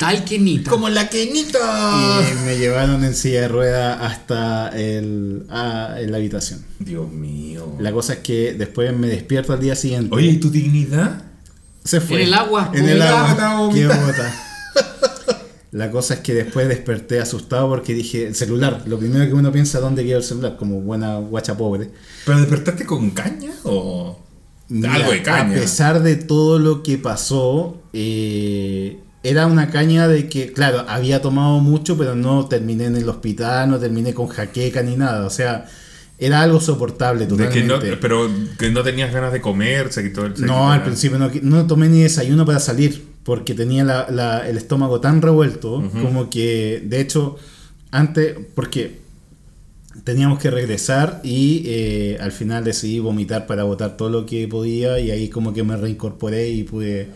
Tal 0.01 0.24
que 0.24 0.39
Nita. 0.39 0.70
Como 0.70 0.89
la 0.89 1.10
Kenita. 1.10 2.22
Y 2.32 2.47
me 2.47 2.56
llevaron 2.56 3.05
en 3.05 3.14
silla 3.14 3.43
de 3.43 3.48
rueda 3.48 4.06
hasta 4.06 4.70
el, 4.70 5.44
a, 5.51 5.97
en 5.98 6.10
la 6.10 6.16
habitación. 6.16 6.64
Dios 6.78 7.12
mío. 7.12 7.77
La 7.78 7.93
cosa 7.93 8.14
es 8.14 8.18
que 8.20 8.55
después 8.55 8.97
me 8.97 9.09
despierto 9.09 9.52
al 9.52 9.60
día 9.60 9.77
siguiente. 9.77 10.09
Oye, 10.16 10.28
¿y 10.28 10.36
tu 10.39 10.51
dignidad? 10.51 11.24
se 11.85 12.01
fue. 12.01 12.22
En 12.22 12.28
el 12.28 12.32
agua, 12.35 12.70
En 12.72 12.89
el 12.89 13.02
agua. 13.02 13.70
Qué 13.74 13.86
bota. 13.86 14.35
La 15.72 15.90
cosa 15.90 16.14
es 16.14 16.20
que 16.20 16.32
después 16.32 16.66
desperté 16.66 17.20
asustado 17.20 17.68
porque 17.68 17.93
dije, 17.93 18.27
el 18.27 18.35
celular. 18.35 18.85
Lo 18.86 18.98
primero 18.98 19.27
que 19.27 19.35
uno 19.35 19.52
piensa, 19.52 19.81
¿dónde 19.81 20.02
quedó 20.02 20.16
el 20.16 20.24
celular? 20.24 20.56
Como 20.56 20.81
buena 20.81 21.18
guacha 21.18 21.59
pobre. 21.59 21.90
¿Pero 22.24 22.39
despertaste 22.39 22.86
con 22.86 23.10
caña 23.10 23.52
o...? 23.64 24.18
Mira, 24.68 24.94
Algo 24.94 25.10
de 25.10 25.22
caña. 25.22 25.59
A 25.59 25.60
pesar 25.60 26.02
de 26.02 26.16
todo 26.16 26.59
lo 26.59 26.82
que 26.82 26.97
pasó, 26.97 27.82
eh, 27.93 28.98
era 29.22 29.47
una 29.47 29.70
caña 29.70 30.09
de 30.09 30.28
que, 30.28 30.52
claro, 30.52 30.84
había 30.88 31.20
tomado 31.20 31.59
mucho, 31.60 31.97
pero 31.98 32.14
no 32.14 32.47
terminé 32.47 32.86
en 32.86 32.97
el 32.97 33.09
hospital, 33.09 33.70
no 33.70 33.78
terminé 33.78 34.14
con 34.14 34.28
jaqueca 34.28 34.82
ni 34.82 34.97
nada. 34.97 35.26
O 35.26 35.30
sea, 35.30 35.66
era 36.18 36.42
algo 36.42 36.60
soportable 36.60 37.26
De 37.26 37.36
que 37.48 37.62
totalmente. 37.62 37.90
no, 37.90 37.97
pero 38.01 38.30
que 38.59 38.70
no 38.70 38.82
tenías 38.82 39.12
ganas 39.12 39.32
de 39.32 39.40
comer, 39.40 39.92
se 39.92 40.02
quitó 40.02 40.24
el... 40.26 40.34
No, 40.44 40.70
al 40.72 40.82
principio 40.82 41.18
no, 41.18 41.30
no 41.42 41.66
tomé 41.66 41.88
ni 41.88 42.01
desayuno 42.02 42.44
para 42.47 42.60
salir, 42.60 43.05
porque 43.22 43.55
tenía 43.55 43.84
la- 43.84 44.06
la- 44.10 44.48
el 44.48 44.56
estómago 44.56 45.01
tan 45.01 45.20
revuelto, 45.22 45.82
como 46.02 46.28
que, 46.30 46.82
de 46.84 47.01
hecho, 47.01 47.36
antes, 47.90 48.36
porque 48.55 49.01
teníamos 50.05 50.38
que 50.38 50.51
regresar 50.51 51.20
y 51.24 51.62
eh, 51.66 52.18
al 52.20 52.32
final 52.32 52.64
decidí 52.64 53.01
vomitar 53.01 53.47
para 53.47 53.64
botar 53.64 53.97
todo 53.97 54.09
lo 54.09 54.24
que 54.24 54.47
podía 54.48 54.98
y 55.01 55.10
ahí 55.10 55.28
como 55.28 55.52
que 55.52 55.62
me 55.64 55.76
reincorporé 55.76 56.48
y 56.48 56.62
pude 56.62 57.09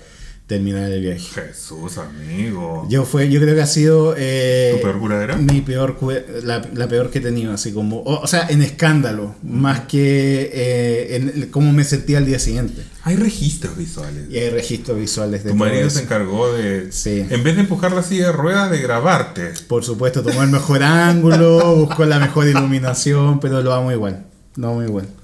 terminar 0.46 0.92
el 0.92 1.00
viaje. 1.00 1.20
Jesús, 1.20 1.96
amigo. 1.96 2.86
Yo 2.90 3.04
fue, 3.04 3.30
yo 3.30 3.40
creo 3.40 3.54
que 3.54 3.62
ha 3.62 3.66
sido 3.66 4.14
eh, 4.16 4.74
¿Tu 4.76 4.82
peor 4.82 4.98
curadera? 4.98 5.36
mi 5.36 5.62
peor 5.62 5.96
la, 6.42 6.68
la 6.74 6.86
peor 6.86 7.10
que 7.10 7.18
he 7.18 7.22
tenido, 7.22 7.52
así 7.52 7.72
como, 7.72 8.00
o, 8.00 8.20
o 8.20 8.26
sea, 8.26 8.46
en 8.50 8.60
escándalo, 8.62 9.34
más 9.42 9.80
que 9.86 10.50
eh, 10.52 11.16
en 11.16 11.48
cómo 11.50 11.72
me 11.72 11.82
sentía 11.84 12.18
al 12.18 12.26
día 12.26 12.38
siguiente. 12.38 12.82
Hay 13.04 13.16
registros 13.16 13.76
visuales. 13.76 14.28
Y 14.30 14.38
hay 14.38 14.50
registros 14.50 14.98
visuales 14.98 15.44
de 15.44 15.50
Tu 15.50 15.56
marido 15.56 15.86
eso. 15.86 15.98
se 15.98 16.04
encargó 16.04 16.52
de... 16.52 16.92
Sí. 16.92 17.24
En 17.30 17.42
vez 17.42 17.54
de 17.56 17.62
empujar 17.62 17.92
la 17.92 18.02
silla 18.02 18.26
de 18.26 18.32
ruedas, 18.32 18.70
de 18.70 18.78
grabarte. 18.78 19.52
Por 19.66 19.82
supuesto, 19.84 20.22
tomó 20.22 20.42
el 20.42 20.50
mejor 20.50 20.82
ángulo, 20.82 21.74
buscó 21.76 22.04
la 22.04 22.18
mejor 22.18 22.48
iluminación, 22.48 23.40
pero 23.40 23.62
lo 23.62 23.72
amo 23.72 23.92
igual. 23.92 24.26
Lo 24.56 24.68
amo 24.68 24.82
igual. 24.82 25.06